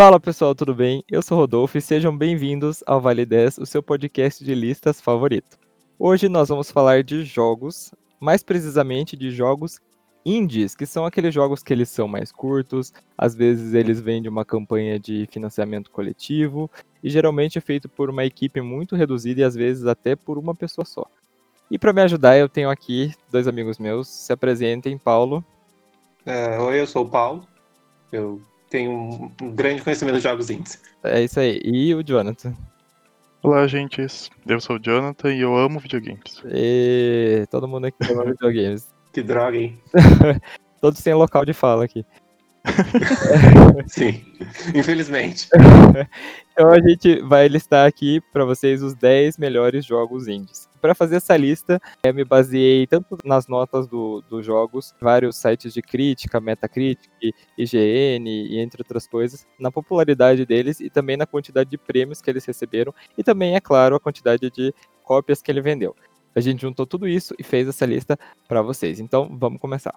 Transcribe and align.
Fala 0.00 0.18
pessoal, 0.18 0.54
tudo 0.54 0.74
bem? 0.74 1.04
Eu 1.10 1.20
sou 1.20 1.36
Rodolfo 1.36 1.76
e 1.76 1.80
sejam 1.82 2.16
bem-vindos 2.16 2.82
ao 2.86 3.02
Vale 3.02 3.26
10, 3.26 3.58
o 3.58 3.66
seu 3.66 3.82
podcast 3.82 4.42
de 4.42 4.54
listas 4.54 4.98
favorito. 4.98 5.58
Hoje 5.98 6.26
nós 6.26 6.48
vamos 6.48 6.70
falar 6.70 7.04
de 7.04 7.22
jogos, 7.22 7.92
mais 8.18 8.42
precisamente 8.42 9.14
de 9.14 9.30
jogos 9.30 9.78
indies, 10.24 10.74
que 10.74 10.86
são 10.86 11.04
aqueles 11.04 11.34
jogos 11.34 11.62
que 11.62 11.70
eles 11.70 11.90
são 11.90 12.08
mais 12.08 12.32
curtos, 12.32 12.94
às 13.16 13.34
vezes 13.34 13.74
eles 13.74 14.00
vêm 14.00 14.22
de 14.22 14.28
uma 14.30 14.42
campanha 14.42 14.98
de 14.98 15.28
financiamento 15.30 15.90
coletivo 15.90 16.70
e 17.04 17.10
geralmente 17.10 17.58
é 17.58 17.60
feito 17.60 17.86
por 17.86 18.08
uma 18.08 18.24
equipe 18.24 18.62
muito 18.62 18.96
reduzida 18.96 19.42
e 19.42 19.44
às 19.44 19.54
vezes 19.54 19.84
até 19.84 20.16
por 20.16 20.38
uma 20.38 20.54
pessoa 20.54 20.86
só. 20.86 21.04
E 21.70 21.78
para 21.78 21.92
me 21.92 22.00
ajudar, 22.00 22.38
eu 22.38 22.48
tenho 22.48 22.70
aqui 22.70 23.12
dois 23.30 23.46
amigos 23.46 23.78
meus. 23.78 24.08
Se 24.08 24.32
apresentem, 24.32 24.96
Paulo. 24.96 25.44
É, 26.24 26.58
oi, 26.58 26.80
eu 26.80 26.86
sou 26.86 27.04
o 27.04 27.08
Paulo. 27.10 27.46
Eu 28.10 28.40
tenho 28.70 28.90
um, 28.92 29.32
um 29.42 29.50
grande 29.50 29.82
conhecimento 29.82 30.16
de 30.16 30.22
jogos 30.22 30.48
indies. 30.48 30.80
É 31.02 31.22
isso 31.22 31.38
aí. 31.38 31.60
E 31.64 31.94
o 31.94 32.02
Jonathan. 32.02 32.54
Olá, 33.42 33.66
gente. 33.66 34.00
Eu 34.46 34.60
sou 34.60 34.76
o 34.76 34.78
Jonathan 34.78 35.34
e 35.34 35.40
eu 35.40 35.56
amo 35.56 35.80
videogames. 35.80 36.42
E 36.46 37.46
todo 37.50 37.68
mundo 37.68 37.86
aqui 37.86 37.96
ama 38.10 38.24
videogames. 38.30 38.88
Que 39.12 39.22
droga, 39.22 39.56
hein? 39.56 39.78
Todos 40.80 41.02
têm 41.02 41.14
local 41.14 41.44
de 41.44 41.52
fala 41.52 41.84
aqui. 41.84 42.06
Sim, 43.88 44.22
infelizmente. 44.74 45.48
então 46.52 46.70
a 46.70 46.80
gente 46.80 47.20
vai 47.22 47.48
listar 47.48 47.86
aqui 47.86 48.20
para 48.32 48.44
vocês 48.44 48.82
os 48.82 48.94
10 48.94 49.38
melhores 49.38 49.84
jogos 49.84 50.28
indies. 50.28 50.68
Para 50.80 50.94
fazer 50.94 51.16
essa 51.16 51.36
lista, 51.36 51.80
eu 52.02 52.14
me 52.14 52.24
baseei 52.24 52.86
tanto 52.86 53.18
nas 53.24 53.46
notas 53.46 53.86
dos 53.86 54.24
do 54.24 54.42
jogos, 54.42 54.94
vários 55.00 55.36
sites 55.36 55.74
de 55.74 55.82
crítica, 55.82 56.40
Metacritic, 56.40 57.10
IGN 57.56 58.28
e 58.28 58.58
entre 58.58 58.80
outras 58.80 59.06
coisas, 59.06 59.46
na 59.58 59.70
popularidade 59.70 60.46
deles 60.46 60.80
e 60.80 60.88
também 60.88 61.16
na 61.16 61.26
quantidade 61.26 61.68
de 61.68 61.76
prêmios 61.78 62.22
que 62.22 62.30
eles 62.30 62.44
receberam 62.44 62.94
e 63.16 63.22
também, 63.22 63.56
é 63.56 63.60
claro, 63.60 63.94
a 63.94 64.00
quantidade 64.00 64.50
de 64.50 64.74
cópias 65.02 65.42
que 65.42 65.50
ele 65.50 65.60
vendeu. 65.60 65.94
A 66.34 66.40
gente 66.40 66.62
juntou 66.62 66.86
tudo 66.86 67.08
isso 67.08 67.34
e 67.38 67.42
fez 67.42 67.68
essa 67.68 67.84
lista 67.84 68.18
para 68.46 68.62
vocês. 68.62 69.00
Então, 69.00 69.36
vamos 69.38 69.60
começar. 69.60 69.94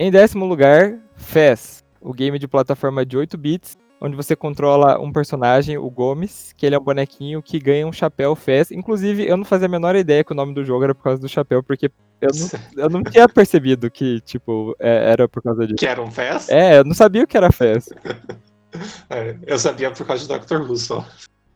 Em 0.00 0.12
décimo 0.12 0.46
lugar, 0.46 0.96
Fez, 1.16 1.84
o 2.00 2.12
game 2.12 2.38
de 2.38 2.46
plataforma 2.46 3.04
de 3.04 3.16
8 3.16 3.36
bits, 3.36 3.76
onde 4.00 4.14
você 4.14 4.36
controla 4.36 4.96
um 5.00 5.10
personagem, 5.10 5.76
o 5.76 5.90
Gomes, 5.90 6.54
que 6.56 6.64
ele 6.64 6.76
é 6.76 6.78
um 6.78 6.84
bonequinho 6.84 7.42
que 7.42 7.58
ganha 7.58 7.84
um 7.84 7.92
chapéu 7.92 8.36
Fez. 8.36 8.70
Inclusive, 8.70 9.26
eu 9.26 9.36
não 9.36 9.44
fazia 9.44 9.66
a 9.66 9.68
menor 9.68 9.96
ideia 9.96 10.22
que 10.22 10.30
o 10.30 10.36
nome 10.36 10.54
do 10.54 10.64
jogo 10.64 10.84
era 10.84 10.94
por 10.94 11.02
causa 11.02 11.20
do 11.20 11.28
chapéu, 11.28 11.64
porque 11.64 11.90
eu 12.20 12.28
não, 12.32 12.48
eu 12.84 12.90
não 12.90 13.02
tinha 13.02 13.28
percebido 13.28 13.90
que, 13.90 14.20
tipo, 14.20 14.76
é, 14.78 15.10
era 15.10 15.28
por 15.28 15.42
causa 15.42 15.66
disso. 15.66 15.78
Que 15.78 15.86
era 15.86 16.00
um 16.00 16.12
Fez? 16.12 16.48
É, 16.48 16.78
eu 16.78 16.84
não 16.84 16.94
sabia 16.94 17.24
o 17.24 17.26
que 17.26 17.36
era 17.36 17.50
Fez. 17.50 17.88
é, 19.10 19.36
eu 19.48 19.58
sabia 19.58 19.90
por 19.90 20.06
causa 20.06 20.28
do 20.28 20.38
Dr. 20.38 20.62
Who 20.62 20.76
só. 20.76 21.04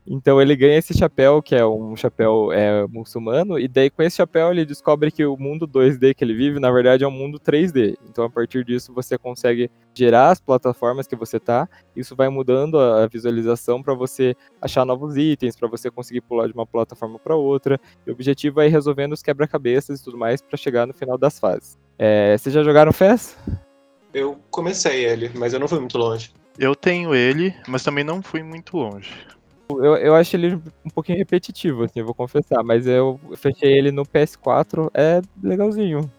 Então 0.06 0.42
ele 0.42 0.56
ganha 0.56 0.78
esse 0.78 0.92
chapéu, 0.92 1.40
que 1.40 1.54
é 1.54 1.64
um 1.64 1.94
chapéu 1.94 2.52
é, 2.52 2.86
muçulmano, 2.88 3.58
e 3.58 3.68
daí 3.68 3.88
com 3.88 4.02
esse 4.02 4.16
chapéu 4.16 4.50
ele 4.50 4.64
descobre 4.64 5.10
que 5.10 5.24
o 5.24 5.36
mundo 5.36 5.66
2D 5.66 6.14
que 6.14 6.24
ele 6.24 6.34
vive, 6.34 6.58
na 6.58 6.70
verdade, 6.70 7.04
é 7.04 7.08
um 7.08 7.12
mundo 7.12 7.38
3D. 7.38 7.96
Então 8.08 8.24
a 8.24 8.30
partir 8.30 8.64
disso 8.64 8.92
você 8.92 9.16
consegue 9.16 9.70
gerar 9.94 10.30
as 10.30 10.40
plataformas 10.40 11.06
que 11.06 11.14
você 11.14 11.38
tá, 11.38 11.68
isso 11.94 12.16
vai 12.16 12.28
mudando 12.28 12.78
a 12.78 13.06
visualização 13.06 13.82
para 13.82 13.94
você 13.94 14.34
achar 14.60 14.84
novos 14.84 15.16
itens, 15.16 15.54
para 15.54 15.68
você 15.68 15.90
conseguir 15.90 16.22
pular 16.22 16.48
de 16.48 16.52
uma 16.52 16.66
plataforma 16.66 17.18
para 17.18 17.36
outra. 17.36 17.80
E 18.06 18.10
o 18.10 18.12
objetivo 18.12 18.60
é 18.60 18.66
ir 18.66 18.70
resolvendo 18.70 19.12
os 19.12 19.22
quebra-cabeças 19.22 20.00
e 20.00 20.04
tudo 20.04 20.18
mais 20.18 20.42
para 20.42 20.56
chegar 20.56 20.86
no 20.86 20.92
final 20.94 21.16
das 21.16 21.38
fases. 21.38 21.78
É, 21.98 22.36
vocês 22.36 22.52
já 22.52 22.64
jogaram 22.64 22.92
FES? 22.92 23.36
Eu 24.12 24.38
comecei 24.50 25.04
ele, 25.04 25.30
mas 25.34 25.54
eu 25.54 25.60
não 25.60 25.68
fui 25.68 25.78
muito 25.78 25.96
longe. 25.96 26.32
Eu 26.58 26.74
tenho 26.74 27.14
ele, 27.14 27.54
mas 27.66 27.82
também 27.82 28.04
não 28.04 28.20
fui 28.20 28.42
muito 28.42 28.76
longe. 28.76 29.10
Eu, 29.78 29.96
eu 29.96 30.14
acho 30.14 30.36
ele 30.36 30.54
um 30.84 30.90
pouquinho 30.90 31.18
repetitivo, 31.18 31.84
assim, 31.84 32.00
eu 32.00 32.04
vou 32.04 32.14
confessar, 32.14 32.62
mas 32.62 32.86
eu 32.86 33.18
fechei 33.36 33.72
ele 33.72 33.90
no 33.90 34.04
PS4, 34.04 34.90
é 34.94 35.22
legalzinho. 35.42 36.10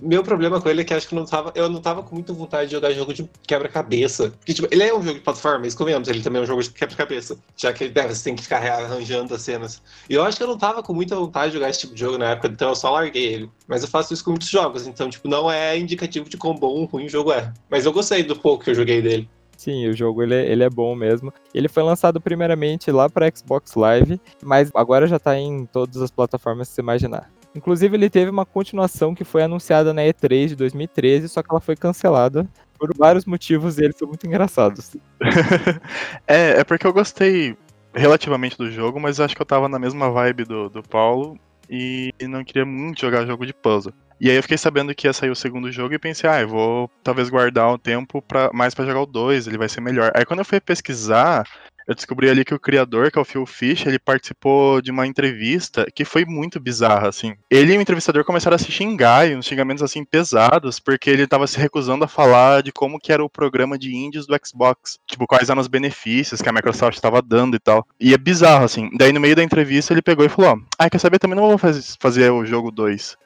Meu 0.00 0.22
problema 0.22 0.60
com 0.60 0.68
ele 0.70 0.80
é 0.80 0.84
que 0.84 0.94
acho 0.94 1.06
que 1.06 1.14
não 1.14 1.26
tava, 1.26 1.52
eu 1.54 1.68
não 1.68 1.82
tava 1.82 2.02
com 2.02 2.14
muita 2.14 2.32
vontade 2.32 2.70
de 2.70 2.72
jogar 2.72 2.92
jogo 2.92 3.12
de 3.12 3.28
quebra-cabeça. 3.46 4.30
Porque, 4.30 4.54
tipo, 4.54 4.66
ele 4.70 4.82
é 4.82 4.94
um 4.94 5.02
jogo 5.02 5.18
de 5.18 5.20
plataforma, 5.20 5.58
mas 5.60 5.74
convenhamos, 5.74 6.08
ele 6.08 6.22
também 6.22 6.40
é 6.40 6.44
um 6.44 6.46
jogo 6.46 6.62
de 6.62 6.70
quebra-cabeça. 6.70 7.36
Já 7.56 7.72
que 7.72 7.88
deve, 7.88 8.14
você 8.14 8.24
tem 8.24 8.34
que 8.34 8.42
ficar 8.42 8.62
arranjando 8.62 9.34
as 9.34 9.42
cenas. 9.42 9.82
E 10.08 10.14
eu 10.14 10.22
acho 10.22 10.38
que 10.38 10.42
eu 10.42 10.46
não 10.46 10.56
tava 10.56 10.82
com 10.82 10.94
muita 10.94 11.14
vontade 11.14 11.48
de 11.48 11.58
jogar 11.58 11.68
esse 11.68 11.80
tipo 11.80 11.94
de 11.94 12.00
jogo 12.00 12.16
na 12.16 12.30
época, 12.30 12.48
então 12.48 12.70
eu 12.70 12.74
só 12.74 12.90
larguei 12.90 13.34
ele. 13.34 13.50
Mas 13.68 13.82
eu 13.82 13.88
faço 13.88 14.14
isso 14.14 14.24
com 14.24 14.30
muitos 14.30 14.48
jogos, 14.48 14.86
então, 14.86 15.10
tipo, 15.10 15.28
não 15.28 15.50
é 15.50 15.78
indicativo 15.78 16.28
de 16.28 16.38
quão 16.38 16.54
bom 16.54 16.68
ou 16.68 16.84
ruim 16.86 17.06
o 17.06 17.10
jogo 17.10 17.30
é. 17.32 17.52
Mas 17.68 17.84
eu 17.84 17.92
gostei 17.92 18.22
do 18.22 18.36
pouco 18.36 18.64
que 18.64 18.70
eu 18.70 18.74
joguei 18.74 19.02
dele. 19.02 19.28
Sim, 19.60 19.88
o 19.88 19.92
jogo 19.94 20.22
ele, 20.22 20.34
é, 20.34 20.50
ele 20.50 20.64
é 20.64 20.70
bom 20.70 20.94
mesmo. 20.94 21.30
Ele 21.52 21.68
foi 21.68 21.82
lançado 21.82 22.18
primeiramente 22.18 22.90
lá 22.90 23.10
para 23.10 23.30
Xbox 23.30 23.74
Live, 23.74 24.18
mas 24.42 24.70
agora 24.74 25.06
já 25.06 25.18
tá 25.18 25.38
em 25.38 25.66
todas 25.66 26.00
as 26.00 26.10
plataformas 26.10 26.70
que 26.70 26.76
você 26.76 26.80
imaginar. 26.80 27.30
Inclusive, 27.54 27.94
ele 27.94 28.08
teve 28.08 28.30
uma 28.30 28.46
continuação 28.46 29.14
que 29.14 29.22
foi 29.22 29.42
anunciada 29.42 29.92
na 29.92 30.00
E3 30.00 30.48
de 30.48 30.56
2013, 30.56 31.28
só 31.28 31.42
que 31.42 31.50
ela 31.50 31.60
foi 31.60 31.76
cancelada 31.76 32.48
por 32.78 32.88
vários 32.96 33.26
motivos 33.26 33.76
e 33.76 33.84
eles 33.84 33.98
são 33.98 34.08
muito 34.08 34.26
engraçados. 34.26 34.96
é, 36.26 36.60
é 36.60 36.64
porque 36.64 36.86
eu 36.86 36.92
gostei 36.94 37.54
relativamente 37.92 38.56
do 38.56 38.70
jogo, 38.70 38.98
mas 38.98 39.20
acho 39.20 39.36
que 39.36 39.42
eu 39.42 39.46
tava 39.46 39.68
na 39.68 39.78
mesma 39.78 40.10
vibe 40.10 40.44
do, 40.44 40.70
do 40.70 40.82
Paulo 40.82 41.38
e 41.68 42.14
não 42.22 42.42
queria 42.42 42.64
muito 42.64 42.98
jogar 42.98 43.26
jogo 43.26 43.44
de 43.44 43.52
puzzle. 43.52 43.92
E 44.20 44.28
aí 44.28 44.36
eu 44.36 44.42
fiquei 44.42 44.58
sabendo 44.58 44.94
que 44.94 45.06
ia 45.06 45.12
sair 45.12 45.30
o 45.30 45.36
segundo 45.36 45.72
jogo 45.72 45.94
e 45.94 45.98
pensei, 45.98 46.28
ah, 46.28 46.40
eu 46.42 46.48
vou 46.48 46.90
talvez 47.02 47.30
guardar 47.30 47.72
o 47.72 47.78
tempo 47.78 48.20
pra, 48.20 48.50
mais 48.52 48.74
para 48.74 48.84
jogar 48.84 49.00
o 49.00 49.06
2, 49.06 49.46
ele 49.46 49.56
vai 49.56 49.68
ser 49.68 49.80
melhor. 49.80 50.12
Aí 50.14 50.26
quando 50.26 50.40
eu 50.40 50.44
fui 50.44 50.60
pesquisar, 50.60 51.46
eu 51.90 51.94
descobri 51.94 52.30
ali 52.30 52.44
que 52.44 52.54
o 52.54 52.58
criador, 52.60 53.10
que 53.10 53.18
é 53.18 53.20
o 53.20 53.24
Phil 53.24 53.44
Fish, 53.44 53.84
ele 53.84 53.98
participou 53.98 54.80
de 54.80 54.92
uma 54.92 55.08
entrevista 55.08 55.86
que 55.92 56.04
foi 56.04 56.24
muito 56.24 56.60
bizarra, 56.60 57.08
assim. 57.08 57.34
Ele 57.50 57.74
e 57.74 57.78
o 57.78 57.80
entrevistador 57.80 58.24
começaram 58.24 58.54
a 58.54 58.58
se 58.58 58.70
xingar, 58.70 59.28
e 59.28 59.34
uns 59.34 59.46
xingamentos, 59.46 59.82
assim, 59.82 60.04
pesados, 60.04 60.78
porque 60.78 61.10
ele 61.10 61.26
tava 61.26 61.48
se 61.48 61.58
recusando 61.58 62.04
a 62.04 62.08
falar 62.08 62.62
de 62.62 62.70
como 62.70 63.00
que 63.00 63.12
era 63.12 63.24
o 63.24 63.28
programa 63.28 63.76
de 63.76 63.92
indies 63.92 64.24
do 64.24 64.38
Xbox. 64.44 64.98
Tipo, 65.04 65.26
quais 65.26 65.50
eram 65.50 65.60
os 65.60 65.66
benefícios 65.66 66.40
que 66.40 66.48
a 66.48 66.52
Microsoft 66.52 66.94
estava 66.94 67.20
dando 67.20 67.56
e 67.56 67.58
tal. 67.58 67.84
E 67.98 68.14
é 68.14 68.18
bizarro, 68.18 68.64
assim. 68.64 68.88
Daí, 68.96 69.12
no 69.12 69.18
meio 69.18 69.34
da 69.34 69.42
entrevista, 69.42 69.92
ele 69.92 70.00
pegou 70.00 70.24
e 70.24 70.28
falou, 70.28 70.52
ó, 70.52 70.58
ah, 70.78 70.88
quer 70.88 70.98
saber, 70.98 71.18
também 71.18 71.36
não 71.36 71.48
vou 71.48 71.58
fazer 71.98 72.30
o 72.30 72.44
jogo 72.46 72.70
2. 72.70 73.16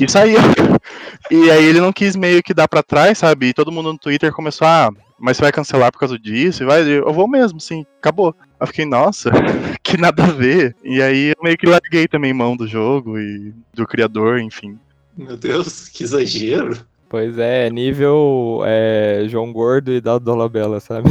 E 0.00 0.08
saiu. 0.08 0.38
E 1.30 1.50
aí 1.50 1.64
ele 1.64 1.80
não 1.80 1.92
quis 1.92 2.14
meio 2.14 2.42
que 2.42 2.54
dar 2.54 2.68
para 2.68 2.82
trás, 2.82 3.18
sabe? 3.18 3.46
E 3.46 3.54
todo 3.54 3.72
mundo 3.72 3.92
no 3.92 3.98
Twitter 3.98 4.32
começou 4.32 4.66
a. 4.66 4.88
Ah, 4.88 4.90
mas 5.18 5.36
você 5.36 5.42
vai 5.42 5.52
cancelar 5.52 5.92
por 5.92 6.00
causa 6.00 6.18
disso? 6.18 6.62
E 6.62 6.66
vai, 6.66 6.82
eu 6.82 7.12
vou 7.12 7.28
mesmo, 7.28 7.60
sim, 7.60 7.86
acabou. 7.98 8.34
Eu 8.60 8.66
fiquei, 8.66 8.84
nossa, 8.84 9.30
que 9.82 9.96
nada 9.96 10.24
a 10.24 10.32
ver. 10.32 10.74
E 10.82 11.00
aí 11.00 11.28
eu 11.28 11.42
meio 11.42 11.56
que 11.56 11.66
larguei 11.66 12.08
também 12.08 12.32
mão 12.32 12.56
do 12.56 12.66
jogo 12.66 13.18
e 13.18 13.54
do 13.72 13.86
criador, 13.86 14.40
enfim. 14.40 14.78
Meu 15.16 15.36
Deus, 15.36 15.88
que 15.88 16.02
exagero. 16.02 16.76
Pois 17.08 17.38
é, 17.38 17.70
nível 17.70 18.62
é, 18.64 19.24
João 19.28 19.52
Gordo 19.52 19.92
e 19.92 20.00
Dado 20.00 20.24
Dolabella, 20.24 20.80
sabe? 20.80 21.08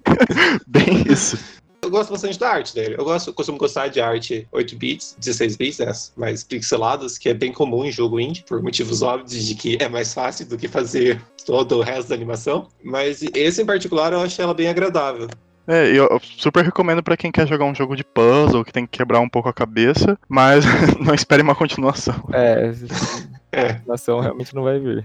Bem 0.66 1.04
isso 1.06 1.38
eu 1.84 1.90
gosto 1.90 2.10
bastante 2.10 2.38
da 2.38 2.50
arte 2.50 2.74
dele. 2.74 2.96
Eu 2.98 3.04
gosto, 3.04 3.32
costumo 3.32 3.58
gostar 3.58 3.88
de 3.88 4.00
arte 4.00 4.48
8 4.50 4.76
bits, 4.76 5.16
16 5.18 5.56
bits, 5.56 5.78
né? 5.78 5.92
mais 6.16 6.42
pixeladas, 6.42 7.18
que 7.18 7.28
é 7.28 7.34
bem 7.34 7.52
comum 7.52 7.84
em 7.84 7.92
jogo 7.92 8.18
indie, 8.18 8.44
por 8.46 8.62
motivos 8.62 9.02
óbvios 9.02 9.44
de 9.44 9.54
que 9.54 9.78
é 9.80 9.88
mais 9.88 10.12
fácil 10.12 10.46
do 10.46 10.56
que 10.56 10.66
fazer 10.66 11.20
todo 11.46 11.78
o 11.78 11.82
resto 11.82 12.08
da 12.08 12.14
animação. 12.14 12.68
Mas 12.82 13.22
esse 13.34 13.62
em 13.62 13.66
particular 13.66 14.12
eu 14.12 14.20
achei 14.20 14.42
ela 14.42 14.54
bem 14.54 14.68
agradável. 14.68 15.28
É, 15.66 15.86
eu 15.88 16.20
super 16.20 16.62
recomendo 16.62 17.02
para 17.02 17.16
quem 17.16 17.32
quer 17.32 17.48
jogar 17.48 17.64
um 17.64 17.74
jogo 17.74 17.96
de 17.96 18.04
puzzle, 18.04 18.64
que 18.64 18.72
tem 18.72 18.84
que 18.84 18.98
quebrar 18.98 19.20
um 19.20 19.28
pouco 19.28 19.48
a 19.48 19.52
cabeça, 19.52 20.18
mas 20.28 20.64
não 21.00 21.14
espere 21.14 21.42
uma 21.42 21.54
continuação. 21.54 22.14
É, 22.32 22.70
é. 23.52 23.66
a 23.66 23.74
continuação 23.74 24.20
realmente 24.20 24.54
não 24.54 24.62
vai 24.62 24.78
vir. 24.78 25.04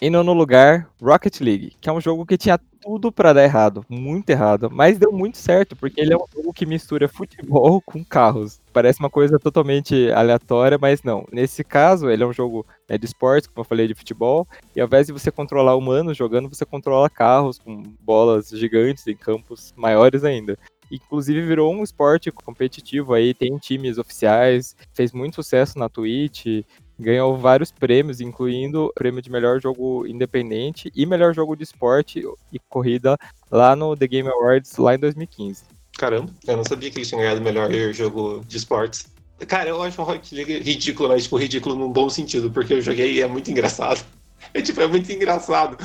Em 0.00 0.10
nono 0.10 0.32
lugar, 0.32 0.88
Rocket 1.02 1.40
League, 1.40 1.72
que 1.80 1.88
é 1.88 1.92
um 1.92 2.00
jogo 2.00 2.24
que 2.24 2.38
tinha 2.38 2.56
tudo 2.80 3.10
para 3.10 3.32
dar 3.32 3.42
errado, 3.42 3.84
muito 3.88 4.30
errado, 4.30 4.70
mas 4.70 4.96
deu 4.96 5.10
muito 5.10 5.36
certo, 5.38 5.74
porque 5.74 6.00
ele 6.00 6.12
é 6.12 6.16
um 6.16 6.24
jogo 6.32 6.52
que 6.52 6.64
mistura 6.64 7.08
futebol 7.08 7.82
com 7.84 8.04
carros. 8.04 8.60
Parece 8.72 9.00
uma 9.00 9.10
coisa 9.10 9.40
totalmente 9.40 10.08
aleatória, 10.12 10.78
mas 10.80 11.02
não. 11.02 11.26
Nesse 11.32 11.64
caso, 11.64 12.08
ele 12.08 12.22
é 12.22 12.26
um 12.26 12.32
jogo 12.32 12.64
né, 12.88 12.96
de 12.96 13.06
esportes, 13.06 13.48
como 13.48 13.62
eu 13.62 13.68
falei, 13.68 13.88
de 13.88 13.94
futebol, 13.94 14.46
e 14.76 14.80
ao 14.80 14.86
invés 14.86 15.08
de 15.08 15.12
você 15.12 15.32
controlar 15.32 15.74
humanos 15.74 16.16
jogando, 16.16 16.48
você 16.48 16.64
controla 16.64 17.10
carros 17.10 17.58
com 17.58 17.82
bolas 18.00 18.50
gigantes 18.50 19.04
em 19.08 19.16
campos 19.16 19.74
maiores 19.76 20.22
ainda. 20.22 20.56
Inclusive 20.92 21.42
virou 21.42 21.74
um 21.74 21.82
esporte 21.82 22.30
competitivo 22.30 23.14
aí, 23.14 23.34
tem 23.34 23.58
times 23.58 23.98
oficiais, 23.98 24.76
fez 24.94 25.12
muito 25.12 25.34
sucesso 25.34 25.76
na 25.76 25.88
Twitch, 25.88 26.64
ganhou 26.98 27.36
vários 27.36 27.70
prêmios, 27.70 28.20
incluindo 28.20 28.86
o 28.86 28.92
prêmio 28.92 29.22
de 29.22 29.30
melhor 29.30 29.60
jogo 29.60 30.06
independente 30.06 30.90
e 30.94 31.06
melhor 31.06 31.34
jogo 31.34 31.56
de 31.56 31.62
esporte 31.62 32.22
e 32.52 32.58
corrida 32.68 33.16
lá 33.50 33.76
no 33.76 33.96
The 33.96 34.06
Game 34.06 34.28
Awards 34.28 34.76
lá 34.76 34.94
em 34.94 34.98
2015. 34.98 35.64
Caramba, 35.96 36.30
eu 36.46 36.56
não 36.56 36.64
sabia 36.64 36.90
que 36.90 36.98
eles 36.98 37.08
tinham 37.08 37.20
ganhado 37.20 37.40
o 37.40 37.44
melhor 37.44 37.70
jogo 37.92 38.42
de 38.46 38.56
esportes. 38.56 39.06
Cara, 39.46 39.68
eu 39.68 39.82
acho 39.82 40.00
o 40.00 40.04
Rocket 40.04 40.32
League 40.32 40.58
ridículo, 40.60 41.08
mas 41.08 41.24
tipo, 41.24 41.36
ridículo 41.36 41.76
num 41.76 41.92
bom 41.92 42.08
sentido, 42.10 42.50
porque 42.50 42.74
eu 42.74 42.80
joguei 42.82 43.14
e 43.14 43.22
é 43.22 43.26
muito 43.26 43.50
engraçado. 43.50 44.04
É, 44.54 44.62
tipo, 44.62 44.80
é 44.80 44.86
muito 44.86 45.12
engraçado. 45.12 45.76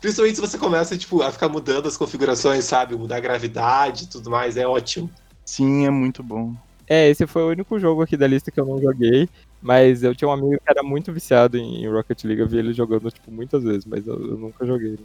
Principalmente 0.00 0.36
se 0.36 0.40
você 0.40 0.56
começa, 0.56 0.96
tipo, 0.96 1.22
a 1.22 1.32
ficar 1.32 1.48
mudando 1.48 1.88
as 1.88 1.96
configurações, 1.96 2.64
sabe? 2.64 2.94
Mudar 2.94 3.16
a 3.16 3.20
gravidade 3.20 4.04
e 4.04 4.06
tudo 4.06 4.30
mais, 4.30 4.56
é 4.56 4.66
ótimo. 4.66 5.10
Sim, 5.44 5.86
é 5.86 5.90
muito 5.90 6.22
bom. 6.22 6.54
É, 6.86 7.08
esse 7.08 7.26
foi 7.26 7.42
o 7.42 7.48
único 7.48 7.80
jogo 7.80 8.02
aqui 8.02 8.16
da 8.16 8.26
lista 8.26 8.50
que 8.50 8.60
eu 8.60 8.66
não 8.66 8.80
joguei, 8.80 9.28
mas 9.62 10.02
eu 10.02 10.14
tinha 10.14 10.28
um 10.28 10.32
amigo 10.32 10.60
que 10.62 10.70
era 10.70 10.82
muito 10.82 11.12
viciado 11.12 11.56
em 11.56 11.88
Rocket 11.88 12.24
League, 12.24 12.40
eu 12.40 12.48
vi 12.48 12.58
ele 12.58 12.72
jogando, 12.72 13.10
tipo, 13.10 13.30
muitas 13.30 13.62
vezes, 13.62 13.86
mas 13.86 14.06
eu, 14.06 14.14
eu 14.14 14.36
nunca 14.36 14.66
joguei. 14.66 14.98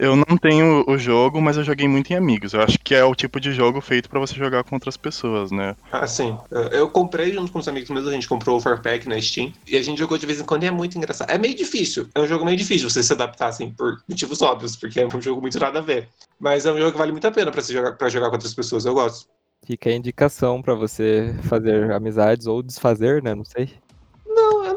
Eu 0.00 0.16
não 0.16 0.38
tenho 0.38 0.82
o 0.88 0.96
jogo, 0.96 1.42
mas 1.42 1.58
eu 1.58 1.62
joguei 1.62 1.86
muito 1.86 2.10
em 2.10 2.16
amigos. 2.16 2.54
Eu 2.54 2.62
acho 2.62 2.78
que 2.78 2.94
é 2.94 3.04
o 3.04 3.14
tipo 3.14 3.38
de 3.38 3.52
jogo 3.52 3.82
feito 3.82 4.08
para 4.08 4.18
você 4.18 4.34
jogar 4.34 4.64
com 4.64 4.74
outras 4.74 4.96
pessoas, 4.96 5.50
né? 5.50 5.76
Ah, 5.92 6.06
sim. 6.06 6.38
Eu 6.72 6.88
comprei 6.88 7.30
junto 7.34 7.52
com 7.52 7.58
os 7.58 7.68
amigos 7.68 7.90
meus, 7.90 8.08
a 8.08 8.12
gente 8.12 8.26
comprou 8.26 8.56
o 8.56 8.60
Farpack 8.62 9.06
na 9.06 9.20
Steam 9.20 9.52
e 9.68 9.76
a 9.76 9.82
gente 9.82 9.98
jogou 9.98 10.16
de 10.16 10.24
vez 10.24 10.40
em 10.40 10.44
quando 10.44 10.62
e 10.62 10.66
é 10.66 10.70
muito 10.70 10.96
engraçado. 10.96 11.28
É 11.28 11.36
meio 11.36 11.54
difícil, 11.54 12.08
é 12.14 12.20
um 12.20 12.26
jogo 12.26 12.46
meio 12.46 12.56
difícil 12.56 12.88
você 12.88 13.02
se 13.02 13.12
adaptar, 13.12 13.48
assim, 13.48 13.72
por 13.72 14.02
motivos 14.08 14.40
óbvios, 14.40 14.74
porque 14.74 15.00
é 15.00 15.06
um 15.06 15.20
jogo 15.20 15.42
muito 15.42 15.60
nada 15.60 15.80
a 15.80 15.82
ver. 15.82 16.08
Mas 16.38 16.64
é 16.64 16.72
um 16.72 16.78
jogo 16.78 16.92
que 16.92 16.98
vale 16.98 17.12
muito 17.12 17.26
a 17.26 17.30
pena 17.30 17.52
para 17.52 17.60
jogar, 17.60 17.92
pra 17.92 18.08
jogar 18.08 18.28
com 18.28 18.36
outras 18.36 18.54
pessoas, 18.54 18.86
eu 18.86 18.94
gosto. 18.94 19.28
Fica 19.66 19.90
a 19.90 19.94
indicação 19.94 20.62
para 20.62 20.74
você 20.74 21.34
fazer 21.42 21.92
amizades 21.92 22.46
ou 22.46 22.62
desfazer, 22.62 23.22
né? 23.22 23.34
Não 23.34 23.44
sei. 23.44 23.68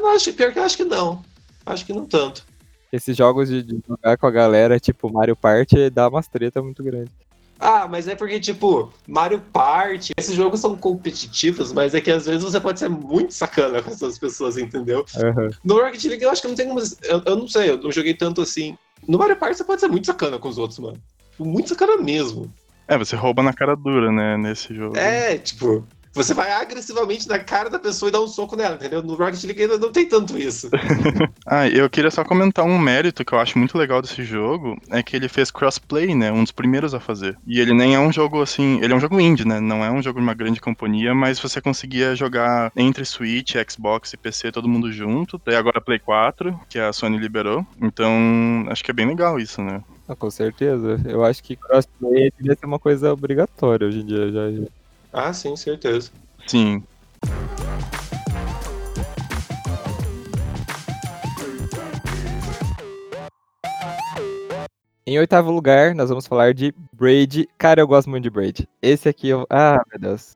Não, 0.04 0.14
acho. 0.14 0.32
Pior 0.32 0.52
que 0.52 0.58
eu 0.58 0.64
acho 0.64 0.76
que 0.76 0.84
não. 0.84 1.24
Acho 1.64 1.84
que 1.86 1.92
não 1.92 2.04
tanto 2.04 2.44
esses 2.94 3.16
jogos 3.16 3.48
de, 3.48 3.62
de, 3.62 3.82
jogar 3.88 4.16
com 4.16 4.26
a 4.26 4.30
galera, 4.30 4.78
tipo 4.78 5.12
Mario 5.12 5.34
Party, 5.34 5.90
dá 5.90 6.08
umas 6.08 6.28
treta 6.28 6.62
muito 6.62 6.82
grande. 6.82 7.10
Ah, 7.58 7.88
mas 7.88 8.06
é 8.06 8.14
porque, 8.14 8.38
tipo, 8.38 8.92
Mario 9.06 9.40
Party, 9.52 10.12
esses 10.16 10.34
jogos 10.34 10.60
são 10.60 10.76
competitivos, 10.76 11.72
mas 11.72 11.94
é 11.94 12.00
que 12.00 12.10
às 12.10 12.26
vezes 12.26 12.42
você 12.42 12.60
pode 12.60 12.78
ser 12.78 12.88
muito 12.88 13.32
sacana 13.32 13.82
com 13.82 13.90
essas 13.90 14.18
pessoas, 14.18 14.56
entendeu? 14.56 15.04
Uhum. 15.16 15.50
No 15.64 15.82
Rocket 15.82 16.04
League 16.04 16.22
eu 16.22 16.30
acho 16.30 16.42
que 16.42 16.48
não 16.48 16.54
tem 16.54 16.68
como. 16.68 16.80
Eu, 17.02 17.22
eu, 17.24 17.36
não 17.36 17.48
sei, 17.48 17.70
eu 17.70 17.78
não 17.78 17.90
joguei 17.90 18.14
tanto 18.14 18.42
assim. 18.42 18.76
No 19.08 19.18
Mario 19.18 19.36
Party 19.36 19.56
você 19.56 19.64
pode 19.64 19.80
ser 19.80 19.88
muito 19.88 20.06
sacana 20.06 20.38
com 20.38 20.48
os 20.48 20.58
outros, 20.58 20.78
mano. 20.78 20.98
Muito 21.38 21.68
sacana 21.68 21.96
mesmo. 21.96 22.52
É, 22.86 22.98
você 22.98 23.16
rouba 23.16 23.42
na 23.42 23.52
cara 23.52 23.74
dura, 23.74 24.12
né, 24.12 24.36
nesse 24.36 24.74
jogo. 24.74 24.96
É, 24.96 25.38
tipo, 25.38 25.86
você 26.14 26.32
vai 26.32 26.52
agressivamente 26.52 27.28
na 27.28 27.38
cara 27.38 27.68
da 27.68 27.78
pessoa 27.78 28.08
e 28.08 28.12
dá 28.12 28.20
um 28.20 28.28
soco 28.28 28.56
nela, 28.56 28.76
entendeu? 28.76 29.02
No 29.02 29.14
Rocket 29.14 29.42
League 29.44 29.62
ainda 29.62 29.78
não 29.78 29.90
tem 29.90 30.06
tanto 30.06 30.38
isso. 30.38 30.70
ah, 31.44 31.68
eu 31.68 31.90
queria 31.90 32.10
só 32.10 32.24
comentar 32.24 32.64
um 32.64 32.78
mérito 32.78 33.24
que 33.24 33.34
eu 33.34 33.40
acho 33.40 33.58
muito 33.58 33.76
legal 33.76 34.00
desse 34.00 34.22
jogo, 34.22 34.80
é 34.90 35.02
que 35.02 35.16
ele 35.16 35.28
fez 35.28 35.50
crossplay, 35.50 36.14
né? 36.14 36.30
Um 36.30 36.42
dos 36.42 36.52
primeiros 36.52 36.94
a 36.94 37.00
fazer. 37.00 37.36
E 37.46 37.58
ele 37.58 37.74
nem 37.74 37.94
é 37.94 37.98
um 37.98 38.12
jogo 38.12 38.40
assim, 38.40 38.78
ele 38.80 38.92
é 38.92 38.96
um 38.96 39.00
jogo 39.00 39.20
indie, 39.20 39.46
né? 39.46 39.58
Não 39.58 39.84
é 39.84 39.90
um 39.90 40.02
jogo 40.02 40.20
de 40.20 40.24
uma 40.24 40.34
grande 40.34 40.60
companhia, 40.60 41.14
mas 41.14 41.40
você 41.40 41.60
conseguia 41.60 42.14
jogar 42.14 42.70
entre 42.76 43.04
Switch, 43.04 43.54
Xbox 43.68 44.12
e 44.12 44.16
PC 44.16 44.52
todo 44.52 44.68
mundo 44.68 44.92
junto. 44.92 45.40
Daí 45.44 45.56
agora 45.56 45.80
Play 45.80 45.98
4, 45.98 46.58
que 46.68 46.78
a 46.78 46.92
Sony 46.92 47.18
liberou. 47.18 47.66
Então, 47.82 48.12
acho 48.68 48.84
que 48.84 48.90
é 48.90 48.94
bem 48.94 49.06
legal 49.06 49.40
isso, 49.40 49.60
né? 49.60 49.82
Ah, 50.08 50.14
com 50.14 50.30
certeza. 50.30 51.00
Eu 51.04 51.24
acho 51.24 51.42
que 51.42 51.56
crossplay 51.56 52.30
devia 52.38 52.54
ser 52.54 52.66
uma 52.66 52.78
coisa 52.78 53.12
obrigatória 53.12 53.86
hoje 53.86 54.00
em 54.00 54.06
dia 54.06 54.30
já. 54.30 54.68
Ah, 55.16 55.32
sim, 55.32 55.54
certeza. 55.54 56.10
Sim. 56.44 56.82
Em 65.06 65.16
oitavo 65.16 65.52
lugar, 65.52 65.94
nós 65.94 66.08
vamos 66.08 66.26
falar 66.26 66.52
de 66.52 66.74
Braid. 66.92 67.48
Cara, 67.56 67.80
eu 67.80 67.86
gosto 67.86 68.10
muito 68.10 68.24
de 68.24 68.30
Braid. 68.30 68.68
Esse 68.82 69.08
aqui, 69.08 69.28
eu... 69.28 69.46
ah, 69.48 69.80
meu 69.92 70.00
Deus. 70.00 70.32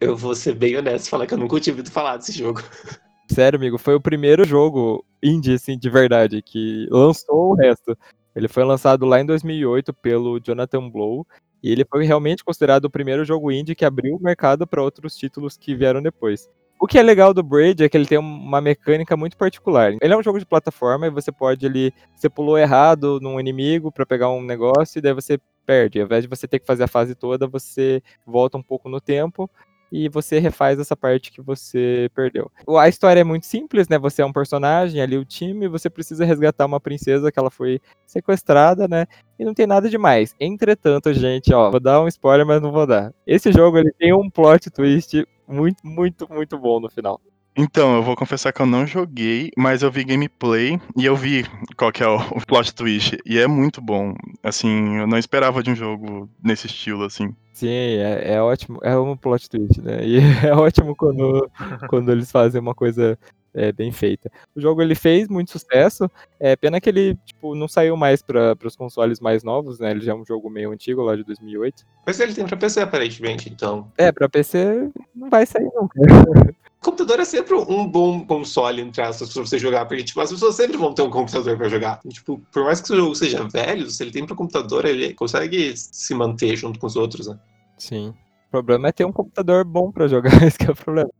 Eu 0.00 0.16
vou 0.16 0.34
ser 0.34 0.56
bem 0.56 0.76
honesto, 0.76 1.08
falar 1.08 1.24
que 1.24 1.34
eu 1.34 1.38
nunca 1.38 1.60
tinha 1.60 1.72
ouvido 1.72 1.88
falar 1.88 2.16
desse 2.16 2.32
jogo. 2.32 2.60
Sério, 3.30 3.56
amigo, 3.56 3.78
foi 3.78 3.94
o 3.94 4.00
primeiro 4.00 4.44
jogo 4.44 5.04
indie, 5.22 5.54
assim, 5.54 5.78
de 5.78 5.88
verdade, 5.88 6.42
que 6.42 6.88
lançou 6.90 7.52
o 7.52 7.54
resto. 7.54 7.96
Ele 8.34 8.48
foi 8.48 8.64
lançado 8.64 9.06
lá 9.06 9.20
em 9.20 9.26
2008 9.26 9.94
pelo 9.94 10.40
Jonathan 10.40 10.90
Blow, 10.90 11.24
e 11.62 11.72
ele 11.72 11.84
foi 11.84 12.04
realmente 12.04 12.44
considerado 12.44 12.86
o 12.86 12.90
primeiro 12.90 13.24
jogo 13.24 13.50
indie 13.50 13.74
que 13.74 13.84
abriu 13.84 14.16
o 14.16 14.22
mercado 14.22 14.66
para 14.66 14.82
outros 14.82 15.16
títulos 15.16 15.56
que 15.56 15.74
vieram 15.74 16.02
depois. 16.02 16.48
O 16.80 16.86
que 16.86 16.96
é 16.96 17.02
legal 17.02 17.34
do 17.34 17.42
Braid 17.42 17.82
é 17.82 17.88
que 17.88 17.96
ele 17.96 18.06
tem 18.06 18.18
uma 18.18 18.60
mecânica 18.60 19.16
muito 19.16 19.36
particular. 19.36 19.94
Ele 20.00 20.14
é 20.14 20.16
um 20.16 20.22
jogo 20.22 20.38
de 20.38 20.46
plataforma 20.46 21.08
e 21.08 21.10
você 21.10 21.32
pode 21.32 21.66
ele 21.66 21.92
você 22.14 22.28
pulou 22.28 22.56
errado 22.56 23.18
num 23.20 23.40
inimigo 23.40 23.90
para 23.90 24.06
pegar 24.06 24.30
um 24.30 24.42
negócio 24.42 24.98
e 24.98 25.02
daí 25.02 25.12
você 25.12 25.40
perde. 25.66 25.98
Ao 25.98 26.06
invés 26.06 26.22
de 26.22 26.28
você 26.28 26.46
ter 26.46 26.60
que 26.60 26.66
fazer 26.66 26.84
a 26.84 26.88
fase 26.88 27.16
toda, 27.16 27.48
você 27.48 28.00
volta 28.24 28.56
um 28.56 28.62
pouco 28.62 28.88
no 28.88 29.00
tempo 29.00 29.50
e 29.90 30.08
você 30.08 30.38
refaz 30.38 30.78
essa 30.78 30.96
parte 30.96 31.32
que 31.32 31.40
você 31.40 32.10
perdeu. 32.14 32.50
A 32.78 32.88
história 32.88 33.20
é 33.20 33.24
muito 33.24 33.46
simples, 33.46 33.88
né? 33.88 33.98
Você 33.98 34.22
é 34.22 34.26
um 34.26 34.32
personagem, 34.32 35.00
ali 35.00 35.16
o 35.16 35.24
time, 35.24 35.68
você 35.68 35.88
precisa 35.88 36.24
resgatar 36.24 36.66
uma 36.66 36.80
princesa 36.80 37.32
que 37.32 37.38
ela 37.38 37.50
foi 37.50 37.80
sequestrada, 38.06 38.86
né? 38.86 39.06
E 39.38 39.44
não 39.44 39.54
tem 39.54 39.66
nada 39.66 39.88
demais. 39.88 40.34
Entretanto, 40.40 41.12
gente, 41.12 41.52
ó, 41.52 41.70
vou 41.70 41.80
dar 41.80 42.02
um 42.02 42.08
spoiler, 42.08 42.46
mas 42.46 42.60
não 42.60 42.72
vou 42.72 42.86
dar. 42.86 43.12
Esse 43.26 43.52
jogo 43.52 43.78
ele 43.78 43.92
tem 43.92 44.12
um 44.12 44.28
plot 44.28 44.70
twist 44.70 45.26
muito, 45.46 45.86
muito, 45.86 46.28
muito 46.32 46.58
bom 46.58 46.80
no 46.80 46.90
final. 46.90 47.20
Então, 47.60 47.96
eu 47.96 48.04
vou 48.04 48.14
confessar 48.14 48.52
que 48.52 48.62
eu 48.62 48.66
não 48.66 48.86
joguei, 48.86 49.50
mas 49.56 49.82
eu 49.82 49.90
vi 49.90 50.04
gameplay 50.04 50.80
e 50.96 51.04
eu 51.04 51.16
vi 51.16 51.44
qual 51.76 51.90
que 51.90 52.04
é 52.04 52.06
o, 52.06 52.20
plot 52.46 52.72
twist. 52.72 53.18
E 53.26 53.36
é 53.36 53.48
muito 53.48 53.80
bom. 53.80 54.14
Assim, 54.44 54.98
eu 54.98 55.08
não 55.08 55.18
esperava 55.18 55.60
de 55.60 55.72
um 55.72 55.74
jogo 55.74 56.30
nesse 56.40 56.68
estilo, 56.68 57.02
assim. 57.02 57.34
Sim, 57.58 57.66
é, 57.66 58.34
é 58.34 58.40
ótimo. 58.40 58.78
É 58.84 58.96
um 58.96 59.16
plot 59.16 59.50
twist, 59.50 59.80
né? 59.82 60.06
E 60.06 60.18
é 60.46 60.54
ótimo 60.54 60.94
quando, 60.94 61.50
quando 61.90 62.12
eles 62.12 62.30
fazem 62.30 62.60
uma 62.60 62.72
coisa 62.72 63.18
é, 63.52 63.72
bem 63.72 63.90
feita. 63.90 64.30
O 64.54 64.60
jogo 64.60 64.80
ele 64.80 64.94
fez 64.94 65.26
muito 65.26 65.50
sucesso, 65.50 66.08
é 66.38 66.54
pena 66.54 66.80
que 66.80 66.88
ele 66.88 67.16
tipo, 67.24 67.56
não 67.56 67.66
saiu 67.66 67.96
mais 67.96 68.22
para 68.22 68.56
os 68.64 68.76
consoles 68.76 69.18
mais 69.18 69.42
novos, 69.42 69.80
né? 69.80 69.90
Ele 69.90 70.02
já 70.02 70.12
é 70.12 70.14
um 70.14 70.24
jogo 70.24 70.48
meio 70.48 70.70
antigo, 70.70 71.02
lá 71.02 71.16
de 71.16 71.24
2008. 71.24 71.84
Mas 72.06 72.20
ele 72.20 72.32
tem 72.32 72.46
para 72.46 72.56
PC 72.56 72.80
aparentemente, 72.80 73.50
então. 73.50 73.90
É, 73.98 74.12
para 74.12 74.28
PC 74.28 74.88
não 75.12 75.28
vai 75.28 75.44
sair 75.44 75.68
nunca. 75.74 75.98
computador 76.90 77.20
é 77.20 77.24
sempre 77.24 77.54
um 77.54 77.86
bom 77.86 78.24
console, 78.24 78.80
entre 78.80 79.02
aspas, 79.02 79.32
pra 79.32 79.44
você 79.44 79.58
jogar, 79.58 79.86
porque 79.86 80.02
tipo, 80.02 80.20
as 80.20 80.30
pessoas 80.30 80.54
sempre 80.54 80.76
vão 80.76 80.94
ter 80.94 81.02
um 81.02 81.10
computador 81.10 81.56
para 81.56 81.68
jogar. 81.68 82.00
Tipo, 82.08 82.40
por 82.52 82.64
mais 82.64 82.80
que 82.80 82.92
o 82.92 82.96
jogo 82.96 83.14
seja 83.14 83.46
velho, 83.46 83.90
se 83.90 84.02
ele 84.02 84.10
tem 84.10 84.24
para 84.24 84.34
computador, 84.34 84.84
ele 84.84 85.12
consegue 85.14 85.76
se 85.76 86.14
manter 86.14 86.56
junto 86.56 86.78
com 86.78 86.86
os 86.86 86.96
outros, 86.96 87.26
né? 87.26 87.38
Sim. 87.76 88.14
O 88.48 88.50
problema 88.50 88.88
é 88.88 88.92
ter 88.92 89.04
um 89.04 89.12
computador 89.12 89.64
bom 89.64 89.92
para 89.92 90.08
jogar, 90.08 90.30
esse 90.42 90.58
é 90.66 90.70
o 90.70 90.76
problema. 90.76 91.10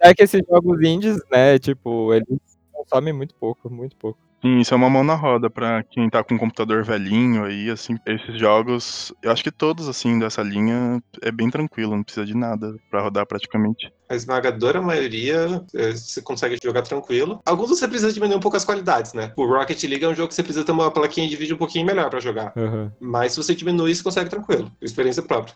É 0.00 0.14
que 0.14 0.22
esses 0.22 0.40
jogos 0.48 0.80
indies, 0.82 1.18
né, 1.30 1.58
tipo, 1.58 2.14
eles 2.14 2.38
consomem 2.72 3.12
muito 3.12 3.34
pouco, 3.34 3.68
muito 3.68 3.96
pouco. 3.96 4.18
Sim, 4.42 4.60
isso 4.60 4.72
é 4.72 4.76
uma 4.76 4.88
mão 4.88 5.04
na 5.04 5.14
roda 5.14 5.50
pra 5.50 5.82
quem 5.82 6.08
tá 6.08 6.24
com 6.24 6.34
um 6.34 6.38
computador 6.38 6.82
velhinho 6.82 7.44
aí, 7.44 7.68
assim, 7.68 7.96
esses 8.06 8.38
jogos, 8.38 9.12
eu 9.22 9.30
acho 9.30 9.44
que 9.44 9.50
todos, 9.50 9.86
assim, 9.86 10.18
dessa 10.18 10.42
linha 10.42 11.02
é 11.20 11.30
bem 11.30 11.50
tranquilo, 11.50 11.94
não 11.94 12.02
precisa 12.02 12.24
de 12.24 12.34
nada 12.34 12.74
pra 12.90 13.02
rodar 13.02 13.26
praticamente. 13.26 13.92
A 14.08 14.14
esmagadora 14.14 14.80
maioria 14.80 15.62
é, 15.74 15.92
você 15.92 16.22
consegue 16.22 16.58
jogar 16.62 16.82
tranquilo. 16.82 17.40
Alguns 17.44 17.68
você 17.68 17.86
precisa 17.86 18.12
diminuir 18.12 18.36
um 18.36 18.40
pouco 18.40 18.56
as 18.56 18.64
qualidades, 18.64 19.12
né? 19.12 19.32
O 19.36 19.46
Rocket 19.46 19.82
League 19.84 20.04
é 20.04 20.08
um 20.08 20.14
jogo 20.14 20.28
que 20.28 20.34
você 20.34 20.42
precisa 20.42 20.64
ter 20.64 20.72
uma 20.72 20.90
plaquinha 20.90 21.28
de 21.28 21.36
vídeo 21.36 21.54
um 21.54 21.58
pouquinho 21.58 21.86
melhor 21.86 22.08
pra 22.08 22.18
jogar. 22.18 22.52
Uhum. 22.56 22.90
Mas 22.98 23.32
se 23.32 23.38
você 23.38 23.54
diminuir, 23.54 23.94
você 23.94 24.02
consegue 24.02 24.30
tranquilo. 24.30 24.72
Experiência 24.80 25.22
própria. 25.22 25.54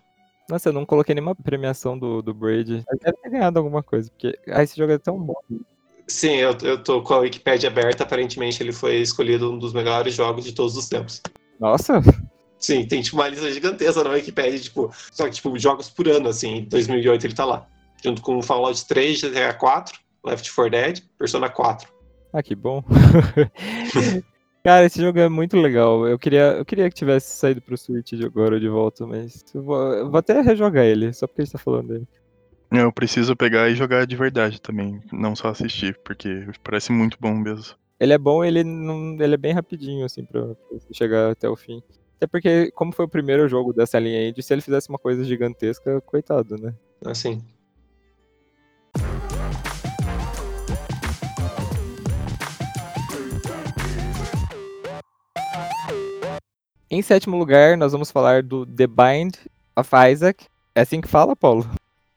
Nossa, 0.49 0.69
eu 0.69 0.73
não 0.75 0.85
coloquei 0.85 1.14
nenhuma 1.14 1.35
premiação 1.35 1.99
do, 1.99 2.21
do 2.21 2.35
Braid. 2.35 2.85
Eu 2.87 2.99
deve 3.03 3.17
ter 3.17 3.31
ganhado 3.31 3.59
alguma 3.59 3.83
coisa, 3.83 4.11
porque 4.11 4.38
ah, 4.49 4.62
esse 4.62 4.76
jogo 4.76 4.93
é 4.93 4.99
tão 4.99 5.19
bom. 5.19 5.35
Sim, 6.06 6.37
eu, 6.37 6.56
eu 6.62 6.82
tô 6.82 7.02
com 7.02 7.14
a 7.14 7.18
Wikipedia 7.18 7.68
aberta. 7.68 8.02
Aparentemente, 8.02 8.62
ele 8.62 8.73
foi 8.73 8.96
escolhido 8.96 9.50
um 9.52 9.58
dos 9.58 9.73
melhores 9.73 10.14
jogos 10.14 10.44
de 10.44 10.52
todos 10.52 10.76
os 10.76 10.88
tempos. 10.88 11.23
Nossa! 11.58 12.02
Sim, 12.58 12.87
tem 12.87 13.02
tipo, 13.02 13.16
uma 13.16 13.28
lista 13.28 13.52
gigantesca 13.52 14.02
na 14.02 14.11
Wikipedia, 14.11 14.58
tipo, 14.58 14.90
só 15.12 15.25
que 15.25 15.32
tipo, 15.32 15.58
jogos 15.58 15.90
por 15.90 16.08
ano, 16.08 16.28
assim. 16.28 16.56
Em 16.56 16.64
2008 16.64 17.26
ele 17.26 17.34
tá 17.34 17.44
lá. 17.44 17.66
Junto 18.02 18.23
com 18.23 18.42
Fallout 18.42 18.87
3, 18.87 19.20
GTA 19.20 19.54
4, 19.54 19.99
Left 20.25 20.50
4 20.54 20.70
Dead, 20.70 21.02
Persona 21.18 21.49
4. 21.49 21.88
Ah, 22.32 22.42
que 22.42 22.54
bom. 22.54 22.82
Cara, 24.64 24.87
esse 24.87 25.00
jogo 25.00 25.18
é 25.18 25.28
muito 25.28 25.58
legal. 25.58 26.08
Eu 26.08 26.18
queria, 26.18 26.52
eu 26.52 26.64
queria 26.64 26.88
que 26.88 26.96
tivesse 26.96 27.37
saído 27.37 27.61
pro 27.61 27.76
Switch 27.76 28.14
agora 28.25 28.58
de 28.58 28.68
volta, 28.68 29.06
mas 29.06 29.44
eu 29.54 29.62
vou, 29.62 29.92
eu 29.92 30.11
vou 30.11 30.18
até 30.18 30.40
rejogar 30.40 30.87
ele, 30.87 31.12
só 31.12 31.26
porque 31.26 31.42
a 31.42 31.44
gente 31.44 31.52
tá 31.52 31.58
falando 31.58 31.88
dele. 31.88 32.08
Eu 32.71 32.92
preciso 32.92 33.37
pegar 33.37 33.68
e 33.68 33.75
jogar 33.75 34.06
de 34.06 34.16
verdade 34.16 34.61
também, 34.61 35.00
não 35.12 35.37
só 35.37 35.49
assistir, 35.49 35.99
porque 36.04 36.47
parece 36.62 36.90
muito 36.90 37.16
bom 37.21 37.35
mesmo. 37.35 37.76
Ele 38.00 38.12
é 38.12 38.18
bom, 38.18 38.44
ele 38.44 38.64
não, 38.64 39.16
ele 39.21 39.35
é 39.35 39.38
bem 39.38 39.52
rapidinho 39.52 40.04
assim 40.04 40.25
para 40.25 40.54
chegar 40.92 41.30
até 41.30 41.49
o 41.49 41.56
fim. 41.56 41.83
Até 42.16 42.26
porque 42.26 42.71
como 42.73 42.92
foi 42.92 43.04
o 43.04 43.09
primeiro 43.09 43.49
jogo 43.49 43.73
dessa 43.73 43.99
linha 43.99 44.18
aí, 44.18 44.42
se 44.42 44.52
ele 44.52 44.62
fizesse 44.62 44.88
uma 44.88 44.99
coisa 44.99 45.25
gigantesca, 45.25 46.00
coitado, 46.00 46.56
né? 46.56 46.75
Assim, 47.04 47.42
Em 56.94 57.02
sétimo 57.02 57.37
lugar, 57.37 57.76
nós 57.76 57.90
vamos 57.90 58.12
falar 58.12 58.40
do 58.40 58.64
The 58.64 58.87
Bind 58.87 59.35
of 59.76 59.90
Isaac. 60.12 60.47
É 60.76 60.83
assim 60.83 61.00
que 61.00 61.09
fala, 61.09 61.35
Paulo? 61.35 61.68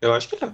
Eu 0.01 0.13
acho 0.13 0.30
que 0.30 0.44
é. 0.44 0.54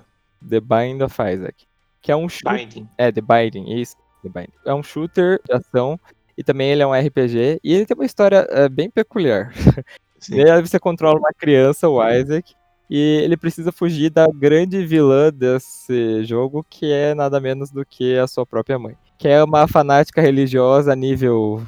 The 0.50 0.59
Bind 0.59 1.01
of 1.01 1.15
Isaac. 1.21 1.65
Que 2.01 2.12
é 2.12 2.15
um 2.15 2.27
shooter. 2.27 2.57
Binding. 2.57 2.89
É, 2.97 3.12
The 3.12 3.21
Binding, 3.21 3.79
isso. 3.79 3.95
The 4.23 4.29
Binding. 4.29 4.53
É 4.65 4.73
um 4.73 4.83
shooter 4.83 5.39
de 5.45 5.53
ação. 5.53 6.00
E 6.38 6.43
também 6.43 6.71
ele 6.71 6.81
é 6.81 6.88
um 6.88 6.93
RPG. 6.93 7.59
E 7.63 7.73
ele 7.73 7.85
tem 7.85 7.95
uma 7.95 8.05
história 8.05 8.47
é, 8.50 8.67
bem 8.69 8.89
peculiar. 8.89 9.53
E 10.31 10.41
aí 10.50 10.62
você 10.62 10.79
controla 10.79 11.19
uma 11.19 11.33
criança, 11.38 11.89
o 11.89 12.01
Isaac, 12.09 12.53
e 12.89 13.19
ele 13.23 13.35
precisa 13.35 13.71
fugir 13.71 14.09
da 14.09 14.27
grande 14.27 14.85
vilã 14.85 15.31
desse 15.31 16.23
jogo, 16.23 16.65
que 16.69 16.91
é 16.91 17.13
nada 17.13 17.39
menos 17.39 17.71
do 17.71 17.85
que 17.85 18.17
a 18.17 18.27
sua 18.27 18.45
própria 18.45 18.79
mãe. 18.79 18.95
Que 19.17 19.27
é 19.27 19.43
uma 19.43 19.67
fanática 19.67 20.21
religiosa 20.21 20.95
nível. 20.95 21.62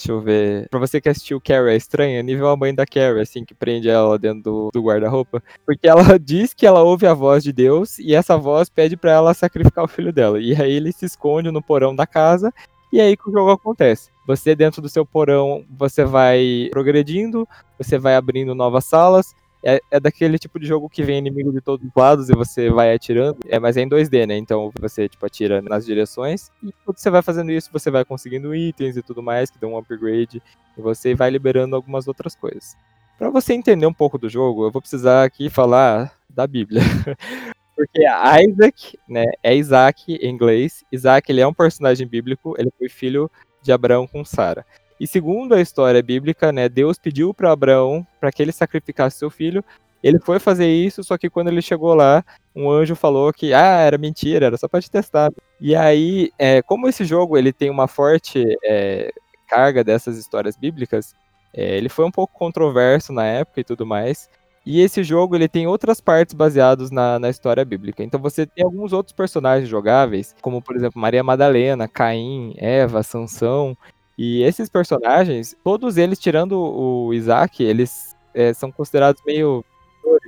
Deixa 0.00 0.12
eu 0.12 0.20
ver. 0.22 0.66
Pra 0.70 0.80
você 0.80 0.98
que 0.98 1.10
assistiu 1.10 1.38
Carrie 1.38 1.74
é 1.74 1.76
estranha, 1.76 2.22
nível 2.22 2.48
a 2.48 2.56
mãe 2.56 2.74
da 2.74 2.86
Carrie, 2.86 3.20
assim, 3.20 3.44
que 3.44 3.54
prende 3.54 3.90
ela 3.90 4.18
dentro 4.18 4.42
do, 4.42 4.70
do 4.72 4.82
guarda-roupa. 4.82 5.42
Porque 5.66 5.86
ela 5.86 6.02
diz 6.18 6.54
que 6.54 6.66
ela 6.66 6.82
ouve 6.82 7.06
a 7.06 7.12
voz 7.12 7.44
de 7.44 7.52
Deus 7.52 7.98
e 7.98 8.14
essa 8.14 8.38
voz 8.38 8.70
pede 8.70 8.96
pra 8.96 9.12
ela 9.12 9.34
sacrificar 9.34 9.84
o 9.84 9.88
filho 9.88 10.10
dela. 10.10 10.40
E 10.40 10.54
aí 10.54 10.72
ele 10.72 10.90
se 10.90 11.04
esconde 11.04 11.50
no 11.50 11.62
porão 11.62 11.94
da 11.94 12.06
casa 12.06 12.50
e 12.90 12.98
é 12.98 13.02
aí 13.02 13.16
que 13.16 13.28
o 13.28 13.32
jogo 13.32 13.50
acontece. 13.50 14.10
Você 14.26 14.56
dentro 14.56 14.80
do 14.80 14.88
seu 14.88 15.04
porão, 15.04 15.66
você 15.68 16.02
vai 16.02 16.68
progredindo, 16.70 17.46
você 17.76 17.98
vai 17.98 18.16
abrindo 18.16 18.54
novas 18.54 18.86
salas. 18.86 19.34
É, 19.62 19.80
é 19.90 20.00
daquele 20.00 20.38
tipo 20.38 20.58
de 20.58 20.66
jogo 20.66 20.88
que 20.88 21.02
vem 21.02 21.18
inimigo 21.18 21.52
de 21.52 21.60
todos 21.60 21.86
os 21.86 21.92
lados 21.94 22.30
e 22.30 22.32
você 22.32 22.70
vai 22.70 22.94
atirando. 22.94 23.38
É, 23.46 23.58
mas 23.58 23.76
é 23.76 23.82
em 23.82 23.88
2D, 23.88 24.26
né? 24.26 24.36
Então 24.36 24.72
você 24.80 25.08
tipo 25.08 25.24
atira 25.26 25.60
nas 25.60 25.84
direções 25.84 26.50
e 26.62 26.72
quando 26.84 26.98
você 26.98 27.10
vai 27.10 27.22
fazendo 27.22 27.52
isso, 27.52 27.70
você 27.72 27.90
vai 27.90 28.04
conseguindo 28.04 28.54
itens 28.54 28.96
e 28.96 29.02
tudo 29.02 29.22
mais 29.22 29.50
que 29.50 29.58
dão 29.58 29.72
um 29.72 29.78
upgrade 29.78 30.42
e 30.76 30.80
você 30.80 31.14
vai 31.14 31.30
liberando 31.30 31.76
algumas 31.76 32.08
outras 32.08 32.34
coisas. 32.34 32.76
Para 33.18 33.28
você 33.28 33.52
entender 33.52 33.86
um 33.86 33.92
pouco 33.92 34.16
do 34.16 34.30
jogo, 34.30 34.64
eu 34.64 34.70
vou 34.70 34.80
precisar 34.80 35.24
aqui 35.24 35.50
falar 35.50 36.10
da 36.28 36.46
Bíblia. 36.46 36.80
Porque 37.76 38.02
Isaac, 38.02 38.98
né, 39.08 39.24
é 39.42 39.54
Isaac 39.54 40.14
em 40.14 40.28
inglês. 40.28 40.84
Isaac, 40.92 41.30
ele 41.30 41.40
é 41.40 41.46
um 41.46 41.52
personagem 41.52 42.06
bíblico, 42.06 42.54
ele 42.58 42.70
foi 42.78 42.88
filho 42.88 43.30
de 43.62 43.72
Abraão 43.72 44.06
com 44.06 44.24
Sara. 44.24 44.66
E 45.00 45.06
segundo 45.06 45.54
a 45.54 45.60
história 45.62 46.02
bíblica, 46.02 46.52
né, 46.52 46.68
Deus 46.68 46.98
pediu 46.98 47.32
para 47.32 47.50
Abraão 47.50 48.06
para 48.20 48.30
que 48.30 48.42
ele 48.42 48.52
sacrificasse 48.52 49.18
seu 49.18 49.30
filho. 49.30 49.64
Ele 50.02 50.18
foi 50.18 50.38
fazer 50.38 50.68
isso, 50.68 51.02
só 51.02 51.16
que 51.16 51.30
quando 51.30 51.48
ele 51.48 51.62
chegou 51.62 51.94
lá, 51.94 52.22
um 52.54 52.70
anjo 52.70 52.94
falou 52.94 53.32
que 53.32 53.54
ah, 53.54 53.80
era 53.80 53.96
mentira, 53.96 54.46
era 54.46 54.56
só 54.58 54.68
para 54.68 54.80
te 54.82 54.90
testar. 54.90 55.32
E 55.58 55.74
aí, 55.74 56.30
é, 56.38 56.60
como 56.62 56.86
esse 56.86 57.04
jogo 57.04 57.38
ele 57.38 57.52
tem 57.52 57.70
uma 57.70 57.88
forte 57.88 58.44
é, 58.64 59.10
carga 59.48 59.82
dessas 59.82 60.18
histórias 60.18 60.56
bíblicas, 60.56 61.14
é, 61.54 61.76
ele 61.76 61.88
foi 61.88 62.04
um 62.04 62.10
pouco 62.10 62.38
controverso 62.38 63.12
na 63.12 63.24
época 63.24 63.60
e 63.60 63.64
tudo 63.64 63.86
mais. 63.86 64.28
E 64.64 64.80
esse 64.82 65.02
jogo 65.02 65.34
ele 65.34 65.48
tem 65.48 65.66
outras 65.66 66.00
partes 66.00 66.34
baseadas 66.34 66.90
na, 66.90 67.18
na 67.18 67.30
história 67.30 67.64
bíblica. 67.64 68.02
Então 68.04 68.20
você 68.20 68.46
tem 68.46 68.64
alguns 68.64 68.92
outros 68.92 69.14
personagens 69.14 69.68
jogáveis, 69.68 70.34
como 70.42 70.60
por 70.60 70.76
exemplo 70.76 71.00
Maria 71.00 71.24
Madalena, 71.24 71.88
Caim, 71.88 72.54
Eva, 72.58 73.02
Sansão. 73.02 73.76
E 74.22 74.42
esses 74.42 74.68
personagens, 74.68 75.56
todos 75.64 75.96
eles, 75.96 76.18
tirando 76.18 76.52
o 76.52 77.14
Isaac, 77.14 77.62
eles 77.64 78.14
é, 78.34 78.52
são 78.52 78.70
considerados 78.70 79.22
meio, 79.24 79.64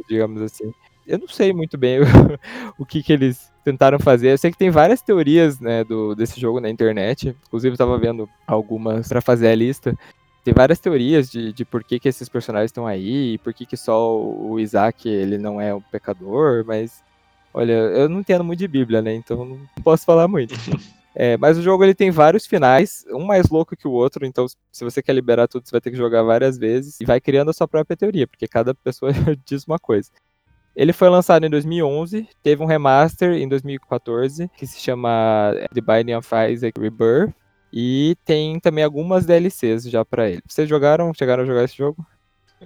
digamos 0.09 0.41
assim. 0.41 0.73
Eu 1.07 1.19
não 1.19 1.29
sei 1.29 1.53
muito 1.53 1.77
bem 1.77 1.99
o, 2.79 2.87
que, 2.87 3.03
que 3.03 3.13
eles 3.13 3.53
tentaram 3.63 3.99
fazer. 3.99 4.33
Eu 4.33 4.39
sei 4.39 4.51
que 4.51 4.57
tem 4.57 4.71
várias 4.71 5.03
teorias 5.03 5.61
né, 5.61 5.85
do, 5.85 6.15
desse 6.15 6.41
jogo 6.41 6.59
na 6.59 6.71
internet. 6.71 7.37
Inclusive, 7.47 7.73
eu 7.73 7.75
estava 7.75 7.99
vendo 7.99 8.27
algumas 8.47 9.11
para 9.11 9.21
fazer 9.21 9.49
a 9.49 9.55
lista. 9.55 9.95
Tem 10.43 10.55
várias 10.55 10.79
teorias 10.79 11.29
de, 11.29 11.53
de 11.53 11.63
por 11.63 11.85
que, 11.85 12.01
que 12.01 12.09
esses 12.09 12.31
personagens 12.31 12.71
estão 12.71 12.87
aí, 12.87 13.37
por 13.45 13.53
que, 13.53 13.67
que 13.67 13.77
só 13.77 14.19
o 14.19 14.59
Isaac 14.59 15.07
ele 15.07 15.37
não 15.37 15.61
é 15.61 15.75
um 15.75 15.83
pecador, 15.83 16.65
mas 16.67 17.05
olha, 17.53 17.73
eu 17.73 18.09
não 18.09 18.21
entendo 18.21 18.43
muito 18.43 18.61
de 18.61 18.69
Bíblia, 18.69 19.03
né? 19.03 19.15
Então 19.15 19.45
não 19.45 19.61
posso 19.85 20.07
falar 20.07 20.27
muito. 20.29 20.55
É, 21.15 21.37
mas 21.37 21.59
o 21.59 21.63
jogo 21.63 21.85
ele 21.85 21.95
tem 21.95 22.11
vários 22.11 22.47
finais, 22.47 23.05
um 23.11 23.25
mais 23.25 23.49
louco 23.51 23.77
que 23.77 23.87
o 23.87 23.93
outro, 23.93 24.25
então 24.25 24.47
se 24.49 24.83
você 24.83 25.03
quer 25.03 25.13
liberar 25.13 25.47
tudo, 25.47 25.67
você 25.67 25.73
vai 25.73 25.81
ter 25.81 25.91
que 25.91 25.97
jogar 25.97 26.23
várias 26.23 26.57
vezes 26.57 27.01
e 27.01 27.05
vai 27.05 27.21
criando 27.21 27.51
a 27.51 27.53
sua 27.53 27.69
própria 27.69 27.97
teoria, 27.97 28.27
porque 28.27 28.49
cada 28.49 28.75
pessoa 28.75 29.13
diz 29.45 29.65
uma 29.65 29.79
coisa. 29.79 30.11
Ele 30.75 30.93
foi 30.93 31.11
lançado 31.11 31.45
em 31.45 31.51
2011, 31.51 32.27
teve 32.43 32.63
um 32.63 32.67
remaster 32.67 33.33
em 33.33 33.47
2014 33.47 34.51
que 34.57 34.67
se 34.67 34.81
chama 34.81 35.55
The 35.75 35.83
Binding 35.83 36.15
of 36.15 36.29
Isaac 36.51 36.81
Rebirth 36.81 37.35
e 37.71 38.17
tem 38.25 38.59
também 38.59 38.83
algumas 38.83 39.27
DLCs 39.27 39.85
já 39.85 40.05
pra 40.05 40.31
ele. 40.31 40.43
Vocês 40.47 40.69
jogaram? 40.69 41.13
Chegaram 41.13 41.43
a 41.43 41.47
jogar 41.47 41.65
esse 41.65 41.77
jogo? 41.77 42.07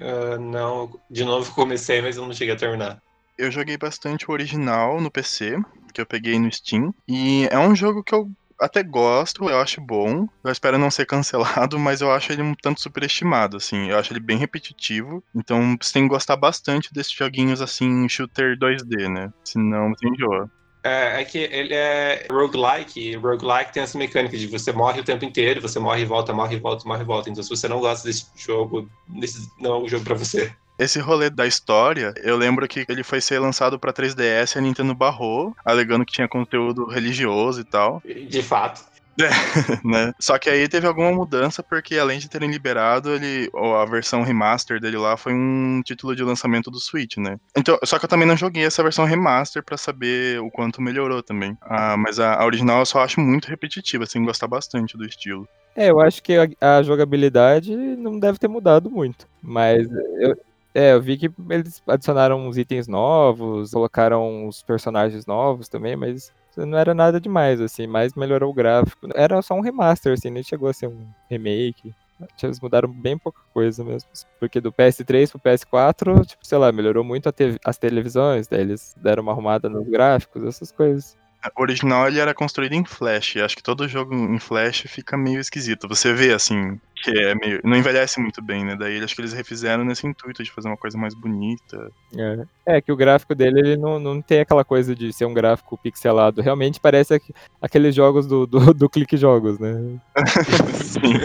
Ah, 0.01 0.39
não, 0.39 0.91
de 1.11 1.25
novo 1.25 1.53
comecei, 1.55 2.01
mas 2.01 2.17
eu 2.17 2.27
não 2.27 2.33
cheguei 2.33 2.55
a 2.55 2.59
terminar. 2.59 3.03
Eu 3.37 3.51
joguei 3.51 3.77
bastante 3.77 4.31
o 4.31 4.33
original 4.33 5.01
no 5.01 5.11
PC, 5.11 5.59
que 5.97 6.01
eu 6.03 6.07
peguei 6.07 6.39
no 6.39 6.53
Steam. 6.53 6.95
E 7.09 7.49
é 7.51 7.59
um 7.59 7.75
jogo 7.75 8.05
que 8.05 8.15
eu 8.15 8.31
até 8.61 8.83
gosto, 8.83 9.49
eu 9.49 9.59
acho 9.59 9.81
bom. 9.81 10.29
Eu 10.45 10.53
espero 10.53 10.79
não 10.79 10.91
ser 10.91 11.07
cancelado, 11.09 11.79
mas 11.79 12.01
eu 12.01 12.13
acho 12.13 12.33
ele 12.33 12.43
um 12.43 12.55
tanto 12.55 12.81
superestimado, 12.81 13.57
assim. 13.57 13.91
Eu 13.91 13.99
acho 13.99 14.13
ele 14.13 14.21
bem 14.21 14.37
repetitivo. 14.37 15.25
Então 15.35 15.77
você 15.81 15.95
tem 15.95 16.03
que 16.03 16.09
gostar 16.09 16.37
bastante 16.37 16.93
desses 16.93 17.13
joguinhos 17.13 17.63
assim, 17.63 18.09
shooter 18.09 18.59
2D, 18.59 19.09
né? 19.09 19.33
Senão 19.43 19.91
você 19.91 20.07
enjoa. 20.07 20.51
É, 20.85 21.21
é 21.21 21.25
que 21.25 21.39
ele 21.39 21.75
é 21.75 22.29
roguelike, 22.31 23.17
roguelike 23.17 23.73
tem 23.73 23.83
essa 23.83 23.99
mecânica 23.99 24.39
de 24.39 24.47
você 24.47 24.71
morre 24.71 25.01
o 25.01 25.05
tempo 25.05 25.25
inteiro, 25.25 25.61
você 25.61 25.81
morre 25.81 26.03
e 26.03 26.05
volta, 26.05 26.33
morre 26.33 26.55
e 26.55 26.61
volta, 26.61 26.87
morre 26.87 27.03
e 27.03 27.07
volta. 27.07 27.29
Então 27.29 27.43
se 27.43 27.51
você 27.51 27.67
não 27.67 27.81
gosta 27.81 28.07
desse 28.07 28.27
jogo, 28.37 28.89
desse, 29.09 29.49
não 29.59 29.75
é 29.75 29.79
um 29.79 29.89
jogo 29.89 30.05
pra 30.05 30.15
você. 30.15 30.55
Esse 30.79 30.99
rolê 31.01 31.31
da 31.31 31.47
história, 31.47 32.13
eu 32.23 32.37
lembro 32.37 32.69
que 32.69 32.85
ele 32.89 33.03
foi 33.03 33.21
ser 33.21 33.39
lançado 33.39 33.79
pra 33.79 33.93
3DS 33.93 34.55
e 34.55 34.59
a 34.59 34.63
Nintendo 34.63 34.95
barrou, 34.95 35.55
alegando 35.65 36.05
que 36.05 36.13
tinha 36.13 36.29
conteúdo 36.29 36.87
religioso 36.87 37.61
e 37.61 37.65
tal. 37.65 38.03
De 38.05 38.43
fato. 38.43 38.85
né? 39.85 40.13
Só 40.21 40.39
que 40.39 40.51
aí 40.51 40.69
teve 40.69 40.87
alguma 40.87 41.11
mudança, 41.11 41.63
porque 41.63 41.97
além 41.97 42.19
de 42.19 42.29
terem 42.29 42.51
liberado, 42.51 43.15
ele, 43.15 43.49
ou 43.53 43.77
a 43.77 43.85
versão 43.85 44.23
remaster 44.23 44.81
dele 44.81 44.99
lá 44.99 45.17
foi 45.17 45.33
um 45.33 45.81
título 45.85 46.15
de 46.15 46.23
lançamento 46.23 46.71
do 46.71 46.79
Switch, 46.79 47.17
né? 47.17 47.39
Então, 47.57 47.79
só 47.85 47.99
que 47.99 48.05
eu 48.05 48.09
também 48.09 48.29
não 48.29 48.37
joguei 48.37 48.65
essa 48.65 48.83
versão 48.83 49.05
remaster 49.05 49.63
pra 49.65 49.77
saber 49.77 50.41
o 50.41 50.51
quanto 50.51 50.83
melhorou 50.83 51.23
também. 51.23 51.57
Ah, 51.63 51.97
mas 51.97 52.21
a, 52.21 52.35
a 52.35 52.45
original 52.45 52.81
eu 52.81 52.87
só 52.87 53.01
acho 53.01 53.21
muito 53.21 53.49
repetitiva, 53.49 54.05
assim, 54.05 54.25
gostar 54.25 54.47
bastante 54.47 54.97
do 54.97 55.07
estilo. 55.07 55.49
É, 55.75 55.91
eu 55.91 56.01
acho 56.01 56.23
que 56.23 56.35
a, 56.37 56.79
a 56.79 56.83
jogabilidade 56.83 57.75
não 57.77 58.19
deve 58.19 58.39
ter 58.39 58.49
mudado 58.49 58.91
muito. 58.91 59.27
Mas 59.43 59.87
eu, 60.19 60.37
é, 60.77 60.93
eu 60.93 61.01
vi 61.01 61.17
que 61.17 61.31
eles 61.49 61.83
adicionaram 61.89 62.47
uns 62.47 62.59
itens 62.59 62.87
novos, 62.87 63.71
colocaram 63.71 64.47
os 64.47 64.63
personagens 64.63 65.25
novos 65.25 65.71
também, 65.71 65.97
mas 65.97 66.31
não 66.55 66.77
era 66.77 66.93
nada 66.93 67.19
demais, 67.19 67.63
assim, 67.63 67.87
mas 67.87 68.13
melhorou 68.15 68.51
o 68.51 68.55
gráfico. 68.55 69.09
Era 69.15 69.41
só 69.41 69.55
um 69.55 69.63
remaster, 69.63 70.13
assim, 70.13 70.29
nem 70.29 70.43
chegou 70.43 70.69
a 70.69 70.75
ser 70.75 70.89
um 70.89 71.07
remake. 71.31 71.95
Eles 72.43 72.61
mudaram 72.61 72.91
bem 72.93 73.17
pouca 73.17 73.41
coisa 73.55 73.83
mesmo. 73.83 74.11
Porque 74.39 74.61
do 74.61 74.71
PS3 74.71 75.31
pro 75.31 75.41
PS4, 75.41 76.27
tipo, 76.27 76.47
sei 76.47 76.59
lá, 76.59 76.71
melhorou 76.71 77.03
muito 77.03 77.33
te 77.33 77.59
as 77.65 77.79
televisões, 77.79 78.47
daí 78.47 78.61
eles 78.61 78.95
deram 79.03 79.23
uma 79.23 79.33
arrumada 79.33 79.71
nos 79.71 79.89
gráficos, 79.89 80.45
essas 80.45 80.71
coisas. 80.71 81.17
O 81.57 81.63
original 81.63 82.09
ele 82.09 82.19
era 82.19 82.33
construído 82.35 82.73
em 82.73 82.85
Flash. 82.85 83.37
Acho 83.37 83.57
que 83.57 83.63
todo 83.63 83.87
jogo 83.89 84.15
em 84.15 84.39
Flash 84.39 84.85
fica 84.89 85.17
meio 85.17 85.39
esquisito. 85.41 85.87
Você 85.89 86.13
vê 86.13 86.33
assim, 86.33 86.81
que 87.03 87.11
é 87.11 87.35
meio. 87.35 87.61
Não 87.65 87.77
envelhece 87.77 88.19
muito 88.21 88.43
bem, 88.43 88.65
né? 88.65 88.75
Daí 88.77 89.03
acho 89.03 89.15
que 89.15 89.21
eles 89.21 89.33
refizeram 89.33 89.85
nesse 89.85 90.07
intuito 90.07 90.43
de 90.43 90.51
fazer 90.51 90.69
uma 90.69 90.77
coisa 90.77 90.97
mais 90.99 91.15
bonita. 91.15 91.91
É, 92.17 92.77
é 92.77 92.81
que 92.81 92.91
o 92.91 92.97
gráfico 92.97 93.35
dele 93.35 93.59
ele 93.61 93.77
não, 93.77 93.99
não 93.99 94.21
tem 94.23 94.41
aquela 94.41 94.65
coisa 94.65 94.95
de 94.95 95.13
ser 95.13 95.25
um 95.27 95.35
gráfico 95.35 95.77
pixelado. 95.79 96.41
Realmente 96.43 96.81
parece 96.81 97.15
aqu- 97.15 97.33
aqueles 97.61 97.95
jogos 97.95 98.27
do, 98.27 98.47
do, 98.47 98.73
do 98.75 98.89
Clique 98.89 99.17
Jogos, 99.17 99.59
né? 99.59 99.73
Sim. 100.83 101.21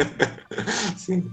Sim. 0.98 1.32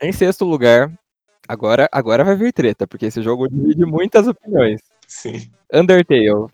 Em 0.00 0.12
sexto 0.12 0.44
lugar, 0.44 0.92
agora, 1.48 1.88
agora 1.90 2.24
vai 2.24 2.36
vir 2.36 2.52
treta, 2.52 2.86
porque 2.86 3.06
esse 3.06 3.22
jogo 3.22 3.48
divide 3.48 3.84
muitas 3.84 4.26
opiniões. 4.26 4.80
Sim. 5.06 5.50
Undertale, 5.72 6.46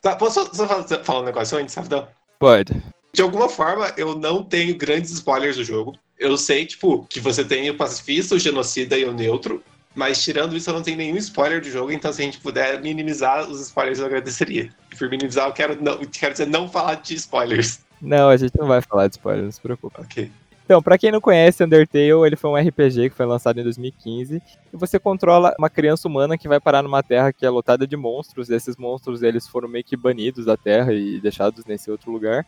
Tá, 0.00 0.14
posso 0.14 0.54
só 0.54 0.66
falar, 0.68 0.84
falar 1.04 1.20
um 1.20 1.24
negócio 1.24 1.58
antes, 1.58 1.74
rapidão? 1.74 2.06
pode. 2.38 2.80
De 3.12 3.22
alguma 3.22 3.48
forma, 3.48 3.92
eu 3.96 4.14
não 4.14 4.42
tenho 4.42 4.76
grandes 4.76 5.10
spoilers 5.10 5.56
do 5.56 5.64
jogo. 5.64 5.94
Eu 6.18 6.36
sei, 6.36 6.66
tipo, 6.66 7.06
que 7.08 7.18
você 7.18 7.42
tem 7.42 7.68
o 7.70 7.74
pacifista, 7.76 8.34
o 8.34 8.38
genocida 8.38 8.96
e 8.96 9.04
o 9.06 9.12
neutro. 9.12 9.62
Mas 9.94 10.22
tirando 10.22 10.54
isso, 10.54 10.68
eu 10.68 10.74
não 10.74 10.82
tenho 10.82 10.98
nenhum 10.98 11.16
spoiler 11.16 11.62
do 11.62 11.70
jogo. 11.70 11.90
Então, 11.90 12.12
se 12.12 12.20
a 12.20 12.24
gente 12.26 12.38
puder 12.38 12.80
minimizar 12.82 13.48
os 13.48 13.58
spoilers, 13.62 13.98
eu 13.98 14.04
agradeceria. 14.06 14.68
E 14.92 14.96
por 14.96 15.08
minimizar, 15.08 15.48
eu 15.48 15.52
quero, 15.54 15.82
não, 15.82 15.96
quero 16.04 16.32
dizer 16.32 16.46
não 16.46 16.68
falar 16.68 16.96
de 16.96 17.14
spoilers. 17.14 17.80
Não, 18.02 18.28
a 18.28 18.36
gente 18.36 18.52
não 18.58 18.66
vai 18.66 18.82
falar 18.82 19.08
de 19.08 19.14
spoiler, 19.14 19.44
não 19.44 19.50
se 19.50 19.60
preocupa. 19.62 20.02
Ok. 20.02 20.30
Então, 20.66 20.82
pra 20.82 20.98
quem 20.98 21.12
não 21.12 21.20
conhece, 21.20 21.62
Undertale, 21.62 22.26
ele 22.26 22.34
foi 22.34 22.50
um 22.50 22.56
RPG 22.56 23.10
que 23.10 23.16
foi 23.16 23.24
lançado 23.24 23.60
em 23.60 23.62
2015, 23.62 24.42
e 24.72 24.76
você 24.76 24.98
controla 24.98 25.54
uma 25.56 25.70
criança 25.70 26.08
humana 26.08 26.36
que 26.36 26.48
vai 26.48 26.58
parar 26.58 26.82
numa 26.82 27.04
terra 27.04 27.32
que 27.32 27.46
é 27.46 27.48
lotada 27.48 27.86
de 27.86 27.96
monstros, 27.96 28.50
e 28.50 28.54
esses 28.54 28.76
monstros, 28.76 29.22
eles 29.22 29.46
foram 29.46 29.68
meio 29.68 29.84
que 29.84 29.96
banidos 29.96 30.44
da 30.44 30.56
terra 30.56 30.92
e 30.92 31.20
deixados 31.20 31.64
nesse 31.66 31.88
outro 31.88 32.10
lugar. 32.10 32.44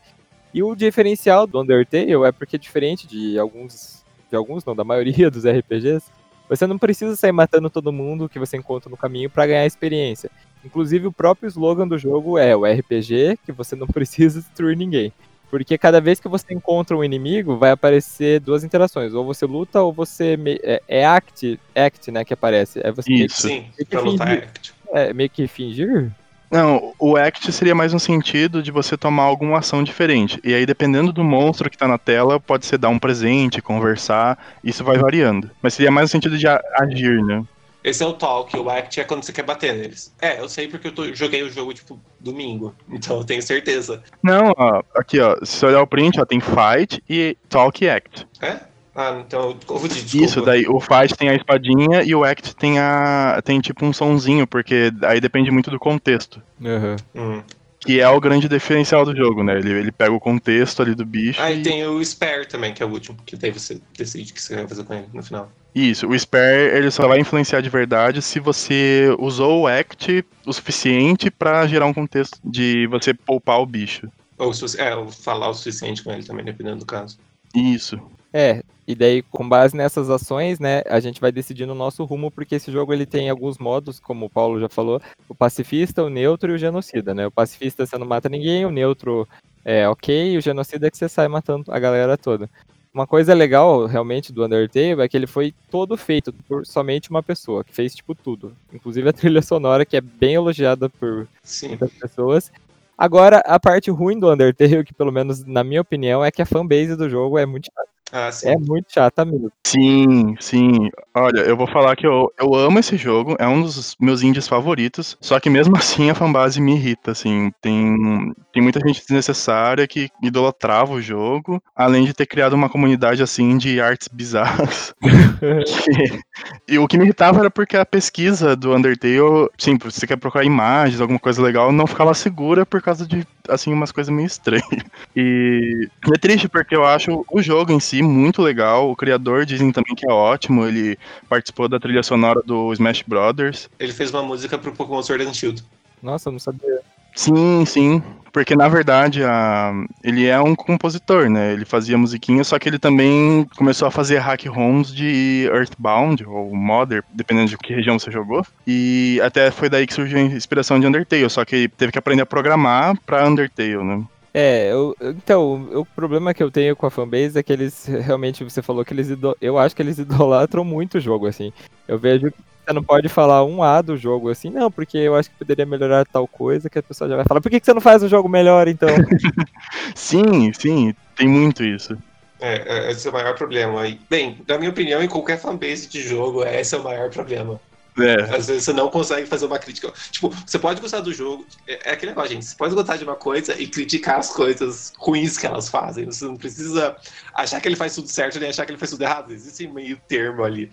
E 0.53 0.61
o 0.61 0.75
diferencial 0.75 1.47
do 1.47 1.61
Undertale 1.61 2.11
é 2.25 2.31
porque 2.33 2.57
diferente 2.57 3.07
de 3.07 3.39
alguns, 3.39 4.03
de 4.29 4.35
alguns 4.35 4.65
não, 4.65 4.75
da 4.75 4.83
maioria 4.83 5.31
dos 5.31 5.45
RPGs, 5.45 6.11
você 6.49 6.67
não 6.67 6.77
precisa 6.77 7.15
sair 7.15 7.31
matando 7.31 7.69
todo 7.69 7.93
mundo 7.93 8.27
que 8.27 8.39
você 8.39 8.57
encontra 8.57 8.89
no 8.89 8.97
caminho 8.97 9.29
para 9.29 9.47
ganhar 9.47 9.65
experiência. 9.65 10.29
Inclusive, 10.65 11.07
o 11.07 11.11
próprio 11.11 11.47
slogan 11.47 11.87
do 11.87 11.97
jogo 11.97 12.37
é 12.37 12.53
o 12.53 12.65
RPG, 12.65 13.39
que 13.45 13.53
você 13.53 13.77
não 13.77 13.87
precisa 13.87 14.41
destruir 14.41 14.75
ninguém. 14.75 15.13
Porque 15.49 15.77
cada 15.77 15.99
vez 15.99 16.19
que 16.19 16.27
você 16.27 16.53
encontra 16.53 16.95
um 16.95 17.03
inimigo, 17.03 17.57
vai 17.57 17.71
aparecer 17.71 18.39
duas 18.39 18.63
interações. 18.63 19.13
Ou 19.13 19.25
você 19.25 19.45
luta, 19.45 19.81
ou 19.81 19.91
você. 19.91 20.37
Me... 20.37 20.59
É, 20.63 20.81
é, 20.87 21.05
act, 21.05 21.59
act, 21.75 22.11
né, 22.11 22.23
que 22.23 22.33
aparece. 22.33 22.79
É 22.83 22.91
você 22.91 23.11
Isso. 23.11 23.47
Sim, 23.47 23.65
pra 23.89 24.01
lutar 24.01 24.27
é 24.29 24.33
act. 24.33 24.73
É, 24.91 25.13
meio 25.13 25.29
que 25.29 25.47
fingir? 25.47 26.11
Não, 26.51 26.93
o 26.97 27.15
act 27.15 27.51
seria 27.51 27.75
mais 27.75 27.93
um 27.93 27.99
sentido 27.99 28.63
de 28.63 28.71
você 28.71 28.97
tomar 28.97 29.23
alguma 29.23 29.59
ação 29.59 29.83
diferente. 29.83 30.39
E 30.43 30.53
aí, 30.53 30.65
dependendo 30.65 31.13
do 31.13 31.23
monstro 31.23 31.69
que 31.69 31.77
tá 31.77 31.87
na 31.87 31.99
tela, 31.99 32.39
pode 32.39 32.65
ser 32.65 32.79
dar 32.79 32.89
um 32.89 32.97
presente, 32.97 33.61
conversar, 33.61 34.37
isso 34.63 34.83
vai 34.83 34.97
variando. 34.97 35.51
Mas 35.61 35.75
seria 35.75 35.91
mais 35.91 36.05
no 36.05 36.11
sentido 36.11 36.37
de 36.39 36.47
agir, 36.47 37.23
né? 37.23 37.43
Esse 37.83 38.03
é 38.03 38.05
o 38.05 38.13
talk, 38.13 38.55
o 38.57 38.69
act 38.69 38.99
é 38.99 39.03
quando 39.03 39.23
você 39.23 39.31
quer 39.31 39.43
bater 39.43 39.73
neles. 39.73 40.13
É, 40.21 40.39
eu 40.39 40.49
sei 40.49 40.67
porque 40.67 40.87
eu 40.87 40.91
tô, 40.91 41.13
joguei 41.13 41.43
o 41.43 41.49
jogo, 41.49 41.73
tipo, 41.73 41.99
domingo. 42.19 42.75
Então 42.91 43.17
eu 43.17 43.23
tenho 43.23 43.41
certeza. 43.41 44.03
Não, 44.21 44.51
ó, 44.57 44.81
aqui, 44.95 45.19
ó, 45.19 45.37
se 45.43 45.57
você 45.57 45.65
olhar 45.67 45.81
o 45.81 45.87
print, 45.87 46.19
ó, 46.19 46.25
tem 46.25 46.39
fight 46.41 47.01
e 47.09 47.37
talk 47.47 47.83
e 47.83 47.89
act. 47.89 48.27
É? 48.41 48.59
Ah, 48.93 49.23
então 49.25 49.51
eu 49.51 49.57
confundi, 49.65 50.01
desculpa. 50.01 50.25
Isso, 50.25 50.41
daí 50.41 50.67
o 50.67 50.79
fight 50.81 51.15
tem 51.15 51.29
a 51.29 51.35
espadinha 51.35 52.03
e 52.03 52.13
o 52.13 52.25
act 52.25 52.53
tem 52.55 52.79
a. 52.79 53.41
tem 53.45 53.61
tipo 53.61 53.85
um 53.85 53.93
sonzinho, 53.93 54.45
porque 54.45 54.91
aí 55.03 55.21
depende 55.21 55.49
muito 55.49 55.71
do 55.71 55.79
contexto. 55.79 56.41
Uhum. 56.59 56.95
Hum. 57.15 57.43
Que 57.79 58.01
é 58.01 58.09
o 58.09 58.19
grande 58.19 58.49
diferencial 58.49 59.05
do 59.05 59.15
jogo, 59.15 59.41
né? 59.41 59.57
Ele, 59.57 59.71
ele 59.71 59.91
pega 59.91 60.11
o 60.11 60.19
contexto 60.19 60.81
ali 60.81 60.93
do 60.93 61.05
bicho. 61.05 61.41
Ah, 61.41 61.51
e 61.51 61.63
tem 61.63 61.85
o 61.85 62.03
spare 62.03 62.45
também, 62.45 62.73
que 62.73 62.83
é 62.83 62.85
o 62.85 62.89
último, 62.89 63.17
que 63.25 63.37
daí 63.37 63.51
você 63.51 63.79
decide 63.97 64.31
o 64.31 64.35
que 64.35 64.41
você 64.41 64.55
vai 64.55 64.67
fazer 64.67 64.83
com 64.83 64.93
ele 64.93 65.07
no 65.13 65.23
final. 65.23 65.49
Isso, 65.73 66.07
o 66.07 66.17
spare 66.17 66.75
ele 66.75 66.91
só 66.91 67.07
vai 67.07 67.19
influenciar 67.19 67.61
de 67.61 67.69
verdade 67.69 68.21
se 68.21 68.39
você 68.39 69.15
usou 69.17 69.61
o 69.61 69.67
act 69.67 70.25
o 70.45 70.51
suficiente 70.51 71.31
pra 71.31 71.67
gerar 71.67 71.85
um 71.85 71.93
contexto 71.93 72.39
de 72.43 72.87
você 72.87 73.13
poupar 73.13 73.61
o 73.61 73.65
bicho. 73.65 74.09
Ou 74.37 74.53
se 74.53 74.61
você, 74.61 74.81
é, 74.81 74.95
ou 74.95 75.09
falar 75.09 75.49
o 75.49 75.53
suficiente 75.53 76.03
com 76.03 76.11
ele 76.11 76.23
também, 76.23 76.43
dependendo 76.43 76.79
do 76.79 76.85
caso. 76.85 77.17
Isso. 77.55 77.99
É, 78.33 78.63
e 78.89 78.95
daí 78.95 79.21
com 79.21 79.47
base 79.47 79.77
nessas 79.77 80.09
ações, 80.09 80.59
né, 80.59 80.81
a 80.87 80.99
gente 80.99 81.21
vai 81.21 81.31
decidindo 81.31 81.73
o 81.73 81.75
nosso 81.75 82.03
rumo, 82.05 82.31
porque 82.31 82.55
esse 82.55 82.71
jogo 82.71 82.91
ele 82.91 83.05
tem 83.05 83.29
alguns 83.29 83.59
modos, 83.59 83.99
como 83.99 84.25
o 84.25 84.29
Paulo 84.31 84.59
já 84.59 84.67
falou, 84.67 84.99
o 85.27 85.35
pacifista, 85.35 86.03
o 86.03 86.09
neutro 86.09 86.51
e 86.51 86.55
o 86.55 86.57
genocida, 86.57 87.13
né? 87.13 87.27
O 87.27 87.31
pacifista 87.31 87.85
você 87.85 87.99
não 87.99 88.07
mata 88.07 88.27
ninguém, 88.27 88.65
o 88.65 88.71
neutro 88.71 89.27
é 89.63 89.87
ok, 89.87 90.31
e 90.31 90.37
o 90.39 90.41
genocida 90.41 90.87
é 90.87 90.89
que 90.89 90.97
você 90.97 91.07
sai 91.07 91.27
matando 91.27 91.71
a 91.71 91.77
galera 91.77 92.17
toda. 92.17 92.49
Uma 92.91 93.05
coisa 93.05 93.31
legal, 93.35 93.85
realmente, 93.85 94.33
do 94.33 94.43
Undertale 94.43 94.99
é 94.99 95.07
que 95.07 95.15
ele 95.15 95.27
foi 95.27 95.53
todo 95.69 95.95
feito 95.95 96.33
por 96.47 96.65
somente 96.65 97.11
uma 97.11 97.21
pessoa, 97.21 97.63
que 97.63 97.71
fez, 97.71 97.93
tipo, 97.93 98.15
tudo. 98.15 98.55
Inclusive 98.73 99.07
a 99.07 99.13
trilha 99.13 99.43
sonora, 99.43 99.85
que 99.85 99.97
é 99.97 100.01
bem 100.01 100.33
elogiada 100.33 100.89
por 100.89 101.27
Sim. 101.43 101.67
muitas 101.67 101.91
pessoas. 101.91 102.51
Agora, 102.97 103.37
a 103.45 103.59
parte 103.59 103.91
ruim 103.91 104.19
do 104.19 104.33
Undertale, 104.33 104.83
que 104.83 104.95
pelo 104.95 105.11
menos 105.11 105.45
na 105.45 105.63
minha 105.63 105.81
opinião, 105.81 106.25
é 106.25 106.31
que 106.31 106.41
a 106.41 106.45
fanbase 106.47 106.95
do 106.95 107.07
jogo 107.07 107.37
é 107.37 107.45
muito 107.45 107.65
chata. 107.65 107.98
Ah, 108.11 108.31
sim. 108.31 108.49
É 108.49 108.57
muito 108.57 108.91
chata 108.91 109.23
mesmo. 109.23 109.51
Sim, 109.65 110.35
sim. 110.39 110.89
Olha, 111.15 111.41
eu 111.41 111.55
vou 111.55 111.67
falar 111.67 111.95
que 111.95 112.07
eu, 112.07 112.31
eu 112.39 112.55
amo 112.55 112.79
esse 112.79 112.97
jogo, 112.97 113.35
é 113.39 113.47
um 113.47 113.61
dos 113.61 113.95
meus 113.99 114.23
indies 114.23 114.47
favoritos, 114.47 115.15
só 115.21 115.39
que 115.39 115.49
mesmo 115.49 115.75
assim 115.77 116.09
a 116.09 116.15
fanbase 116.15 116.59
me 116.59 116.73
irrita, 116.73 117.11
assim. 117.11 117.51
Tem, 117.61 118.33
tem 118.51 118.63
muita 118.63 118.79
gente 118.79 119.01
desnecessária 119.01 119.87
que 119.87 120.09
idolatrava 120.23 120.93
o 120.93 121.01
jogo, 121.01 121.61
além 121.75 122.03
de 122.05 122.13
ter 122.13 122.25
criado 122.25 122.53
uma 122.53 122.69
comunidade, 122.69 123.21
assim, 123.21 123.57
de 123.57 123.79
artes 123.79 124.07
bizarras. 124.07 124.93
Que- 125.01 125.09
e 126.67 126.79
o 126.79 126.87
que 126.87 126.97
me 126.97 127.03
irritava 127.05 127.39
era 127.39 127.51
porque 127.51 127.77
a 127.77 127.85
pesquisa 127.85 128.55
do 128.55 128.73
Undertale, 128.73 129.49
sim, 129.57 129.77
se 129.79 129.91
você 129.91 130.07
quer 130.07 130.17
procurar 130.17 130.43
imagens, 130.45 131.01
alguma 131.01 131.19
coisa 131.19 131.41
legal, 131.41 131.71
não 131.71 131.87
ficava 131.87 132.13
segura 132.13 132.65
por 132.65 132.81
causa 132.81 133.05
de, 133.07 133.25
assim, 133.49 133.73
umas 133.73 133.91
coisas 133.91 134.13
meio 134.13 134.27
estranhas. 134.27 134.65
E 135.15 135.89
é 136.13 136.17
triste 136.17 136.47
porque 136.47 136.75
eu 136.75 136.85
acho 136.85 137.25
o 137.29 137.41
jogo 137.41 137.71
em 137.71 137.79
si 137.79 138.01
muito 138.01 138.41
legal. 138.41 138.89
O 138.89 138.95
criador 138.95 139.45
dizem 139.45 139.71
também 139.71 139.95
que 139.95 140.09
é 140.09 140.13
ótimo. 140.13 140.65
Ele 140.65 140.97
participou 141.27 141.67
da 141.67 141.79
trilha 141.79 142.03
sonora 142.03 142.41
do 142.45 142.71
Smash 142.73 143.03
Brothers. 143.05 143.69
Ele 143.79 143.91
fez 143.91 144.11
uma 144.11 144.23
música 144.23 144.57
pro 144.57 144.71
Pokémon 144.71 145.01
Sword 145.01 145.25
and 145.25 145.33
Shield. 145.33 145.63
Nossa, 146.01 146.29
eu 146.29 146.33
não 146.33 146.39
sabia. 146.39 146.81
Sim, 147.19 147.65
sim. 147.65 148.01
Porque 148.31 148.55
na 148.55 148.69
verdade 148.69 149.25
a... 149.25 149.73
ele 150.01 150.25
é 150.25 150.39
um 150.39 150.55
compositor, 150.55 151.29
né? 151.29 151.51
Ele 151.51 151.65
fazia 151.65 151.97
musiquinha, 151.97 152.45
só 152.45 152.57
que 152.57 152.69
ele 152.69 152.79
também 152.79 153.45
começou 153.57 153.89
a 153.89 153.91
fazer 153.91 154.19
hack 154.19 154.45
ROMs 154.45 154.95
de 154.95 155.49
Earthbound 155.51 156.25
ou 156.25 156.55
Modder, 156.55 157.03
dependendo 157.13 157.49
de 157.49 157.57
que 157.57 157.73
região 157.73 157.99
você 157.99 158.09
jogou. 158.09 158.45
E 158.65 159.19
até 159.21 159.51
foi 159.51 159.67
daí 159.67 159.85
que 159.85 159.93
surgiu 159.93 160.17
a 160.17 160.21
inspiração 160.21 160.79
de 160.79 160.87
Undertale, 160.87 161.29
só 161.29 161.43
que 161.43 161.55
ele 161.57 161.67
teve 161.67 161.91
que 161.91 161.99
aprender 161.99 162.21
a 162.21 162.25
programar 162.25 162.97
pra 163.05 163.27
Undertale, 163.27 163.83
né? 163.83 164.01
É, 164.33 164.71
eu, 164.71 164.95
então, 165.01 165.67
o 165.73 165.85
problema 165.85 166.33
que 166.33 166.41
eu 166.41 166.49
tenho 166.49 166.73
com 166.73 166.85
a 166.85 166.91
fanbase 166.91 167.37
é 167.37 167.43
que 167.43 167.51
eles, 167.51 167.85
realmente, 167.85 168.45
você 168.45 168.61
falou 168.61 168.85
que 168.85 168.93
eles, 168.93 169.09
eu 169.41 169.57
acho 169.57 169.75
que 169.75 169.81
eles 169.81 169.97
idolatram 169.99 170.63
muito 170.63 170.99
o 170.99 171.01
jogo, 171.01 171.27
assim. 171.27 171.51
Eu 171.85 171.97
vejo 171.97 172.31
você 172.69 172.73
não 172.73 172.83
pode 172.83 173.09
falar 173.09 173.43
um 173.43 173.63
A 173.63 173.81
do 173.81 173.97
jogo, 173.97 174.29
assim, 174.29 174.49
não, 174.49 174.69
porque 174.69 174.97
eu 174.97 175.15
acho 175.15 175.29
que 175.29 175.37
poderia 175.37 175.65
melhorar 175.65 176.05
tal 176.05 176.27
coisa, 176.27 176.69
que 176.69 176.77
a 176.77 176.83
pessoa 176.83 177.09
já 177.09 177.15
vai 177.15 177.25
falar, 177.25 177.41
por 177.41 177.49
que, 177.49 177.59
que 177.59 177.65
você 177.65 177.73
não 177.73 177.81
faz 177.81 178.03
o 178.03 178.07
jogo 178.07 178.29
melhor, 178.29 178.67
então? 178.67 178.89
Sim, 179.95 180.53
sim, 180.53 180.93
tem 181.15 181.27
muito 181.27 181.63
isso. 181.63 181.97
É, 182.39 182.87
é, 182.87 182.91
esse 182.91 183.07
é 183.07 183.09
o 183.09 183.13
maior 183.13 183.35
problema. 183.35 183.81
Bem, 184.09 184.41
na 184.47 184.57
minha 184.57 184.69
opinião, 184.69 185.03
em 185.03 185.07
qualquer 185.07 185.39
fanbase 185.39 185.89
de 185.89 186.01
jogo, 186.01 186.43
esse 186.43 186.75
é 186.75 186.77
o 186.77 186.83
maior 186.83 187.09
problema. 187.09 187.59
É, 187.99 188.21
Às 188.35 188.47
vezes 188.47 188.63
você 188.63 188.71
não 188.71 188.89
consegue 188.89 189.27
fazer 189.27 189.45
uma 189.45 189.59
crítica. 189.59 189.91
Tipo, 190.09 190.29
você 190.29 190.57
pode 190.57 190.79
gostar 190.79 191.01
do 191.01 191.11
jogo. 191.11 191.45
É, 191.67 191.89
é 191.89 191.93
aquele 191.93 192.11
negócio, 192.11 192.31
gente. 192.31 192.45
Você 192.45 192.55
pode 192.55 192.73
gostar 192.73 192.95
de 192.95 193.03
uma 193.03 193.15
coisa 193.15 193.59
e 193.59 193.67
criticar 193.67 194.19
as 194.19 194.31
coisas 194.31 194.93
ruins 194.97 195.37
que 195.37 195.45
elas 195.45 195.67
fazem. 195.67 196.05
Você 196.05 196.23
não 196.23 196.37
precisa 196.37 196.95
achar 197.33 197.59
que 197.59 197.67
ele 197.67 197.75
faz 197.75 197.93
tudo 197.95 198.07
certo 198.07 198.39
nem 198.39 198.49
achar 198.49 198.65
que 198.65 198.71
ele 198.71 198.77
faz 198.77 198.91
tudo 198.91 199.01
errado. 199.01 199.33
Existe 199.33 199.67
um 199.67 199.73
meio 199.73 199.99
termo 200.07 200.43
ali. 200.45 200.71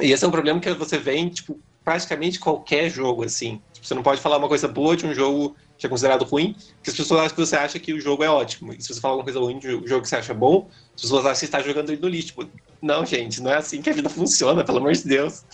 E 0.00 0.12
esse 0.12 0.24
é 0.24 0.28
um 0.28 0.30
problema 0.30 0.60
que 0.60 0.72
você 0.74 0.98
vê 0.98 1.16
em, 1.16 1.28
tipo, 1.28 1.58
praticamente 1.84 2.38
qualquer 2.38 2.90
jogo, 2.90 3.24
assim. 3.24 3.60
Tipo, 3.72 3.86
você 3.86 3.94
não 3.94 4.02
pode 4.02 4.20
falar 4.20 4.36
uma 4.36 4.48
coisa 4.48 4.68
boa 4.68 4.96
de 4.96 5.06
um 5.06 5.14
jogo 5.14 5.56
que 5.76 5.86
é 5.86 5.88
considerado 5.88 6.24
ruim, 6.24 6.56
que 6.82 6.90
as 6.90 6.96
pessoas 6.96 7.20
acham 7.20 7.36
que 7.36 7.46
você 7.46 7.56
acha 7.56 7.78
que 7.78 7.92
o 7.92 8.00
jogo 8.00 8.24
é 8.24 8.28
ótimo. 8.28 8.72
E 8.72 8.82
se 8.82 8.92
você 8.92 9.00
falar 9.00 9.14
alguma 9.14 9.24
coisa 9.24 9.38
ruim 9.38 9.58
de 9.58 9.68
um 9.68 9.86
jogo 9.86 10.02
que 10.02 10.08
você 10.08 10.16
acha 10.16 10.34
bom, 10.34 10.68
as 10.94 11.02
pessoas 11.02 11.24
acham 11.24 11.32
que 11.32 11.38
você 11.38 11.44
está 11.44 11.60
jogando 11.60 11.90
ele 11.90 12.02
no 12.02 12.08
lixo. 12.08 12.28
Tipo, 12.28 12.48
não, 12.82 13.06
gente, 13.06 13.40
não 13.40 13.50
é 13.50 13.56
assim 13.56 13.80
que 13.80 13.88
a 13.88 13.92
vida 13.92 14.08
funciona, 14.10 14.64
pelo 14.64 14.78
amor 14.78 14.92
de 14.92 15.04
Deus. 15.04 15.44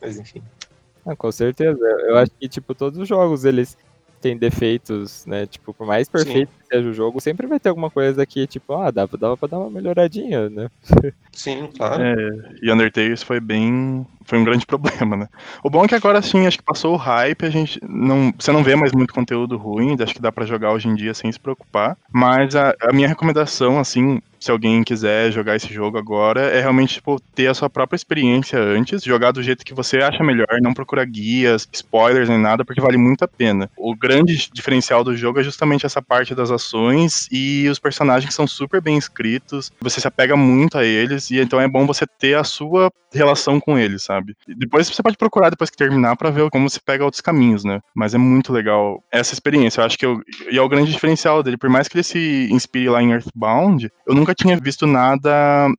Mas 0.00 0.18
enfim. 0.18 0.42
Ah, 1.04 1.16
com 1.16 1.32
certeza. 1.32 1.78
Eu 1.80 2.18
acho 2.18 2.30
que, 2.38 2.48
tipo, 2.48 2.74
todos 2.74 2.98
os 2.98 3.08
jogos, 3.08 3.44
eles 3.44 3.76
têm 4.20 4.36
defeitos, 4.36 5.24
né? 5.26 5.46
Tipo, 5.46 5.72
por 5.72 5.86
mais 5.86 6.08
perfeito 6.08 6.50
que 6.60 6.66
seja 6.76 6.88
o 6.88 6.92
jogo, 6.92 7.20
sempre 7.20 7.46
vai 7.46 7.58
ter 7.58 7.70
alguma 7.70 7.90
coisa 7.90 8.24
que, 8.26 8.46
tipo, 8.46 8.74
ah, 8.74 8.90
dava, 8.90 9.16
dava 9.16 9.36
pra 9.36 9.48
dar 9.48 9.58
uma 9.58 9.70
melhoradinha, 9.70 10.48
né? 10.50 10.68
Sim, 11.32 11.68
claro. 11.76 12.02
É, 12.02 12.14
e 12.62 12.70
Undertale 12.70 13.12
isso 13.12 13.24
foi 13.24 13.40
bem. 13.40 14.06
Foi 14.24 14.38
um 14.38 14.44
grande 14.44 14.66
problema, 14.66 15.16
né? 15.16 15.28
O 15.64 15.70
bom 15.70 15.84
é 15.84 15.88
que 15.88 15.94
agora 15.94 16.20
sim, 16.20 16.46
acho 16.46 16.58
que 16.58 16.64
passou 16.64 16.94
o 16.94 16.98
hype, 16.98 17.46
a 17.46 17.50
gente 17.50 17.80
não. 17.82 18.32
Você 18.38 18.52
não 18.52 18.62
vê 18.62 18.76
mais 18.76 18.92
muito 18.92 19.14
conteúdo 19.14 19.56
ruim, 19.56 19.96
acho 20.00 20.14
que 20.14 20.22
dá 20.22 20.30
pra 20.30 20.44
jogar 20.44 20.72
hoje 20.72 20.88
em 20.88 20.94
dia 20.94 21.14
sem 21.14 21.30
se 21.30 21.40
preocupar. 21.40 21.96
Mas 22.12 22.54
a, 22.54 22.74
a 22.82 22.92
minha 22.92 23.08
recomendação, 23.08 23.78
assim, 23.78 24.20
se 24.40 24.50
alguém 24.50 24.82
quiser 24.82 25.30
jogar 25.30 25.56
esse 25.56 25.72
jogo 25.72 25.98
agora, 25.98 26.40
é 26.40 26.60
realmente, 26.60 26.94
tipo, 26.94 27.20
ter 27.34 27.46
a 27.46 27.54
sua 27.54 27.68
própria 27.68 27.96
experiência 27.96 28.58
antes, 28.58 29.04
jogar 29.04 29.32
do 29.32 29.42
jeito 29.42 29.64
que 29.64 29.74
você 29.74 29.98
acha 29.98 30.24
melhor, 30.24 30.46
não 30.62 30.72
procurar 30.74 31.04
guias, 31.04 31.68
spoilers 31.72 32.28
nem 32.28 32.38
nada, 32.38 32.64
porque 32.64 32.80
vale 32.80 32.96
muito 32.96 33.22
a 33.22 33.28
pena. 33.28 33.70
O 33.76 33.94
grande 33.94 34.50
diferencial 34.52 35.04
do 35.04 35.16
jogo 35.16 35.40
é 35.40 35.42
justamente 35.42 35.84
essa 35.86 36.00
parte 36.00 36.34
das 36.34 36.50
ações 36.50 37.28
e 37.30 37.68
os 37.68 37.78
personagens 37.78 38.34
são 38.34 38.46
super 38.46 38.80
bem 38.80 38.96
escritos, 38.96 39.70
você 39.80 40.00
se 40.00 40.08
apega 40.08 40.36
muito 40.36 40.78
a 40.78 40.84
eles, 40.84 41.30
e 41.30 41.38
então 41.38 41.60
é 41.60 41.68
bom 41.68 41.86
você 41.86 42.06
ter 42.06 42.34
a 42.36 42.44
sua 42.44 42.90
relação 43.12 43.58
com 43.60 43.78
eles, 43.78 44.02
sabe? 44.02 44.36
Depois 44.46 44.88
você 44.88 45.02
pode 45.02 45.16
procurar 45.16 45.50
depois 45.50 45.68
que 45.70 45.76
terminar 45.76 46.16
pra 46.16 46.30
ver 46.30 46.48
como 46.50 46.70
se 46.70 46.80
pega 46.80 47.04
outros 47.04 47.20
caminhos, 47.20 47.64
né? 47.64 47.80
Mas 47.94 48.14
é 48.14 48.18
muito 48.18 48.52
legal 48.52 49.02
essa 49.10 49.34
experiência. 49.34 49.80
Eu 49.80 49.84
acho 49.84 49.98
que 49.98 50.06
eu, 50.06 50.20
e 50.50 50.56
é 50.56 50.62
o 50.62 50.68
grande 50.68 50.92
diferencial 50.92 51.42
dele. 51.42 51.56
Por 51.56 51.68
mais 51.68 51.88
que 51.88 51.96
ele 51.96 52.04
se 52.04 52.48
inspire 52.50 52.88
lá 52.88 53.02
em 53.02 53.12
Earthbound, 53.12 53.90
eu 54.06 54.14
nunca 54.14 54.29
tinha 54.34 54.56
visto 54.56 54.86
nada 54.86 55.30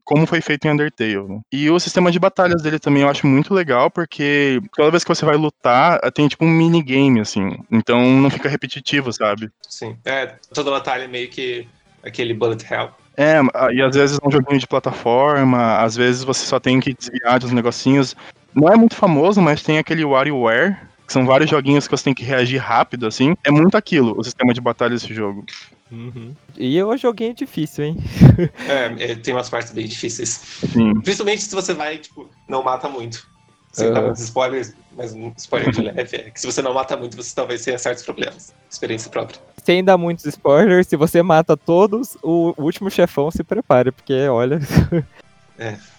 como 0.03 0.25
foi 0.25 0.41
feito 0.41 0.65
em 0.65 0.71
Undertale. 0.71 1.27
né? 1.27 1.39
E 1.51 1.69
o 1.69 1.79
sistema 1.79 2.11
de 2.11 2.19
batalhas 2.19 2.61
dele 2.61 2.79
também 2.79 3.03
eu 3.03 3.09
acho 3.09 3.27
muito 3.27 3.53
legal, 3.53 3.89
porque 3.89 4.61
toda 4.75 4.91
vez 4.91 5.03
que 5.03 5.09
você 5.09 5.25
vai 5.25 5.35
lutar, 5.35 5.99
tem 6.11 6.27
tipo 6.27 6.45
um 6.45 6.49
minigame, 6.49 7.19
assim. 7.19 7.57
Então 7.71 8.01
não 8.19 8.29
fica 8.29 8.49
repetitivo, 8.49 9.11
sabe? 9.11 9.49
Sim. 9.67 9.95
É, 10.05 10.35
toda 10.53 10.71
batalha 10.71 11.03
é 11.03 11.07
meio 11.07 11.29
que 11.29 11.67
aquele 12.03 12.33
bullet 12.33 12.65
hell. 12.71 12.91
É, 13.17 13.39
e 13.73 13.81
às 13.81 13.95
vezes 13.95 14.17
é 14.21 14.27
um 14.27 14.31
joguinho 14.31 14.59
de 14.59 14.67
plataforma, 14.67 15.77
às 15.77 15.95
vezes 15.95 16.23
você 16.23 16.45
só 16.45 16.59
tem 16.59 16.79
que 16.79 16.93
desviar 16.93 17.39
dos 17.39 17.51
negocinhos. 17.51 18.15
Não 18.55 18.67
é 18.69 18.75
muito 18.75 18.95
famoso, 18.95 19.41
mas 19.41 19.61
tem 19.61 19.77
aquele 19.77 20.03
WarioWare, 20.03 20.77
que 21.05 21.13
são 21.13 21.25
vários 21.25 21.49
joguinhos 21.49 21.87
que 21.87 21.95
você 21.95 22.05
tem 22.05 22.13
que 22.13 22.23
reagir 22.23 22.57
rápido, 22.57 23.05
assim. 23.05 23.35
É 23.43 23.51
muito 23.51 23.75
aquilo, 23.75 24.17
o 24.17 24.23
sistema 24.23 24.53
de 24.53 24.61
batalha 24.61 24.93
desse 24.93 25.13
jogo. 25.13 25.45
Uhum. 25.91 26.33
E 26.57 26.77
é 26.77 26.85
um 26.85 26.97
joguinho 26.97 27.33
difícil, 27.33 27.83
hein? 27.85 27.97
É, 28.67 29.15
tem 29.15 29.33
umas 29.33 29.49
partes 29.49 29.71
bem 29.73 29.85
difíceis. 29.87 30.29
Sim. 30.71 30.93
Principalmente 31.01 31.41
se 31.43 31.53
você 31.53 31.73
vai, 31.73 31.97
tipo, 31.97 32.29
não 32.47 32.63
mata 32.63 32.87
muito. 32.87 33.27
Sem 33.73 33.87
Uhum. 33.87 33.93
dar 33.93 34.01
muitos 34.01 34.21
spoilers, 34.23 34.73
mas 34.97 35.13
um 35.13 35.31
spoiler 35.37 35.71
de 35.71 35.81
leve 35.81 36.17
é 36.17 36.29
que 36.29 36.39
se 36.39 36.45
você 36.45 36.61
não 36.61 36.73
mata 36.73 36.95
muito, 36.97 37.15
você 37.15 37.33
talvez 37.35 37.63
tenha 37.63 37.77
certos 37.77 38.03
problemas. 38.03 38.53
Experiência 38.69 39.09
própria. 39.09 39.39
Sem 39.63 39.83
dar 39.83 39.97
muitos 39.97 40.25
spoilers, 40.25 40.87
se 40.87 40.95
você 40.97 41.21
mata 41.21 41.55
todos, 41.55 42.17
o 42.21 42.53
último 42.57 42.89
chefão 42.89 43.29
se 43.31 43.43
prepare, 43.43 43.91
porque 43.91 44.27
olha. 44.27 44.59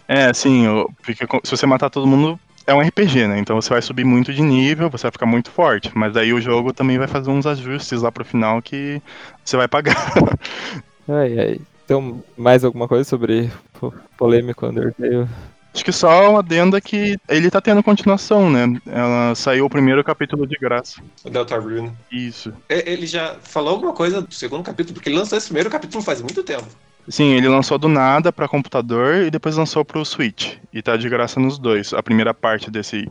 É, 0.09 0.25
assim, 0.27 0.67
o- 0.67 0.89
porque 1.03 1.25
se 1.45 1.51
você 1.51 1.65
matar 1.67 1.89
todo 1.89 2.07
mundo, 2.07 2.39
é 2.67 2.75
um 2.75 2.81
RPG, 2.81 3.27
né? 3.27 3.39
Então 3.39 3.61
você 3.61 3.71
vai 3.71 3.83
subir 3.83 4.05
muito 4.05 4.33
de 4.33 4.43
nível, 4.43 4.91
você 4.91 5.03
vai 5.03 5.13
ficar 5.13 5.27
muito 5.27 5.51
forte. 5.51 5.91
Mas 5.95 6.13
daí 6.13 6.33
o 6.33 6.41
jogo 6.41 6.73
também 6.73 6.99
vai 6.99 7.09
fazer 7.09 7.31
uns 7.31 7.47
ajustes 7.47 8.03
lá 8.03 8.11
pro 8.11 8.25
final 8.25 8.61
que 8.63 9.01
você 9.45 9.57
vai 9.57 9.69
pagar. 9.69 9.97
Ai, 11.09 11.37
ai. 11.37 11.61
Então, 11.85 12.23
mais 12.37 12.63
alguma 12.63 12.87
coisa 12.87 13.03
sobre 13.03 13.51
o 13.81 13.93
polêmico 14.17 14.67
Undertale? 14.67 15.27
Acho 15.75 15.85
que 15.85 15.93
só 15.93 16.31
uma 16.31 16.41
adenda 16.41 16.81
que 16.81 17.19
ele 17.29 17.51
tá 17.51 17.61
tendo 17.61 17.83
continuação, 17.83 18.51
né? 18.51 18.81
Ela 18.87 19.35
saiu 19.35 19.65
o 19.65 19.71
primeiro 19.71 20.05
capítulo 20.05 20.47
de 20.47 20.57
graça. 20.57 21.03
O 21.25 21.31
Delta 21.31 21.59
Rune. 21.59 21.91
Isso. 22.11 22.53
Ele 22.69 23.07
já 23.07 23.37
falou 23.43 23.71
alguma 23.71 23.93
coisa 23.93 24.21
do 24.21 24.35
segundo 24.35 24.63
capítulo, 24.63 24.95
porque 24.95 25.09
ele 25.09 25.17
lançou 25.17 25.37
esse 25.39 25.47
primeiro 25.47 25.71
capítulo 25.71 26.05
faz 26.05 26.21
muito 26.21 26.43
tempo. 26.43 26.67
Sim, 27.09 27.33
ele 27.35 27.49
lançou 27.49 27.79
do 27.79 27.89
nada 27.89 28.33
pra 28.33 28.47
computador 28.49 29.17
e 29.25 29.31
depois 29.31 29.57
lançou 29.57 29.85
pro 29.85 30.05
Switch. 30.05 30.55
E 30.73 30.81
tá 30.81 30.97
de 30.97 31.09
graça 31.09 31.41
nos 31.41 31.59
dois, 31.59 31.93
a 31.93 32.03
primeira 32.03 32.33
parte 32.33 32.71
desse 32.71 32.97
aí. 32.97 33.09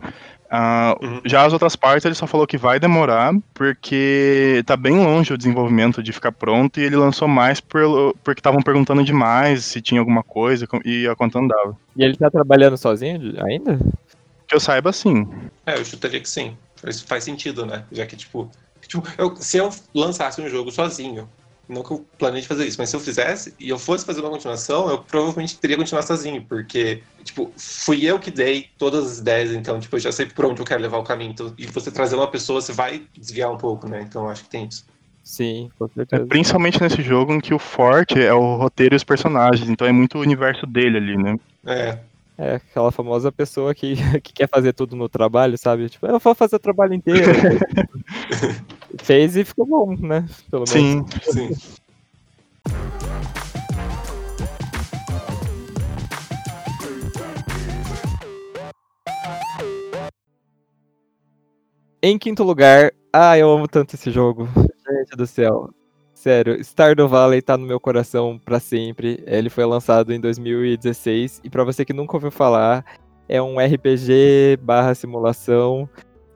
Ah, 0.50 0.96
Uhum. 1.02 1.22
Já 1.26 1.46
as 1.46 1.54
outras 1.54 1.76
partes 1.76 2.06
ele 2.06 2.16
só 2.16 2.28
falou 2.28 2.46
que 2.46 2.58
vai 2.58 2.80
demorar, 2.80 3.34
porque 3.54 4.62
tá 4.66 4.76
bem 4.76 4.94
longe 4.98 5.34
o 5.34 5.38
desenvolvimento 5.38 6.04
de 6.04 6.12
ficar 6.12 6.32
pronto, 6.32 6.80
e 6.80 6.84
ele 6.84 6.96
lançou 6.96 7.28
mais 7.28 7.62
pelo, 7.62 8.16
porque 8.24 8.40
estavam 8.40 8.62
perguntando 8.62 9.04
demais 9.04 9.64
se 9.66 9.82
tinha 9.82 10.00
alguma 10.02 10.24
coisa 10.24 10.68
e 10.84 11.08
a 11.08 11.16
conta 11.16 11.40
andava. 11.40 11.78
E 11.96 12.04
ele 12.04 12.18
tá 12.18 12.30
trabalhando 12.30 12.78
sozinho 12.78 13.34
ainda? 13.46 13.80
Que 14.48 14.56
eu 14.56 14.60
saiba, 14.60 14.92
sim. 14.92 15.26
É, 15.66 15.78
eu 15.78 15.86
chutaria 15.86 16.20
que 16.20 16.28
sim. 16.30 16.58
Isso 16.86 17.06
faz 17.06 17.24
sentido, 17.24 17.66
né? 17.66 17.86
Já 17.92 18.06
que, 18.06 18.16
tipo, 18.18 18.50
tipo, 18.86 19.04
eu- 19.18 19.36
se 19.38 19.58
eu 19.58 19.70
lançasse 19.96 20.42
um 20.42 20.50
jogo 20.50 20.72
sozinho, 20.72 21.30
não 21.68 21.84
que 21.84 21.92
eu 21.92 22.06
planeje 22.18 22.48
fazer 22.48 22.66
isso, 22.66 22.78
mas 22.80 22.90
se 22.90 22.96
eu 22.96 23.00
fizesse 23.00 23.54
e 23.60 23.70
eu 23.70 23.80
fosse 23.80 24.06
fazer 24.06 24.22
uma 24.22 24.30
continuação, 24.30 24.90
eu 24.90 24.98
provavelmente 25.00 25.58
teria 25.58 25.78
que 25.78 25.82
continuar 25.82 26.02
sozinho, 26.02 26.44
porque, 26.44 27.02
tipo, 27.24 27.52
fui 27.58 28.06
eu 28.06 28.20
que 28.20 28.30
dei 28.30 28.68
todas 28.78 29.06
as 29.06 29.20
ideias, 29.20 29.52
então, 29.52 29.80
tipo, 29.80 29.96
eu 29.96 30.00
já 30.00 30.12
sei 30.12 30.26
por 30.26 30.46
onde 30.46 30.62
eu 30.62 30.66
quero 30.66 30.82
levar 30.82 30.98
o 30.98 31.04
caminho. 31.04 31.32
Então, 31.32 31.54
e 31.58 31.66
você 31.68 31.90
trazer 31.90 32.16
uma 32.16 32.30
pessoa, 32.30 32.62
você 32.62 32.74
vai 32.74 33.04
desviar 33.18 33.52
um 33.52 33.58
pouco, 33.58 33.88
né? 33.88 34.02
Então, 34.02 34.28
acho 34.28 34.44
que 34.44 34.50
tem 34.50 34.66
isso. 34.66 34.86
Sim, 35.24 35.70
com 35.78 35.90
É, 36.12 36.20
principalmente 36.26 36.82
nesse 36.82 37.02
jogo 37.02 37.34
em 37.34 37.40
que 37.40 37.54
o 37.54 37.60
forte 37.60 38.20
é 38.20 38.34
o 38.34 38.58
roteiro 38.58 38.96
e 38.96 38.98
os 38.98 39.04
personagens, 39.04 39.70
então 39.70 39.88
é 39.88 39.92
muito 39.92 40.18
o 40.18 40.22
universo 40.22 40.66
dele 40.66 40.98
ali, 40.98 41.16
né? 41.16 41.40
É, 41.66 42.00
É 42.38 42.56
aquela 42.56 42.92
famosa 42.92 43.32
pessoa 43.32 43.74
que, 43.74 43.96
que 44.22 44.34
quer 44.34 44.50
fazer 44.50 44.74
tudo 44.74 44.96
no 44.96 45.08
trabalho, 45.08 45.58
sabe? 45.58 45.90
Tipo, 45.90 46.08
eu 46.08 46.20
vou 46.20 46.36
fazer 46.36 46.56
o 46.56 46.60
trabalho 46.60 46.94
inteiro. 46.96 47.32
Fez 49.00 49.36
e 49.36 49.44
ficou 49.44 49.66
bom, 49.66 49.96
né? 49.96 50.26
Pelo 50.50 50.66
menos. 50.74 51.10
Sim. 51.24 51.50
sim. 51.50 51.82
Em 62.04 62.18
quinto 62.18 62.44
lugar, 62.44 62.92
ah, 63.14 63.38
eu 63.38 63.52
amo 63.52 63.68
tanto 63.68 63.94
esse 63.94 64.10
jogo. 64.10 64.48
Gente 64.56 65.16
do 65.16 65.28
céu. 65.28 65.70
Sério, 66.16 66.60
Stardew 66.64 67.08
Valley 67.08 67.42
tá 67.42 67.58
no 67.58 67.66
meu 67.66 67.80
coração 67.80 68.40
pra 68.44 68.60
sempre. 68.60 69.24
Ele 69.28 69.50
foi 69.50 69.66
lançado 69.66 70.12
em 70.12 70.20
2016 70.20 71.42
e 71.44 71.50
pra 71.50 71.64
você 71.64 71.86
que 71.86 71.94
nunca 71.94 72.16
ouviu 72.16 72.32
falar, 72.32 72.86
é 73.30 73.42
um 73.42 73.60
RPG 73.60 74.58
barra 74.62 74.96
simulação 74.96 75.88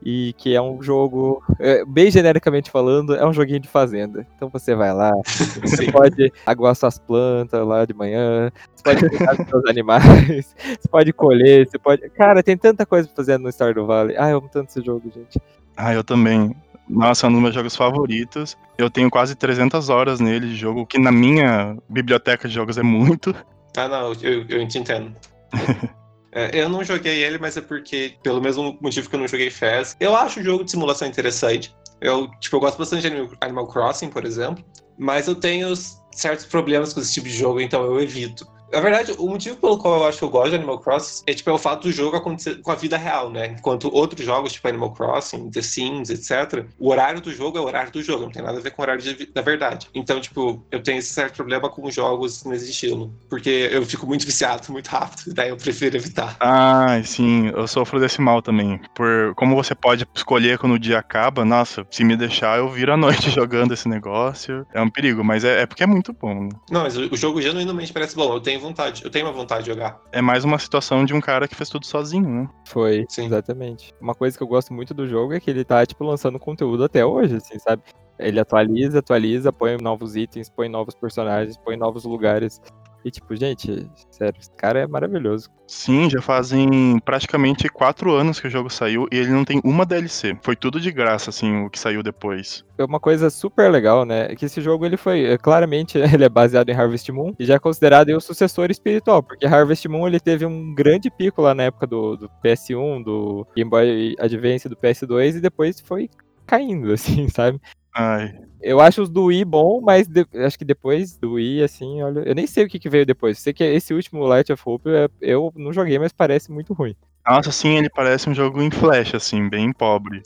e 0.06 0.34
que 0.38 0.54
é 0.54 0.62
um 0.62 0.84
jogo, 0.84 1.44
é, 1.60 1.84
bem 1.84 2.12
genericamente 2.12 2.70
falando, 2.70 3.16
é 3.16 3.26
um 3.26 3.34
joguinho 3.34 3.60
de 3.60 3.68
fazenda. 3.68 4.26
Então 4.36 4.50
você 4.50 4.76
vai 4.76 4.94
lá, 4.94 5.12
você 5.64 5.92
pode 5.92 6.32
aguar 6.46 6.76
suas 6.76 7.00
plantas 7.00 7.66
lá 7.66 7.84
de 7.86 7.94
manhã, 7.94 8.52
você 8.76 8.84
pode 8.84 9.10
cuidar 9.10 9.34
dos 9.34 9.50
seus 9.50 9.66
animais, 9.66 10.56
você 10.80 10.88
pode 10.90 11.12
colher, 11.12 11.68
você 11.68 11.80
pode... 11.80 12.08
Cara, 12.12 12.44
tem 12.44 12.56
tanta 12.56 12.86
coisa 12.86 13.08
pra 13.08 13.16
fazer 13.16 13.40
no 13.40 13.52
Stardew 13.52 13.88
Valley. 13.88 14.16
Ah, 14.16 14.30
eu 14.30 14.38
amo 14.38 14.50
tanto 14.50 14.70
esse 14.70 14.86
jogo, 14.86 15.12
gente. 15.12 15.42
Ah, 15.76 15.92
eu 15.92 16.04
também. 16.04 16.56
Nossa, 16.88 17.26
é 17.26 17.30
um 17.30 17.34
dos 17.34 17.42
meus 17.42 17.56
jogos 17.56 17.76
favoritos. 17.76 18.56
Eu 18.78 18.92
tenho 18.92 19.10
quase 19.10 19.34
300 19.34 19.90
horas 19.90 20.20
nele 20.20 20.50
de 20.50 20.56
jogo, 20.56 20.82
o 20.82 20.86
que 20.86 21.00
na 21.00 21.12
minha 21.12 21.76
biblioteca 21.90 22.48
de 22.48 22.54
jogos 22.54 22.78
é 22.78 22.84
muito. 22.84 23.36
Ah, 23.76 23.88
não, 23.88 24.14
eu, 24.22 24.46
eu 24.48 24.68
te 24.68 24.78
entendo. 24.78 25.12
É, 26.36 26.52
eu 26.54 26.68
não 26.68 26.84
joguei 26.84 27.24
ele, 27.24 27.38
mas 27.38 27.56
é 27.56 27.62
porque, 27.62 28.18
pelo 28.22 28.42
mesmo 28.42 28.78
motivo 28.82 29.10
que 29.10 29.16
eu 29.16 29.20
não 29.20 29.28
joguei 29.28 29.50
Fez, 29.50 29.96
eu 30.02 30.14
acho 30.16 30.42
o 30.42 30.44
jogo 30.44 30.66
de 30.66 30.72
simulação 30.72 31.08
interessante. 31.08 31.74
Eu, 32.02 32.30
tipo, 32.42 32.58
eu 32.58 32.60
gosto 32.60 32.78
bastante 32.78 33.10
de 33.10 33.30
Animal- 33.40 33.68
Crossing, 33.68 34.10
por 34.10 34.26
exemplo, 34.26 34.64
mas 34.98 35.30
eu 35.30 35.36
tenho 35.36 35.74
certos 36.12 36.46
problemas 36.46 36.94
com 36.94 37.00
esse 37.00 37.14
tipo 37.14 37.28
de 37.28 37.34
jogo, 37.34 37.62
então 37.62 37.84
eu 37.84 38.02
evito. 38.02 38.46
Na 38.76 38.82
verdade, 38.82 39.16
o 39.18 39.28
motivo 39.28 39.56
pelo 39.56 39.78
qual 39.78 40.02
eu 40.02 40.08
acho 40.08 40.18
que 40.20 40.24
eu 40.24 40.30
gosto 40.30 40.50
de 40.50 40.56
Animal 40.58 40.80
Crossing 40.80 41.24
é, 41.26 41.34
tipo, 41.34 41.50
é 41.50 41.54
o 41.54 41.58
fato 41.58 41.84
do 41.84 41.92
jogo 41.92 42.16
acontecer 42.18 42.62
com 42.62 42.72
a 42.72 42.76
vida 42.76 42.98
real, 42.98 43.30
né? 43.30 43.56
Enquanto 43.58 43.94
outros 43.94 44.26
jogos, 44.26 44.54
tipo 44.54 44.68
Animal 44.68 44.94
Crossing, 44.94 45.50
The 45.50 45.62
Sims, 45.62 46.10
etc., 46.10 46.66
o 46.78 46.90
horário 46.90 47.22
do 47.22 47.32
jogo 47.34 47.58
é 47.58 47.62
o 47.62 47.66
horário 47.66 47.92
do 47.92 48.04
jogo, 48.04 48.24
não 48.24 48.32
tem 48.32 48.44
nada 48.44 48.58
a 48.60 48.62
ver 48.62 48.72
com 48.72 48.82
o 48.82 48.86
horário 48.86 49.02
de 49.02 49.26
da 49.34 49.42
verdade. 49.42 49.88
Então, 49.94 50.20
tipo, 50.20 50.64
eu 50.72 50.84
tenho 50.84 51.00
esse 51.00 51.14
certo 51.14 51.36
problema 51.36 51.70
com 51.70 51.90
jogos 51.90 52.44
nesse 52.44 52.70
estilo, 52.70 53.14
porque 53.30 53.70
eu 53.72 53.86
fico 53.86 54.06
muito 54.06 54.26
viciado 54.26 54.72
muito 54.72 54.88
rápido, 54.88 55.34
daí 55.34 55.50
eu 55.50 55.58
prefiro 55.58 55.96
evitar. 55.96 56.36
Ah, 56.40 57.02
sim, 57.04 57.52
eu 57.56 57.68
sofro 57.68 58.00
desse 58.00 58.22
mal 58.22 58.42
também. 58.42 58.80
Por 58.94 59.34
como 59.36 59.56
você 59.56 59.74
pode 59.74 60.06
escolher 60.14 60.58
quando 60.58 60.74
o 60.74 60.80
dia 60.80 61.00
acaba, 61.00 61.46
nossa, 61.46 61.86
se 61.90 62.04
me 62.04 62.16
deixar, 62.16 62.58
eu 62.58 62.70
viro 62.70 62.94
a 62.94 62.98
noite 62.98 63.30
jogando 63.32 63.74
esse 63.74 63.88
negócio. 63.88 64.66
É 64.74 64.82
um 64.82 64.90
perigo, 64.90 65.24
mas 65.24 65.44
é, 65.44 65.62
é 65.62 65.66
porque 65.66 65.84
é 65.84 65.88
muito 65.88 66.14
bom. 66.14 66.44
né? 66.44 66.50
Não, 66.70 66.84
mas 66.84 66.98
o 66.98 67.16
o 67.16 67.18
jogo 67.18 67.42
genuinamente 67.42 67.94
parece 67.94 68.16
bom, 68.16 68.34
eu 68.34 68.42
tenho 68.42 68.60
vontade, 68.66 69.04
eu 69.04 69.10
tenho 69.10 69.26
uma 69.26 69.34
vontade 69.34 69.64
de 69.64 69.72
jogar. 69.72 70.00
É 70.12 70.22
mais 70.22 70.44
uma 70.44 70.60
situação 70.60 71.06
de 71.06 71.14
um 71.14 71.22
cara 71.22 71.48
que 71.48 71.56
fez 71.56 71.70
tudo 71.70 71.86
sozinho, 71.86 72.30
né? 72.30 72.50
Foi, 72.68 73.06
Sim. 73.10 73.26
exatamente. 73.26 73.94
Uma 74.02 74.14
coisa 74.14 74.38
que 74.38 74.44
eu 74.44 74.48
gosto 74.48 74.74
muito 74.74 74.94
do 74.94 75.08
jogo 75.08 75.34
é 75.34 75.40
que 75.40 75.50
ele 75.50 75.64
tá, 75.64 75.86
tipo, 75.86 76.04
lançando 76.04 76.40
conteúdo 76.40 76.84
até 76.84 77.06
hoje, 77.06 77.36
assim, 77.36 77.58
sabe? 77.60 77.84
Ele 78.18 78.40
atualiza, 78.40 79.00
atualiza, 79.00 79.52
põe 79.52 79.78
novos 79.78 80.16
itens, 80.16 80.50
põe 80.50 80.70
novos 80.70 80.96
personagens, 80.96 81.58
põe 81.58 81.76
novos 81.76 82.06
lugares. 82.06 82.62
E, 83.06 83.12
tipo, 83.12 83.36
gente, 83.36 83.88
sério, 84.10 84.40
esse 84.40 84.50
cara 84.58 84.80
é 84.80 84.88
maravilhoso. 84.88 85.48
Sim, 85.68 86.10
já 86.10 86.20
fazem 86.24 87.00
praticamente 87.06 87.70
quatro 87.70 88.12
anos 88.12 88.40
que 88.40 88.48
o 88.48 88.50
jogo 88.50 88.68
saiu 88.68 89.08
e 89.12 89.18
ele 89.18 89.30
não 89.30 89.46
tem 89.46 89.62
uma 89.64 89.86
DLC. 89.86 90.36
Foi 90.42 90.56
tudo 90.56 90.80
de 90.82 90.92
graça, 90.92 91.30
assim, 91.30 91.66
o 91.66 91.70
que 91.70 91.78
saiu 91.78 92.02
depois. 92.02 92.66
É 92.80 92.84
uma 92.84 93.00
coisa 93.00 93.30
super 93.30 93.72
legal, 93.72 94.06
né? 94.06 94.32
é 94.32 94.36
Que 94.36 94.46
esse 94.46 94.60
jogo, 94.60 94.88
ele 94.88 94.98
foi, 94.98 95.24
é, 95.24 95.38
claramente, 95.38 96.00
ele 96.02 96.24
é 96.24 96.30
baseado 96.30 96.70
em 96.70 96.74
Harvest 96.74 97.12
Moon 97.12 97.32
e 97.38 97.46
já 97.46 97.54
é 97.54 97.60
considerado 97.60 98.10
o 98.10 98.20
sucessor 98.20 98.72
espiritual, 98.72 99.22
porque 99.22 99.46
Harvest 99.46 99.88
Moon, 99.88 100.08
ele 100.08 100.20
teve 100.20 100.44
um 100.44 100.74
grande 100.74 101.12
pico 101.12 101.44
lá 101.44 101.54
na 101.54 101.64
época 101.64 101.86
do, 101.86 102.18
do 102.18 102.28
PS1, 102.44 103.04
do 103.04 103.46
Game 103.56 103.70
Boy 103.70 104.16
Advance, 104.18 104.68
do 104.68 104.76
PS2 104.76 105.36
e 105.36 105.42
depois 105.42 105.80
foi 105.80 106.10
caindo, 106.48 106.92
assim, 106.94 107.28
sabe? 107.30 107.60
Ai, 107.96 108.38
Eu 108.62 108.80
acho 108.82 109.02
os 109.04 109.10
do 109.10 109.26
Wii 109.26 109.46
bom, 109.46 109.80
mas 109.80 110.08
de- 110.08 110.26
acho 110.44 110.58
que 110.58 110.66
depois 110.66 111.16
do 111.18 111.34
Wii, 111.34 111.64
assim, 111.64 112.02
olha. 112.02 112.20
Eu 112.22 112.34
nem 112.36 112.46
sei 112.48 112.66
o 112.66 112.68
que, 112.68 112.80
que 112.80 112.90
veio 112.90 113.06
depois. 113.06 113.38
Sei 113.40 113.54
que 113.54 113.64
esse 113.64 113.94
último 113.94 114.26
Light 114.26 114.52
of 114.52 114.62
Hope 114.66 114.90
é- 114.90 115.08
eu 115.22 115.54
não 115.56 115.72
joguei, 115.72 115.98
mas 116.00 116.12
parece 116.12 116.52
muito 116.52 116.74
ruim. 116.74 116.96
Nossa, 117.28 117.52
sim, 117.52 117.78
ele 117.78 117.90
parece 117.90 118.30
um 118.30 118.34
jogo 118.34 118.62
em 118.62 118.70
flash, 118.72 119.16
assim, 119.16 119.48
bem 119.50 119.72
pobre. 119.72 120.22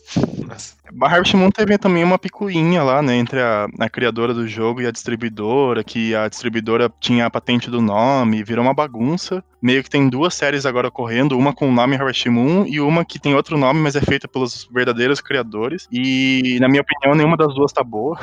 Nossa. 0.47 0.75
A 1.01 1.05
Harvest 1.05 1.35
Moon 1.35 1.51
teve 1.51 1.77
também 1.77 2.03
uma 2.03 2.17
picuinha 2.17 2.83
lá, 2.83 3.01
né, 3.01 3.15
entre 3.15 3.39
a, 3.39 3.67
a 3.79 3.89
criadora 3.89 4.33
do 4.33 4.47
jogo 4.47 4.81
e 4.81 4.87
a 4.87 4.91
distribuidora, 4.91 5.83
que 5.83 6.15
a 6.15 6.27
distribuidora 6.27 6.91
tinha 6.99 7.25
a 7.25 7.29
patente 7.29 7.69
do 7.69 7.81
nome, 7.81 8.43
virou 8.43 8.63
uma 8.63 8.73
bagunça. 8.73 9.43
Meio 9.61 9.83
que 9.83 9.89
tem 9.89 10.07
duas 10.07 10.33
séries 10.33 10.65
agora 10.65 10.89
correndo, 10.89 11.37
uma 11.37 11.53
com 11.53 11.67
o 11.67 11.71
nome 11.71 11.97
Harvest 11.97 12.29
Moon 12.29 12.65
e 12.65 12.79
uma 12.79 13.03
que 13.03 13.19
tem 13.19 13.35
outro 13.35 13.57
nome, 13.57 13.81
mas 13.81 13.93
é 13.93 13.99
feita 13.99 14.25
pelos 14.25 14.69
verdadeiros 14.71 15.19
criadores. 15.19 15.85
E, 15.91 16.57
na 16.61 16.69
minha 16.69 16.81
opinião, 16.81 17.13
nenhuma 17.13 17.35
das 17.35 17.53
duas 17.53 17.73
tá 17.73 17.83
boa. 17.83 18.17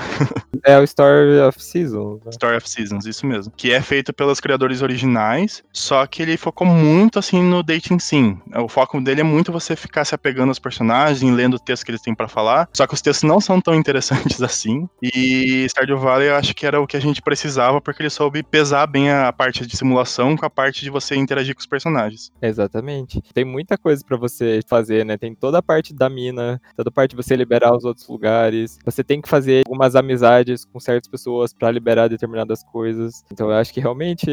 É 0.64 0.78
o 0.78 0.82
Story 0.82 1.38
of 1.46 1.62
Seasons. 1.62 2.24
Né? 2.24 2.30
Story 2.30 2.56
of 2.56 2.68
Seasons, 2.68 3.04
isso 3.04 3.26
mesmo. 3.26 3.52
Que 3.54 3.72
é 3.72 3.80
feito 3.82 4.12
pelos 4.12 4.40
criadores 4.40 4.80
originais, 4.80 5.62
só 5.72 6.06
que 6.06 6.22
ele 6.22 6.36
focou 6.38 6.66
muito, 6.66 7.18
assim, 7.18 7.42
no 7.42 7.62
dating 7.62 7.98
sim. 7.98 8.38
O 8.54 8.68
foco 8.68 8.98
dele 9.00 9.20
é 9.20 9.24
muito 9.24 9.52
você 9.52 9.76
ficar 9.76 10.06
se 10.06 10.14
apegando 10.14 10.48
aos 10.48 10.58
personagens, 10.58 11.30
lendo 11.32 11.54
o 11.54 11.60
texto 11.60 11.84
que 11.84 11.90
eles 11.90 12.00
têm 12.00 12.14
pra 12.14 12.26
falar, 12.26 12.55
lá, 12.56 12.68
só 12.72 12.86
que 12.86 12.94
os 12.94 13.02
textos 13.02 13.28
não 13.28 13.40
são 13.40 13.60
tão 13.60 13.74
interessantes 13.74 14.40
assim. 14.42 14.88
E 15.02 15.66
Stardew 15.68 15.98
Valley 15.98 16.28
eu 16.28 16.36
acho 16.36 16.54
que 16.54 16.66
era 16.66 16.80
o 16.80 16.86
que 16.86 16.96
a 16.96 17.00
gente 17.00 17.22
precisava, 17.22 17.80
porque 17.80 18.02
ele 18.02 18.10
soube 18.10 18.42
pesar 18.42 18.86
bem 18.86 19.10
a 19.10 19.32
parte 19.32 19.66
de 19.66 19.76
simulação 19.76 20.36
com 20.36 20.46
a 20.46 20.50
parte 20.50 20.82
de 20.82 20.90
você 20.90 21.14
interagir 21.16 21.54
com 21.54 21.60
os 21.60 21.66
personagens. 21.66 22.32
Exatamente. 22.40 23.20
Tem 23.34 23.44
muita 23.44 23.76
coisa 23.76 24.02
para 24.04 24.16
você 24.16 24.60
fazer, 24.66 25.04
né? 25.04 25.16
Tem 25.16 25.34
toda 25.34 25.58
a 25.58 25.62
parte 25.62 25.94
da 25.94 26.08
mina, 26.08 26.60
toda 26.76 26.88
a 26.88 26.92
parte 26.92 27.10
de 27.10 27.16
você 27.16 27.36
liberar 27.36 27.74
os 27.74 27.84
outros 27.84 28.08
lugares. 28.08 28.78
Você 28.84 29.04
tem 29.04 29.20
que 29.20 29.28
fazer 29.28 29.62
algumas 29.66 29.94
amizades 29.94 30.64
com 30.64 30.80
certas 30.80 31.08
pessoas 31.08 31.52
para 31.52 31.70
liberar 31.70 32.08
determinadas 32.08 32.62
coisas. 32.62 33.24
Então 33.30 33.50
eu 33.50 33.56
acho 33.56 33.72
que 33.72 33.80
realmente 33.80 34.26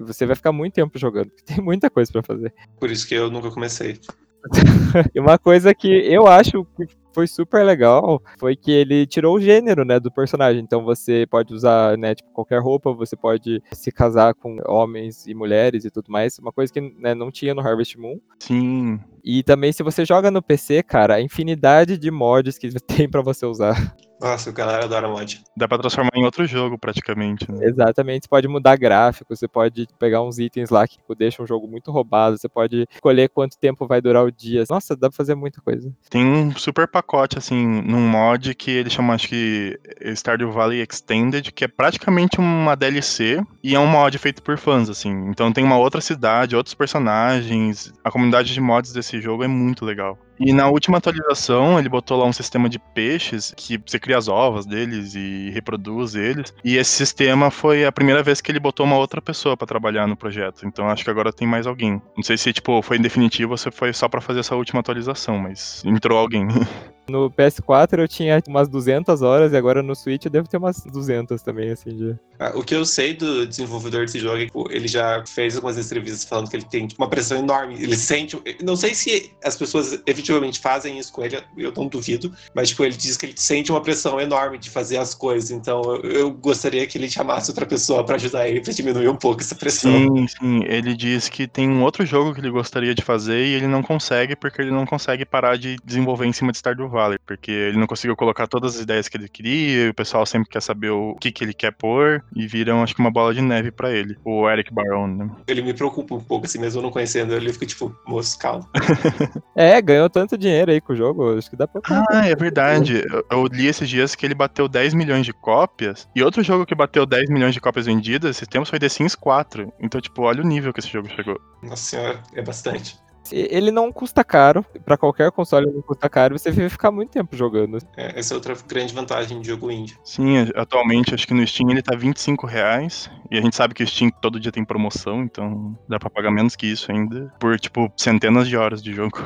você 0.00 0.26
vai 0.26 0.36
ficar 0.36 0.52
muito 0.52 0.74
tempo 0.74 0.98
jogando. 0.98 1.30
Tem 1.44 1.60
muita 1.60 1.88
coisa 1.90 2.10
para 2.10 2.22
fazer. 2.22 2.52
Por 2.78 2.90
isso 2.90 3.06
que 3.06 3.14
eu 3.14 3.30
nunca 3.30 3.50
comecei. 3.50 3.98
e 5.14 5.20
uma 5.20 5.38
coisa 5.38 5.74
que 5.74 5.88
eu 5.88 6.26
acho 6.26 6.64
que 6.76 6.86
foi 7.12 7.26
super 7.26 7.64
legal 7.64 8.22
foi 8.38 8.56
que 8.56 8.70
ele 8.70 9.06
tirou 9.06 9.36
o 9.36 9.40
gênero, 9.40 9.84
né, 9.84 9.98
do 9.98 10.10
personagem. 10.10 10.62
Então 10.62 10.84
você 10.84 11.26
pode 11.30 11.52
usar, 11.54 11.96
né, 11.98 12.14
tipo, 12.14 12.30
qualquer 12.32 12.60
roupa, 12.60 12.92
você 12.92 13.16
pode 13.16 13.62
se 13.72 13.90
casar 13.90 14.34
com 14.34 14.58
homens 14.66 15.26
e 15.26 15.34
mulheres 15.34 15.84
e 15.84 15.90
tudo 15.90 16.10
mais. 16.10 16.38
Uma 16.38 16.52
coisa 16.52 16.72
que 16.72 16.80
né, 16.80 17.14
não 17.14 17.30
tinha 17.30 17.54
no 17.54 17.60
Harvest 17.60 17.98
Moon. 17.98 18.18
Sim. 18.38 19.00
E 19.24 19.42
também 19.42 19.72
se 19.72 19.82
você 19.82 20.04
joga 20.04 20.30
no 20.30 20.42
PC, 20.42 20.82
cara, 20.82 21.16
a 21.16 21.20
infinidade 21.20 21.98
de 21.98 22.10
mods 22.10 22.58
que 22.58 22.70
tem 22.80 23.08
para 23.08 23.22
você 23.22 23.44
usar. 23.44 23.94
Nossa, 24.20 24.50
o 24.50 24.52
galera 24.52 24.84
adora 24.84 25.08
mod. 25.08 25.40
Dá 25.56 25.68
pra 25.68 25.78
transformar 25.78 26.10
em 26.14 26.24
outro 26.24 26.44
jogo, 26.44 26.76
praticamente. 26.76 27.50
Né? 27.50 27.66
Exatamente, 27.66 28.24
você 28.24 28.28
pode 28.28 28.48
mudar 28.48 28.76
gráfico, 28.76 29.36
você 29.36 29.46
pode 29.46 29.86
pegar 29.98 30.22
uns 30.22 30.38
itens 30.38 30.70
lá 30.70 30.88
que 30.88 30.98
deixam 31.16 31.44
o 31.44 31.48
jogo 31.48 31.68
muito 31.68 31.92
roubado, 31.92 32.36
você 32.36 32.48
pode 32.48 32.88
escolher 32.92 33.28
quanto 33.28 33.58
tempo 33.58 33.86
vai 33.86 34.00
durar 34.00 34.24
o 34.24 34.32
dia. 34.32 34.64
Nossa, 34.68 34.96
dá 34.96 35.08
pra 35.08 35.16
fazer 35.16 35.36
muita 35.36 35.60
coisa. 35.60 35.92
Tem 36.10 36.26
um 36.26 36.50
super 36.56 36.88
pacote, 36.98 37.38
assim, 37.38 37.82
num 37.82 38.08
mod 38.08 38.54
que 38.54 38.70
ele 38.70 38.90
chama, 38.90 39.14
acho 39.14 39.28
que, 39.28 39.78
Stardew 40.14 40.50
Valley 40.50 40.82
Extended, 40.82 41.52
que 41.52 41.64
é 41.64 41.68
praticamente 41.68 42.38
uma 42.38 42.74
DLC 42.74 43.40
e 43.62 43.74
é 43.74 43.78
um 43.78 43.86
mod 43.86 44.18
feito 44.18 44.42
por 44.42 44.58
fãs, 44.58 44.90
assim. 44.90 45.28
Então 45.28 45.52
tem 45.52 45.64
uma 45.64 45.78
outra 45.78 46.00
cidade, 46.00 46.56
outros 46.56 46.74
personagens. 46.74 47.92
A 48.02 48.10
comunidade 48.10 48.52
de 48.52 48.60
mods 48.60 48.92
desse 48.92 49.20
jogo 49.20 49.44
é 49.44 49.48
muito 49.48 49.84
legal. 49.84 50.18
E 50.40 50.52
na 50.52 50.68
última 50.68 50.98
atualização, 50.98 51.78
ele 51.78 51.88
botou 51.88 52.18
lá 52.18 52.24
um 52.24 52.32
sistema 52.32 52.68
de 52.68 52.78
peixes 52.78 53.52
que 53.56 53.80
você 53.84 53.98
cria 53.98 54.18
as 54.18 54.28
ovas 54.28 54.66
deles 54.66 55.14
e 55.14 55.50
reproduz 55.50 56.14
eles. 56.14 56.54
E 56.64 56.76
esse 56.76 56.90
sistema 56.90 57.50
foi 57.50 57.84
a 57.84 57.92
primeira 57.92 58.22
vez 58.22 58.40
que 58.40 58.50
ele 58.50 58.60
botou 58.60 58.86
uma 58.86 58.96
outra 58.96 59.20
pessoa 59.20 59.56
para 59.56 59.66
trabalhar 59.66 60.06
no 60.06 60.16
projeto. 60.16 60.66
Então 60.66 60.88
acho 60.88 61.04
que 61.04 61.10
agora 61.10 61.32
tem 61.32 61.46
mais 61.46 61.66
alguém. 61.66 62.00
Não 62.16 62.22
sei 62.22 62.36
se 62.36 62.52
tipo 62.52 62.80
foi 62.82 62.96
em 62.96 63.02
definitivo 63.02 63.52
ou 63.52 63.58
se 63.58 63.70
foi 63.70 63.92
só 63.92 64.08
para 64.08 64.20
fazer 64.20 64.40
essa 64.40 64.56
última 64.56 64.80
atualização, 64.80 65.38
mas 65.38 65.82
entrou 65.84 66.18
alguém. 66.18 66.46
No 67.08 67.30
PS4 67.30 67.98
eu 67.98 68.08
tinha 68.08 68.42
umas 68.46 68.68
200 68.68 69.22
horas 69.22 69.52
e 69.52 69.56
agora 69.56 69.82
no 69.82 69.94
Switch 69.94 70.24
eu 70.24 70.30
devo 70.30 70.48
ter 70.48 70.58
umas 70.58 70.82
200 70.84 71.40
também, 71.42 71.70
assim, 71.70 71.90
de... 71.90 72.16
Ah, 72.38 72.52
o 72.54 72.62
que 72.62 72.74
eu 72.74 72.84
sei 72.84 73.14
do 73.14 73.46
desenvolvedor 73.46 74.04
desse 74.04 74.20
jogo 74.20 74.36
é 74.36 74.46
que 74.46 74.52
ele 74.70 74.86
já 74.86 75.24
fez 75.26 75.56
algumas 75.56 75.78
entrevistas 75.78 76.24
falando 76.24 76.48
que 76.48 76.56
ele 76.56 76.64
tem 76.64 76.86
uma 76.98 77.08
pressão 77.08 77.38
enorme. 77.38 77.74
Ele 77.74 77.96
sente... 77.96 78.40
Não 78.62 78.76
sei 78.76 78.94
se 78.94 79.32
as 79.42 79.56
pessoas 79.56 80.00
efetivamente 80.06 80.60
fazem 80.60 80.98
isso 80.98 81.12
com 81.12 81.24
ele, 81.24 81.42
eu 81.56 81.72
não 81.76 81.88
duvido, 81.88 82.32
mas, 82.54 82.68
tipo, 82.68 82.84
ele 82.84 82.96
diz 82.96 83.16
que 83.16 83.26
ele 83.26 83.34
sente 83.36 83.70
uma 83.70 83.80
pressão 83.80 84.20
enorme 84.20 84.58
de 84.58 84.70
fazer 84.70 84.98
as 84.98 85.14
coisas. 85.14 85.50
Então, 85.50 85.82
eu, 86.02 86.10
eu 86.10 86.30
gostaria 86.30 86.86
que 86.86 86.98
ele 86.98 87.10
chamasse 87.10 87.50
outra 87.50 87.66
pessoa 87.66 88.04
para 88.04 88.16
ajudar 88.16 88.48
ele, 88.48 88.60
pra 88.60 88.72
diminuir 88.72 89.08
um 89.08 89.16
pouco 89.16 89.40
essa 89.40 89.54
pressão. 89.54 89.90
Sim, 89.92 90.26
sim. 90.28 90.64
Ele 90.64 90.94
diz 90.94 91.28
que 91.28 91.46
tem 91.46 91.68
um 91.68 91.82
outro 91.82 92.04
jogo 92.04 92.34
que 92.34 92.40
ele 92.40 92.50
gostaria 92.50 92.94
de 92.94 93.02
fazer 93.02 93.44
e 93.46 93.54
ele 93.54 93.66
não 93.66 93.82
consegue 93.82 94.36
porque 94.36 94.60
ele 94.60 94.70
não 94.70 94.86
consegue 94.86 95.24
parar 95.24 95.56
de 95.56 95.76
desenvolver 95.84 96.26
em 96.26 96.32
cima 96.32 96.52
de 96.52 96.58
Stardew 96.58 96.88
Valley, 96.88 96.97
porque 97.26 97.50
ele 97.50 97.78
não 97.78 97.86
conseguiu 97.86 98.16
colocar 98.16 98.46
todas 98.46 98.76
as 98.76 98.82
ideias 98.82 99.08
que 99.08 99.16
ele 99.16 99.28
queria, 99.28 99.86
e 99.86 99.88
o 99.90 99.94
pessoal 99.94 100.24
sempre 100.24 100.48
quer 100.48 100.62
saber 100.62 100.90
o 100.90 101.14
que, 101.20 101.30
que 101.30 101.44
ele 101.44 101.54
quer 101.54 101.72
pôr, 101.72 102.24
e 102.34 102.46
viram, 102.46 102.82
acho 102.82 102.94
que, 102.94 103.00
uma 103.00 103.10
bola 103.10 103.34
de 103.34 103.40
neve 103.40 103.70
para 103.70 103.90
ele, 103.90 104.16
o 104.24 104.48
Eric 104.48 104.72
Baron, 104.72 105.06
né? 105.06 105.30
Ele 105.46 105.62
me 105.62 105.74
preocupa 105.74 106.14
um 106.14 106.20
pouco, 106.20 106.46
assim, 106.46 106.58
mesmo 106.58 106.82
não 106.82 106.90
conhecendo 106.90 107.34
ele, 107.34 107.52
fica 107.52 107.66
tipo, 107.66 107.94
moço, 108.06 108.38
calma. 108.38 108.68
é, 109.54 109.80
ganhou 109.80 110.08
tanto 110.08 110.38
dinheiro 110.38 110.70
aí 110.70 110.80
com 110.80 110.92
o 110.92 110.96
jogo, 110.96 111.36
acho 111.36 111.50
que 111.50 111.56
dá 111.56 111.66
pra... 111.66 111.80
Ah, 112.10 112.26
é 112.26 112.34
verdade. 112.34 113.04
Eu, 113.10 113.24
eu 113.30 113.46
li 113.46 113.66
esses 113.66 113.88
dias 113.88 114.14
que 114.14 114.24
ele 114.24 114.34
bateu 114.34 114.68
10 114.68 114.94
milhões 114.94 115.24
de 115.24 115.32
cópias, 115.32 116.08
e 116.14 116.22
outro 116.22 116.42
jogo 116.42 116.66
que 116.66 116.74
bateu 116.74 117.04
10 117.04 117.30
milhões 117.30 117.54
de 117.54 117.60
cópias 117.60 117.86
vendidas 117.86 118.38
esses 118.38 118.48
tempos 118.48 118.70
foi 118.70 118.78
The 118.78 118.88
Sims 118.88 119.14
4. 119.14 119.72
Então, 119.80 120.00
tipo, 120.00 120.22
olha 120.22 120.42
o 120.42 120.46
nível 120.46 120.72
que 120.72 120.80
esse 120.80 120.88
jogo 120.88 121.08
chegou. 121.08 121.40
Nossa 121.62 121.82
senhora, 121.82 122.22
é 122.34 122.42
bastante. 122.42 122.96
Ele 123.32 123.70
não 123.70 123.92
custa 123.92 124.24
caro, 124.24 124.64
para 124.84 124.96
qualquer 124.96 125.30
console 125.30 125.66
não 125.66 125.82
custa 125.82 126.08
caro, 126.08 126.38
você 126.38 126.50
vai 126.50 126.68
ficar 126.68 126.90
muito 126.90 127.10
tempo 127.10 127.36
jogando. 127.36 127.78
É, 127.96 128.18
essa 128.18 128.34
é 128.34 128.36
outra 128.36 128.56
grande 128.66 128.94
vantagem 128.94 129.40
de 129.40 129.48
jogo 129.48 129.70
indie. 129.70 129.96
Sim, 130.04 130.38
atualmente 130.54 131.14
acho 131.14 131.26
que 131.26 131.34
no 131.34 131.46
Steam 131.46 131.70
ele 131.70 131.82
tá 131.82 131.96
25 131.96 132.46
reais, 132.46 133.10
e 133.30 133.38
a 133.38 133.40
gente 133.40 133.56
sabe 133.56 133.74
que 133.74 133.82
o 133.82 133.86
Steam 133.86 134.10
todo 134.10 134.40
dia 134.40 134.52
tem 134.52 134.64
promoção, 134.64 135.22
então 135.22 135.76
dá 135.88 135.98
pra 135.98 136.10
pagar 136.10 136.30
menos 136.30 136.56
que 136.56 136.66
isso 136.66 136.90
ainda, 136.90 137.32
por 137.38 137.58
tipo 137.58 137.92
centenas 137.96 138.48
de 138.48 138.56
horas 138.56 138.82
de 138.82 138.92
jogo. 138.92 139.18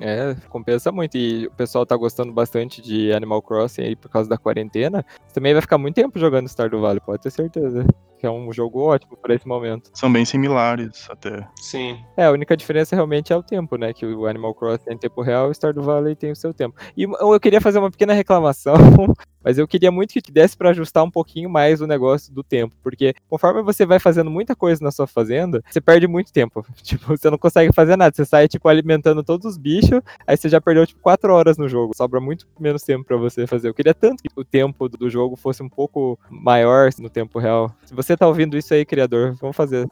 É, 0.00 0.34
compensa 0.48 0.90
muito. 0.90 1.16
E 1.18 1.46
o 1.46 1.50
pessoal 1.50 1.84
tá 1.84 1.94
gostando 1.96 2.32
bastante 2.32 2.80
de 2.80 3.12
Animal 3.12 3.42
Crossing 3.42 3.82
aí 3.82 3.96
por 3.96 4.08
causa 4.08 4.28
da 4.28 4.38
quarentena. 4.38 5.04
Você 5.26 5.34
também 5.34 5.52
vai 5.52 5.60
ficar 5.60 5.76
muito 5.76 5.94
tempo 5.94 6.18
jogando 6.18 6.48
Stardew 6.48 6.80
Valley, 6.80 7.00
pode 7.00 7.22
ter 7.22 7.30
certeza 7.30 7.84
que 8.22 8.26
é 8.26 8.30
um 8.30 8.52
jogo 8.52 8.78
ótimo 8.78 9.16
para 9.16 9.34
esse 9.34 9.48
momento. 9.48 9.90
São 9.92 10.10
bem 10.10 10.24
similares 10.24 11.10
até. 11.10 11.44
Sim. 11.60 11.98
É, 12.16 12.26
a 12.26 12.30
única 12.30 12.56
diferença 12.56 12.94
realmente 12.94 13.32
é 13.32 13.36
o 13.36 13.42
tempo, 13.42 13.74
né? 13.74 13.92
Que 13.92 14.06
o 14.06 14.28
Animal 14.28 14.54
Crossing 14.54 14.84
tem 14.84 14.96
tempo 14.96 15.22
real 15.22 15.48
e 15.48 15.50
o 15.50 15.52
Stardew 15.52 15.82
Valley 15.82 16.14
tem 16.14 16.30
o 16.30 16.36
seu 16.36 16.54
tempo. 16.54 16.76
E 16.96 17.02
eu 17.02 17.40
queria 17.40 17.60
fazer 17.60 17.80
uma 17.80 17.90
pequena 17.90 18.12
reclamação, 18.12 18.74
mas 19.42 19.58
eu 19.58 19.66
queria 19.66 19.90
muito 19.90 20.14
que 20.14 20.30
desse 20.30 20.56
para 20.56 20.70
ajustar 20.70 21.02
um 21.02 21.10
pouquinho 21.10 21.50
mais 21.50 21.80
o 21.80 21.86
negócio 21.86 22.32
do 22.32 22.44
tempo, 22.44 22.76
porque 22.80 23.12
conforme 23.28 23.60
você 23.60 23.84
vai 23.84 23.98
fazendo 23.98 24.30
muita 24.30 24.54
coisa 24.54 24.84
na 24.84 24.92
sua 24.92 25.08
fazenda, 25.08 25.60
você 25.68 25.80
perde 25.80 26.06
muito 26.06 26.32
tempo. 26.32 26.64
Tipo, 26.82 27.16
você 27.16 27.28
não 27.28 27.38
consegue 27.38 27.72
fazer 27.72 27.96
nada, 27.96 28.14
você 28.14 28.24
sai 28.24 28.46
tipo 28.46 28.68
alimentando 28.68 29.24
todos 29.24 29.46
os 29.46 29.58
bichos, 29.58 30.00
aí 30.26 30.36
você 30.36 30.48
já 30.48 30.60
perdeu 30.60 30.86
tipo 30.86 31.00
4 31.00 31.32
horas 31.32 31.56
no 31.56 31.68
jogo. 31.68 31.92
Sobra 31.96 32.20
muito 32.20 32.46
menos 32.60 32.82
tempo 32.82 33.04
para 33.04 33.16
você 33.16 33.46
fazer. 33.46 33.68
Eu 33.68 33.74
queria 33.74 33.94
tanto 33.94 34.22
que 34.22 34.28
o 34.36 34.44
tempo 34.44 34.88
do 34.88 35.08
jogo 35.08 35.34
fosse 35.34 35.62
um 35.62 35.68
pouco 35.68 36.18
maior 36.30 36.90
no 36.98 37.08
tempo 37.08 37.38
real. 37.38 37.74
Se 37.84 37.94
você 37.94 38.11
você 38.12 38.16
tá 38.16 38.28
ouvindo 38.28 38.58
isso 38.58 38.74
aí, 38.74 38.84
criador, 38.84 39.34
vamos 39.40 39.56
fazer. 39.56 39.88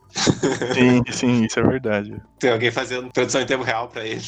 Sim, 0.75 1.03
sim, 1.11 1.45
isso 1.45 1.59
é 1.59 1.63
verdade. 1.63 2.21
Tem 2.39 2.53
alguém 2.53 2.71
fazendo 2.71 3.11
tradução 3.11 3.41
em 3.41 3.47
tempo 3.47 3.65
real 3.65 3.89
pra 3.89 4.05
ele. 4.07 4.23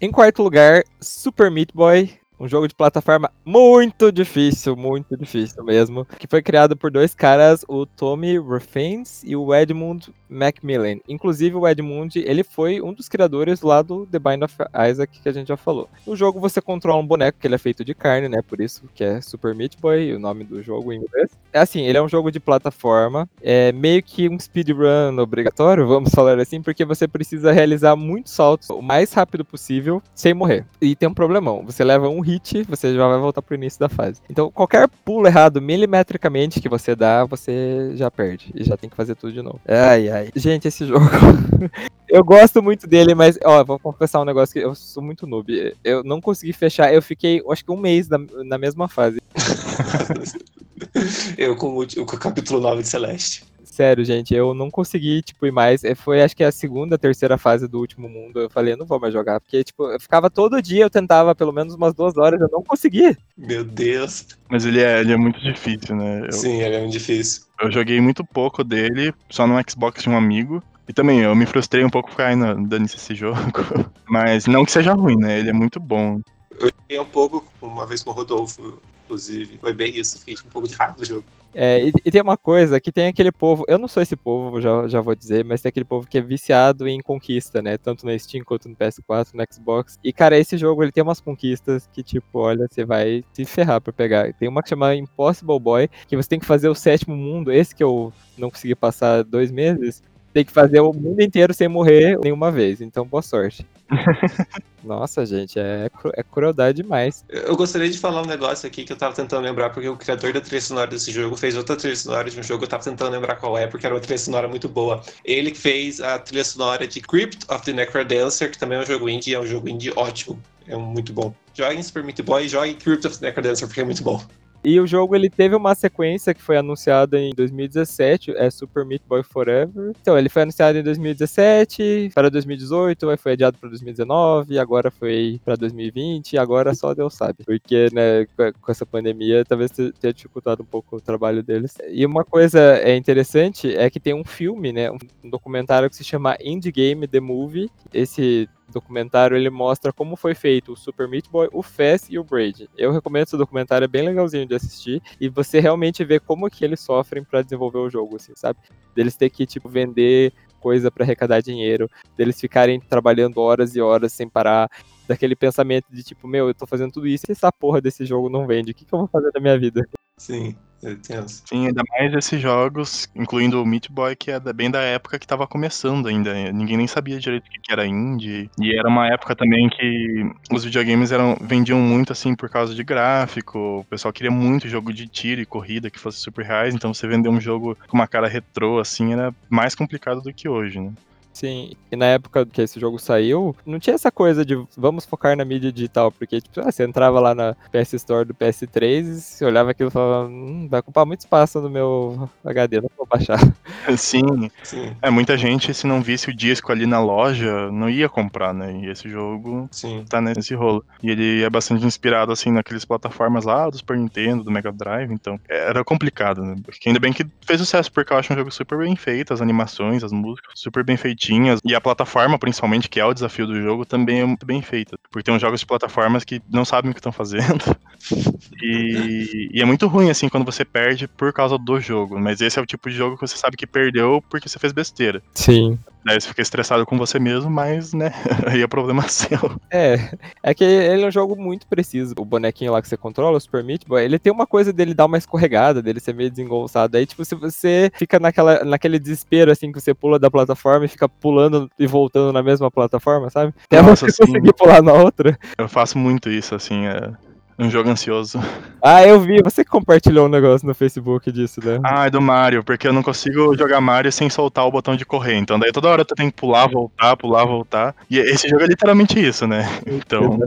Em 0.00 0.10
quarto 0.10 0.42
lugar, 0.42 0.82
Super 0.98 1.50
Meat 1.50 1.74
Boy, 1.74 2.10
um 2.38 2.48
jogo 2.48 2.66
de 2.66 2.74
plataforma 2.74 3.30
muito 3.44 4.10
difícil, 4.10 4.74
muito 4.74 5.14
difícil 5.14 5.62
mesmo, 5.62 6.06
que 6.18 6.26
foi 6.26 6.40
criado 6.40 6.74
por 6.74 6.90
dois 6.90 7.14
caras, 7.14 7.66
o 7.68 7.84
Tommy 7.84 8.38
Ruffins 8.38 9.22
e 9.24 9.36
o 9.36 9.54
Edmund 9.54 10.10
Macmillan. 10.30 10.98
Inclusive 11.08 11.56
o 11.56 11.66
Edmund, 11.66 12.18
ele 12.18 12.42
foi 12.42 12.80
um 12.80 12.92
dos 12.92 13.08
criadores 13.08 13.60
lá 13.62 13.82
do 13.82 14.06
The 14.06 14.18
Bind 14.18 14.42
of 14.42 14.54
Isaac 14.88 15.20
que 15.20 15.28
a 15.28 15.32
gente 15.32 15.48
já 15.48 15.56
falou. 15.56 15.88
No 16.06 16.16
jogo 16.16 16.40
você 16.40 16.60
controla 16.60 17.02
um 17.02 17.06
boneco 17.06 17.38
que 17.38 17.46
ele 17.46 17.54
é 17.54 17.58
feito 17.58 17.84
de 17.84 17.94
carne, 17.94 18.28
né? 18.28 18.40
Por 18.46 18.60
isso 18.60 18.84
que 18.94 19.02
é 19.04 19.20
Super 19.20 19.54
Meat 19.54 19.76
Boy, 19.80 20.14
o 20.14 20.18
nome 20.18 20.44
do 20.44 20.62
jogo 20.62 20.92
em 20.92 20.98
inglês. 20.98 21.30
É 21.52 21.58
assim, 21.58 21.82
ele 21.82 21.98
é 21.98 22.02
um 22.02 22.08
jogo 22.08 22.30
de 22.30 22.38
plataforma, 22.38 23.28
é 23.42 23.72
meio 23.72 24.02
que 24.02 24.28
um 24.28 24.38
speedrun 24.38 25.18
obrigatório, 25.18 25.86
vamos 25.86 26.10
falar 26.12 26.38
assim, 26.38 26.62
porque 26.62 26.84
você 26.84 27.08
precisa 27.08 27.52
realizar 27.52 27.96
muitos 27.96 28.32
saltos 28.32 28.70
o 28.70 28.80
mais 28.80 29.12
rápido 29.12 29.44
possível 29.44 30.02
sem 30.14 30.32
morrer. 30.32 30.64
E 30.80 30.94
tem 30.94 31.08
um 31.08 31.14
problemão, 31.14 31.64
você 31.64 31.82
leva 31.82 32.08
um 32.08 32.20
hit, 32.20 32.62
você 32.64 32.94
já 32.94 33.08
vai 33.08 33.18
voltar 33.18 33.42
pro 33.42 33.54
início 33.54 33.80
da 33.80 33.88
fase. 33.88 34.20
Então, 34.30 34.50
qualquer 34.50 34.88
pulo 35.04 35.26
errado 35.26 35.60
milimetricamente 35.60 36.60
que 36.60 36.68
você 36.68 36.94
dá, 36.94 37.24
você 37.24 37.92
já 37.94 38.10
perde. 38.10 38.52
E 38.54 38.64
já 38.64 38.76
tem 38.76 38.88
que 38.88 38.96
fazer 38.96 39.14
tudo 39.14 39.32
de 39.32 39.42
novo. 39.42 39.60
Ai, 39.66 40.08
ai. 40.08 40.19
Gente, 40.34 40.68
esse 40.68 40.86
jogo. 40.86 41.04
eu 42.08 42.24
gosto 42.24 42.62
muito 42.62 42.86
dele, 42.86 43.14
mas, 43.14 43.38
ó, 43.44 43.64
vou 43.64 43.78
confessar 43.78 44.20
um 44.20 44.24
negócio 44.24 44.52
que 44.52 44.60
eu 44.60 44.74
sou 44.74 45.02
muito 45.02 45.26
noob. 45.26 45.74
Eu 45.84 46.02
não 46.02 46.20
consegui 46.20 46.52
fechar, 46.52 46.92
eu 46.92 47.02
fiquei, 47.02 47.42
acho 47.50 47.64
que 47.64 47.70
um 47.70 47.76
mês 47.76 48.08
na, 48.08 48.18
na 48.44 48.58
mesma 48.58 48.88
fase. 48.88 49.20
eu 51.36 51.56
com 51.56 51.78
o, 51.78 51.86
com 51.86 52.16
o 52.16 52.18
capítulo 52.18 52.60
9 52.60 52.82
de 52.82 52.88
Celeste. 52.88 53.44
Sério, 53.80 54.04
gente, 54.04 54.34
eu 54.34 54.52
não 54.52 54.70
consegui, 54.70 55.22
tipo, 55.22 55.46
ir 55.46 55.50
mais. 55.50 55.82
É, 55.84 55.94
foi, 55.94 56.20
acho 56.20 56.36
que 56.36 56.44
a 56.44 56.52
segunda, 56.52 56.98
terceira 56.98 57.38
fase 57.38 57.66
do 57.66 57.78
último 57.78 58.10
mundo. 58.10 58.38
Eu 58.38 58.50
falei, 58.50 58.74
eu 58.74 58.76
não 58.76 58.84
vou 58.84 59.00
mais 59.00 59.10
jogar. 59.10 59.40
Porque, 59.40 59.64
tipo, 59.64 59.90
eu 59.90 59.98
ficava 59.98 60.28
todo 60.28 60.60
dia, 60.60 60.84
eu 60.84 60.90
tentava 60.90 61.34
pelo 61.34 61.50
menos 61.50 61.72
umas 61.72 61.94
duas 61.94 62.14
horas, 62.18 62.38
eu 62.38 62.50
não 62.52 62.62
consegui. 62.62 63.16
Meu 63.38 63.64
Deus. 63.64 64.36
Mas 64.50 64.66
ele 64.66 64.82
é, 64.82 65.00
ele 65.00 65.14
é 65.14 65.16
muito 65.16 65.40
difícil, 65.40 65.96
né? 65.96 66.26
Eu, 66.26 66.32
Sim, 66.32 66.60
ele 66.60 66.76
é 66.76 66.80
muito 66.80 66.92
difícil. 66.92 67.44
Eu 67.58 67.72
joguei 67.72 67.98
muito 68.02 68.22
pouco 68.22 68.62
dele, 68.62 69.14
só 69.30 69.46
no 69.46 69.58
Xbox 69.66 70.02
de 70.02 70.10
um 70.10 70.16
amigo. 70.18 70.62
E 70.86 70.92
também, 70.92 71.20
eu 71.20 71.34
me 71.34 71.46
frustrei 71.46 71.82
um 71.82 71.88
pouco 71.88 72.10
por 72.10 72.16
ficar 72.16 72.36
dando 72.36 72.84
esse 72.84 73.14
jogo. 73.14 73.38
Mas 74.06 74.44
não 74.46 74.66
que 74.66 74.72
seja 74.72 74.92
ruim, 74.92 75.16
né? 75.16 75.38
Ele 75.38 75.48
é 75.48 75.54
muito 75.54 75.80
bom. 75.80 76.20
Eu 76.50 76.68
joguei 76.68 77.00
um 77.00 77.06
pouco, 77.06 77.50
uma 77.62 77.86
vez 77.86 78.02
com 78.02 78.10
o 78.10 78.12
Rodolfo, 78.12 78.78
inclusive. 79.06 79.56
Foi 79.56 79.72
bem 79.72 79.98
isso, 79.98 80.18
fiquei 80.18 80.34
um 80.34 80.50
pouco 80.50 80.68
de 80.68 80.74
raiva 80.74 80.98
do 80.98 81.04
jogo. 81.06 81.24
É, 81.54 81.84
e, 81.84 81.92
e, 82.04 82.10
tem 82.10 82.22
uma 82.22 82.36
coisa 82.36 82.80
que 82.80 82.92
tem 82.92 83.08
aquele 83.08 83.32
povo, 83.32 83.64
eu 83.66 83.78
não 83.78 83.88
sou 83.88 84.02
esse 84.02 84.14
povo, 84.14 84.60
já, 84.60 84.86
já 84.86 85.00
vou 85.00 85.14
dizer, 85.14 85.44
mas 85.44 85.60
tem 85.60 85.68
aquele 85.68 85.84
povo 85.84 86.06
que 86.06 86.18
é 86.18 86.20
viciado 86.20 86.86
em 86.86 87.00
conquista, 87.00 87.60
né? 87.60 87.76
Tanto 87.76 88.06
na 88.06 88.16
Steam 88.16 88.44
quanto 88.44 88.68
no 88.68 88.76
PS4, 88.76 89.34
no 89.34 89.44
Xbox. 89.52 89.98
E, 90.04 90.12
cara, 90.12 90.38
esse 90.38 90.56
jogo 90.56 90.82
ele 90.82 90.92
tem 90.92 91.02
umas 91.02 91.20
conquistas 91.20 91.88
que, 91.92 92.02
tipo, 92.02 92.38
olha, 92.38 92.68
você 92.70 92.84
vai 92.84 93.24
se 93.32 93.44
ferrar 93.44 93.80
pra 93.80 93.92
pegar. 93.92 94.32
Tem 94.34 94.48
uma 94.48 94.62
que 94.62 94.68
chama 94.68 94.94
Impossible 94.94 95.58
Boy, 95.58 95.88
que 96.06 96.16
você 96.16 96.28
tem 96.28 96.38
que 96.38 96.46
fazer 96.46 96.68
o 96.68 96.74
sétimo 96.74 97.16
mundo, 97.16 97.52
esse 97.52 97.74
que 97.74 97.82
eu 97.82 98.12
não 98.38 98.50
consegui 98.50 98.74
passar 98.74 99.24
dois 99.24 99.50
meses. 99.50 100.02
Tem 100.32 100.44
que 100.44 100.52
fazer 100.52 100.80
o 100.80 100.92
mundo 100.92 101.20
inteiro 101.20 101.52
sem 101.52 101.68
morrer 101.68 102.18
nenhuma 102.18 102.50
vez. 102.52 102.80
Então, 102.80 103.04
boa 103.04 103.22
sorte. 103.22 103.66
Nossa, 104.82 105.26
gente, 105.26 105.58
é, 105.58 105.90
cru 105.90 106.10
é 106.14 106.22
crueldade 106.22 106.82
demais. 106.82 107.24
Eu 107.28 107.56
gostaria 107.56 107.90
de 107.90 107.98
falar 107.98 108.22
um 108.22 108.26
negócio 108.26 108.66
aqui 108.66 108.84
que 108.84 108.92
eu 108.92 108.96
tava 108.96 109.14
tentando 109.14 109.42
lembrar, 109.44 109.70
porque 109.70 109.88
o 109.88 109.96
criador 109.96 110.32
da 110.32 110.40
trilha 110.40 110.60
sonora 110.60 110.86
desse 110.86 111.10
jogo 111.10 111.36
fez 111.36 111.56
outra 111.56 111.76
trilha 111.76 111.96
sonora 111.96 112.30
de 112.30 112.38
um 112.38 112.42
jogo, 112.42 112.64
eu 112.64 112.68
tava 112.68 112.82
tentando 112.82 113.10
lembrar 113.10 113.36
qual 113.36 113.58
é, 113.58 113.66
porque 113.66 113.84
era 113.84 113.94
uma 113.94 114.00
trilha 114.00 114.18
sonora 114.18 114.48
muito 114.48 114.68
boa. 114.68 115.02
Ele 115.24 115.54
fez 115.54 116.00
a 116.00 116.18
trilha 116.18 116.44
sonora 116.44 116.86
de 116.86 117.00
Crypt 117.00 117.44
of 117.52 117.64
the 117.64 117.72
Necrodancer, 117.72 118.50
que 118.50 118.58
também 118.58 118.78
é 118.78 118.82
um 118.82 118.86
jogo 118.86 119.08
indie, 119.08 119.34
é 119.34 119.40
um 119.40 119.46
jogo 119.46 119.68
indie 119.68 119.92
ótimo, 119.96 120.40
é 120.66 120.76
muito 120.76 121.12
bom. 121.12 121.34
Joguem 121.52 121.82
Super 121.82 122.04
Meat 122.04 122.22
Boy 122.22 122.46
e 122.46 122.48
joguem 122.48 122.74
Crypt 122.74 123.06
of 123.06 123.18
the 123.18 123.26
Necrodancer, 123.26 123.66
porque 123.66 123.80
é 123.80 123.84
muito 123.84 124.02
bom. 124.02 124.22
E 124.62 124.78
o 124.78 124.86
jogo 124.86 125.16
ele 125.16 125.30
teve 125.30 125.54
uma 125.54 125.74
sequência 125.74 126.34
que 126.34 126.42
foi 126.42 126.56
anunciada 126.56 127.18
em 127.18 127.30
2017, 127.34 128.32
é 128.36 128.50
Super 128.50 128.84
Meat 128.84 129.02
Boy 129.08 129.22
Forever. 129.22 129.92
Então, 130.00 130.18
ele 130.18 130.28
foi 130.28 130.42
anunciado 130.42 130.78
em 130.78 130.82
2017, 130.82 132.10
para 132.14 132.28
2018, 132.28 133.08
aí 133.08 133.16
foi 133.16 133.32
adiado 133.32 133.56
para 133.58 133.70
2019, 133.70 134.58
agora 134.58 134.90
foi 134.90 135.40
para 135.44 135.56
2020, 135.56 136.34
e 136.34 136.38
agora 136.38 136.74
só 136.74 136.92
Deus 136.92 137.14
sabe. 137.14 137.44
Porque, 137.44 137.88
né, 137.92 138.26
com 138.60 138.70
essa 138.70 138.84
pandemia, 138.84 139.44
talvez 139.44 139.70
tenha 139.70 140.12
dificultado 140.12 140.62
um 140.62 140.66
pouco 140.66 140.96
o 140.96 141.00
trabalho 141.00 141.42
deles. 141.42 141.78
E 141.88 142.04
uma 142.04 142.24
coisa 142.24 142.60
é 142.60 142.94
interessante 142.96 143.74
é 143.74 143.88
que 143.88 143.98
tem 143.98 144.14
um 144.14 144.24
filme, 144.24 144.72
né, 144.72 144.90
um 144.90 145.30
documentário 145.30 145.88
que 145.88 145.96
se 145.96 146.04
chama 146.04 146.36
Indie 146.40 146.72
Game 146.72 147.08
The 147.08 147.20
Movie. 147.20 147.70
Esse 147.94 148.48
documentário 148.70 149.36
ele 149.36 149.50
mostra 149.50 149.92
como 149.92 150.16
foi 150.16 150.34
feito 150.34 150.72
o 150.72 150.76
Super 150.76 151.08
Meat 151.08 151.28
Boy, 151.30 151.48
o 151.52 151.62
Fast 151.62 152.12
e 152.12 152.18
o 152.18 152.24
Braid. 152.24 152.68
Eu 152.76 152.92
recomendo 152.92 153.24
esse 153.24 153.36
documentário, 153.36 153.84
é 153.84 153.88
bem 153.88 154.02
legalzinho 154.02 154.46
de 154.46 154.54
assistir 154.54 155.02
e 155.20 155.28
você 155.28 155.60
realmente 155.60 156.04
vê 156.04 156.18
como 156.18 156.50
que 156.50 156.64
eles 156.64 156.80
sofrem 156.80 157.24
para 157.24 157.42
desenvolver 157.42 157.78
o 157.78 157.90
jogo, 157.90 158.16
assim, 158.16 158.32
sabe? 158.34 158.58
Deles 158.94 159.16
ter 159.16 159.30
que 159.30 159.46
tipo 159.46 159.68
vender 159.68 160.32
coisa 160.60 160.90
para 160.90 161.04
arrecadar 161.04 161.40
dinheiro, 161.40 161.88
deles 162.16 162.38
ficarem 162.38 162.78
trabalhando 162.78 163.38
horas 163.38 163.74
e 163.74 163.80
horas 163.80 164.12
sem 164.12 164.28
parar, 164.28 164.70
daquele 165.08 165.34
pensamento 165.34 165.86
de 165.90 166.04
tipo, 166.04 166.28
meu, 166.28 166.48
eu 166.48 166.54
tô 166.54 166.66
fazendo 166.66 166.92
tudo 166.92 167.08
isso 167.08 167.24
e 167.28 167.32
essa 167.32 167.50
porra 167.50 167.80
desse 167.80 168.04
jogo 168.04 168.28
não 168.28 168.46
vende, 168.46 168.70
o 168.70 168.74
que, 168.74 168.84
que 168.84 168.94
eu 168.94 168.98
vou 169.00 169.08
fazer 169.08 169.32
da 169.32 169.40
minha 169.40 169.58
vida? 169.58 169.88
Sim. 170.16 170.54
É. 170.82 170.96
Sim, 171.28 171.66
ainda 171.66 171.82
mais 171.90 172.14
esses 172.14 172.40
jogos, 172.40 173.06
incluindo 173.14 173.62
o 173.62 173.66
Meat 173.66 173.90
Boy, 173.90 174.16
que 174.16 174.30
é 174.30 174.40
bem 174.52 174.70
da 174.70 174.80
época 174.80 175.18
que 175.18 175.26
tava 175.26 175.46
começando 175.46 176.08
ainda. 176.08 176.32
Ninguém 176.52 176.76
nem 176.78 176.86
sabia 176.86 177.18
direito 177.18 177.46
o 177.46 177.50
que 177.50 177.72
era 177.72 177.86
indie. 177.86 178.50
E 178.58 178.74
era 178.74 178.88
uma 178.88 179.06
época 179.08 179.36
também 179.36 179.68
que 179.68 180.30
os 180.50 180.64
videogames 180.64 181.12
eram, 181.12 181.36
vendiam 181.40 181.78
muito 181.78 182.12
assim 182.12 182.34
por 182.34 182.48
causa 182.48 182.74
de 182.74 182.82
gráfico. 182.82 183.80
O 183.80 183.84
pessoal 183.84 184.12
queria 184.12 184.30
muito 184.30 184.68
jogo 184.68 184.92
de 184.92 185.06
tiro 185.06 185.40
e 185.40 185.46
corrida 185.46 185.90
que 185.90 185.98
fosse 185.98 186.18
super 186.18 186.44
reais. 186.44 186.74
Então 186.74 186.94
você 186.94 187.06
vender 187.06 187.28
um 187.28 187.40
jogo 187.40 187.76
com 187.86 187.96
uma 187.96 188.08
cara 188.08 188.28
retrô 188.28 188.78
assim 188.78 189.12
era 189.12 189.34
mais 189.48 189.74
complicado 189.74 190.22
do 190.22 190.32
que 190.32 190.48
hoje, 190.48 190.80
né? 190.80 190.92
Sim, 191.40 191.72
e 191.90 191.96
na 191.96 192.04
época 192.04 192.44
que 192.44 192.60
esse 192.60 192.78
jogo 192.78 192.98
saiu, 192.98 193.56
não 193.64 193.78
tinha 193.78 193.94
essa 193.94 194.12
coisa 194.12 194.44
de 194.44 194.62
vamos 194.76 195.06
focar 195.06 195.34
na 195.34 195.42
mídia 195.42 195.72
digital, 195.72 196.12
porque 196.12 196.38
tipo, 196.38 196.60
ah, 196.60 196.70
você 196.70 196.84
entrava 196.84 197.18
lá 197.18 197.34
na 197.34 197.56
PS 197.72 197.94
Store 197.94 198.26
do 198.26 198.34
PS3 198.34 199.06
e 199.06 199.20
você 199.22 199.44
olhava 199.46 199.70
aquilo 199.70 199.88
e 199.88 199.90
falava, 199.90 200.28
hum, 200.28 200.68
vai 200.70 200.80
ocupar 200.80 201.06
muito 201.06 201.20
espaço 201.20 201.58
no 201.62 201.70
meu 201.70 202.28
HD, 202.44 202.82
não 202.82 202.90
vou 202.94 203.06
baixar. 203.06 203.38
Sim. 203.96 204.50
Sim. 204.62 204.94
É, 205.00 205.08
muita 205.08 205.34
gente, 205.38 205.72
se 205.72 205.86
não 205.86 206.02
visse 206.02 206.28
o 206.28 206.36
disco 206.36 206.72
ali 206.72 206.84
na 206.84 207.00
loja, 207.00 207.72
não 207.72 207.88
ia 207.88 208.06
comprar, 208.06 208.52
né? 208.52 208.78
E 208.82 208.90
esse 208.90 209.08
jogo 209.08 209.66
Sim. 209.70 210.04
tá 210.10 210.20
nesse 210.20 210.54
rolo. 210.54 210.84
E 211.02 211.10
ele 211.10 211.42
é 211.42 211.48
bastante 211.48 211.86
inspirado, 211.86 212.32
assim, 212.32 212.50
naqueles 212.50 212.84
plataformas 212.84 213.46
lá 213.46 213.70
do 213.70 213.78
Super 213.78 213.96
Nintendo, 213.96 214.44
do 214.44 214.50
Mega 214.50 214.70
Drive, 214.70 215.10
então 215.10 215.40
era 215.48 215.82
complicado, 215.82 216.42
né? 216.42 216.56
Porque 216.62 216.90
ainda 216.90 217.00
bem 217.00 217.14
que 217.14 217.26
fez 217.46 217.58
sucesso, 217.58 217.90
porque 217.90 218.12
eu 218.12 218.18
acho 218.18 218.30
um 218.30 218.36
jogo 218.36 218.50
super 218.50 218.76
bem 218.76 218.94
feito, 218.94 219.32
as 219.32 219.40
animações, 219.40 220.04
as 220.04 220.12
músicas, 220.12 220.52
super 220.54 220.84
bem 220.84 220.98
feitinho 220.98 221.29
e 221.64 221.74
a 221.74 221.80
plataforma, 221.80 222.38
principalmente, 222.38 222.88
que 222.88 223.00
é 223.00 223.04
o 223.04 223.14
desafio 223.14 223.46
do 223.46 223.60
jogo, 223.60 223.84
também 223.84 224.20
é 224.20 224.24
muito 224.24 224.46
bem 224.46 224.62
feita. 224.62 224.98
Porque 225.10 225.24
tem 225.24 225.34
uns 225.34 225.40
jogos 225.40 225.60
de 225.60 225.66
plataformas 225.66 226.24
que 226.24 226.42
não 226.50 226.64
sabem 226.64 226.90
o 226.90 226.94
que 226.94 227.00
estão 227.00 227.12
fazendo. 227.12 227.64
E, 228.62 229.48
e, 229.54 229.62
é 229.62 229.64
muito 229.64 229.86
ruim, 229.86 230.10
assim, 230.10 230.28
quando 230.28 230.44
você 230.44 230.66
perde 230.66 231.08
por 231.08 231.32
causa 231.32 231.56
do 231.56 231.80
jogo. 231.80 232.20
Mas 232.20 232.42
esse 232.42 232.58
é 232.58 232.62
o 232.62 232.66
tipo 232.66 232.90
de 232.90 232.96
jogo 232.96 233.16
que 233.16 233.26
você 233.26 233.36
sabe 233.36 233.56
que 233.56 233.66
perdeu 233.66 234.22
porque 234.28 234.50
você 234.50 234.58
fez 234.58 234.70
besteira. 234.70 235.22
Sim. 235.34 235.78
Daí 236.04 236.18
você 236.18 236.28
fica 236.28 236.40
estressado 236.40 236.86
com 236.86 236.96
você 236.96 237.18
mesmo, 237.18 237.50
mas, 237.50 237.92
né, 237.92 238.12
aí 238.46 238.62
é 238.62 238.66
problema 238.66 239.02
seu. 239.08 239.58
É, 239.70 240.10
é 240.42 240.54
que 240.54 240.64
ele 240.64 241.04
é 241.04 241.08
um 241.08 241.10
jogo 241.10 241.36
muito 241.36 241.66
preciso. 241.66 242.14
O 242.18 242.24
bonequinho 242.24 242.72
lá 242.72 242.80
que 242.80 242.88
você 242.88 242.96
controla, 242.96 243.36
o 243.36 243.40
Super 243.40 243.62
Meat 243.62 243.86
Boy, 243.86 244.04
ele 244.04 244.18
tem 244.18 244.32
uma 244.32 244.46
coisa 244.46 244.72
dele 244.72 244.94
dar 244.94 245.04
uma 245.04 245.18
escorregada, 245.18 245.82
dele 245.82 246.00
ser 246.00 246.14
meio 246.14 246.30
desengolçado. 246.30 246.96
Aí, 246.96 247.04
tipo, 247.04 247.24
se 247.24 247.34
você 247.34 247.90
fica 247.94 248.18
naquela, 248.18 248.64
naquele 248.64 248.98
desespero, 248.98 249.50
assim, 249.50 249.70
que 249.70 249.80
você 249.80 249.92
pula 249.92 250.18
da 250.18 250.30
plataforma 250.30 250.86
e 250.86 250.88
fica 250.88 251.09
pulando 251.20 251.70
e 251.78 251.86
voltando 251.86 252.32
na 252.32 252.42
mesma 252.42 252.70
plataforma, 252.70 253.30
sabe? 253.30 253.54
Até 253.64 253.80
Nossa, 253.82 254.06
você 254.06 254.22
assim, 254.22 254.32
conseguir 254.32 254.52
pular 254.54 254.82
na 254.82 254.92
outra. 254.92 255.38
Eu 255.58 255.68
faço 255.68 255.98
muito 255.98 256.30
isso, 256.30 256.54
assim, 256.54 256.86
é 256.86 257.10
um 257.58 257.70
jogo 257.70 257.90
ansioso. 257.90 258.40
Ah, 258.82 259.06
eu 259.06 259.20
vi. 259.20 259.42
Você 259.42 259.62
que 259.62 259.70
compartilhou 259.70 260.26
um 260.26 260.30
negócio 260.30 260.66
no 260.66 260.74
Facebook 260.74 261.30
disso, 261.30 261.60
né? 261.62 261.78
Ah, 261.84 262.06
é 262.06 262.10
do 262.10 262.20
Mario, 262.20 262.64
porque 262.64 262.88
eu 262.88 262.92
não 262.92 263.02
consigo 263.02 263.54
jogar 263.56 263.80
Mario 263.80 264.10
sem 264.10 264.30
soltar 264.30 264.66
o 264.66 264.70
botão 264.70 264.96
de 264.96 265.04
correr. 265.04 265.36
Então 265.36 265.58
daí 265.58 265.70
toda 265.70 265.88
hora 265.88 266.04
tu 266.04 266.14
tem 266.14 266.30
que 266.30 266.36
pular, 266.36 266.68
voltar, 266.68 267.16
pular, 267.16 267.44
voltar. 267.44 267.94
E 268.10 268.18
esse 268.18 268.48
jogo 268.48 268.62
é 268.62 268.66
literalmente 268.66 269.20
isso, 269.20 269.46
né? 269.46 269.68
Então. 269.86 270.38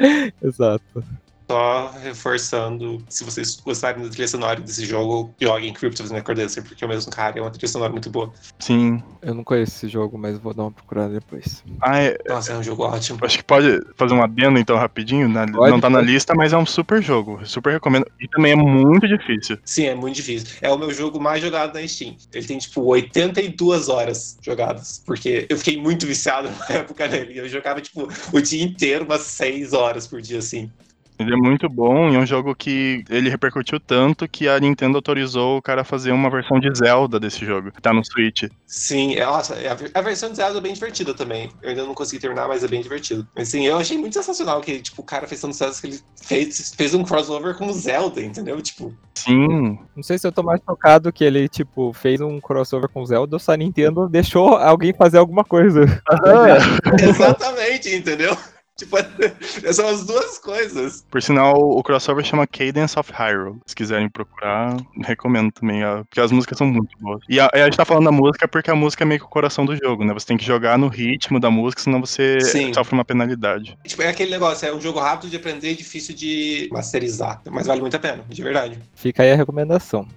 Exato 0.42 1.04
só 1.50 1.90
reforçando, 2.00 3.02
se 3.08 3.24
vocês 3.24 3.56
gostarem 3.56 4.04
da 4.04 4.08
trilha 4.08 4.28
sonora 4.28 4.60
desse 4.60 4.86
jogo, 4.86 5.34
joguem 5.40 5.72
Crypt 5.72 6.00
of 6.00 6.08
the 6.08 6.14
Necrodancer, 6.14 6.62
porque 6.62 6.84
é 6.84 6.86
o 6.86 6.90
mesmo 6.90 7.10
cara, 7.10 7.40
é 7.40 7.42
uma 7.42 7.50
trilha 7.50 7.66
sonora 7.66 7.90
muito 7.90 8.08
boa. 8.08 8.32
Sim. 8.60 9.02
Eu 9.20 9.34
não 9.34 9.42
conheço 9.42 9.72
esse 9.72 9.88
jogo, 9.88 10.16
mas 10.16 10.38
vou 10.38 10.54
dar 10.54 10.62
uma 10.62 10.70
procurada 10.70 11.12
depois. 11.12 11.64
Ah, 11.80 11.98
é... 11.98 12.16
Nossa, 12.28 12.52
é 12.52 12.56
um 12.56 12.62
jogo 12.62 12.84
ótimo. 12.84 13.18
Acho 13.22 13.38
que 13.38 13.42
pode 13.42 13.80
fazer 13.96 14.14
um 14.14 14.22
adendo 14.22 14.60
então 14.60 14.76
rapidinho, 14.76 15.28
na... 15.28 15.44
pode, 15.44 15.72
não 15.72 15.80
tá 15.80 15.90
na 15.90 16.00
lista, 16.00 16.34
mas 16.36 16.52
é 16.52 16.56
um 16.56 16.64
super 16.64 17.02
jogo, 17.02 17.44
super 17.44 17.72
recomendo. 17.72 18.06
E 18.20 18.28
também 18.28 18.52
é 18.52 18.56
muito 18.56 19.08
difícil. 19.08 19.58
Sim, 19.64 19.86
é 19.86 19.94
muito 19.94 20.14
difícil. 20.14 20.56
É 20.62 20.70
o 20.70 20.78
meu 20.78 20.94
jogo 20.94 21.18
mais 21.18 21.42
jogado 21.42 21.74
na 21.74 21.86
Steam. 21.86 22.14
Ele 22.32 22.46
tem 22.46 22.58
tipo 22.58 22.82
82 22.82 23.88
horas 23.88 24.38
jogadas, 24.40 25.02
porque 25.04 25.46
eu 25.50 25.58
fiquei 25.58 25.76
muito 25.76 26.06
viciado 26.06 26.48
na 26.68 26.76
época 26.76 27.08
nele. 27.08 27.36
Eu 27.36 27.48
jogava 27.48 27.80
tipo 27.80 28.08
o 28.32 28.40
dia 28.40 28.62
inteiro, 28.62 29.04
umas 29.04 29.22
6 29.22 29.72
horas 29.72 30.06
por 30.06 30.22
dia 30.22 30.38
assim. 30.38 30.70
Ele 31.20 31.34
é 31.34 31.36
muito 31.36 31.68
bom 31.68 32.10
e 32.10 32.16
é 32.16 32.18
um 32.18 32.26
jogo 32.26 32.54
que 32.54 33.04
ele 33.10 33.28
repercutiu 33.28 33.78
tanto 33.78 34.26
que 34.26 34.48
a 34.48 34.58
Nintendo 34.58 34.96
autorizou 34.96 35.58
o 35.58 35.62
cara 35.62 35.82
a 35.82 35.84
fazer 35.84 36.12
uma 36.12 36.30
versão 36.30 36.58
de 36.58 36.70
Zelda 36.74 37.20
desse 37.20 37.44
jogo, 37.44 37.70
que 37.70 37.82
tá 37.82 37.92
no 37.92 38.02
Switch. 38.04 38.44
Sim, 38.66 39.16
é, 39.16 39.24
nossa, 39.26 39.54
a, 39.94 40.00
versão 40.00 40.30
de 40.30 40.36
Zelda 40.36 40.58
é 40.58 40.60
bem 40.62 40.72
divertida 40.72 41.12
também. 41.12 41.50
Eu 41.62 41.70
ainda 41.70 41.84
não 41.84 41.94
consegui 41.94 42.22
terminar, 42.22 42.48
mas 42.48 42.64
é 42.64 42.68
bem 42.68 42.80
divertido. 42.80 43.28
Mas 43.36 43.48
sim, 43.48 43.66
eu 43.66 43.76
achei 43.76 43.98
muito 43.98 44.14
sensacional 44.14 44.60
que, 44.62 44.80
tipo, 44.80 45.02
o 45.02 45.04
cara 45.04 45.26
fez 45.26 45.40
tanto 45.40 45.52
sucesso 45.52 45.80
que 45.80 45.88
ele 45.88 46.00
fez, 46.22 46.74
fez 46.74 46.94
um 46.94 47.04
crossover 47.04 47.54
com 47.56 47.66
o 47.66 47.72
Zelda, 47.72 48.22
entendeu? 48.22 48.60
Tipo. 48.62 48.94
Sim. 49.14 49.78
Não 49.94 50.02
sei 50.02 50.18
se 50.18 50.26
eu 50.26 50.32
tô 50.32 50.42
mais 50.42 50.60
tocado 50.62 51.12
que 51.12 51.24
ele, 51.24 51.48
tipo, 51.48 51.92
fez 51.92 52.20
um 52.22 52.40
crossover 52.40 52.88
com 52.88 53.02
o 53.02 53.06
Zelda 53.06 53.36
ou 53.36 53.40
se 53.40 53.52
a 53.52 53.56
Nintendo 53.56 54.08
deixou 54.08 54.56
alguém 54.56 54.94
fazer 54.94 55.18
alguma 55.18 55.44
coisa. 55.44 55.82
Exatamente, 57.02 57.94
entendeu? 57.94 58.36
Tipo, 58.80 58.96
são 59.74 59.86
as 59.86 60.06
duas 60.06 60.38
coisas. 60.38 61.04
Por 61.10 61.22
sinal, 61.22 61.54
o 61.54 61.82
crossover 61.82 62.24
chama 62.24 62.46
Cadence 62.46 62.98
of 62.98 63.12
Hyrule. 63.12 63.58
Se 63.66 63.74
quiserem 63.74 64.08
procurar, 64.08 64.74
recomendo 65.04 65.52
também, 65.52 65.82
porque 66.04 66.20
as 66.20 66.32
músicas 66.32 66.56
são 66.56 66.66
muito 66.66 66.96
boas. 66.98 67.20
E 67.28 67.38
a, 67.38 67.50
a, 67.52 67.64
gente 67.64 67.76
tá 67.76 67.84
falando 67.84 68.06
da 68.06 68.12
música 68.12 68.48
porque 68.48 68.70
a 68.70 68.74
música 68.74 69.04
é 69.04 69.06
meio 69.06 69.20
que 69.20 69.26
o 69.26 69.28
coração 69.28 69.66
do 69.66 69.76
jogo, 69.76 70.02
né? 70.02 70.14
Você 70.14 70.26
tem 70.26 70.38
que 70.38 70.44
jogar 70.44 70.78
no 70.78 70.88
ritmo 70.88 71.38
da 71.38 71.50
música, 71.50 71.82
senão 71.82 72.00
você 72.00 72.40
Sim. 72.40 72.72
sofre 72.72 72.94
uma 72.94 73.04
penalidade. 73.04 73.76
Tipo, 73.86 74.02
é 74.02 74.08
aquele 74.08 74.30
negócio, 74.30 74.66
é 74.66 74.74
um 74.74 74.80
jogo 74.80 74.98
rápido 74.98 75.28
de 75.28 75.36
aprender 75.36 75.72
e 75.72 75.76
difícil 75.76 76.14
de 76.14 76.68
masterizar. 76.72 77.42
Mas 77.50 77.66
vale 77.66 77.82
muito 77.82 77.96
a 77.96 78.00
pena, 78.00 78.24
de 78.28 78.42
verdade. 78.42 78.78
Fica 78.94 79.22
aí 79.22 79.32
a 79.32 79.36
recomendação. 79.36 80.08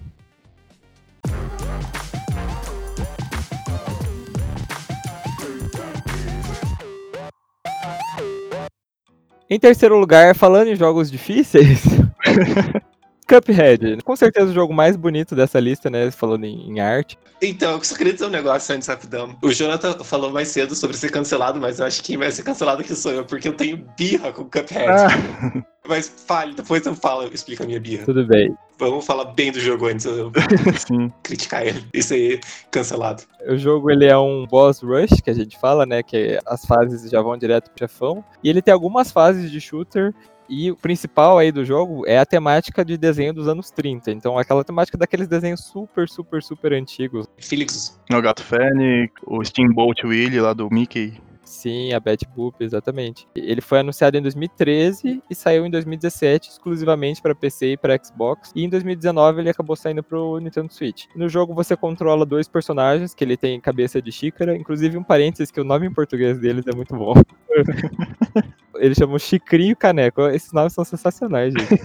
Em 9.48 9.58
terceiro 9.58 9.98
lugar, 9.98 10.34
falando 10.34 10.68
em 10.68 10.76
jogos 10.76 11.10
difíceis, 11.10 11.82
Cuphead, 13.26 14.02
com 14.02 14.16
certeza 14.16 14.50
o 14.50 14.54
jogo 14.54 14.74
mais 14.74 14.96
bonito 14.96 15.34
dessa 15.34 15.58
lista, 15.58 15.88
né? 15.88 16.10
Falando 16.10 16.44
em, 16.44 16.70
em 16.70 16.80
arte. 16.80 17.18
Então, 17.40 17.72
eu 17.72 17.84
só 17.84 17.96
queria 17.96 18.12
dizer 18.12 18.26
um 18.26 18.30
negócio 18.30 18.74
antes, 18.74 18.88
rapidão. 18.88 19.36
O 19.42 19.52
Jonathan 19.52 20.04
falou 20.04 20.30
mais 20.30 20.48
cedo 20.48 20.74
sobre 20.74 20.96
ser 20.96 21.10
cancelado, 21.10 21.60
mas 21.60 21.78
eu 21.78 21.86
acho 21.86 22.00
que 22.00 22.08
quem 22.08 22.16
vai 22.18 22.30
ser 22.30 22.42
cancelado 22.42 22.82
aqui 22.82 22.94
sou 22.94 23.12
eu, 23.12 23.24
porque 23.24 23.48
eu 23.48 23.54
tenho 23.54 23.84
birra 23.96 24.32
com 24.32 24.44
Cuphead. 24.44 24.88
Ah, 24.88 25.64
Mas 25.86 26.08
fale, 26.08 26.54
depois 26.54 26.84
eu 26.86 26.94
falo, 26.94 27.24
eu 27.24 27.32
explico 27.32 27.62
a 27.62 27.66
minha 27.66 27.78
birra. 27.78 28.06
Tudo 28.06 28.26
bem. 28.26 28.56
Vamos 28.78 29.04
falar 29.04 29.26
bem 29.26 29.52
do 29.52 29.60
jogo 29.60 29.86
antes, 29.86 30.06
eu 30.06 30.32
sim. 30.88 31.12
criticar 31.22 31.66
ele. 31.66 31.84
Isso 31.92 32.14
aí, 32.14 32.40
cancelado. 32.70 33.22
O 33.46 33.56
jogo 33.56 33.90
ele 33.90 34.06
é 34.06 34.16
um 34.16 34.46
boss 34.46 34.80
rush, 34.82 35.20
que 35.20 35.30
a 35.30 35.34
gente 35.34 35.58
fala, 35.58 35.84
né? 35.84 36.02
Que 36.02 36.40
as 36.46 36.64
fases 36.64 37.08
já 37.10 37.20
vão 37.20 37.36
direto 37.36 37.70
pro 37.70 37.86
chefão. 37.86 38.24
E 38.42 38.48
ele 38.48 38.62
tem 38.62 38.72
algumas 38.72 39.12
fases 39.12 39.50
de 39.50 39.60
shooter. 39.60 40.14
E 40.48 40.70
o 40.70 40.76
principal 40.76 41.38
aí 41.38 41.50
do 41.50 41.64
jogo 41.64 42.06
é 42.06 42.18
a 42.18 42.26
temática 42.26 42.84
de 42.84 42.96
desenho 42.98 43.32
dos 43.32 43.48
anos 43.48 43.70
30. 43.70 44.10
Então, 44.10 44.38
aquela 44.38 44.64
temática 44.64 44.98
daqueles 44.98 45.26
desenhos 45.26 45.64
super, 45.64 46.08
super, 46.08 46.42
super 46.42 46.72
antigos. 46.72 47.26
Felix, 47.38 47.98
O 48.12 48.20
Gato 48.20 48.42
Fênix, 48.42 49.12
o 49.26 49.42
Steamboat 49.44 50.06
Willie 50.06 50.40
lá 50.40 50.52
do 50.52 50.68
Mickey. 50.70 51.14
Sim, 51.54 51.92
a 51.92 52.00
Betty 52.00 52.26
Boop, 52.26 52.62
exatamente. 52.62 53.26
Ele 53.34 53.60
foi 53.60 53.78
anunciado 53.78 54.16
em 54.16 54.22
2013 54.22 55.22
e 55.30 55.34
saiu 55.34 55.64
em 55.64 55.70
2017 55.70 56.50
exclusivamente 56.50 57.22
para 57.22 57.34
PC 57.34 57.72
e 57.72 57.76
para 57.76 57.98
Xbox. 58.02 58.50
E 58.54 58.64
em 58.64 58.68
2019 58.68 59.40
ele 59.40 59.50
acabou 59.50 59.76
saindo 59.76 60.02
pro 60.02 60.38
Nintendo 60.40 60.72
Switch. 60.72 61.06
No 61.14 61.28
jogo 61.28 61.54
você 61.54 61.76
controla 61.76 62.26
dois 62.26 62.48
personagens, 62.48 63.14
que 63.14 63.22
ele 63.22 63.36
tem 63.36 63.60
cabeça 63.60 64.02
de 64.02 64.10
xícara, 64.10 64.56
inclusive 64.56 64.98
um 64.98 65.04
parênteses 65.04 65.50
que 65.50 65.60
o 65.60 65.64
nome 65.64 65.86
em 65.86 65.92
português 65.92 66.38
deles 66.38 66.66
é 66.66 66.74
muito 66.74 66.94
bom. 66.96 67.14
Eles 68.76 68.98
chamam 68.98 69.18
Chicrinho 69.20 69.72
e 69.72 69.76
Caneco. 69.76 70.22
Esses 70.28 70.52
nomes 70.52 70.72
são 70.72 70.84
sensacionais, 70.84 71.54
gente. 71.54 71.80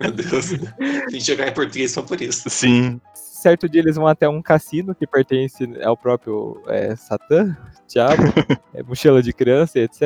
meu 0.00 0.10
Deus. 0.10 0.48
Tem 0.50 1.06
que 1.08 1.20
jogar 1.20 1.48
em 1.48 1.54
português 1.54 1.92
só 1.92 2.02
por 2.02 2.20
isso. 2.20 2.50
Sim. 2.50 3.00
Certo 3.42 3.68
dia 3.68 3.80
eles 3.80 3.96
vão 3.96 4.06
até 4.06 4.28
um 4.28 4.40
cassino 4.40 4.94
que 4.94 5.06
pertence 5.06 5.68
ao 5.82 5.96
próprio 5.96 6.62
é, 6.68 6.94
Satã, 6.94 7.56
Diabo, 7.88 8.22
é, 8.72 8.82
mochila 8.82 9.20
de 9.20 9.32
criança, 9.32 9.80
etc. 9.80 10.00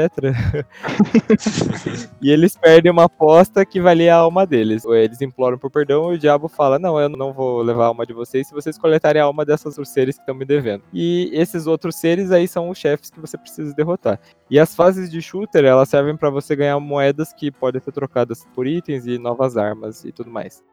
e 2.21 2.31
eles 2.31 2.57
perdem 2.57 2.91
uma 2.91 3.05
aposta 3.05 3.65
que 3.65 3.81
valia 3.81 4.15
a 4.15 4.19
alma 4.19 4.47
deles. 4.47 4.85
Eles 4.87 5.21
imploram 5.21 5.59
por 5.59 5.71
perdão 5.71 6.13
e 6.13 6.17
o 6.17 6.19
Diabo 6.19 6.49
fala: 6.49 6.79
Não, 6.79 6.99
eu 6.99 7.09
não 7.09 7.33
vou 7.33 7.63
levar 7.63 7.85
a 7.85 7.89
alma 7.89 8.07
de 8.07 8.15
vocês 8.15 8.49
se 8.49 8.55
vocês 8.55 8.79
coletarem 8.79 9.21
a 9.21 9.27
alma 9.27 9.45
dessas 9.45 9.77
outros 9.77 9.91
seres 9.91 10.17
que 10.17 10.23
estão 10.23 10.35
me 10.35 10.45
devendo. 10.45 10.83
E 10.93 11.31
esses 11.33 11.67
outros 11.67 11.97
seres 11.97 12.33
aí 12.33 12.49
são 12.49 12.71
os 12.71 12.79
chefes 12.79 13.11
que 13.11 13.21
você 13.21 13.37
precisa 13.37 13.75
derrotar. 13.75 14.19
E 14.51 14.59
as 14.59 14.75
fases 14.75 15.11
de 15.11 15.21
shooter, 15.21 15.65
elas 15.65 15.89
servem 15.89 16.17
para 16.17 16.31
você 16.31 16.57
ganhar 16.57 16.81
moedas 16.81 17.33
que 17.33 17.51
podem 17.51 17.81
ser 17.81 17.93
trocadas 17.93 18.47
por 18.55 18.67
itens 18.67 19.07
e 19.07 19.19
novas 19.19 19.57
armas 19.57 20.05
e 20.05 20.11
tudo 20.11 20.31
mais. 20.31 20.65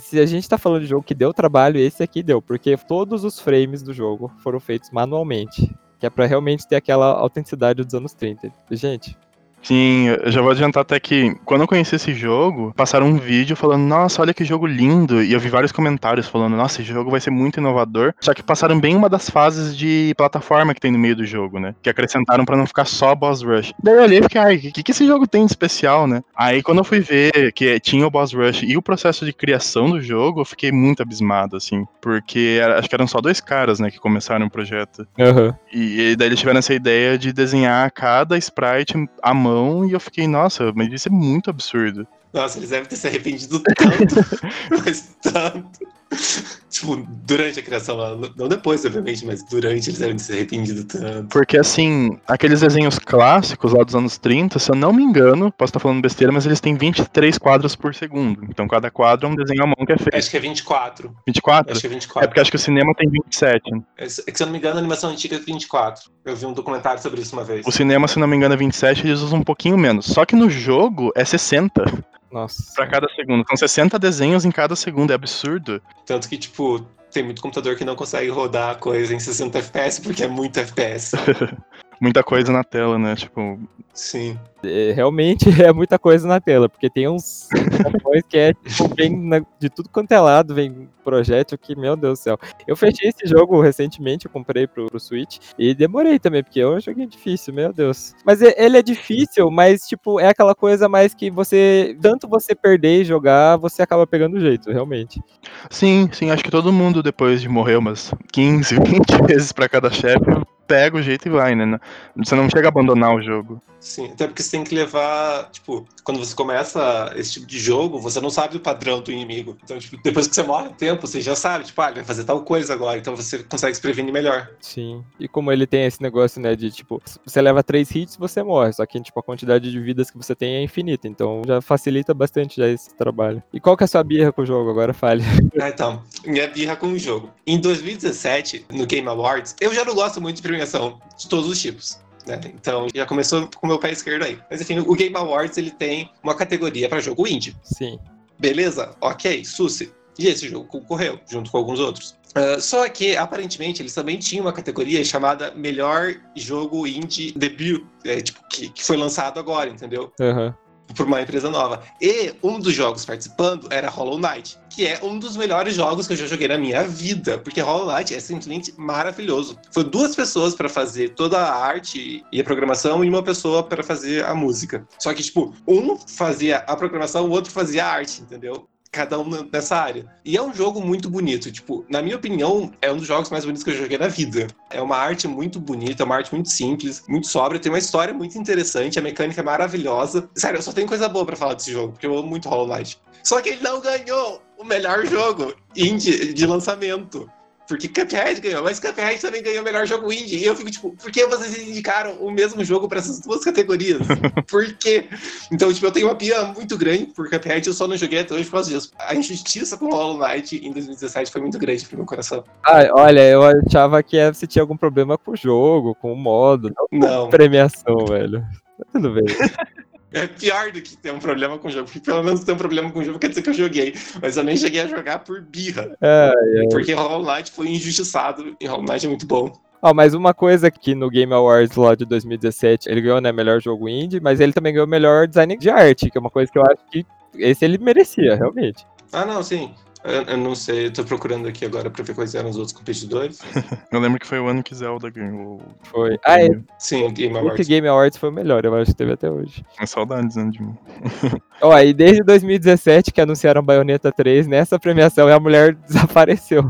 Se 0.00 0.18
a 0.20 0.26
gente 0.26 0.48
tá 0.48 0.58
falando 0.58 0.82
de 0.82 0.88
jogo 0.88 1.04
que 1.04 1.14
deu 1.14 1.32
trabalho, 1.32 1.78
esse 1.78 2.02
aqui 2.02 2.22
deu, 2.22 2.40
porque 2.40 2.76
todos 2.76 3.24
os 3.24 3.38
frames 3.38 3.82
do 3.82 3.92
jogo 3.92 4.32
foram 4.38 4.60
feitos 4.60 4.90
manualmente. 4.90 5.74
Que 5.98 6.06
é 6.06 6.10
pra 6.10 6.26
realmente 6.26 6.68
ter 6.68 6.76
aquela 6.76 7.06
autenticidade 7.18 7.82
dos 7.82 7.94
anos 7.94 8.12
30. 8.12 8.52
Gente, 8.70 9.16
Sim, 9.62 10.08
eu 10.22 10.30
já 10.30 10.40
vou 10.40 10.52
adiantar 10.52 10.82
até 10.82 11.00
que 11.00 11.34
quando 11.44 11.62
eu 11.62 11.66
conheci 11.66 11.96
esse 11.96 12.14
jogo, 12.14 12.72
passaram 12.76 13.06
um 13.06 13.16
vídeo 13.16 13.56
falando, 13.56 13.82
nossa, 13.82 14.22
olha 14.22 14.32
que 14.32 14.44
jogo 14.44 14.64
lindo. 14.66 15.20
E 15.22 15.32
eu 15.32 15.40
vi 15.40 15.48
vários 15.48 15.72
comentários 15.72 16.28
falando, 16.28 16.56
nossa, 16.56 16.80
esse 16.80 16.92
jogo 16.92 17.10
vai 17.10 17.20
ser 17.20 17.30
muito 17.30 17.58
inovador. 17.58 18.14
Só 18.20 18.32
que 18.32 18.42
passaram 18.44 18.78
bem 18.78 18.94
uma 18.94 19.08
das 19.08 19.28
fases 19.28 19.76
de 19.76 20.14
plataforma 20.16 20.72
que 20.72 20.80
tem 20.80 20.92
no 20.92 20.98
meio 20.98 21.16
do 21.16 21.26
jogo, 21.26 21.58
né? 21.58 21.74
Que 21.82 21.90
acrescentaram 21.90 22.44
pra 22.44 22.56
não 22.56 22.64
ficar 22.66 22.84
só 22.84 23.12
boss 23.14 23.42
rush. 23.42 23.72
Daí 23.82 23.94
eu 23.96 24.02
olhei 24.02 24.18
e 24.20 24.22
fiquei, 24.22 24.40
ai, 24.40 24.56
o 24.56 24.60
que, 24.60 24.82
que 24.84 24.90
esse 24.92 25.04
jogo 25.04 25.26
tem 25.26 25.44
de 25.44 25.50
especial, 25.50 26.06
né? 26.06 26.22
Aí 26.36 26.62
quando 26.62 26.78
eu 26.78 26.84
fui 26.84 27.00
ver 27.00 27.52
que 27.52 27.80
tinha 27.80 28.06
o 28.06 28.10
boss 28.10 28.32
rush 28.32 28.62
e 28.62 28.76
o 28.76 28.82
processo 28.82 29.24
de 29.26 29.32
criação 29.32 29.90
do 29.90 30.00
jogo, 30.00 30.42
eu 30.42 30.44
fiquei 30.44 30.70
muito 30.70 31.02
abismado, 31.02 31.56
assim. 31.56 31.84
Porque 32.00 32.60
era- 32.62 32.78
acho 32.78 32.88
que 32.88 32.94
eram 32.94 33.08
só 33.08 33.20
dois 33.20 33.40
caras, 33.40 33.80
né, 33.80 33.90
que 33.90 33.98
começaram 33.98 34.46
o 34.46 34.50
projeto. 34.50 35.06
aham. 35.18 35.56
E, 35.72 36.12
e 36.12 36.16
daí 36.16 36.28
eles 36.28 36.38
tiveram 36.38 36.58
essa 36.60 36.72
ideia 36.72 37.18
de 37.18 37.32
desenhar 37.32 37.90
cada 37.90 38.38
sprite 38.38 38.94
à 39.20 39.34
mão 39.34 39.45
e 39.88 39.92
eu 39.92 40.00
fiquei, 40.00 40.26
nossa, 40.26 40.72
mas 40.74 40.92
isso 40.92 41.08
é 41.08 41.10
muito 41.10 41.50
absurdo. 41.50 42.06
Nossa, 42.32 42.58
eles 42.58 42.70
devem 42.70 42.88
ter 42.88 42.96
se 42.96 43.06
arrependido 43.06 43.60
tanto, 43.60 44.14
mas 44.84 45.16
tanto. 45.22 45.80
Tipo, 46.68 46.96
durante 47.08 47.58
a 47.58 47.62
criação, 47.62 47.96
não 48.36 48.48
depois, 48.48 48.84
obviamente, 48.84 49.24
mas 49.24 49.42
durante 49.44 49.88
eles 49.88 49.98
devem 49.98 50.18
se 50.18 50.30
arrependido 50.30 50.84
tanto. 50.84 51.28
Porque 51.28 51.56
assim, 51.56 52.18
aqueles 52.28 52.60
desenhos 52.60 52.98
clássicos 52.98 53.72
lá 53.72 53.82
dos 53.82 53.94
anos 53.94 54.18
30, 54.18 54.58
se 54.58 54.70
eu 54.70 54.74
não 54.74 54.92
me 54.92 55.02
engano, 55.02 55.50
posso 55.50 55.70
estar 55.70 55.80
falando 55.80 56.02
besteira, 56.02 56.30
mas 56.30 56.44
eles 56.44 56.60
têm 56.60 56.76
23 56.76 57.38
quadros 57.38 57.74
por 57.74 57.94
segundo. 57.94 58.44
Então 58.50 58.68
cada 58.68 58.90
quadro 58.90 59.26
é 59.26 59.30
um 59.30 59.34
desenho 59.34 59.62
à 59.62 59.66
mão 59.66 59.86
que 59.86 59.92
é 59.92 59.96
feito. 59.96 60.14
Acho 60.14 60.30
que 60.30 60.36
é 60.36 60.40
24. 60.40 61.16
24? 61.26 61.72
Acho 61.72 61.80
que 61.80 61.86
é 61.86 61.90
É 61.90 61.92
24. 61.94 62.28
porque 62.28 62.40
acho 62.40 62.50
que 62.50 62.56
o 62.56 62.60
cinema 62.60 62.92
tem 62.94 63.08
27. 63.08 63.62
É 63.96 64.04
que, 64.04 64.10
se 64.10 64.42
eu 64.42 64.46
não 64.46 64.52
me 64.52 64.58
engano, 64.58 64.76
a 64.76 64.78
animação 64.80 65.08
antiga 65.08 65.36
é 65.36 65.38
24. 65.38 66.10
Eu 66.26 66.36
vi 66.36 66.44
um 66.44 66.52
documentário 66.52 67.00
sobre 67.00 67.22
isso 67.22 67.34
uma 67.34 67.44
vez. 67.44 67.66
O 67.66 67.72
cinema, 67.72 68.06
se 68.06 68.18
não 68.18 68.26
me 68.26 68.36
engano, 68.36 68.52
é 68.52 68.56
27, 68.56 69.06
eles 69.06 69.20
usam 69.20 69.38
um 69.38 69.44
pouquinho 69.44 69.78
menos. 69.78 70.04
Só 70.04 70.26
que 70.26 70.36
no 70.36 70.50
jogo 70.50 71.10
é 71.16 71.24
60 71.24 71.84
Nossa. 72.30 72.72
pra 72.74 72.86
cada 72.86 73.08
segundo. 73.14 73.44
São 73.46 73.56
60 73.56 73.98
desenhos 73.98 74.44
em 74.44 74.50
cada 74.50 74.74
segundo, 74.76 75.10
é 75.10 75.14
absurdo. 75.14 75.80
Tanto 76.04 76.28
que, 76.28 76.36
tipo, 76.36 76.86
tem 77.10 77.22
muito 77.22 77.40
computador 77.40 77.76
que 77.76 77.84
não 77.84 77.96
consegue 77.96 78.28
rodar 78.28 78.70
a 78.70 78.74
coisa 78.74 79.14
em 79.14 79.20
60 79.20 79.58
FPS 79.58 80.00
porque 80.00 80.24
é 80.24 80.28
muito 80.28 80.58
FPS. 80.58 81.12
Muita 82.00 82.22
coisa 82.22 82.52
na 82.52 82.62
tela, 82.64 82.98
né? 82.98 83.14
Tipo, 83.16 83.58
Sim. 83.94 84.38
É, 84.62 84.92
realmente 84.92 85.44
é 85.62 85.72
muita 85.72 85.98
coisa 85.98 86.26
na 86.28 86.38
tela, 86.40 86.68
porque 86.68 86.90
tem 86.90 87.08
uns 87.08 87.48
botões 87.82 88.22
que 88.28 88.36
é 88.36 88.52
tipo, 88.52 88.94
vem 88.94 89.16
na- 89.16 89.40
de 89.58 89.70
tudo 89.70 89.88
quanto 89.88 90.12
é 90.12 90.20
lado, 90.20 90.54
vem 90.54 90.88
projétil 91.02 91.56
que, 91.56 91.74
meu 91.76 91.96
Deus 91.96 92.18
do 92.18 92.22
céu. 92.22 92.38
Eu 92.66 92.76
fechei 92.76 93.08
esse 93.08 93.26
jogo 93.26 93.60
recentemente, 93.60 94.26
eu 94.26 94.30
comprei 94.30 94.66
pro, 94.66 94.86
pro 94.86 95.00
Switch 95.00 95.38
e 95.58 95.74
demorei 95.74 96.18
também, 96.18 96.42
porque 96.42 96.60
é 96.60 96.66
um 96.68 96.80
joguinho 96.80 97.08
difícil, 97.08 97.54
meu 97.54 97.72
Deus. 97.72 98.14
Mas 98.24 98.42
e- 98.42 98.54
ele 98.58 98.76
é 98.76 98.82
difícil, 98.82 99.50
mas 99.50 99.82
tipo, 99.86 100.18
é 100.20 100.28
aquela 100.28 100.54
coisa 100.54 100.88
mais 100.88 101.14
que 101.14 101.30
você, 101.30 101.96
tanto 102.02 102.28
você 102.28 102.54
perder 102.54 103.02
e 103.02 103.04
jogar, 103.04 103.56
você 103.56 103.82
acaba 103.82 104.06
pegando 104.06 104.36
o 104.36 104.40
jeito, 104.40 104.70
realmente. 104.70 105.22
Sim, 105.70 106.08
sim, 106.12 106.30
acho 106.30 106.42
que 106.44 106.50
todo 106.50 106.72
mundo, 106.72 107.02
depois 107.02 107.40
de 107.40 107.48
morrer 107.48 107.76
umas 107.76 108.12
15, 108.32 108.74
20 108.80 109.06
vezes 109.26 109.52
pra 109.52 109.68
cada 109.68 109.90
chefe, 109.90 110.24
pega 110.66 110.96
o 110.96 111.02
jeito 111.02 111.26
e 111.26 111.30
vai, 111.30 111.54
né? 111.54 111.78
Você 112.16 112.34
não 112.34 112.48
chega 112.50 112.68
a 112.68 112.70
abandonar 112.70 113.14
o 113.14 113.22
jogo. 113.22 113.60
Sim, 113.78 114.06
até 114.06 114.26
porque 114.26 114.42
você 114.42 114.50
tem 114.50 114.64
que 114.64 114.74
levar, 114.74 115.48
tipo, 115.50 115.86
quando 116.02 116.18
você 116.18 116.34
começa 116.34 117.12
esse 117.14 117.34
tipo 117.34 117.46
de 117.46 117.58
jogo, 117.58 118.00
você 118.00 118.20
não 118.20 118.30
sabe 118.30 118.56
o 118.56 118.60
padrão 118.60 119.00
do 119.00 119.12
inimigo. 119.12 119.56
Então, 119.62 119.78
tipo, 119.78 119.96
depois 120.02 120.26
que 120.26 120.34
você 120.34 120.42
morre 120.42 120.68
um 120.68 120.72
tempo, 120.72 121.06
você 121.06 121.20
já 121.20 121.36
sabe, 121.36 121.66
tipo, 121.66 121.80
ah, 121.80 121.86
ele 121.86 121.96
vai 121.96 122.04
fazer 122.04 122.24
tal 122.24 122.42
coisa 122.42 122.72
agora, 122.72 122.98
então 122.98 123.14
você 123.14 123.44
consegue 123.44 123.74
se 123.74 123.80
prevenir 123.80 124.12
melhor. 124.12 124.50
Sim. 124.60 125.04
E 125.20 125.28
como 125.28 125.52
ele 125.52 125.66
tem 125.66 125.84
esse 125.84 126.02
negócio, 126.02 126.40
né, 126.40 126.56
de 126.56 126.70
tipo, 126.70 127.00
você 127.24 127.40
leva 127.40 127.62
três 127.62 127.90
hits, 127.94 128.16
você 128.16 128.42
morre. 128.42 128.72
Só 128.72 128.84
que, 128.84 129.00
tipo, 129.00 129.20
a 129.20 129.22
quantidade 129.22 129.70
de 129.70 129.80
vidas 129.80 130.10
que 130.10 130.16
você 130.16 130.34
tem 130.34 130.56
é 130.56 130.62
infinita. 130.62 131.06
Então 131.06 131.42
já 131.46 131.60
facilita 131.60 132.12
bastante 132.12 132.56
já 132.56 132.68
esse 132.68 132.94
trabalho. 132.96 133.42
E 133.52 133.60
qual 133.60 133.76
que 133.76 133.84
é 133.84 133.86
a 133.86 133.88
sua 133.88 134.02
birra 134.02 134.32
com 134.32 134.42
o 134.42 134.46
jogo? 134.46 134.70
Agora 134.70 134.92
fale. 134.92 135.22
Ah, 135.60 135.68
então, 135.68 136.02
minha 136.26 136.48
birra 136.48 136.76
com 136.76 136.88
o 136.88 136.98
jogo. 136.98 137.30
Em 137.46 137.58
2017, 137.60 138.66
no 138.72 138.84
Game 138.86 139.08
Awards, 139.08 139.54
eu 139.60 139.72
já 139.72 139.84
não 139.84 139.94
gosto 139.94 140.20
muito 140.20 140.36
de 140.36 140.42
de 140.64 141.28
todos 141.28 141.48
os 141.48 141.60
tipos. 141.60 142.00
Né? 142.26 142.40
Então 142.54 142.88
já 142.94 143.06
começou 143.06 143.48
com 143.48 143.66
o 143.66 143.68
meu 143.68 143.78
pé 143.78 143.92
esquerdo 143.92 144.24
aí. 144.24 144.38
Mas 144.50 144.60
enfim, 144.60 144.78
o 144.78 144.94
Game 144.94 145.16
Awards 145.16 145.56
ele 145.58 145.70
tem 145.70 146.10
uma 146.22 146.34
categoria 146.34 146.88
para 146.88 147.00
jogo 147.00 147.26
indie. 147.26 147.56
Sim. 147.62 147.98
Beleza? 148.38 148.94
Ok, 149.00 149.44
Susi. 149.44 149.92
E 150.18 150.28
esse 150.28 150.48
jogo 150.48 150.66
concorreu, 150.66 151.20
junto 151.28 151.50
com 151.50 151.58
alguns 151.58 151.78
outros. 151.78 152.16
Ah, 152.36 152.60
só 152.60 152.86
que, 152.88 153.16
aparentemente, 153.16 153.80
eles 153.80 153.94
também 153.94 154.18
tinham 154.18 154.44
uma 154.44 154.52
categoria 154.52 155.02
chamada 155.02 155.52
Melhor 155.54 156.16
Jogo 156.34 156.86
Indie 156.86 157.32
Debut, 157.32 157.82
é, 158.04 158.20
tipo, 158.20 158.40
que, 158.50 158.68
que 158.68 158.84
foi 158.84 158.96
lançado 158.96 159.40
agora, 159.40 159.70
entendeu? 159.70 160.12
Aham. 160.20 160.54
Por 160.94 161.06
uma 161.06 161.20
empresa 161.20 161.50
nova. 161.50 161.82
E 162.00 162.34
um 162.42 162.58
dos 162.58 162.72
jogos 162.72 163.04
participando 163.04 163.66
era 163.70 163.88
Hollow 163.90 164.18
Knight, 164.18 164.58
que 164.70 164.86
é 164.86 165.00
um 165.02 165.18
dos 165.18 165.36
melhores 165.36 165.74
jogos 165.74 166.06
que 166.06 166.12
eu 166.12 166.16
já 166.16 166.26
joguei 166.26 166.48
na 166.48 166.58
minha 166.58 166.84
vida, 166.84 167.38
porque 167.38 167.60
Hollow 167.60 167.94
Knight 167.94 168.14
é 168.14 168.20
simplesmente 168.20 168.72
maravilhoso. 168.76 169.58
Foi 169.72 169.84
duas 169.84 170.14
pessoas 170.14 170.54
para 170.54 170.68
fazer 170.68 171.10
toda 171.10 171.38
a 171.38 171.54
arte 171.54 172.24
e 172.32 172.40
a 172.40 172.44
programação 172.44 173.04
e 173.04 173.08
uma 173.08 173.22
pessoa 173.22 173.62
para 173.62 173.82
fazer 173.82 174.24
a 174.24 174.34
música. 174.34 174.86
Só 174.98 175.12
que, 175.12 175.22
tipo, 175.22 175.54
um 175.66 175.96
fazia 175.98 176.58
a 176.58 176.76
programação, 176.76 177.26
o 177.26 177.30
outro 177.30 177.50
fazia 177.50 177.84
a 177.84 177.90
arte, 177.90 178.22
entendeu? 178.22 178.68
Cada 178.96 179.18
um 179.18 179.28
nessa 179.52 179.76
área. 179.76 180.06
E 180.24 180.36
é 180.36 180.42
um 180.42 180.54
jogo 180.54 180.80
muito 180.80 181.10
bonito, 181.10 181.52
tipo, 181.52 181.84
na 181.90 182.00
minha 182.00 182.16
opinião, 182.16 182.72
é 182.80 182.90
um 182.90 182.96
dos 182.96 183.06
jogos 183.06 183.28
mais 183.28 183.44
bonitos 183.44 183.62
que 183.62 183.70
eu 183.70 183.76
joguei 183.76 183.98
na 183.98 184.08
vida. 184.08 184.46
É 184.70 184.80
uma 184.80 184.96
arte 184.96 185.28
muito 185.28 185.60
bonita, 185.60 186.02
é 186.02 186.06
uma 186.06 186.16
arte 186.16 186.32
muito 186.32 186.48
simples, 186.48 187.04
muito 187.06 187.26
sóbria, 187.26 187.60
tem 187.60 187.70
uma 187.70 187.78
história 187.78 188.14
muito 188.14 188.38
interessante, 188.38 188.98
a 188.98 189.02
mecânica 189.02 189.42
é 189.42 189.44
maravilhosa. 189.44 190.30
Sério, 190.34 190.58
eu 190.58 190.62
só 190.62 190.72
tenho 190.72 190.88
coisa 190.88 191.08
boa 191.10 191.26
pra 191.26 191.36
falar 191.36 191.54
desse 191.54 191.70
jogo, 191.70 191.92
porque 191.92 192.06
eu 192.06 192.16
amo 192.16 192.26
muito 192.26 192.48
Hollow 192.48 192.66
Knight. 192.66 192.98
Só 193.22 193.42
que 193.42 193.50
ele 193.50 193.62
não 193.62 193.80
ganhou 193.80 194.40
o 194.56 194.64
melhor 194.64 195.04
jogo 195.04 195.54
indie 195.76 196.32
de 196.32 196.46
lançamento. 196.46 197.30
Porque 197.68 197.88
Cuphead 197.88 198.40
ganhou, 198.40 198.62
mas 198.62 198.78
Cuphead 198.78 199.20
também 199.20 199.42
ganhou 199.42 199.62
o 199.62 199.64
melhor 199.64 199.86
jogo 199.86 200.12
indie. 200.12 200.38
E 200.38 200.44
eu 200.44 200.54
fico 200.54 200.70
tipo, 200.70 200.90
por 200.92 201.10
que 201.10 201.26
vocês 201.26 201.66
indicaram 201.66 202.14
o 202.20 202.30
mesmo 202.30 202.64
jogo 202.64 202.88
pra 202.88 202.98
essas 202.98 203.20
duas 203.20 203.44
categorias? 203.44 204.00
por 204.48 204.72
quê? 204.74 205.08
Então, 205.52 205.72
tipo, 205.72 205.86
eu 205.86 205.92
tenho 205.92 206.06
uma 206.06 206.14
pia 206.14 206.44
muito 206.44 206.76
grande 206.76 207.06
por 207.06 207.28
Cuphead, 207.28 207.66
eu 207.66 207.74
só 207.74 207.86
não 207.86 207.96
joguei 207.96 208.20
até 208.20 208.34
hoje 208.34 208.44
por 208.44 208.52
causa 208.52 208.70
disso. 208.70 208.92
A 208.98 209.14
injustiça 209.14 209.76
com 209.76 209.90
Hollow 209.90 210.18
Knight 210.18 210.56
em 210.56 210.72
2017 210.72 211.32
foi 211.32 211.40
muito 211.40 211.58
grande 211.58 211.84
pro 211.86 211.96
meu 211.96 212.06
coração. 212.06 212.44
Ah, 212.64 212.88
olha, 212.92 213.28
eu 213.28 213.42
achava 213.42 214.02
que 214.02 214.16
você 214.32 214.46
tinha 214.46 214.62
algum 214.62 214.76
problema 214.76 215.18
com 215.18 215.32
o 215.32 215.36
jogo, 215.36 215.94
com 215.94 216.12
o 216.12 216.16
modo, 216.16 216.72
não 216.92 217.00
Não. 217.00 217.28
premiação, 217.28 217.96
velho. 218.08 218.44
Tudo 218.92 219.14
bem. 219.14 219.24
É 220.12 220.26
pior 220.26 220.70
do 220.70 220.80
que 220.80 220.96
ter 220.96 221.12
um 221.12 221.18
problema 221.18 221.58
com 221.58 221.68
o 221.68 221.70
jogo, 221.70 221.86
porque 221.86 222.00
pelo 222.00 222.22
menos 222.22 222.44
ter 222.44 222.52
um 222.52 222.56
problema 222.56 222.90
com 222.90 223.00
o 223.00 223.04
jogo 223.04 223.18
quer 223.18 223.28
dizer 223.28 223.42
que 223.42 223.50
eu 223.50 223.54
joguei. 223.54 223.94
Mas 224.22 224.36
eu 224.36 224.44
nem 224.44 224.56
cheguei 224.56 224.80
a 224.80 224.86
jogar 224.86 225.18
por 225.20 225.42
birra. 225.42 225.96
É, 226.00 226.32
Porque 226.70 226.92
Hollow 226.92 227.24
Knight 227.24 227.50
foi 227.50 227.68
injustiçado 227.68 228.56
e 228.60 228.66
Hollow 228.66 228.84
Knight 228.84 229.04
é 229.04 229.08
muito 229.08 229.26
bom. 229.26 229.52
Ó, 229.82 229.92
mas 229.92 230.14
uma 230.14 230.32
coisa 230.32 230.70
que 230.70 230.94
no 230.94 231.10
Game 231.10 231.32
Awards 231.32 231.76
lá 231.76 231.94
de 231.94 232.04
2017, 232.06 232.88
ele 232.88 233.02
ganhou, 233.02 233.20
né, 233.20 233.30
melhor 233.30 233.60
jogo 233.60 233.88
indie, 233.88 234.20
mas 234.20 234.40
ele 234.40 234.52
também 234.52 234.72
ganhou 234.72 234.86
melhor 234.86 235.26
design 235.26 235.56
de 235.56 235.68
arte, 235.68 236.10
que 236.10 236.16
é 236.16 236.20
uma 236.20 236.30
coisa 236.30 236.50
que 236.50 236.58
eu 236.58 236.62
acho 236.62 236.82
que 236.90 237.04
esse 237.36 237.64
ele 237.64 237.78
merecia, 237.78 238.34
realmente. 238.36 238.86
Ah, 239.12 239.24
não, 239.24 239.42
sim. 239.42 239.74
Eu, 240.06 240.22
eu 240.22 240.36
não 240.36 240.54
sei, 240.54 240.86
eu 240.86 240.92
tô 240.92 241.02
procurando 241.04 241.48
aqui 241.48 241.64
agora 241.64 241.90
pra 241.90 242.04
ver 242.04 242.14
quais 242.14 242.34
eram 242.34 242.48
os 242.48 242.56
outros 242.56 242.72
competidores. 242.72 243.40
Eu 243.90 243.98
lembro 244.00 244.20
que 244.20 244.26
foi 244.26 244.38
o 244.38 244.46
ano 244.46 244.62
que 244.62 244.74
Zelda 244.74 245.10
ganhou. 245.10 245.60
Foi. 245.84 246.14
o 246.14 246.18
Ah, 246.24 246.40
é. 246.40 246.48
Sim, 246.78 247.12
Game 247.12 247.34
o 247.34 247.38
Awards. 247.38 247.66
Game 247.66 247.88
Awards 247.88 248.16
foi 248.18 248.28
o 248.28 248.32
melhor, 248.32 248.64
eu 248.64 248.74
acho 248.76 248.92
que 248.92 248.96
teve 248.96 249.12
até 249.12 249.30
hoje. 249.30 249.64
É 249.80 249.86
saudades, 249.86 250.36
né, 250.36 250.48
de 250.50 250.62
mim. 250.62 250.74
Ó, 251.60 251.76
e 251.78 251.92
desde 251.92 252.22
2017 252.22 253.12
que 253.12 253.20
anunciaram 253.20 253.62
Bayonetta 253.62 254.12
3, 254.12 254.46
nessa 254.46 254.78
premiação 254.78 255.26
a 255.28 255.40
mulher 255.40 255.74
desapareceu. 255.88 256.62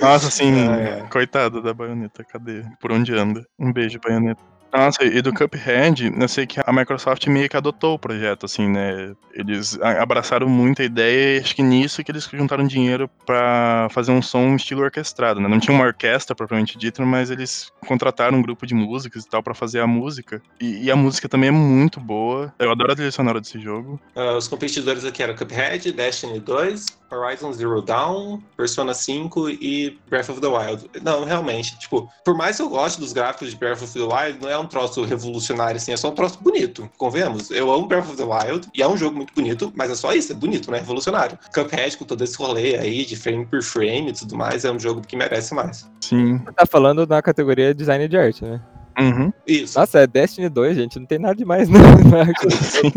Nossa, 0.00 0.28
assim, 0.28 0.68
Ah, 0.68 0.76
é. 0.80 1.00
coitada 1.10 1.60
da 1.62 1.72
baioneta, 1.72 2.24
cadê? 2.24 2.62
Por 2.80 2.92
onde 2.92 3.14
anda? 3.14 3.46
Um 3.58 3.72
beijo, 3.72 3.98
baioneta. 4.02 4.42
Nossa, 4.72 5.04
e 5.04 5.22
do 5.22 5.32
Cuphead, 5.32 6.12
eu 6.18 6.28
sei 6.28 6.46
que 6.46 6.60
a 6.64 6.72
Microsoft 6.72 7.26
meio 7.26 7.48
que 7.48 7.56
adotou 7.56 7.94
o 7.94 7.98
projeto, 7.98 8.46
assim, 8.46 8.68
né? 8.68 9.14
Eles 9.32 9.78
abraçaram 9.80 10.48
muito 10.48 10.82
a 10.82 10.84
ideia 10.84 11.38
e 11.38 11.40
acho 11.40 11.54
que 11.54 11.62
nisso 11.62 12.02
que 12.04 12.10
eles 12.10 12.28
juntaram 12.32 12.66
dinheiro 12.66 13.08
pra 13.24 13.88
fazer 13.90 14.12
um 14.12 14.20
som 14.20 14.54
estilo 14.54 14.82
orquestrado, 14.82 15.40
né? 15.40 15.48
Não 15.48 15.58
tinha 15.58 15.74
uma 15.74 15.84
orquestra 15.84 16.34
propriamente 16.34 16.76
dita, 16.76 17.04
mas 17.04 17.30
eles 17.30 17.72
contrataram 17.86 18.38
um 18.38 18.42
grupo 18.42 18.66
de 18.66 18.74
músicos 18.74 19.24
e 19.24 19.28
tal 19.28 19.42
pra 19.42 19.54
fazer 19.54 19.80
a 19.80 19.86
música. 19.86 20.42
E, 20.60 20.84
e 20.84 20.90
a 20.90 20.96
música 20.96 21.28
também 21.28 21.48
é 21.48 21.52
muito 21.52 22.00
boa. 22.00 22.52
Eu 22.58 22.70
adoro 22.70 22.92
a 22.92 22.96
trilha 22.96 23.12
sonora 23.12 23.40
desse 23.40 23.58
jogo. 23.58 24.00
Ah, 24.14 24.36
os 24.36 24.48
competidores 24.48 25.04
aqui 25.04 25.22
eram 25.22 25.34
Cuphead, 25.34 25.92
Destiny 25.92 26.40
2, 26.40 26.86
Horizon 27.10 27.52
Zero 27.52 27.80
Dawn, 27.80 28.40
Persona 28.56 28.94
5 28.94 29.50
e 29.50 29.98
Breath 30.08 30.28
of 30.28 30.40
the 30.40 30.46
Wild. 30.46 30.90
Não, 31.02 31.24
realmente, 31.24 31.78
tipo, 31.78 32.08
por 32.24 32.36
mais 32.36 32.56
que 32.56 32.62
eu 32.62 32.68
goste 32.68 33.00
dos 33.00 33.12
gráficos 33.12 33.50
de 33.50 33.56
Breath 33.56 33.82
of 33.82 33.92
the 33.92 34.00
Wild, 34.00 34.40
não 34.40 34.50
é 34.50 34.58
um 34.58 34.66
troço 34.66 35.04
revolucionário 35.04 35.76
assim, 35.76 35.92
é 35.92 35.96
só 35.96 36.10
um 36.10 36.14
troço 36.14 36.38
bonito. 36.42 36.88
Convenhamos, 36.96 37.50
eu 37.50 37.70
amo 37.72 37.86
Breath 37.86 38.08
of 38.08 38.16
the 38.16 38.24
Wild 38.24 38.68
e 38.74 38.82
é 38.82 38.88
um 38.88 38.96
jogo 38.96 39.16
muito 39.16 39.34
bonito, 39.34 39.72
mas 39.74 39.90
é 39.90 39.94
só 39.94 40.12
isso, 40.12 40.32
é 40.32 40.34
bonito, 40.34 40.70
não 40.70 40.76
é 40.76 40.80
revolucionário. 40.80 41.38
Cuphead 41.54 41.96
com 41.96 42.04
todo 42.04 42.22
esse 42.22 42.36
rolê 42.36 42.76
aí 42.76 43.04
de 43.04 43.16
frame 43.16 43.46
por 43.46 43.62
frame 43.62 44.10
e 44.10 44.12
tudo 44.12 44.36
mais, 44.36 44.64
é 44.64 44.70
um 44.70 44.78
jogo 44.78 45.00
que 45.00 45.16
merece 45.16 45.54
mais. 45.54 45.88
Sim. 46.00 46.38
Tá 46.54 46.66
falando 46.66 47.06
na 47.06 47.22
categoria 47.22 47.74
design 47.74 48.06
de 48.08 48.16
arte, 48.16 48.44
né? 48.44 48.60
Uhum. 48.98 49.32
Isso. 49.46 49.78
Nossa, 49.78 50.00
é 50.00 50.06
Destiny 50.06 50.48
2, 50.48 50.76
gente, 50.76 50.98
não 50.98 51.06
tem 51.06 51.18
nada 51.18 51.34
demais. 51.34 51.68
Sim. 52.60 52.92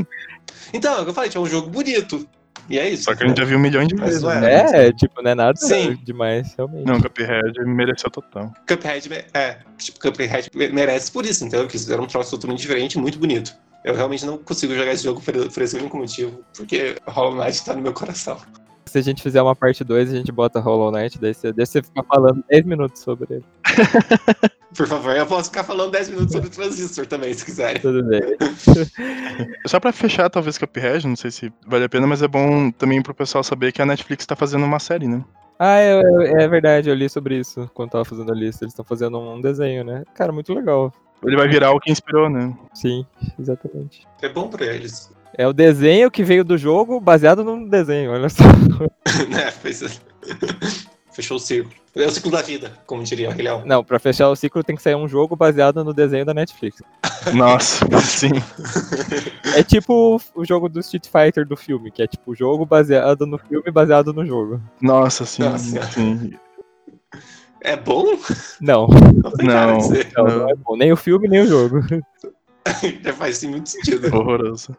Então, 0.73 0.97
é 0.97 1.01
o 1.01 1.03
que 1.03 1.09
eu 1.09 1.13
falei, 1.13 1.29
é 1.33 1.39
um 1.39 1.45
jogo 1.45 1.69
bonito. 1.69 2.27
E 2.69 2.79
é 2.79 2.89
isso. 2.89 3.03
Só 3.03 3.15
que 3.15 3.23
a 3.23 3.27
gente 3.27 3.37
já 3.37 3.45
viu 3.45 3.57
um 3.57 3.61
milhão 3.61 3.85
de 3.85 3.95
vezes. 3.95 4.21
não 4.21 4.29
né? 4.39 4.87
É, 4.87 4.91
tipo, 4.93 5.21
não 5.21 5.31
é 5.31 5.35
nada 5.35 5.57
Sim. 5.57 5.97
demais, 6.03 6.53
realmente. 6.55 6.85
Não, 6.85 7.01
Cuphead 7.01 7.59
mereceu 7.65 8.09
total. 8.09 8.53
Cuphead, 8.67 9.09
é, 9.33 9.57
tipo, 9.77 9.99
Cuphead 9.99 10.49
me- 10.55 10.69
merece 10.69 11.11
por 11.11 11.25
isso, 11.25 11.43
entendeu? 11.45 11.67
Que 11.67 11.73
eles 11.75 11.83
fizeram 11.83 12.03
um 12.03 12.07
troço 12.07 12.31
totalmente 12.31 12.61
diferente, 12.61 12.97
muito 12.97 13.19
bonito. 13.19 13.53
Eu 13.83 13.95
realmente 13.95 14.25
não 14.25 14.37
consigo 14.37 14.75
jogar 14.75 14.91
esse 14.93 15.03
jogo 15.03 15.19
por, 15.21 15.33
por 15.51 15.63
esse 15.63 15.75
único 15.75 15.97
motivo, 15.97 16.43
porque 16.55 16.95
Hollow 17.07 17.35
Knight 17.35 17.65
tá 17.65 17.73
no 17.73 17.81
meu 17.81 17.93
coração. 17.93 18.37
Se 18.91 18.97
a 18.97 19.01
gente 19.01 19.23
fizer 19.23 19.41
uma 19.41 19.55
parte 19.55 19.85
2, 19.85 20.11
a 20.11 20.17
gente 20.17 20.33
bota 20.33 20.59
Hollow 20.59 20.91
Knight, 20.91 21.17
daí 21.17 21.33
você, 21.33 21.53
daí 21.53 21.65
você 21.65 21.81
fica 21.81 22.03
falando 22.03 22.43
10 22.49 22.65
minutos 22.65 23.01
sobre 23.01 23.35
ele. 23.35 23.45
Por 24.75 24.85
favor, 24.85 25.15
eu 25.15 25.25
posso 25.25 25.49
ficar 25.49 25.63
falando 25.63 25.91
10 25.91 26.09
minutos 26.09 26.33
sobre 26.33 26.49
Transistor 26.49 27.05
também, 27.05 27.33
se 27.33 27.45
quiserem. 27.45 27.81
Tudo 27.81 28.03
bem. 28.03 28.19
Só 29.65 29.79
pra 29.79 29.93
fechar, 29.93 30.29
talvez 30.29 30.57
Cuphead, 30.57 31.07
não 31.07 31.15
sei 31.15 31.31
se 31.31 31.53
vale 31.65 31.85
a 31.85 31.89
pena, 31.89 32.05
mas 32.05 32.21
é 32.21 32.27
bom 32.27 32.69
também 32.69 33.01
pro 33.01 33.15
pessoal 33.15 33.45
saber 33.45 33.71
que 33.71 33.81
a 33.81 33.85
Netflix 33.85 34.25
tá 34.25 34.35
fazendo 34.35 34.65
uma 34.65 34.79
série, 34.79 35.07
né? 35.07 35.23
Ah, 35.57 35.79
é, 35.79 36.01
é 36.43 36.47
verdade, 36.49 36.89
eu 36.89 36.95
li 36.95 37.07
sobre 37.07 37.39
isso 37.39 37.71
quando 37.73 37.91
tava 37.91 38.03
fazendo 38.03 38.29
a 38.29 38.35
lista. 38.35 38.65
Eles 38.65 38.73
estão 38.73 38.83
fazendo 38.83 39.17
um 39.17 39.39
desenho, 39.39 39.85
né? 39.85 40.03
Cara, 40.13 40.33
muito 40.33 40.53
legal. 40.53 40.91
Ele 41.23 41.37
vai 41.37 41.47
virar 41.47 41.71
o 41.71 41.79
que 41.79 41.89
inspirou, 41.89 42.29
né? 42.29 42.53
Sim, 42.73 43.05
exatamente. 43.39 44.05
É 44.21 44.27
bom 44.27 44.49
pra 44.49 44.65
eles. 44.65 45.13
É 45.37 45.47
o 45.47 45.53
desenho 45.53 46.11
que 46.11 46.23
veio 46.23 46.43
do 46.43 46.57
jogo 46.57 46.99
baseado 46.99 47.43
num 47.43 47.67
desenho, 47.67 48.11
olha 48.11 48.29
só. 48.29 48.43
né? 49.29 49.49
Fez- 49.51 50.01
Fechou 51.13 51.37
o 51.37 51.39
círculo. 51.39 51.75
É 51.93 52.05
o 52.05 52.11
ciclo 52.11 52.31
da 52.31 52.41
vida, 52.41 52.71
como 52.85 53.03
diria 53.03 53.29
o 53.29 53.33
Leão. 53.35 53.63
Não, 53.65 53.83
pra 53.83 53.99
fechar 53.99 54.29
o 54.29 54.35
ciclo 54.35 54.63
tem 54.63 54.77
que 54.77 54.81
sair 54.81 54.95
um 54.95 55.09
jogo 55.09 55.35
baseado 55.35 55.83
no 55.83 55.93
desenho 55.93 56.23
da 56.25 56.33
Netflix. 56.33 56.81
Nossa, 57.35 57.85
sim. 57.99 58.29
É 59.55 59.61
tipo 59.61 60.21
o 60.33 60.45
jogo 60.45 60.69
do 60.69 60.79
Street 60.79 61.07
Fighter 61.07 61.45
do 61.45 61.57
filme, 61.57 61.91
que 61.91 62.01
é 62.01 62.07
tipo 62.07 62.31
o 62.31 62.35
jogo 62.35 62.65
baseado 62.65 63.25
no 63.25 63.37
filme 63.37 63.69
baseado 63.71 64.13
no 64.13 64.25
jogo. 64.25 64.61
Nossa, 64.81 65.25
sim. 65.25 65.43
Nossa. 65.43 65.81
sim. 65.91 66.33
É 67.59 67.75
bom? 67.75 68.17
Não, 68.61 68.87
Não 68.87 69.31
Não. 69.43 69.77
de 69.79 69.83
ser. 69.83 70.11
não, 70.15 70.25
não 70.25 70.49
é 70.49 70.55
bom. 70.55 70.77
Nem 70.77 70.91
o 70.93 70.97
filme, 70.97 71.27
nem 71.27 71.41
o 71.41 71.47
jogo. 71.47 71.81
Já 73.03 73.11
faz 73.13 73.37
sim, 73.37 73.49
muito 73.49 73.69
sentido. 73.69 74.07
Horroroso. 74.15 74.75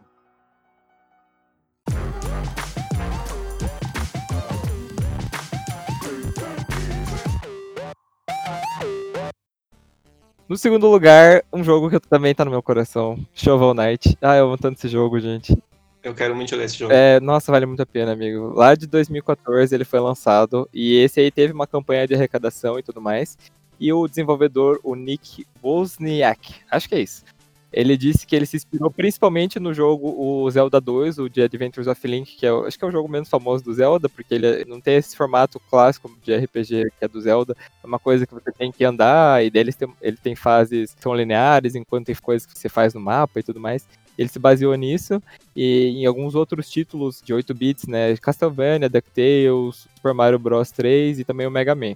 No 10.52 10.58
segundo 10.58 10.86
lugar, 10.86 11.42
um 11.50 11.64
jogo 11.64 11.88
que 11.88 11.98
também 11.98 12.34
tá 12.34 12.44
no 12.44 12.50
meu 12.50 12.62
coração, 12.62 13.18
Shovel 13.32 13.72
Knight. 13.72 14.18
Ah, 14.20 14.36
eu 14.36 14.44
amo 14.44 14.58
tanto 14.58 14.76
esse 14.76 14.86
jogo, 14.86 15.18
gente. 15.18 15.56
Eu 16.02 16.14
quero 16.14 16.36
muito 16.36 16.50
jogar 16.50 16.64
esse 16.64 16.76
jogo. 16.76 16.92
É, 16.92 17.18
nossa, 17.20 17.50
vale 17.50 17.64
muito 17.64 17.80
a 17.80 17.86
pena, 17.86 18.12
amigo. 18.12 18.52
Lá 18.54 18.74
de 18.74 18.86
2014 18.86 19.74
ele 19.74 19.86
foi 19.86 19.98
lançado 19.98 20.68
e 20.70 20.96
esse 20.96 21.20
aí 21.20 21.30
teve 21.30 21.54
uma 21.54 21.66
campanha 21.66 22.06
de 22.06 22.14
arrecadação 22.14 22.78
e 22.78 22.82
tudo 22.82 23.00
mais. 23.00 23.38
E 23.80 23.90
o 23.94 24.06
desenvolvedor, 24.06 24.78
o 24.84 24.94
Nick 24.94 25.46
Wozniak, 25.64 26.56
acho 26.70 26.86
que 26.86 26.96
é 26.96 27.00
isso. 27.00 27.24
Ele 27.72 27.96
disse 27.96 28.26
que 28.26 28.36
ele 28.36 28.44
se 28.44 28.56
inspirou 28.56 28.90
principalmente 28.90 29.58
no 29.58 29.72
jogo 29.72 30.14
o 30.18 30.50
Zelda 30.50 30.80
2, 30.80 31.18
o 31.18 31.30
The 31.30 31.44
Adventures 31.44 31.86
of 31.86 32.06
Link, 32.06 32.36
que 32.36 32.44
é, 32.44 32.50
acho 32.50 32.78
que 32.78 32.84
é 32.84 32.88
o 32.88 32.92
jogo 32.92 33.08
menos 33.08 33.30
famoso 33.30 33.64
do 33.64 33.72
Zelda, 33.72 34.08
porque 34.08 34.34
ele 34.34 34.64
não 34.66 34.80
tem 34.80 34.96
esse 34.96 35.16
formato 35.16 35.58
clássico 35.70 36.10
de 36.22 36.36
RPG 36.36 36.90
que 36.98 37.04
é 37.04 37.08
do 37.08 37.20
Zelda. 37.20 37.56
É 37.82 37.86
uma 37.86 37.98
coisa 37.98 38.26
que 38.26 38.34
você 38.34 38.52
tem 38.52 38.70
que 38.70 38.84
andar, 38.84 39.42
e 39.42 39.50
daí 39.50 39.72
tem, 39.72 39.88
ele 40.02 40.16
tem 40.18 40.36
fases 40.36 40.94
que 40.94 41.02
são 41.02 41.14
lineares, 41.14 41.74
enquanto 41.74 42.06
tem 42.06 42.14
coisas 42.16 42.46
que 42.46 42.58
você 42.58 42.68
faz 42.68 42.92
no 42.92 43.00
mapa 43.00 43.40
e 43.40 43.42
tudo 43.42 43.58
mais. 43.58 43.86
Ele 44.18 44.28
se 44.28 44.38
baseou 44.38 44.74
nisso 44.74 45.22
e 45.56 46.02
em 46.02 46.04
alguns 46.04 46.34
outros 46.34 46.70
títulos 46.70 47.22
de 47.24 47.32
8 47.32 47.54
bits, 47.54 47.86
né? 47.86 48.14
Castlevania, 48.18 48.88
DuckTales, 48.88 49.88
Super 49.96 50.12
Mario 50.12 50.38
Bros 50.38 50.70
3 50.70 51.20
e 51.20 51.24
também 51.24 51.46
o 51.46 51.50
Mega 51.50 51.74
Man. 51.74 51.94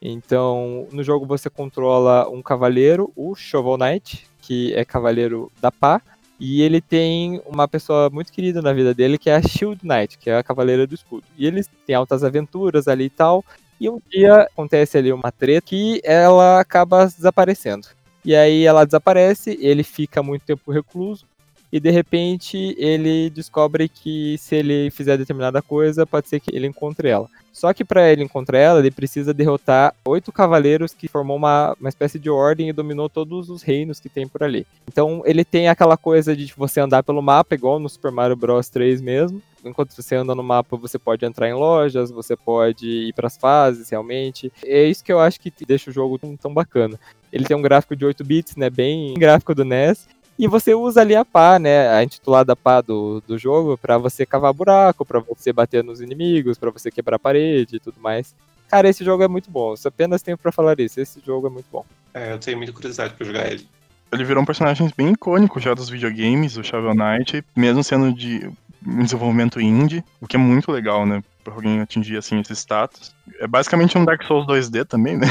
Então, 0.00 0.88
no 0.90 1.04
jogo 1.04 1.24
você 1.24 1.48
controla 1.48 2.28
um 2.28 2.42
cavaleiro, 2.42 3.12
o 3.14 3.36
Shovel 3.36 3.78
Knight, 3.78 4.26
que 4.42 4.74
é 4.74 4.84
cavaleiro 4.84 5.50
da 5.62 5.70
pá, 5.72 6.02
e 6.38 6.60
ele 6.60 6.80
tem 6.80 7.40
uma 7.46 7.68
pessoa 7.68 8.10
muito 8.10 8.32
querida 8.32 8.60
na 8.60 8.72
vida 8.72 8.92
dele, 8.92 9.16
que 9.16 9.30
é 9.30 9.36
a 9.36 9.42
Shield 9.42 9.80
Knight, 9.86 10.18
que 10.18 10.28
é 10.28 10.36
a 10.36 10.42
cavaleira 10.42 10.86
do 10.86 10.94
escudo. 10.94 11.22
E 11.38 11.46
eles 11.46 11.70
têm 11.86 11.94
altas 11.94 12.24
aventuras 12.24 12.88
ali 12.88 13.04
e 13.04 13.10
tal, 13.10 13.44
e 13.80 13.88
um 13.88 14.00
dia 14.10 14.42
acontece 14.42 14.98
ali 14.98 15.12
uma 15.12 15.32
treta 15.32 15.66
que 15.66 16.00
ela 16.04 16.60
acaba 16.60 17.06
desaparecendo. 17.06 17.86
E 18.24 18.34
aí 18.34 18.64
ela 18.64 18.84
desaparece, 18.84 19.56
ele 19.60 19.82
fica 19.82 20.22
muito 20.22 20.44
tempo 20.44 20.70
recluso, 20.70 21.24
e 21.72 21.80
de 21.80 21.90
repente 21.90 22.76
ele 22.78 23.30
descobre 23.30 23.88
que 23.88 24.36
se 24.38 24.56
ele 24.56 24.90
fizer 24.90 25.16
determinada 25.16 25.62
coisa, 25.62 26.06
pode 26.06 26.28
ser 26.28 26.38
que 26.38 26.54
ele 26.54 26.66
encontre 26.66 27.08
ela. 27.08 27.28
Só 27.52 27.72
que 27.72 27.84
para 27.84 28.10
ele 28.10 28.22
encontrar 28.22 28.58
ela, 28.58 28.78
ele 28.80 28.90
precisa 28.90 29.34
derrotar 29.34 29.94
oito 30.06 30.32
cavaleiros 30.32 30.94
que 30.94 31.06
formou 31.06 31.36
uma, 31.36 31.76
uma 31.78 31.88
espécie 31.88 32.18
de 32.18 32.30
ordem 32.30 32.68
e 32.68 32.72
dominou 32.72 33.08
todos 33.08 33.50
os 33.50 33.62
reinos 33.62 34.00
que 34.00 34.08
tem 34.08 34.26
por 34.26 34.42
ali. 34.42 34.66
Então 34.88 35.22
ele 35.26 35.44
tem 35.44 35.68
aquela 35.68 35.96
coisa 35.96 36.34
de 36.34 36.52
você 36.56 36.80
andar 36.80 37.02
pelo 37.02 37.20
mapa, 37.20 37.54
igual 37.54 37.78
no 37.78 37.88
Super 37.88 38.10
Mario 38.10 38.36
Bros 38.36 38.68
3 38.68 39.00
mesmo. 39.02 39.42
Enquanto 39.64 39.92
você 39.92 40.16
anda 40.16 40.34
no 40.34 40.42
mapa, 40.42 40.76
você 40.76 40.98
pode 40.98 41.24
entrar 41.24 41.48
em 41.48 41.54
lojas, 41.54 42.10
você 42.10 42.34
pode 42.34 42.88
ir 42.88 43.12
para 43.12 43.28
as 43.28 43.36
fases 43.36 43.90
realmente. 43.90 44.50
É 44.64 44.84
isso 44.84 45.04
que 45.04 45.12
eu 45.12 45.20
acho 45.20 45.38
que 45.38 45.52
deixa 45.64 45.90
o 45.90 45.92
jogo 45.92 46.18
tão, 46.18 46.36
tão 46.36 46.52
bacana. 46.52 46.98
Ele 47.32 47.44
tem 47.44 47.56
um 47.56 47.62
gráfico 47.62 47.94
de 47.94 48.04
8 48.04 48.24
bits, 48.24 48.56
né, 48.56 48.68
bem 48.68 49.14
gráfico 49.14 49.54
do 49.54 49.64
NES. 49.64 50.08
E 50.38 50.48
você 50.48 50.74
usa 50.74 51.00
ali 51.00 51.14
a 51.14 51.24
pá, 51.24 51.58
né, 51.58 51.88
a 51.88 52.02
intitulada 52.02 52.56
pá 52.56 52.80
do, 52.80 53.22
do 53.26 53.38
jogo, 53.38 53.76
pra 53.78 53.98
você 53.98 54.24
cavar 54.24 54.52
buraco, 54.52 55.04
pra 55.04 55.20
você 55.20 55.52
bater 55.52 55.84
nos 55.84 56.00
inimigos, 56.00 56.58
pra 56.58 56.70
você 56.70 56.90
quebrar 56.90 57.16
a 57.16 57.18
parede 57.18 57.76
e 57.76 57.80
tudo 57.80 58.00
mais. 58.00 58.34
Cara, 58.72 58.88
esse 58.88 59.04
jogo 59.04 59.22
é 59.22 59.28
muito 59.28 59.50
bom. 59.50 59.74
Eu 59.74 59.88
apenas 59.88 60.22
tenho 60.22 60.38
pra 60.38 60.50
falar 60.50 60.80
isso. 60.80 60.98
Esse 60.98 61.20
jogo 61.24 61.46
é 61.46 61.50
muito 61.50 61.66
bom. 61.70 61.84
É, 62.14 62.32
eu 62.32 62.38
tenho 62.38 62.56
muita 62.56 62.72
curiosidade 62.72 63.12
pra 63.12 63.26
jogar 63.26 63.52
ele. 63.52 63.68
Ele 64.10 64.24
virou 64.24 64.42
um 64.42 64.46
personagem 64.46 64.90
bem 64.96 65.12
icônico 65.12 65.60
já 65.60 65.74
dos 65.74 65.90
videogames, 65.90 66.56
o 66.56 66.64
Shovel 66.64 66.94
Knight, 66.94 67.44
mesmo 67.54 67.84
sendo 67.84 68.12
de 68.14 68.50
um 68.86 69.04
desenvolvimento 69.04 69.60
indie, 69.60 70.04
o 70.20 70.26
que 70.26 70.36
é 70.36 70.38
muito 70.38 70.72
legal, 70.72 71.06
né? 71.06 71.22
Pra 71.44 71.54
alguém 71.54 71.80
atingir 71.80 72.16
assim 72.16 72.40
esse 72.40 72.54
status. 72.54 73.14
É 73.40 73.46
basicamente 73.46 73.96
um 73.96 74.04
Dark 74.04 74.22
Souls 74.24 74.46
2D 74.46 74.86
também, 74.86 75.18
né? 75.18 75.26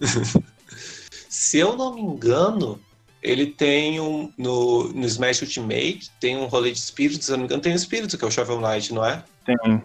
Se 1.28 1.58
eu 1.58 1.76
não 1.76 1.94
me 1.94 2.00
engano, 2.00 2.80
ele 3.22 3.46
tem 3.46 4.00
um. 4.00 4.32
No, 4.36 4.92
no 4.92 5.06
Smash 5.06 5.42
Ultimate, 5.42 6.10
tem 6.20 6.36
um 6.36 6.46
rolê 6.46 6.72
de 6.72 6.78
espíritos, 6.78 7.26
se 7.26 7.32
eu 7.32 7.36
não 7.36 7.42
me 7.42 7.46
engano, 7.46 7.62
tem 7.62 7.72
um 7.72 7.76
espírito, 7.76 8.16
que 8.16 8.24
é 8.24 8.28
o 8.28 8.30
Shovel 8.30 8.60
Knight, 8.60 8.92
não 8.92 9.04
é? 9.04 9.22
Tem. 9.44 9.82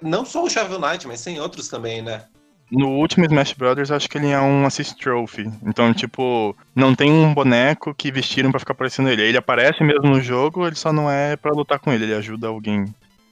Não 0.00 0.24
só 0.24 0.44
o 0.44 0.50
Shovel 0.50 0.80
Knight, 0.80 1.06
mas 1.06 1.22
tem 1.22 1.40
outros 1.40 1.68
também, 1.68 2.02
né? 2.02 2.24
No 2.70 2.88
último 2.88 3.24
Smash 3.24 3.52
Brothers, 3.52 3.90
acho 3.90 4.08
que 4.08 4.16
ele 4.16 4.28
é 4.28 4.40
um 4.40 4.64
Assist 4.64 4.96
Trophy. 4.96 5.50
Então, 5.66 5.92
tipo, 5.92 6.56
não 6.74 6.94
tem 6.94 7.10
um 7.10 7.34
boneco 7.34 7.92
que 7.92 8.12
vestiram 8.12 8.52
pra 8.52 8.60
ficar 8.60 8.74
parecendo 8.74 9.08
ele. 9.08 9.22
Ele 9.22 9.36
aparece 9.36 9.82
mesmo 9.82 10.08
no 10.08 10.20
jogo, 10.20 10.64
ele 10.64 10.76
só 10.76 10.92
não 10.92 11.10
é 11.10 11.36
pra 11.36 11.52
lutar 11.52 11.80
com 11.80 11.92
ele, 11.92 12.04
ele 12.04 12.14
ajuda 12.14 12.46
alguém. 12.46 12.86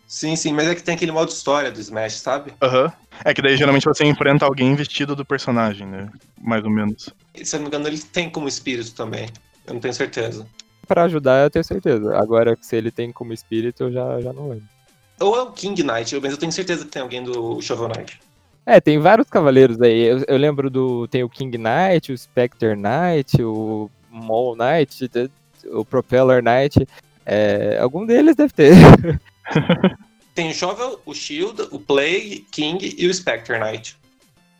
Sim, 0.08 0.34
sim, 0.34 0.52
mas 0.52 0.66
é 0.66 0.74
que 0.74 0.82
tem 0.82 0.94
aquele 0.94 1.12
modo 1.12 1.30
história 1.30 1.70
do 1.70 1.78
Smash, 1.78 2.14
sabe? 2.14 2.52
Aham. 2.60 2.92
É 3.24 3.32
que 3.32 3.42
daí 3.42 3.56
geralmente 3.56 3.84
você 3.84 4.04
enfrenta 4.04 4.44
alguém 4.44 4.74
vestido 4.74 5.14
do 5.14 5.24
personagem, 5.24 5.86
né? 5.86 6.08
Mais 6.40 6.64
ou 6.64 6.70
menos. 6.70 7.10
Se 7.44 7.56
eu 7.56 7.60
não 7.60 7.64
me 7.64 7.68
engano, 7.68 7.88
ele 7.88 7.98
tem 7.98 8.30
como 8.30 8.48
espírito 8.48 8.94
também. 8.94 9.28
Eu 9.66 9.74
não 9.74 9.80
tenho 9.80 9.94
certeza. 9.94 10.46
Pra 10.86 11.04
ajudar, 11.04 11.44
eu 11.44 11.50
tenho 11.50 11.64
certeza. 11.64 12.16
Agora, 12.16 12.56
se 12.60 12.76
ele 12.76 12.90
tem 12.90 13.12
como 13.12 13.32
espírito, 13.32 13.84
eu 13.84 13.92
já, 13.92 14.20
já 14.20 14.32
não 14.32 14.48
lembro. 14.48 14.66
Ou 15.20 15.36
é 15.36 15.42
o 15.42 15.52
King 15.52 15.82
Knight, 15.82 16.18
mas 16.20 16.32
eu 16.32 16.38
tenho 16.38 16.52
certeza 16.52 16.84
que 16.84 16.90
tem 16.90 17.02
alguém 17.02 17.22
do 17.22 17.60
Shovel 17.60 17.88
Knight. 17.88 18.20
É, 18.64 18.80
tem 18.80 18.98
vários 18.98 19.28
cavaleiros 19.28 19.80
aí. 19.80 20.02
Eu, 20.02 20.24
eu 20.28 20.36
lembro 20.36 20.70
do. 20.70 21.08
Tem 21.08 21.24
o 21.24 21.28
King 21.28 21.58
Knight, 21.58 22.12
o 22.12 22.18
Spectre 22.18 22.74
Knight, 22.76 23.42
o 23.42 23.90
Mole 24.10 24.58
Knight, 24.58 25.10
o 25.72 25.84
Propeller 25.84 26.42
Knight. 26.42 26.86
É, 27.26 27.78
algum 27.80 28.06
deles 28.06 28.36
deve 28.36 28.52
ter. 28.52 28.74
Tem 30.34 30.50
o 30.50 30.54
Shovel, 30.54 31.00
o 31.04 31.12
Shield, 31.12 31.62
o 31.72 31.80
Plague, 31.80 32.46
King 32.52 32.94
e 32.96 33.08
o 33.08 33.12
Spectre 33.12 33.58
Knight. 33.58 33.96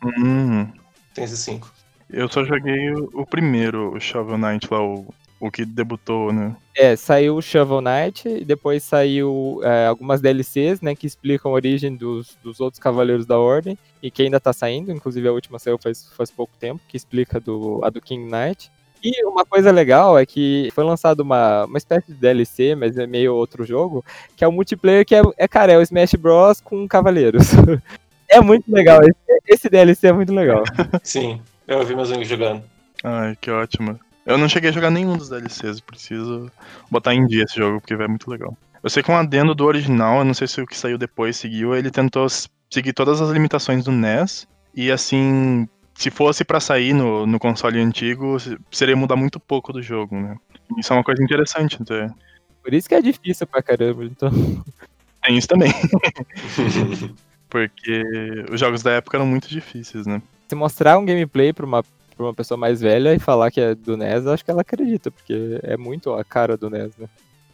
Hum. 0.03 0.67
Tem 1.13 1.23
esses 1.23 1.39
cinco. 1.39 1.71
Eu 2.09 2.27
só 2.27 2.43
joguei 2.43 2.91
o, 2.91 3.09
o 3.13 3.25
primeiro, 3.25 3.95
o 3.95 3.99
Shovel 3.99 4.37
Knight 4.37 4.67
lá, 4.71 4.81
o, 4.81 5.05
o 5.39 5.51
que 5.51 5.63
debutou, 5.63 6.33
né? 6.33 6.55
É, 6.75 6.95
saiu 6.95 7.37
o 7.37 7.41
Shovel 7.41 7.81
Knight 7.81 8.27
e 8.27 8.43
depois 8.43 8.83
saiu 8.83 9.61
é, 9.63 9.87
algumas 9.87 10.19
DLCs, 10.19 10.81
né, 10.81 10.95
que 10.95 11.07
explicam 11.07 11.51
a 11.51 11.55
origem 11.55 11.95
dos, 11.95 12.37
dos 12.43 12.59
outros 12.59 12.81
Cavaleiros 12.81 13.25
da 13.25 13.37
Ordem 13.37 13.77
e 14.01 14.09
que 14.09 14.23
ainda 14.23 14.39
tá 14.39 14.51
saindo, 14.51 14.91
inclusive 14.91 15.27
a 15.27 15.31
última 15.31 15.59
saiu 15.59 15.77
faz, 15.77 16.09
faz 16.15 16.31
pouco 16.31 16.53
tempo, 16.57 16.81
que 16.87 16.97
explica 16.97 17.39
do, 17.39 17.79
a 17.83 17.89
do 17.89 18.01
King 18.01 18.29
Knight. 18.29 18.71
E 19.01 19.25
uma 19.25 19.45
coisa 19.45 19.71
legal 19.71 20.17
é 20.17 20.25
que 20.25 20.69
foi 20.73 20.83
lançado 20.83 21.21
uma, 21.21 21.65
uma 21.65 21.77
espécie 21.77 22.11
de 22.11 22.19
DLC, 22.19 22.75
mas 22.75 22.97
é 22.97 23.07
meio 23.07 23.33
outro 23.33 23.65
jogo, 23.65 24.03
que 24.35 24.43
é 24.43 24.47
o 24.47 24.51
multiplayer 24.51 25.05
que 25.05 25.15
é, 25.15 25.21
é 25.37 25.47
cara, 25.47 25.71
é 25.71 25.77
o 25.77 25.81
Smash 25.81 26.15
Bros 26.15 26.59
com 26.59 26.85
cavaleiros. 26.87 27.51
é 28.27 28.41
muito 28.41 28.69
legal, 28.69 28.99
esse, 29.03 29.41
esse 29.47 29.69
DLC 29.69 30.07
é 30.07 30.13
muito 30.13 30.33
legal. 30.33 30.63
Sim, 31.01 31.41
eu 31.69 31.85
vi 31.85 31.95
meus 31.95 32.09
amigos 32.09 32.27
jogando. 32.27 32.63
Ai, 33.03 33.37
que 33.39 33.49
ótimo. 33.51 33.99
Eu 34.25 34.37
não 34.37 34.49
cheguei 34.49 34.69
a 34.69 34.73
jogar 34.73 34.91
nenhum 34.91 35.17
dos 35.17 35.29
DLCs, 35.29 35.79
preciso 35.79 36.51
botar 36.89 37.13
em 37.13 37.25
dia 37.25 37.43
esse 37.43 37.55
jogo, 37.55 37.79
porque 37.79 37.93
é 37.93 38.07
muito 38.07 38.29
legal. 38.29 38.55
Eu 38.83 38.89
sei 38.89 39.03
que 39.03 39.11
um 39.11 39.15
adendo 39.15 39.55
do 39.55 39.65
original, 39.65 40.19
eu 40.19 40.25
não 40.25 40.33
sei 40.33 40.47
se 40.47 40.61
o 40.61 40.67
que 40.67 40.77
saiu 40.77 40.97
depois 40.97 41.37
seguiu, 41.37 41.75
ele 41.75 41.91
tentou 41.91 42.27
seguir 42.69 42.93
todas 42.93 43.21
as 43.21 43.29
limitações 43.29 43.83
do 43.83 43.91
NES, 43.91 44.47
e 44.75 44.91
assim, 44.91 45.67
se 45.95 46.09
fosse 46.09 46.43
para 46.43 46.59
sair 46.59 46.93
no, 46.93 47.25
no 47.25 47.39
console 47.39 47.79
antigo, 47.79 48.37
seria 48.71 48.95
mudar 48.95 49.15
muito 49.15 49.39
pouco 49.39 49.73
do 49.73 49.81
jogo, 49.81 50.19
né? 50.19 50.35
Isso 50.77 50.93
é 50.93 50.95
uma 50.95 51.03
coisa 51.03 51.23
interessante, 51.23 51.77
então. 51.81 52.13
Por 52.63 52.73
isso 52.73 52.87
que 52.87 52.95
é 52.95 53.01
difícil 53.01 53.47
pra 53.47 53.63
caramba, 53.63 54.05
então. 54.05 54.31
Tem 55.23 55.37
isso 55.37 55.47
também. 55.47 55.71
Porque 57.49 58.03
os 58.51 58.59
jogos 58.59 58.83
da 58.83 58.91
época 58.91 59.17
eram 59.17 59.25
muito 59.25 59.49
difíceis, 59.49 60.05
né? 60.05 60.21
Se 60.49 60.55
mostrar 60.55 60.97
um 60.97 61.05
gameplay 61.05 61.53
pra 61.53 61.63
uma, 61.63 61.83
pra 61.83 62.25
uma 62.25 62.33
pessoa 62.33 62.57
mais 62.57 62.81
velha 62.81 63.13
e 63.13 63.19
falar 63.19 63.51
que 63.51 63.61
é 63.61 63.75
do 63.75 63.95
NES, 63.95 64.25
acho 64.25 64.43
que 64.43 64.49
ela 64.49 64.61
acredita, 64.61 65.11
porque 65.11 65.59
é 65.61 65.77
muito 65.77 66.11
a 66.11 66.23
cara 66.23 66.57
do 66.57 66.71
NES, 66.71 66.97
né? 66.97 67.07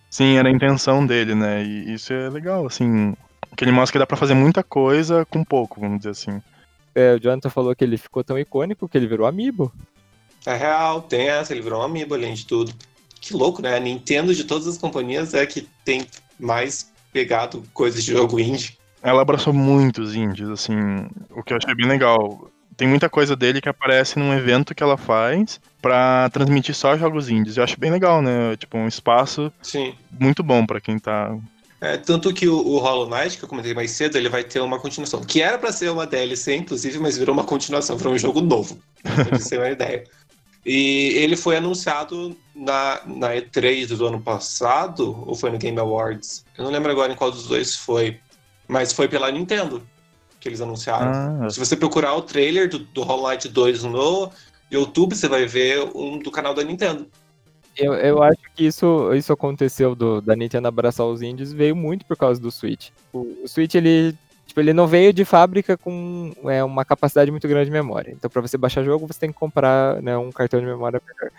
Sim, 0.10 0.38
era 0.38 0.48
a 0.48 0.52
intenção 0.52 1.06
dele, 1.06 1.36
né? 1.36 1.62
E 1.62 1.93
isso 1.93 2.14
é 2.14 2.30
legal, 2.30 2.66
assim. 2.66 3.14
Que 3.58 3.66
ele 3.66 3.74
mostra 3.74 3.91
que 3.91 4.00
dá 4.00 4.08
pra 4.08 4.16
fazer 4.16 4.34
muita 4.34 4.64
coisa 4.64 5.26
com 5.26 5.43
pouco, 5.43 5.82
vamos 5.82 5.98
dizer 5.98 6.12
assim. 6.12 6.41
É, 6.96 7.16
o 7.16 7.20
Jonathan 7.20 7.50
falou 7.50 7.76
que 7.76 7.84
ele 7.84 7.98
ficou 7.98 8.24
tão 8.24 8.39
icônico 8.39 8.88
que 8.88 8.98
ele 8.98 9.08
virou 9.08 9.28
amiibo. 9.28 9.74
É 10.46 10.56
real, 10.56 11.02
tem 11.02 11.28
essa, 11.28 11.52
ele 11.52 11.62
virou 11.62 11.82
um 11.82 11.84
amiibo 11.84 12.16
além 12.16 12.34
de 12.34 12.46
tudo. 12.46 12.74
Que 13.20 13.34
louco, 13.34 13.62
né? 13.62 13.76
A 13.76 13.80
Nintendo 13.80 14.34
de 14.34 14.46
todas 14.46 14.68
as 14.68 14.78
companhias 14.78 15.34
é 15.34 15.46
que 15.46 15.68
tem 15.84 16.08
mais 16.39 16.93
pegado 17.12 17.62
coisas 17.74 18.02
de 18.02 18.14
jogo 18.14 18.39
indie. 18.39 18.78
Ela 19.04 19.22
abraçou 19.22 19.52
muitos 19.52 20.16
indies, 20.16 20.48
assim, 20.48 20.78
o 21.32 21.43
que 21.43 21.52
eu 21.52 21.58
achei 21.58 21.76
bem 21.76 21.88
legal. 21.88 22.50
Tem 22.78 22.88
muita 22.88 23.09
coisa 23.09 23.36
dele 23.36 23.61
que 23.61 23.69
aparece 23.69 24.19
num 24.19 24.34
evento 24.34 24.76
que 24.76 24.84
ela 24.84 24.97
faz 24.97 25.59
pra 25.82 26.30
transmitir 26.30 26.76
só 26.76 26.97
jogos 26.97 27.30
indies. 27.30 27.57
Eu 27.57 27.63
acho 27.63 27.80
bem 27.80 27.91
legal, 27.91 28.21
né? 28.21 28.55
Tipo, 28.57 28.78
um 28.78 28.88
espaço 28.88 29.51
Sim. 29.61 29.93
muito 30.19 30.43
bom 30.43 30.65
pra 30.65 30.82
quem 30.82 30.99
tá 30.99 31.38
É, 31.80 31.95
tanto 31.95 32.34
que 32.34 32.47
o, 32.47 32.57
o 32.57 32.78
Hollow 32.80 33.09
Knight, 33.09 33.38
que 33.38 33.45
eu 33.45 33.49
comentei 33.49 33.73
mais 33.73 33.91
cedo, 33.91 34.17
ele 34.17 34.28
vai 34.30 34.43
ter 34.43 34.59
uma 34.59 34.80
continuação. 34.80 35.21
Que 35.21 35.41
era 35.41 35.57
pra 35.57 35.71
ser 35.71 35.89
uma 35.89 36.05
DLC, 36.05 36.55
inclusive, 36.55 36.99
mas 36.99 37.17
virou 37.17 37.34
uma 37.34 37.45
continuação 37.45 37.97
para 37.97 38.09
um 38.09 38.17
jogo 38.17 38.41
novo. 38.41 38.78
Pra 39.01 39.39
ter 39.39 39.57
uma 39.57 39.69
ideia. 39.69 40.03
E 40.65 41.13
ele 41.15 41.38
foi 41.38 41.57
anunciado 41.57 42.36
na, 42.55 42.99
na 43.05 43.36
E3 43.36 43.95
do 43.95 44.07
ano 44.07 44.19
passado, 44.19 45.23
ou 45.28 45.36
foi 45.36 45.51
no 45.51 45.59
Game 45.59 45.80
Awards? 45.80 46.43
Eu 46.57 46.63
não 46.63 46.71
lembro 46.71 46.91
agora 46.91 47.13
em 47.13 47.15
qual 47.15 47.32
dos 47.32 47.47
dois 47.47 47.76
foi. 47.76 48.19
Mas 48.67 48.91
foi 48.91 49.07
pela 49.07 49.32
Nintendo 49.32 49.88
que 50.46 50.50
eles 50.50 50.62
anunciaram. 50.62 51.43
Ah, 51.43 51.50
Se 51.50 51.60
você 51.60 51.76
procurar 51.76 52.14
o 52.14 52.22
trailer 52.22 52.70
do, 52.70 52.78
do 52.78 53.02
Hollow 53.02 53.32
Knight 53.32 53.50
2 53.50 53.84
no 53.86 54.30
YouTube, 54.70 55.16
você 55.16 55.28
vai 55.28 55.48
ver 55.48 55.89
um 55.96 56.20
do 56.20 56.30
canal 56.30 56.54
da 56.54 56.64
Nintendo. 56.64 57.08
Eu, 57.76 57.96
eu 57.96 58.22
acho 58.22 58.41
que 58.56 58.64
isso, 58.64 59.12
isso 59.16 59.34
aconteceu 59.34 59.96
do, 59.96 60.22
da 60.22 60.36
Nintendo 60.36 60.68
abraçar 60.68 61.06
os 61.08 61.24
indies 61.24 61.52
veio 61.52 61.76
muito 61.76 62.06
por 62.06 62.16
causa 62.16 62.39
do 62.39 62.52
Switch. 62.52 62.89
O, 63.12 63.43
o 63.43 63.48
Switch, 63.48 63.74
ele, 63.74 64.16
tipo, 64.46 64.60
ele 64.60 64.72
não 64.72 64.86
veio 64.86 65.12
de 65.12 65.26
fábrica 65.26 65.76
com 65.76 66.32
é, 66.46 66.64
uma 66.64 66.86
capacidade 66.86 67.32
muito 67.32 67.48
grande 67.48 67.66
de 67.66 67.72
memória. 67.72 68.12
Então, 68.12 68.30
para 68.30 68.41
você 68.41 68.56
baixar 68.56 68.84
jogo, 68.84 69.08
você 69.08 69.20
tem 69.20 69.32
que 69.32 69.39
comprar 69.39 70.00
né, 70.02 70.16
um 70.16 70.32
cartão 70.32 70.60
de 70.60 70.66
memória 70.68 71.02
melhor. 71.06 71.32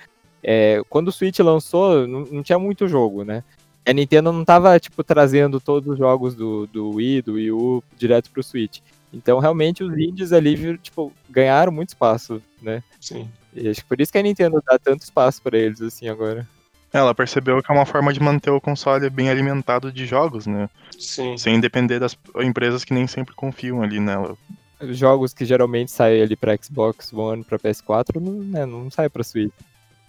É, 0.42 0.82
quando 0.90 1.08
o 1.08 1.12
Switch 1.12 1.38
lançou, 1.38 2.08
não, 2.08 2.20
não 2.22 2.42
tinha 2.42 2.58
muito 2.58 2.88
jogo, 2.88 3.24
né? 3.24 3.44
A 3.86 3.92
Nintendo 3.92 4.32
não 4.32 4.44
tava, 4.44 4.78
tipo, 4.80 5.04
trazendo 5.04 5.60
todos 5.60 5.92
os 5.92 5.96
jogos 5.96 6.34
do, 6.34 6.66
do 6.66 6.90
Wii, 6.90 7.22
do 7.22 7.34
Wii 7.34 7.52
U 7.52 7.84
direto 7.96 8.30
pro 8.32 8.42
Switch. 8.42 8.80
Então, 9.16 9.38
realmente, 9.38 9.82
os 9.82 9.96
indies 9.96 10.32
ali, 10.32 10.76
tipo, 10.78 11.12
ganharam 11.30 11.72
muito 11.72 11.88
espaço, 11.88 12.42
né? 12.60 12.82
Sim. 13.00 13.28
E 13.54 13.68
acho 13.68 13.80
que 13.80 13.86
por 13.86 14.00
isso 14.00 14.12
que 14.12 14.18
a 14.18 14.22
Nintendo 14.22 14.62
dá 14.66 14.78
tanto 14.78 15.02
espaço 15.02 15.40
pra 15.42 15.56
eles, 15.56 15.80
assim, 15.80 16.08
agora. 16.08 16.46
ela 16.92 17.14
percebeu 17.14 17.62
que 17.62 17.70
é 17.70 17.74
uma 17.74 17.86
forma 17.86 18.12
de 18.12 18.20
manter 18.20 18.50
o 18.50 18.60
console 18.60 19.08
bem 19.10 19.28
alimentado 19.28 19.90
de 19.90 20.06
jogos, 20.06 20.46
né? 20.46 20.68
Sim. 20.98 21.36
Sem 21.36 21.60
depender 21.60 21.98
das 21.98 22.16
empresas 22.36 22.84
que 22.84 22.94
nem 22.94 23.06
sempre 23.06 23.34
confiam 23.34 23.82
ali 23.82 23.98
nela. 24.00 24.36
Os 24.80 24.96
jogos 24.96 25.32
que 25.32 25.44
geralmente 25.44 25.90
saem 25.90 26.22
ali 26.22 26.36
pra 26.36 26.56
Xbox 26.56 27.12
One, 27.12 27.42
pra 27.44 27.58
PS4, 27.58 28.20
não, 28.20 28.32
né, 28.32 28.66
não 28.66 28.90
sai 28.90 29.08
pra 29.08 29.24
Switch. 29.24 29.52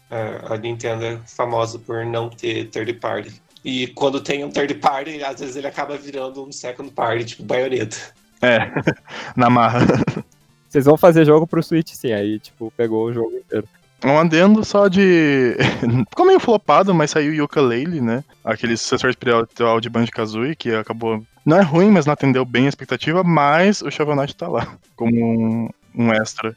É, 0.10 0.42
a 0.50 0.58
Nintendo 0.58 1.06
é 1.06 1.20
famosa 1.26 1.80
por 1.80 2.06
não 2.06 2.30
ter 2.30 2.70
third 2.70 2.94
party. 2.94 3.42
E 3.64 3.88
quando 3.88 4.22
tem 4.22 4.46
um 4.46 4.50
third 4.50 4.74
party, 4.76 5.22
às 5.24 5.40
vezes 5.40 5.56
ele 5.58 5.68
acaba 5.68 5.98
virando 5.98 6.46
um 6.46 6.52
second 6.52 6.92
party, 6.92 7.26
tipo 7.26 7.44
Bayonetta. 7.44 7.98
É, 8.42 8.72
na 9.36 9.50
marra. 9.50 9.80
Vocês 10.70 10.86
vão 10.86 10.98
fazer 10.98 11.26
jogo 11.26 11.48
pro 11.48 11.64
Switch, 11.64 11.94
sim, 11.94 12.12
aí, 12.12 12.40
tipo, 12.40 12.72
pegou 12.76 13.06
o 13.06 13.14
jogo 13.14 13.36
inteiro. 13.36 13.68
Um 14.06 14.18
adendo 14.20 14.64
só 14.64 14.88
de. 14.88 15.56
Ficou 16.10 16.26
meio 16.26 16.40
flopado, 16.40 16.94
mas 16.94 17.10
saiu 17.12 17.32
o 17.32 17.36
Yooka-Laylee, 17.36 18.00
né? 18.02 18.24
Aquele 18.44 18.78
sucessor 18.78 19.10
espiritual 19.10 19.82
de 19.82 19.90
Banjo-Kazooie, 19.90 20.56
que 20.56 20.72
acabou. 20.76 21.24
Não 21.44 21.58
é 21.58 21.62
ruim, 21.64 21.90
mas 21.90 22.06
não 22.06 22.14
atendeu 22.14 22.46
bem 22.46 22.66
a 22.68 22.70
expectativa, 22.70 23.24
mas 23.24 23.82
o 23.82 23.90
Shovel 23.90 24.16
Knight 24.16 24.36
tá 24.36 24.48
lá, 24.48 24.78
como 24.96 25.16
um, 25.16 25.70
um 25.96 26.12
extra. 26.14 26.56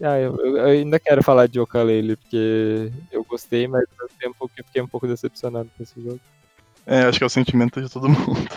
Ah, 0.00 0.18
eu, 0.18 0.34
eu- 0.36 0.64
ainda 0.66 0.98
quero 0.98 1.22
falar 1.22 1.46
de 1.46 1.58
Yooka-Laylee, 1.58 2.16
porque 2.16 2.90
eu 3.12 3.22
gostei, 3.24 3.66
mas 3.66 3.84
ao 3.98 4.06
mesmo 4.06 4.18
tempo 4.18 4.48
que 4.54 4.60
eu 4.60 4.64
fiquei 4.64 4.82
um 4.82 4.86
pouco 4.88 5.06
decepcionado 5.06 5.68
com 5.76 5.82
esse 5.82 6.00
jogo. 6.00 6.20
É, 6.86 7.02
acho 7.02 7.18
que 7.18 7.24
é 7.24 7.26
o 7.26 7.30
sentimento 7.30 7.82
de 7.82 7.90
todo 7.90 8.08
mundo. 8.08 8.48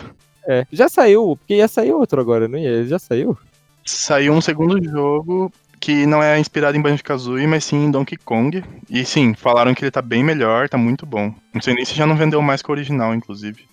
É, 0.46 0.66
já 0.72 0.88
saiu, 0.88 1.36
porque 1.36 1.54
ia 1.54 1.68
sair 1.68 1.92
outro 1.92 2.20
agora, 2.20 2.48
não 2.48 2.58
ia? 2.58 2.84
Já 2.84 2.98
saiu? 2.98 3.36
Saiu 3.84 4.32
um 4.32 4.40
segundo 4.40 4.82
jogo 4.82 5.52
que 5.80 6.04
não 6.04 6.22
é 6.22 6.38
inspirado 6.38 6.76
em 6.76 6.82
Banjo-Kazooie, 6.82 7.46
mas 7.46 7.64
sim 7.64 7.86
em 7.86 7.90
Donkey 7.90 8.16
Kong. 8.18 8.62
E 8.88 9.04
sim, 9.04 9.34
falaram 9.34 9.74
que 9.74 9.82
ele 9.82 9.90
tá 9.90 10.02
bem 10.02 10.22
melhor, 10.22 10.68
tá 10.68 10.76
muito 10.76 11.06
bom. 11.06 11.34
Não 11.54 11.62
sei 11.62 11.74
nem 11.74 11.84
se 11.84 11.94
já 11.94 12.06
não 12.06 12.16
vendeu 12.16 12.42
mais 12.42 12.60
que 12.60 12.70
o 12.70 12.72
original, 12.72 13.14
inclusive. 13.14 13.64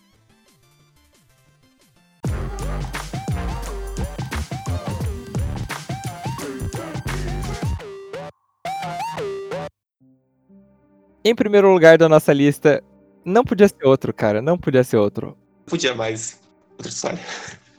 Em 11.26 11.36
primeiro 11.36 11.70
lugar 11.74 11.98
da 11.98 12.08
nossa 12.08 12.32
lista, 12.32 12.82
não 13.26 13.44
podia 13.44 13.68
ser 13.68 13.86
outro, 13.86 14.14
cara, 14.14 14.42
não 14.42 14.58
podia 14.58 14.82
ser 14.82 14.96
outro. 14.96 15.38
Podia 15.66 15.94
mais. 15.94 16.40
História. 16.86 17.20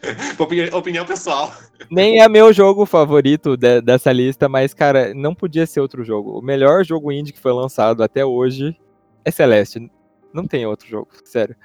opinião, 0.38 0.78
opinião 0.78 1.06
pessoal. 1.06 1.52
Nem 1.90 2.20
é 2.20 2.28
meu 2.28 2.52
jogo 2.52 2.86
favorito 2.86 3.56
de, 3.56 3.80
dessa 3.80 4.12
lista, 4.12 4.48
mas, 4.48 4.74
cara, 4.74 5.12
não 5.14 5.34
podia 5.34 5.66
ser 5.66 5.80
outro 5.80 6.04
jogo. 6.04 6.38
O 6.38 6.42
melhor 6.42 6.84
jogo 6.84 7.12
indie 7.12 7.32
que 7.32 7.40
foi 7.40 7.52
lançado 7.52 8.02
até 8.02 8.24
hoje 8.24 8.76
é 9.24 9.30
Celeste. 9.30 9.90
Não 10.32 10.46
tem 10.46 10.66
outro 10.66 10.88
jogo, 10.88 11.08
sério. 11.24 11.56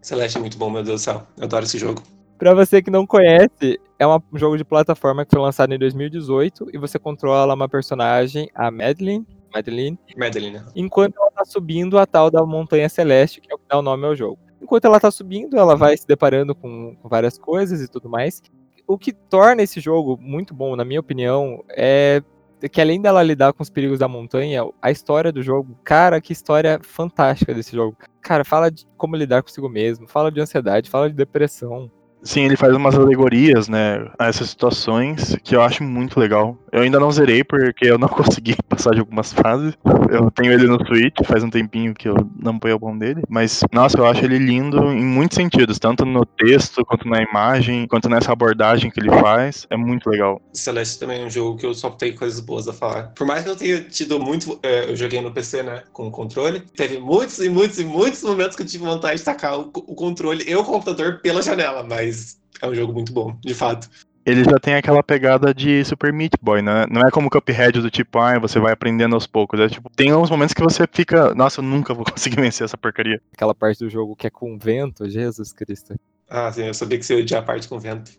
Celeste 0.00 0.38
é 0.38 0.40
muito 0.40 0.58
bom, 0.58 0.70
meu 0.70 0.82
Deus 0.82 1.02
do 1.02 1.04
céu. 1.04 1.26
Eu 1.36 1.44
adoro 1.44 1.64
esse 1.64 1.78
jogo. 1.78 2.02
Pra 2.38 2.54
você 2.54 2.80
que 2.80 2.90
não 2.90 3.04
conhece, 3.04 3.80
é 3.98 4.06
um 4.06 4.20
jogo 4.34 4.56
de 4.56 4.64
plataforma 4.64 5.24
que 5.24 5.34
foi 5.34 5.42
lançado 5.42 5.74
em 5.74 5.78
2018 5.78 6.70
e 6.72 6.78
você 6.78 6.98
controla 6.98 7.52
uma 7.52 7.68
personagem, 7.68 8.48
a 8.54 8.70
Madeline, 8.70 9.26
Madeline, 9.52 9.98
Madeline. 10.16 10.60
enquanto 10.76 11.16
ela 11.16 11.30
tá 11.32 11.44
subindo 11.44 11.98
a 11.98 12.06
tal 12.06 12.30
da 12.30 12.44
Montanha 12.46 12.88
Celeste, 12.88 13.40
que 13.40 13.50
é 13.50 13.54
o 13.54 13.58
que 13.58 13.64
dá 13.68 13.78
o 13.78 13.82
nome 13.82 14.06
ao 14.06 14.14
jogo. 14.14 14.38
Enquanto 14.60 14.84
ela 14.84 15.00
tá 15.00 15.10
subindo, 15.10 15.56
ela 15.56 15.76
vai 15.76 15.96
se 15.96 16.06
deparando 16.06 16.54
com, 16.54 16.96
com 16.96 17.08
várias 17.08 17.38
coisas 17.38 17.80
e 17.80 17.88
tudo 17.88 18.08
mais. 18.08 18.42
O 18.86 18.98
que 18.98 19.12
torna 19.12 19.62
esse 19.62 19.80
jogo 19.80 20.18
muito 20.20 20.54
bom, 20.54 20.74
na 20.74 20.84
minha 20.84 21.00
opinião, 21.00 21.64
é 21.70 22.22
que 22.68 22.80
além 22.80 23.00
dela 23.00 23.22
lidar 23.22 23.52
com 23.52 23.62
os 23.62 23.70
perigos 23.70 24.00
da 24.00 24.08
montanha, 24.08 24.68
a 24.82 24.90
história 24.90 25.30
do 25.30 25.42
jogo, 25.42 25.78
cara, 25.84 26.20
que 26.20 26.32
história 26.32 26.80
fantástica 26.82 27.54
desse 27.54 27.76
jogo. 27.76 27.96
Cara, 28.20 28.44
fala 28.44 28.70
de 28.70 28.84
como 28.96 29.14
lidar 29.14 29.42
consigo 29.42 29.68
mesmo, 29.68 30.08
fala 30.08 30.32
de 30.32 30.40
ansiedade, 30.40 30.90
fala 30.90 31.08
de 31.08 31.14
depressão, 31.14 31.88
Sim, 32.22 32.44
ele 32.44 32.56
faz 32.56 32.74
umas 32.74 32.94
alegorias, 32.94 33.68
né, 33.68 34.06
a 34.18 34.26
essas 34.26 34.50
situações 34.50 35.36
que 35.42 35.54
eu 35.54 35.62
acho 35.62 35.82
muito 35.84 36.18
legal. 36.18 36.58
Eu 36.72 36.82
ainda 36.82 37.00
não 37.00 37.10
zerei 37.10 37.42
porque 37.42 37.86
eu 37.86 37.98
não 37.98 38.08
consegui 38.08 38.56
passar 38.68 38.92
de 38.94 39.00
algumas 39.00 39.32
fases. 39.32 39.74
Eu 40.10 40.30
tenho 40.30 40.52
ele 40.52 40.66
no 40.66 40.84
Switch, 40.86 41.16
faz 41.24 41.42
um 41.42 41.50
tempinho 41.50 41.94
que 41.94 42.08
eu 42.08 42.16
não 42.40 42.58
ponho 42.58 42.76
o 42.76 42.78
bom 42.78 42.96
dele, 42.96 43.22
mas 43.28 43.62
nossa, 43.72 43.98
eu 43.98 44.06
acho 44.06 44.24
ele 44.24 44.38
lindo 44.38 44.78
em 44.92 45.04
muitos 45.04 45.36
sentidos, 45.36 45.78
tanto 45.78 46.04
no 46.04 46.24
texto, 46.24 46.84
quanto 46.84 47.08
na 47.08 47.22
imagem, 47.22 47.86
quanto 47.86 48.08
nessa 48.08 48.32
abordagem 48.32 48.90
que 48.90 49.00
ele 49.00 49.10
faz. 49.10 49.66
É 49.70 49.76
muito 49.76 50.08
legal. 50.08 50.40
Celeste 50.52 50.98
também 50.98 51.22
é 51.22 51.26
um 51.26 51.30
jogo 51.30 51.58
que 51.58 51.66
eu 51.66 51.74
só 51.74 51.90
tenho 51.90 52.16
coisas 52.16 52.40
boas 52.40 52.68
a 52.68 52.72
falar. 52.72 53.12
Por 53.14 53.26
mais 53.26 53.44
que 53.44 53.50
eu 53.50 53.56
tenha 53.56 53.80
tido 53.82 54.18
muito, 54.18 54.58
é, 54.62 54.90
eu 54.90 54.96
joguei 54.96 55.20
no 55.20 55.32
PC, 55.32 55.62
né, 55.62 55.82
com 55.92 56.08
o 56.08 56.10
controle, 56.10 56.60
teve 56.60 56.98
muitos 56.98 57.38
e 57.38 57.48
muitos 57.48 57.78
e 57.78 57.84
muitos 57.84 58.22
momentos 58.22 58.56
que 58.56 58.62
eu 58.62 58.66
tive 58.66 58.84
vontade 58.84 59.18
de 59.18 59.24
tacar 59.24 59.58
o, 59.58 59.70
o 59.74 59.94
controle 59.94 60.44
e 60.46 60.54
o 60.54 60.64
computador 60.64 61.20
pela 61.20 61.42
janela, 61.42 61.82
mas 61.82 62.07
mas 62.08 62.38
é 62.62 62.66
um 62.66 62.74
jogo 62.74 62.92
muito 62.92 63.12
bom, 63.12 63.36
de 63.40 63.54
fato. 63.54 63.88
Ele 64.26 64.44
já 64.44 64.58
tem 64.58 64.74
aquela 64.74 65.02
pegada 65.02 65.54
de 65.54 65.82
Super 65.84 66.12
Meat 66.12 66.32
Boy, 66.42 66.60
né? 66.60 66.84
Não 66.90 67.00
é 67.00 67.10
como 67.10 67.30
Cuphead 67.30 67.80
do 67.80 67.90
tipo, 67.90 68.18
ah, 68.18 68.38
você 68.38 68.58
vai 68.58 68.72
aprendendo 68.72 69.14
aos 69.14 69.26
poucos. 69.26 69.58
É 69.58 69.68
tipo, 69.68 69.88
tem 69.96 70.12
uns 70.12 70.30
momentos 70.30 70.52
que 70.52 70.62
você 70.62 70.86
fica, 70.90 71.34
nossa, 71.34 71.60
eu 71.60 71.64
nunca 71.64 71.94
vou 71.94 72.04
conseguir 72.12 72.36
vencer 72.36 72.66
essa 72.66 72.76
porcaria. 72.76 73.22
Aquela 73.32 73.54
parte 73.54 73.78
do 73.78 73.88
jogo 73.88 74.14
que 74.14 74.26
é 74.26 74.30
com 74.30 74.58
vento, 74.58 75.08
Jesus 75.08 75.52
Cristo. 75.52 75.94
Ah, 76.28 76.52
sim, 76.52 76.64
eu 76.64 76.74
sabia 76.74 76.98
que 76.98 77.06
você 77.06 77.22
ia 77.22 77.38
a 77.38 77.42
parte 77.42 77.66
com 77.66 77.78
vento. 77.78 78.10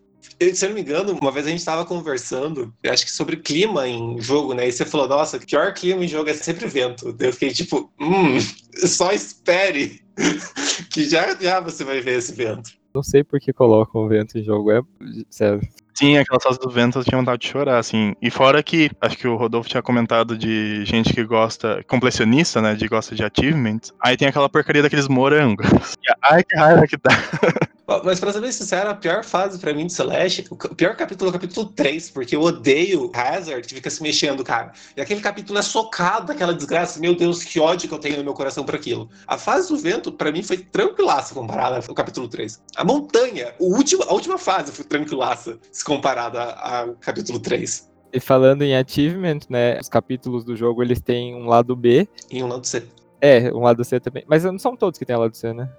Se 0.54 0.66
eu 0.66 0.70
não 0.70 0.76
me 0.76 0.82
engano, 0.82 1.18
uma 1.22 1.32
vez 1.32 1.46
a 1.46 1.50
gente 1.50 1.60
estava 1.60 1.86
conversando, 1.86 2.74
acho 2.88 3.06
que 3.06 3.12
sobre 3.12 3.38
clima 3.38 3.88
em 3.88 4.20
jogo, 4.20 4.54
né? 4.54 4.68
E 4.68 4.72
você 4.72 4.86
falou, 4.86 5.08
nossa, 5.08 5.38
o 5.38 5.46
pior 5.46 5.74
clima 5.74 6.04
em 6.04 6.08
jogo 6.08 6.30
é 6.30 6.34
sempre 6.34 6.66
vento. 6.66 7.16
Eu 7.20 7.34
fiquei 7.34 7.52
tipo, 7.52 7.92
hum, 8.02 8.40
só 8.88 9.12
espere 9.12 10.02
que 10.90 11.08
já 11.08 11.36
já 11.40 11.60
você 11.60 11.84
vai 11.84 12.02
ver 12.02 12.18
esse 12.18 12.34
vento. 12.34 12.79
Não 12.94 13.04
sei 13.04 13.24
por 13.24 13.40
que 13.40 13.54
colocam 13.54 14.02
o 14.02 14.08
vento 14.08 14.38
em 14.38 14.44
jogo, 14.44 14.72
é 14.72 14.82
sério. 15.30 15.62
Sim, 15.94 16.18
aquelas 16.18 16.42
fases 16.42 16.58
do 16.60 16.70
vento 16.70 17.00
eu 17.00 17.04
tinha 17.04 17.18
vontade 17.18 17.42
de 17.42 17.50
chorar, 17.50 17.78
assim. 17.78 18.16
E 18.22 18.32
fora 18.32 18.64
que, 18.64 18.90
acho 19.02 19.18
que 19.18 19.28
o 19.28 19.36
Rodolfo 19.36 19.70
tinha 19.70 19.82
comentado 19.82 20.38
de 20.38 20.86
gente 20.86 21.14
que 21.14 21.24
gosta, 21.26 21.84
completionista, 21.88 22.62
né, 22.62 22.74
de 22.74 22.88
gosta 22.88 23.14
de 23.14 23.24
achievements. 23.24 23.94
Aí 24.02 24.16
tem 24.16 24.30
aquela 24.30 24.48
porcaria 24.48 24.82
daqueles 24.82 25.10
morangos. 25.10 25.68
Ai, 26.24 26.42
que 26.42 26.58
raiva 26.58 26.88
que 26.88 26.96
dá. 26.96 27.12
Mas 28.04 28.20
pra 28.20 28.32
ser 28.32 28.40
bem 28.40 28.52
sincero, 28.52 28.90
a 28.90 28.94
pior 28.94 29.24
fase 29.24 29.58
pra 29.58 29.74
mim 29.74 29.88
de 29.88 29.94
Celeste, 29.94 30.46
o 30.50 30.76
pior 30.76 30.96
capítulo 30.96 31.30
é 31.30 31.32
o 31.32 31.34
capítulo 31.34 31.66
3, 31.68 32.12
porque 32.12 32.36
eu 32.36 32.42
odeio 32.42 33.12
Hazard 33.14 33.68
que 33.68 33.74
fica 33.74 33.90
se 33.90 34.04
mexendo, 34.04 34.44
cara. 34.44 34.74
E 34.96 35.02
aquele 35.02 35.22
capítulo 35.22 35.58
é 35.58 35.62
socado 35.64 36.28
daquela 36.28 36.54
desgraça. 36.54 37.00
Meu 37.00 37.16
Deus, 37.16 37.44
que 37.44 37.60
ódio 37.60 37.90
que 37.90 37.96
eu 37.96 38.00
tenho 38.00 38.18
no 38.18 38.24
meu 38.24 38.34
coração 38.34 38.64
por 38.64 38.76
aquilo. 38.76 39.10
A 39.26 39.38
fase 39.38 39.70
do 39.70 39.78
vento, 39.78 40.12
pra 40.12 40.32
mim, 40.32 40.44
foi 40.44 40.58
tranquilaça 40.58 41.34
comparada 41.34 41.82
ao 41.88 41.96
capítulo 41.96 42.28
3. 42.28 42.62
A 42.76 42.84
montanha, 42.84 43.56
o 43.58 43.76
último, 43.76 44.04
a 44.04 44.14
última 44.14 44.38
fase 44.38 44.72
foi 44.72 44.86
tranquilaça 44.86 45.58
se 45.72 45.84
comparada 45.84 46.44
ao 46.44 46.94
capítulo 46.96 47.40
3. 47.40 47.90
E 48.14 48.20
falando 48.20 48.62
em 48.64 48.76
achievement, 48.76 49.40
né, 49.50 49.80
os 49.80 49.90
capítulos 49.90 50.44
do 50.44 50.56
jogo, 50.56 50.84
eles 50.84 51.00
têm 51.00 51.36
um 51.36 51.48
lado 51.48 51.76
B. 51.76 52.08
E 52.30 52.44
um 52.44 52.48
lado 52.48 52.66
C. 52.66 52.84
É, 53.22 53.52
um 53.54 53.62
lado 53.62 53.84
C 53.84 54.00
também. 54.00 54.24
Mas 54.28 54.44
não 54.44 54.60
são 54.60 54.76
todos 54.76 54.98
que 54.98 55.06
tem 55.06 55.16
lado 55.16 55.36
C, 55.36 55.54
né? 55.54 55.70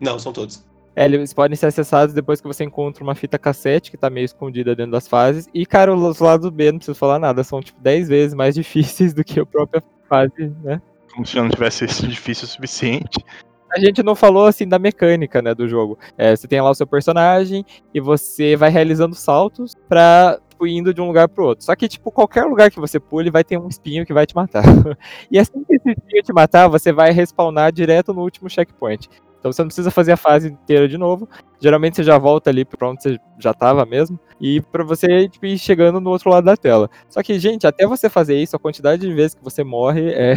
Não, 0.00 0.18
são 0.18 0.32
todos. 0.32 0.64
É, 0.96 1.04
eles 1.04 1.34
podem 1.34 1.54
ser 1.54 1.66
acessados 1.66 2.14
depois 2.14 2.40
que 2.40 2.46
você 2.46 2.64
encontra 2.64 3.04
uma 3.04 3.14
fita 3.14 3.38
cassete 3.38 3.90
que 3.90 3.98
tá 3.98 4.08
meio 4.08 4.24
escondida 4.24 4.74
dentro 4.74 4.92
das 4.92 5.06
fases. 5.06 5.46
E, 5.52 5.66
cara, 5.66 5.94
os 5.94 6.18
lados 6.18 6.48
B, 6.48 6.72
não 6.72 6.78
preciso 6.78 6.98
falar 6.98 7.18
nada, 7.18 7.44
são 7.44 7.60
tipo 7.60 7.78
10 7.82 8.08
vezes 8.08 8.34
mais 8.34 8.54
difíceis 8.56 9.12
do 9.12 9.22
que 9.22 9.38
a 9.38 9.44
própria 9.44 9.82
fase, 10.08 10.50
né? 10.64 10.80
Como 11.12 11.26
se 11.26 11.36
não 11.36 11.50
tivesse 11.50 11.86
sido 11.86 12.08
difícil 12.08 12.46
o 12.46 12.48
suficiente. 12.48 13.22
A 13.70 13.78
gente 13.78 14.02
não 14.02 14.14
falou 14.14 14.46
assim 14.46 14.66
da 14.66 14.78
mecânica, 14.78 15.42
né, 15.42 15.54
do 15.54 15.68
jogo. 15.68 15.98
É, 16.16 16.34
você 16.34 16.48
tem 16.48 16.60
lá 16.60 16.70
o 16.70 16.74
seu 16.74 16.86
personagem 16.86 17.64
e 17.92 18.00
você 18.00 18.56
vai 18.56 18.70
realizando 18.70 19.14
saltos 19.14 19.74
pra 19.88 20.38
tipo, 20.56 20.66
indo 20.66 20.94
de 20.94 21.00
um 21.00 21.06
lugar 21.06 21.28
pro 21.28 21.44
outro. 21.44 21.64
Só 21.64 21.76
que, 21.76 21.86
tipo, 21.86 22.10
qualquer 22.10 22.44
lugar 22.44 22.70
que 22.70 22.80
você 22.80 22.98
pule 22.98 23.30
vai 23.30 23.44
ter 23.44 23.58
um 23.58 23.68
espinho 23.68 24.06
que 24.06 24.14
vai 24.14 24.24
te 24.24 24.34
matar. 24.34 24.62
e 25.30 25.38
assim 25.38 25.62
que 25.64 25.76
esse 25.76 25.90
espinho 25.90 26.22
te 26.22 26.32
matar, 26.32 26.68
você 26.68 26.92
vai 26.92 27.10
respawnar 27.10 27.70
direto 27.70 28.14
no 28.14 28.22
último 28.22 28.48
checkpoint. 28.48 29.08
Então 29.38 29.52
você 29.52 29.62
não 29.62 29.68
precisa 29.68 29.90
fazer 29.90 30.12
a 30.12 30.16
fase 30.16 30.48
inteira 30.48 30.88
de 30.88 30.98
novo. 30.98 31.28
Geralmente 31.60 31.96
você 31.96 32.02
já 32.04 32.18
volta 32.18 32.50
ali 32.50 32.64
pra 32.64 32.88
onde 32.88 33.02
você 33.02 33.18
já 33.38 33.54
tava 33.54 33.84
mesmo. 33.86 34.18
E 34.40 34.60
pra 34.60 34.84
você 34.84 35.28
tipo, 35.28 35.46
ir 35.46 35.58
chegando 35.58 36.00
no 36.00 36.10
outro 36.10 36.30
lado 36.30 36.44
da 36.44 36.56
tela. 36.56 36.90
Só 37.08 37.22
que, 37.22 37.38
gente, 37.38 37.66
até 37.66 37.86
você 37.86 38.08
fazer 38.10 38.36
isso, 38.36 38.56
a 38.56 38.58
quantidade 38.58 39.02
de 39.02 39.12
vezes 39.14 39.34
que 39.34 39.44
você 39.44 39.64
morre 39.64 40.12
é. 40.12 40.34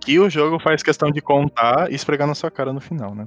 que 0.00 0.18
o 0.18 0.30
jogo 0.30 0.58
faz 0.58 0.82
questão 0.82 1.10
de 1.10 1.20
contar 1.20 1.90
e 1.90 1.94
esfregar 1.94 2.26
na 2.26 2.34
sua 2.34 2.50
cara 2.50 2.72
no 2.72 2.80
final, 2.80 3.14
né? 3.14 3.26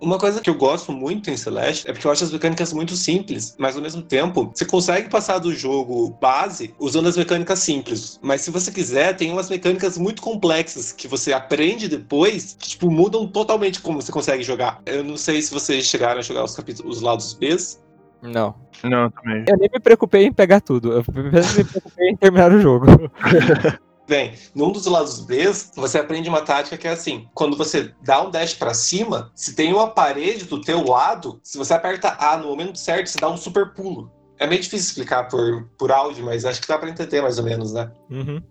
Uma 0.00 0.18
coisa 0.18 0.40
que 0.40 0.50
eu 0.50 0.54
gosto 0.54 0.92
muito 0.92 1.30
em 1.30 1.36
Celeste 1.36 1.88
é 1.88 1.92
porque 1.92 2.06
eu 2.06 2.10
acho 2.10 2.24
as 2.24 2.32
mecânicas 2.32 2.72
muito 2.72 2.94
simples, 2.94 3.54
mas 3.58 3.76
ao 3.76 3.82
mesmo 3.82 4.02
tempo 4.02 4.52
você 4.54 4.64
consegue 4.64 5.08
passar 5.08 5.38
do 5.38 5.54
jogo 5.54 6.10
base 6.20 6.74
usando 6.78 7.08
as 7.08 7.16
mecânicas 7.16 7.60
simples. 7.60 8.18
Mas 8.22 8.42
se 8.42 8.50
você 8.50 8.70
quiser, 8.70 9.16
tem 9.16 9.32
umas 9.32 9.48
mecânicas 9.48 9.96
muito 9.96 10.20
complexas 10.20 10.92
que 10.92 11.08
você 11.08 11.32
aprende 11.32 11.88
depois 11.88 12.56
que 12.58 12.70
tipo 12.70 12.90
mudam 12.90 13.26
totalmente 13.26 13.80
como 13.80 14.00
você 14.00 14.12
consegue 14.12 14.42
jogar. 14.42 14.80
Eu 14.84 15.02
não 15.02 15.16
sei 15.16 15.40
se 15.40 15.52
vocês 15.52 15.86
chegaram 15.86 16.18
a 16.18 16.22
jogar 16.22 16.44
os 16.44 16.54
capítulos, 16.54 16.98
os 16.98 17.02
lados 17.02 17.32
B. 17.32 17.56
Não. 18.22 18.54
Não, 18.82 19.10
também. 19.10 19.44
Eu 19.48 19.56
nem 19.56 19.70
me 19.72 19.80
preocupei 19.80 20.26
em 20.26 20.32
pegar 20.32 20.60
tudo. 20.60 20.92
Eu 20.92 21.04
me 21.12 21.64
preocupei 21.64 22.10
em 22.10 22.16
terminar 22.16 22.52
o 22.52 22.60
jogo. 22.60 22.86
Bem, 24.08 24.34
num 24.54 24.70
dos 24.70 24.86
lados 24.86 25.20
B, 25.20 25.50
você 25.74 25.98
aprende 25.98 26.28
uma 26.28 26.40
tática 26.40 26.76
que 26.76 26.86
é 26.86 26.92
assim: 26.92 27.28
quando 27.34 27.56
você 27.56 27.92
dá 28.02 28.22
um 28.22 28.30
dash 28.30 28.54
para 28.54 28.72
cima, 28.72 29.32
se 29.34 29.54
tem 29.54 29.72
uma 29.72 29.88
parede 29.88 30.44
do 30.44 30.60
teu 30.60 30.84
lado, 30.84 31.40
se 31.42 31.58
você 31.58 31.74
aperta 31.74 32.16
A 32.18 32.36
no 32.36 32.48
momento 32.48 32.78
certo, 32.78 33.08
você 33.08 33.18
dá 33.18 33.28
um 33.28 33.36
super 33.36 33.72
pulo. 33.74 34.10
É 34.38 34.46
meio 34.46 34.60
difícil 34.60 34.88
explicar 34.88 35.28
por, 35.28 35.68
por 35.78 35.90
áudio, 35.90 36.24
mas 36.24 36.44
acho 36.44 36.60
que 36.60 36.68
dá 36.68 36.78
pra 36.78 36.90
entender 36.90 37.22
mais 37.22 37.38
ou 37.38 37.44
menos, 37.44 37.72
né? 37.72 37.90
Uhum. 38.10 38.42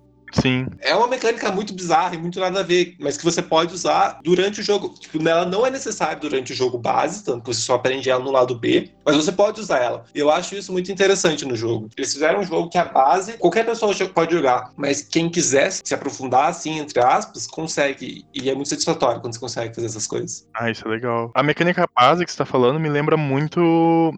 Sim. 0.42 0.68
É 0.82 0.94
uma 0.96 1.08
mecânica 1.08 1.52
muito 1.52 1.74
bizarra 1.74 2.16
e 2.16 2.18
muito 2.18 2.40
nada 2.40 2.60
a 2.60 2.64
ver, 2.64 2.96
mas 3.00 3.18
que 3.18 3.24
você 3.24 3.42
pode 3.42 3.74
usar 3.74 4.20
durante 4.24 4.60
o 4.60 4.64
jogo. 4.64 4.90
Tipo, 5.00 5.28
ela 5.28 5.46
não 5.46 5.66
é 5.66 5.70
necessária 5.70 6.16
durante 6.16 6.54
o 6.54 6.56
jogo 6.56 6.78
base, 6.78 7.24
tanto 7.24 7.44
que 7.44 7.54
você 7.54 7.62
só 7.62 7.76
aprende 7.76 8.10
ela 8.10 8.24
no 8.24 8.32
lado 8.32 8.56
B, 8.56 8.92
mas 9.06 9.16
você 9.16 9.32
pode 9.32 9.62
usar 9.62 9.80
ela. 9.80 10.04
E 10.14 10.20
eu 10.20 10.30
acho 10.30 10.56
isso 10.56 10.72
muito 10.72 10.92
interessante 10.92 11.46
no 11.46 11.56
jogo. 11.56 11.90
Eles 11.98 12.14
fizeram 12.14 12.42
um 12.42 12.44
jogo 12.44 12.70
que 12.70 12.78
a 12.78 12.86
base, 12.86 13.38
qualquer 13.38 13.66
pessoa 13.66 13.94
pode 14.14 14.34
jogar, 14.34 14.72
mas 14.76 15.02
quem 15.02 15.30
quiser 15.30 15.72
se 15.72 15.94
aprofundar, 15.94 16.50
assim, 16.50 16.80
entre 16.80 17.00
aspas, 17.00 17.48
consegue. 17.48 18.26
E 18.34 18.50
é 18.50 18.56
muito 18.56 18.70
satisfatório 18.70 19.22
quando 19.22 19.34
você 19.34 19.40
consegue 19.40 19.74
fazer 19.74 19.88
essas 19.88 20.06
coisas. 20.06 20.48
Ah, 20.54 20.70
isso 20.70 20.86
é 20.88 20.92
legal. 20.92 21.32
A 21.34 21.44
mecânica 21.44 21.88
base 21.96 22.26
que 22.26 22.32
você 22.32 22.38
tá 22.38 22.46
falando 22.46 22.80
me 22.80 22.90
lembra 22.90 23.16
muito 23.16 24.14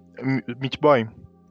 Meat 0.60 0.80
Boy. 0.80 1.08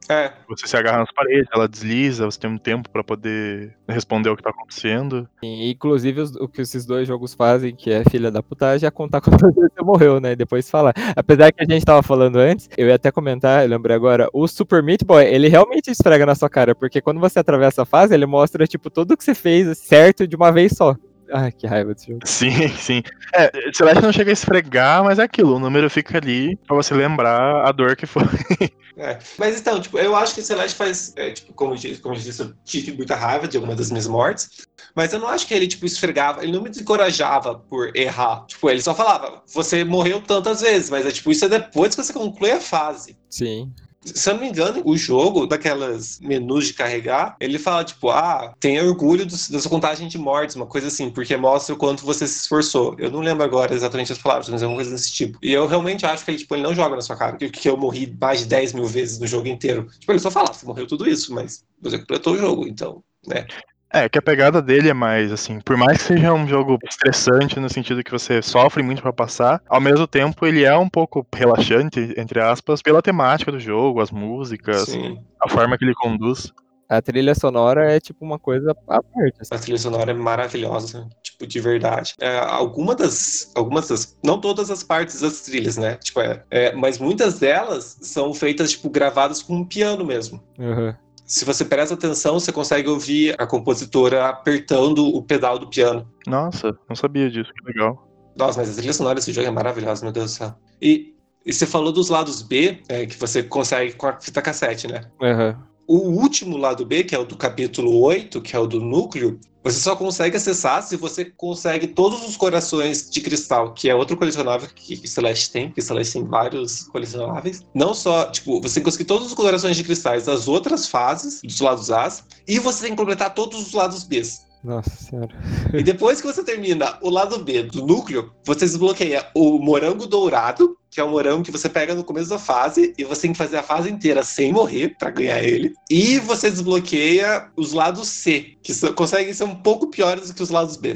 É. 0.09 0.31
Você 0.47 0.67
se 0.67 0.77
agarra 0.77 0.99
nas 0.99 1.11
paredes, 1.11 1.47
ela 1.53 1.67
desliza, 1.67 2.25
você 2.25 2.39
tem 2.39 2.49
um 2.49 2.57
tempo 2.57 2.89
para 2.89 3.03
poder 3.03 3.75
responder 3.87 4.29
o 4.29 4.37
que 4.37 4.43
tá 4.43 4.49
acontecendo. 4.49 5.27
E, 5.43 5.71
inclusive, 5.71 6.21
o 6.39 6.47
que 6.47 6.61
esses 6.61 6.85
dois 6.85 7.07
jogos 7.07 7.33
fazem, 7.33 7.75
que 7.75 7.91
é 7.91 8.03
filha 8.09 8.31
da 8.31 8.41
putagem, 8.41 8.87
é 8.87 8.91
contar 8.91 9.19
quando 9.21 9.53
você 9.53 9.81
morreu, 9.81 10.19
né? 10.19 10.31
E 10.31 10.35
depois 10.35 10.69
falar. 10.69 10.93
Apesar 11.15 11.51
que 11.51 11.63
a 11.63 11.65
gente 11.69 11.85
tava 11.85 12.01
falando 12.01 12.37
antes, 12.37 12.69
eu 12.77 12.87
ia 12.87 12.95
até 12.95 13.11
comentar, 13.11 13.63
eu 13.63 13.69
lembrei 13.69 13.95
agora, 13.95 14.29
o 14.33 14.47
Super 14.47 14.81
Meat 14.81 15.03
Boy, 15.03 15.25
ele 15.25 15.47
realmente 15.47 15.91
esfrega 15.91 16.25
na 16.25 16.35
sua 16.35 16.49
cara, 16.49 16.73
porque 16.73 17.01
quando 17.01 17.19
você 17.19 17.39
atravessa 17.39 17.81
a 17.81 17.85
fase, 17.85 18.13
ele 18.13 18.25
mostra, 18.25 18.65
tipo, 18.65 18.89
tudo 18.89 19.17
que 19.17 19.23
você 19.23 19.35
fez 19.35 19.77
certo 19.77 20.27
de 20.27 20.35
uma 20.35 20.51
vez 20.51 20.73
só. 20.73 20.95
Ai, 21.31 21.51
que 21.51 21.67
raiva 21.67 21.93
desse 21.93 22.07
jogo. 22.07 22.19
Sim, 22.25 22.67
sim. 22.77 23.03
É, 23.33 23.51
Celeste 23.73 24.01
não 24.01 24.13
chega 24.13 24.31
a 24.31 24.33
esfregar, 24.33 25.03
mas 25.03 25.19
é 25.19 25.23
aquilo, 25.23 25.55
o 25.55 25.59
número 25.59 25.89
fica 25.89 26.17
ali 26.17 26.55
pra 26.67 26.75
você 26.75 26.93
lembrar 26.93 27.67
a 27.67 27.71
dor 27.71 27.95
que 27.95 28.05
foi. 28.05 28.23
É. 28.99 29.19
Mas 29.37 29.59
então, 29.59 29.79
tipo, 29.79 29.99
eu 29.99 30.15
acho 30.15 30.33
que 30.33 30.41
Celeste 30.41 30.75
faz, 30.75 31.13
é, 31.15 31.29
tipo, 31.29 31.53
como 31.53 31.73
eu, 31.73 31.77
disse, 31.77 32.01
como 32.01 32.15
eu 32.15 32.19
disse, 32.19 32.41
eu 32.41 32.51
tive 32.65 32.93
muita 32.93 33.15
raiva 33.15 33.47
de 33.47 33.55
alguma 33.55 33.75
das 33.75 33.91
minhas 33.91 34.07
mortes, 34.07 34.65
mas 34.95 35.13
eu 35.13 35.19
não 35.19 35.27
acho 35.27 35.45
que 35.45 35.53
ele, 35.53 35.67
tipo, 35.67 35.85
esfregava, 35.85 36.41
ele 36.41 36.51
não 36.51 36.63
me 36.63 36.71
encorajava 36.71 37.59
por 37.59 37.95
errar. 37.95 38.45
Tipo, 38.47 38.71
ele 38.71 38.81
só 38.81 38.95
falava, 38.95 39.43
você 39.53 39.83
morreu 39.83 40.19
tantas 40.19 40.61
vezes, 40.61 40.89
mas 40.89 41.05
é 41.05 41.11
tipo, 41.11 41.31
isso 41.31 41.45
é 41.45 41.49
depois 41.49 41.93
que 41.93 42.03
você 42.03 42.11
conclui 42.11 42.49
a 42.49 42.59
fase. 42.59 43.15
Sim. 43.29 43.71
Se 44.15 44.29
eu 44.29 44.35
não 44.35 44.41
me 44.41 44.49
engano, 44.49 44.81
o 44.85 44.97
jogo, 44.97 45.45
daquelas 45.45 46.19
menus 46.19 46.67
de 46.67 46.73
carregar, 46.73 47.35
ele 47.39 47.59
fala, 47.59 47.83
tipo, 47.83 48.09
ah, 48.09 48.53
tenha 48.59 48.83
orgulho 48.83 49.25
da 49.25 49.37
sua 49.37 49.69
contagem 49.69 50.07
de 50.07 50.17
mortes, 50.17 50.55
uma 50.55 50.65
coisa 50.65 50.87
assim, 50.87 51.09
porque 51.09 51.35
mostra 51.35 51.73
o 51.75 51.77
quanto 51.77 52.05
você 52.05 52.27
se 52.27 52.39
esforçou. 52.39 52.95
Eu 52.97 53.11
não 53.11 53.19
lembro 53.19 53.43
agora 53.43 53.73
exatamente 53.73 54.11
as 54.11 54.17
palavras, 54.17 54.49
mas 54.49 54.63
é 54.63 54.67
uma 54.67 54.75
coisa 54.75 54.91
desse 54.91 55.11
tipo. 55.11 55.37
E 55.41 55.51
eu 55.51 55.67
realmente 55.67 56.05
acho 56.05 56.23
que 56.23 56.31
ele, 56.31 56.37
tipo, 56.37 56.55
ele 56.55 56.63
não 56.63 56.75
joga 56.75 56.95
na 56.95 57.01
sua 57.01 57.15
cara, 57.15 57.37
que 57.37 57.69
eu 57.69 57.77
morri 57.77 58.15
mais 58.19 58.39
de 58.39 58.45
10 58.45 58.73
mil 58.73 58.85
vezes 58.85 59.19
no 59.19 59.27
jogo 59.27 59.47
inteiro. 59.47 59.87
Tipo, 59.99 60.11
ele 60.11 60.19
só 60.19 60.31
fala, 60.31 60.53
você 60.53 60.65
morreu 60.65 60.87
tudo 60.87 61.07
isso, 61.09 61.33
mas 61.33 61.63
você 61.81 61.99
completou 61.99 62.33
o 62.33 62.37
jogo, 62.37 62.67
então, 62.67 63.03
né? 63.25 63.45
É, 63.91 64.09
que 64.09 64.19
a 64.19 64.21
pegada 64.21 64.61
dele 64.61 64.89
é 64.89 64.93
mais 64.93 65.31
assim, 65.31 65.59
por 65.61 65.77
mais 65.77 65.99
que 65.99 66.03
seja 66.03 66.33
um 66.33 66.47
jogo 66.47 66.77
estressante 66.83 67.59
no 67.59 67.69
sentido 67.69 68.03
que 68.03 68.11
você 68.11 68.41
sofre 68.41 68.83
muito 68.83 69.01
para 69.01 69.13
passar, 69.13 69.61
ao 69.67 69.79
mesmo 69.79 70.05
tempo 70.05 70.45
ele 70.45 70.63
é 70.63 70.77
um 70.77 70.89
pouco 70.89 71.25
relaxante, 71.33 72.13
entre 72.17 72.41
aspas, 72.41 72.81
pela 72.81 73.01
temática 73.01 73.51
do 73.51 73.59
jogo, 73.59 74.01
as 74.01 74.11
músicas, 74.11 74.89
Sim. 74.89 75.17
a 75.41 75.49
forma 75.49 75.77
que 75.77 75.85
ele 75.85 75.95
conduz. 75.95 76.51
A 76.89 77.01
trilha 77.01 77.35
sonora 77.35 77.91
é 77.91 77.99
tipo 77.99 78.23
uma 78.23 78.39
coisa 78.39 78.71
à 78.71 78.75
parte. 79.03 79.41
assim. 79.41 79.53
A 79.53 79.59
trilha 79.59 79.77
sonora 79.77 80.11
é 80.11 80.13
maravilhosa, 80.13 81.07
tipo, 81.21 81.45
de 81.45 81.59
verdade. 81.59 82.13
É, 82.19 82.39
alguma 82.39 82.95
das, 82.95 83.51
algumas 83.55 83.89
das, 83.89 84.17
não 84.23 84.39
todas 84.39 84.71
as 84.71 84.83
partes 84.83 85.19
das 85.19 85.41
trilhas, 85.41 85.75
né? 85.75 85.95
Tipo, 85.95 86.21
é, 86.21 86.43
é, 86.49 86.73
mas 86.73 86.97
muitas 86.97 87.39
delas 87.39 87.97
são 88.01 88.33
feitas, 88.33 88.71
tipo, 88.71 88.89
gravadas 88.89 89.41
com 89.41 89.55
um 89.55 89.65
piano 89.65 90.05
mesmo. 90.05 90.41
Aham. 90.57 90.95
Se 91.27 91.43
você 91.43 91.65
presta 91.65 91.93
atenção, 91.93 92.39
você 92.39 92.53
consegue 92.53 92.87
ouvir 92.87 93.35
a 93.37 93.45
compositora 93.45 94.29
apertando 94.29 95.05
o 95.05 95.21
pedal 95.21 95.59
do 95.59 95.67
piano. 95.67 96.09
Nossa, 96.25 96.73
não 96.87 96.95
sabia 96.95 97.29
disso, 97.29 97.51
que 97.53 97.65
legal. 97.65 98.07
Nossa, 98.37 98.61
mas 98.61 98.71
a 98.71 98.75
trilha 98.75 98.93
sonora 98.93 99.15
desse 99.15 99.33
jogo 99.33 99.45
é 99.45 99.51
maravilhosa, 99.51 100.05
meu 100.05 100.13
Deus 100.13 100.31
do 100.31 100.37
céu. 100.37 100.55
E, 100.81 101.13
e 101.45 101.51
você 101.51 101.65
falou 101.65 101.91
dos 101.91 102.07
lados 102.07 102.41
B, 102.41 102.79
é, 102.87 103.05
que 103.05 103.17
você 103.17 103.43
consegue 103.43 103.93
com 103.93 104.07
a 104.07 104.17
fita 104.17 104.41
cassete, 104.41 104.87
né? 104.87 105.01
Aham. 105.21 105.61
O 105.85 105.97
último 105.97 106.55
lado 106.55 106.85
B, 106.85 107.03
que 107.03 107.13
é 107.13 107.19
o 107.19 107.25
do 107.25 107.35
capítulo 107.35 107.99
8, 108.01 108.41
que 108.41 108.55
é 108.55 108.59
o 108.59 108.67
do 108.67 108.79
núcleo, 108.79 109.37
você 109.71 109.79
só 109.79 109.95
consegue 109.95 110.37
acessar 110.37 110.81
se 110.83 110.95
você 110.95 111.25
consegue 111.25 111.87
todos 111.87 112.27
os 112.27 112.37
corações 112.37 113.09
de 113.09 113.21
cristal, 113.21 113.73
que 113.73 113.89
é 113.89 113.95
outro 113.95 114.17
colecionável 114.17 114.69
que 114.73 115.07
Celeste 115.07 115.51
tem, 115.51 115.67
porque 115.67 115.81
Celeste 115.81 116.13
tem 116.13 116.23
vários 116.25 116.83
colecionáveis. 116.83 117.65
Não 117.73 117.93
só, 117.93 118.29
tipo, 118.31 118.61
você 118.61 118.75
tem 118.75 118.83
que 118.83 118.85
conseguir 118.85 119.05
todos 119.05 119.27
os 119.27 119.33
corações 119.33 119.75
de 119.75 119.83
cristais 119.83 120.25
das 120.25 120.47
outras 120.47 120.87
fases, 120.87 121.41
dos 121.41 121.59
lados 121.59 121.91
A's, 121.91 122.23
e 122.47 122.59
você 122.59 122.83
tem 122.83 122.91
que 122.91 122.97
completar 122.97 123.33
todos 123.33 123.67
os 123.67 123.73
lados 123.73 124.03
B's. 124.03 124.46
Nossa 124.63 124.89
senhora. 124.89 125.29
E 125.73 125.83
depois 125.83 126.19
que 126.19 126.27
você 126.27 126.43
termina 126.43 126.97
o 127.01 127.09
lado 127.09 127.43
B 127.43 127.63
do 127.63 127.85
núcleo, 127.85 128.33
você 128.45 128.61
desbloqueia 128.61 129.25
o 129.35 129.59
morango 129.59 130.07
dourado, 130.07 130.77
que 130.89 130.99
é 130.99 131.03
o 131.03 131.09
morango 131.09 131.43
que 131.43 131.51
você 131.51 131.69
pega 131.69 131.93
no 131.93 132.03
começo 132.03 132.29
da 132.29 132.39
fase, 132.39 132.93
e 132.97 133.03
você 133.03 133.23
tem 133.23 133.31
que 133.31 133.37
fazer 133.37 133.57
a 133.57 133.63
fase 133.63 133.89
inteira 133.89 134.23
sem 134.23 134.51
morrer 134.51 134.95
pra 134.97 135.09
ganhar 135.11 135.43
ele. 135.43 135.73
E 135.89 136.19
você 136.19 136.49
desbloqueia 136.49 137.49
os 137.55 137.71
lados 137.71 138.07
C, 138.07 138.53
que 138.63 138.73
são- 138.73 138.93
conseguem 138.93 139.33
ser 139.33 139.43
um 139.43 139.55
pouco 139.55 139.87
piores 139.87 140.27
do 140.29 140.33
que 140.33 140.43
os 140.43 140.49
lados 140.49 140.75
B. 140.75 140.93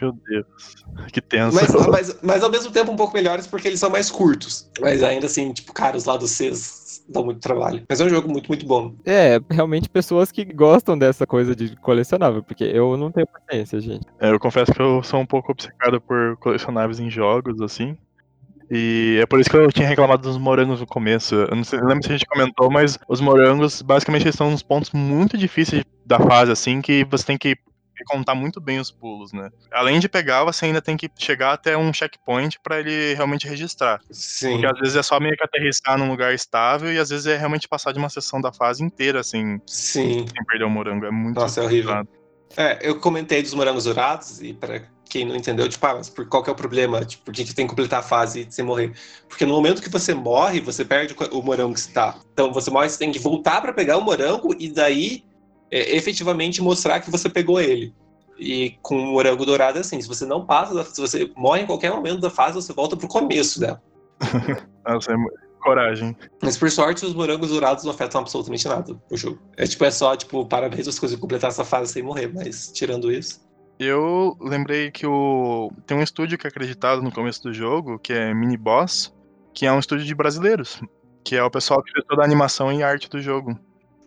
Meu 0.00 0.12
Deus, 0.28 0.46
que 1.12 1.20
tenso. 1.20 1.54
Mas, 1.54 1.70
mas, 1.88 2.16
mas 2.22 2.42
ao 2.42 2.50
mesmo 2.50 2.72
tempo 2.72 2.90
um 2.90 2.96
pouco 2.96 3.14
melhores 3.14 3.46
porque 3.46 3.68
eles 3.68 3.78
são 3.78 3.90
mais 3.90 4.10
curtos. 4.10 4.68
Mas 4.80 5.02
ainda 5.02 5.26
assim, 5.26 5.52
tipo, 5.52 5.72
cara, 5.72 5.96
os 5.96 6.04
lados 6.04 6.30
C 6.32 6.50
dão 7.08 7.24
muito 7.24 7.40
trabalho. 7.40 7.84
Mas 7.88 8.00
é 8.00 8.04
um 8.04 8.08
jogo 8.08 8.28
muito, 8.28 8.48
muito 8.48 8.66
bom. 8.66 8.94
É, 9.04 9.40
realmente 9.50 9.88
pessoas 9.88 10.32
que 10.32 10.44
gostam 10.44 10.96
dessa 10.96 11.26
coisa 11.26 11.54
de 11.54 11.76
colecionável, 11.76 12.42
porque 12.42 12.64
eu 12.64 12.96
não 12.96 13.10
tenho 13.10 13.26
paciência, 13.26 13.80
gente. 13.80 14.06
É, 14.18 14.30
eu 14.30 14.40
confesso 14.40 14.72
que 14.72 14.80
eu 14.80 15.02
sou 15.02 15.20
um 15.20 15.26
pouco 15.26 15.52
obcecado 15.52 16.00
por 16.00 16.36
colecionáveis 16.38 17.00
em 17.00 17.10
jogos, 17.10 17.60
assim. 17.60 17.96
E 18.70 19.18
é 19.20 19.26
por 19.26 19.38
isso 19.38 19.50
que 19.50 19.56
eu 19.56 19.70
tinha 19.70 19.86
reclamado 19.86 20.22
dos 20.22 20.38
morangos 20.38 20.80
no 20.80 20.86
começo. 20.86 21.34
Eu 21.34 21.54
não 21.54 21.64
sei, 21.64 21.78
eu 21.78 21.86
lembro 21.86 22.02
se 22.02 22.08
a 22.10 22.16
gente 22.16 22.26
comentou, 22.26 22.70
mas 22.70 22.98
os 23.08 23.20
morangos, 23.20 23.82
basicamente, 23.82 24.22
eles 24.22 24.34
são 24.34 24.48
uns 24.48 24.62
pontos 24.62 24.90
muito 24.92 25.36
difíceis 25.36 25.84
da 26.04 26.18
fase, 26.18 26.50
assim, 26.50 26.80
que 26.80 27.04
você 27.04 27.26
tem 27.26 27.38
que 27.38 27.56
contar 28.04 28.34
muito 28.34 28.60
bem 28.60 28.78
os 28.78 28.90
pulos, 28.90 29.32
né? 29.32 29.50
Além 29.72 29.98
de 29.98 30.08
pegar, 30.08 30.44
você 30.44 30.66
ainda 30.66 30.82
tem 30.82 30.96
que 30.96 31.10
chegar 31.16 31.52
até 31.52 31.76
um 31.76 31.92
checkpoint 31.92 32.58
pra 32.62 32.78
ele 32.80 33.14
realmente 33.14 33.48
registrar. 33.48 34.00
Sim. 34.10 34.52
Porque 34.52 34.66
às 34.66 34.78
vezes 34.78 34.96
é 34.96 35.02
só 35.02 35.18
meio 35.18 35.36
que 35.36 35.44
aterrissar 35.44 35.98
num 35.98 36.10
lugar 36.10 36.34
estável 36.34 36.92
e 36.92 36.98
às 36.98 37.10
vezes 37.10 37.26
é 37.26 37.36
realmente 37.36 37.68
passar 37.68 37.92
de 37.92 37.98
uma 37.98 38.08
sessão 38.08 38.40
da 38.40 38.52
fase 38.52 38.82
inteira, 38.82 39.20
assim, 39.20 39.60
Sim. 39.66 40.26
sem 40.26 40.44
perder 40.46 40.64
o 40.64 40.70
morango. 40.70 41.06
É 41.06 41.10
muito 41.10 41.40
Nossa, 41.40 41.60
é 41.60 41.64
horrível. 41.64 42.06
É, 42.56 42.78
eu 42.88 43.00
comentei 43.00 43.42
dos 43.42 43.54
morangos 43.54 43.84
dourados, 43.84 44.40
e 44.40 44.52
para 44.52 44.82
quem 45.08 45.24
não 45.24 45.34
entendeu, 45.34 45.68
tipo, 45.68 45.84
ah, 45.86 45.94
mas 45.94 46.08
por 46.08 46.26
qual 46.26 46.42
que 46.42 46.50
é 46.50 46.52
o 46.52 46.56
problema? 46.56 47.04
Tipo, 47.04 47.24
por 47.24 47.34
que, 47.34 47.44
que 47.44 47.54
tem 47.54 47.66
que 47.66 47.70
completar 47.70 48.00
a 48.00 48.02
fase 48.02 48.46
sem 48.50 48.64
morrer? 48.64 48.92
Porque 49.28 49.44
no 49.44 49.54
momento 49.54 49.82
que 49.82 49.88
você 49.88 50.14
morre, 50.14 50.60
você 50.60 50.84
perde 50.84 51.14
o 51.30 51.42
morango 51.42 51.74
que 51.74 51.80
está. 51.80 52.16
Então 52.32 52.52
você 52.52 52.70
morre, 52.70 52.88
você 52.88 52.98
tem 52.98 53.12
que 53.12 53.18
voltar 53.18 53.60
para 53.60 53.72
pegar 53.72 53.96
o 53.96 54.00
morango 54.00 54.54
e 54.58 54.68
daí 54.68 55.24
é, 55.70 55.96
efetivamente 55.96 56.62
mostrar 56.62 57.00
que 57.00 57.10
você 57.10 57.28
pegou 57.28 57.60
ele. 57.60 57.94
E 58.38 58.76
com 58.82 58.96
o 58.96 59.12
morango 59.12 59.46
dourado 59.46 59.78
é 59.78 59.80
assim, 59.80 60.00
se 60.00 60.08
você 60.08 60.26
não 60.26 60.44
passa, 60.44 60.84
se 60.84 61.00
você 61.00 61.30
morre 61.36 61.62
em 61.62 61.66
qualquer 61.66 61.90
momento 61.90 62.20
da 62.20 62.30
fase, 62.30 62.54
você 62.54 62.72
volta 62.72 62.96
pro 62.96 63.06
começo 63.06 63.60
dela. 63.60 63.80
Nossa, 64.86 65.12
é 65.12 65.16
coragem. 65.64 66.14
Mas 66.42 66.58
por 66.58 66.70
sorte, 66.70 67.06
os 67.06 67.14
morangos 67.14 67.48
dourados 67.48 67.84
não 67.84 67.90
afetam 67.90 68.20
absolutamente 68.20 68.68
nada 68.68 68.94
o 69.10 69.16
jogo. 69.16 69.40
É 69.56 69.66
tipo, 69.66 69.84
é 69.84 69.90
só, 69.90 70.14
tipo, 70.14 70.44
parabéns 70.46 70.86
você 70.86 71.00
conseguiu 71.00 71.22
completar 71.22 71.50
essa 71.50 71.64
fase 71.64 71.92
sem 71.92 72.02
morrer, 72.02 72.30
mas 72.32 72.70
tirando 72.70 73.10
isso. 73.10 73.42
Eu 73.78 74.36
lembrei 74.40 74.90
que 74.90 75.06
o 75.06 75.72
tem 75.86 75.96
um 75.96 76.02
estúdio 76.02 76.38
que 76.38 76.46
é 76.46 76.50
acreditado 76.50 77.02
no 77.02 77.10
começo 77.10 77.42
do 77.42 77.52
jogo, 77.52 77.98
que 77.98 78.12
é 78.12 78.32
Mini 78.32 78.56
Boss, 78.56 79.12
que 79.52 79.66
é 79.66 79.72
um 79.72 79.80
estúdio 79.80 80.04
de 80.04 80.14
brasileiros, 80.14 80.80
que 81.24 81.34
é 81.34 81.42
o 81.42 81.50
pessoal 81.50 81.82
que 81.82 81.90
fez 81.90 82.04
toda 82.06 82.22
a 82.22 82.24
animação 82.24 82.72
e 82.72 82.82
arte 82.82 83.08
do 83.08 83.20
jogo. 83.20 83.58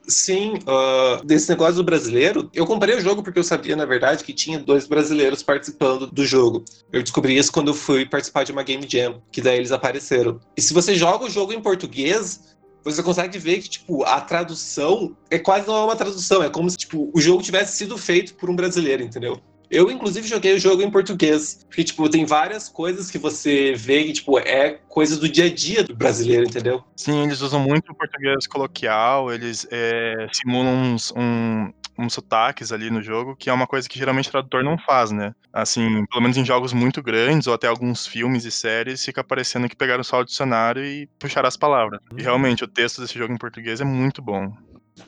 Sim, 0.08 0.60
ah, 0.66 1.22
desse 1.26 1.50
negócio 1.50 1.76
do 1.76 1.84
brasileiro, 1.84 2.50
eu 2.54 2.66
comprei 2.66 2.96
o 2.96 3.02
jogo 3.02 3.22
porque 3.22 3.40
eu 3.40 3.44
sabia, 3.44 3.76
na 3.76 3.86
verdade, 3.86 4.24
que 4.24 4.34
tinha 4.34 4.58
dois 4.58 4.88
brasileiros 4.88 5.44
participando 5.44 6.08
do 6.08 6.26
jogo. 6.26 6.64
Eu 6.94 7.04
descobri 7.04 7.38
isso 7.38 7.52
quando 7.52 7.70
eu 7.70 7.74
fui 7.74 8.06
participar 8.06 8.46
de 8.46 8.54
uma 8.54 8.64
Game 8.64 8.88
Jam, 8.88 9.22
que 9.32 9.42
daí 9.42 9.58
eles 9.58 9.72
apareceram. 9.72 10.40
E 10.56 10.62
se 10.62 10.74
você 10.74 10.96
joga 10.96 11.26
o 11.26 11.30
jogo 11.30 11.52
em 11.52 11.62
português, 11.62 12.56
você 12.84 13.04
consegue 13.04 13.38
ver 13.38 13.62
que, 13.62 13.70
tipo, 13.70 14.04
a 14.04 14.22
tradução 14.22 15.16
é 15.30 15.38
quase 15.38 15.68
não 15.68 15.76
é 15.76 15.84
uma 15.84 15.96
tradução, 15.96 16.42
é 16.42 16.50
como 16.50 16.70
se, 16.70 16.78
tipo, 16.78 17.12
o 17.14 17.20
jogo 17.20 17.44
tivesse 17.44 17.76
sido 17.76 17.98
feito 17.98 18.34
por 18.36 18.50
um 18.50 18.56
brasileiro, 18.56 19.04
entendeu? 19.04 19.42
Eu, 19.70 19.92
inclusive, 19.92 20.28
joguei 20.28 20.56
o 20.56 20.60
jogo 20.60 20.82
em 20.82 20.90
português. 20.92 21.66
Porque, 21.68 21.84
tipo, 21.84 22.10
tem 22.10 22.26
várias 22.26 22.70
coisas 22.70 23.12
que 23.12 23.18
você 23.18 23.74
vê 23.74 24.04
que, 24.06 24.14
tipo, 24.14 24.40
é 24.40 24.80
coisa 24.88 25.18
do 25.18 25.28
dia 25.28 25.46
a 25.46 25.54
dia 25.54 25.84
do 25.84 25.96
brasileiro, 25.96 26.46
entendeu? 26.46 26.84
Sim, 26.96 27.24
eles 27.26 27.42
usam 27.42 27.60
muito 27.60 27.92
o 27.92 27.96
português 27.96 28.48
coloquial, 28.48 29.32
eles 29.32 29.68
é, 29.72 30.28
simulam 30.32 30.74
uns, 30.94 31.12
um- 31.16 31.70
uns 32.00 32.14
sotaques 32.14 32.72
ali 32.72 32.90
no 32.92 33.02
jogo, 33.02 33.36
que 33.36 33.50
é 33.50 33.54
uma 33.54 33.66
coisa 33.68 33.90
que 33.90 33.98
geralmente 33.98 34.30
o 34.30 34.32
tradutor 34.32 34.64
não 34.64 34.78
faz, 34.78 35.12
né? 35.12 35.34
Assim, 35.52 36.06
pelo 36.06 36.22
menos 36.22 36.38
em 36.38 36.46
jogos 36.46 36.72
muito 36.72 37.02
grandes, 37.02 37.48
ou 37.48 37.54
até 37.54 37.68
alguns 37.68 38.06
filmes 38.06 38.46
e 38.46 38.52
séries, 38.52 39.04
fica 39.04 39.24
parecendo 39.24 39.68
que 39.68 39.76
pegaram 39.76 40.04
só 40.04 40.20
o 40.20 40.24
dicionário 40.24 40.84
e 40.86 41.10
puxaram 41.20 41.48
as 41.48 41.58
palavras. 41.58 42.00
E 42.16 42.22
realmente, 42.22 42.64
o 42.64 42.68
texto 42.68 43.02
desse 43.02 43.18
jogo 43.18 43.34
em 43.34 43.38
português 43.38 43.82
é 43.82 43.86
muito 43.86 44.22
bom. 44.22 44.52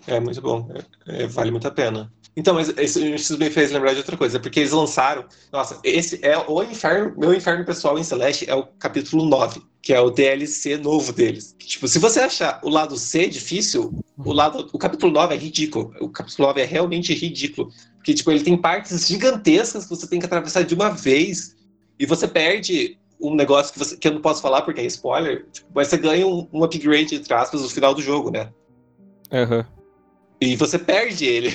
É 0.07 0.19
muito 0.19 0.41
bom, 0.41 0.69
é- 1.07 1.23
é- 1.23 1.27
vale 1.27 1.51
muito 1.51 1.67
a 1.67 1.71
pena. 1.71 2.11
Então, 2.35 2.53
mas 2.53 2.69
isso, 2.77 3.37
me 3.37 3.49
fez 3.49 3.71
lembrar 3.71 3.91
de 3.93 3.99
outra 3.99 4.15
coisa, 4.15 4.39
porque 4.39 4.59
eles 4.59 4.71
lançaram. 4.71 5.25
Nossa, 5.51 5.79
esse 5.83 6.19
é 6.23 6.37
o 6.37 6.63
inferno, 6.63 7.13
meu 7.17 7.33
inferno 7.33 7.65
pessoal 7.65 7.97
em 7.97 8.03
Celeste 8.03 8.49
é 8.49 8.55
o 8.55 8.65
capítulo 8.79 9.25
9, 9.25 9.61
que 9.81 9.93
é 9.93 9.99
o 9.99 10.09
DLC 10.09 10.77
novo 10.77 11.11
deles. 11.11 11.55
Tipo, 11.57 11.87
se 11.87 11.99
você 11.99 12.21
achar 12.21 12.61
o 12.63 12.69
lado 12.69 12.95
C 12.95 13.27
difícil, 13.27 13.93
o 14.17 14.31
lado. 14.31 14.69
O 14.71 14.77
capítulo 14.77 15.11
9 15.11 15.33
é 15.33 15.37
ridículo. 15.37 15.93
O 15.99 16.09
capítulo 16.09 16.47
9 16.47 16.61
é 16.61 16.65
realmente 16.65 17.13
ridículo. 17.13 17.69
Porque, 17.97 18.13
tipo, 18.13 18.31
ele 18.31 18.43
tem 18.43 18.55
partes 18.55 19.07
gigantescas 19.07 19.83
que 19.83 19.89
você 19.89 20.07
tem 20.07 20.19
que 20.19 20.25
atravessar 20.25 20.63
de 20.63 20.73
uma 20.73 20.89
vez, 20.89 21.55
e 21.99 22.05
você 22.05 22.27
perde 22.27 22.97
um 23.19 23.35
negócio 23.35 23.73
que, 23.73 23.79
você, 23.79 23.97
que 23.97 24.07
eu 24.07 24.13
não 24.13 24.21
posso 24.21 24.41
falar 24.41 24.61
porque 24.61 24.79
é 24.79 24.85
spoiler, 24.85 25.45
tipo, 25.51 25.67
mas 25.75 25.89
você 25.89 25.97
ganha 25.97 26.25
um, 26.25 26.47
um 26.53 26.63
upgrade, 26.63 27.15
entre 27.15 27.33
aspas, 27.33 27.61
no 27.61 27.69
final 27.69 27.93
do 27.93 28.01
jogo, 28.01 28.31
né? 28.31 28.49
Aham. 29.31 29.65
E 30.41 30.55
você 30.55 30.79
perde 30.79 31.25
ele 31.25 31.53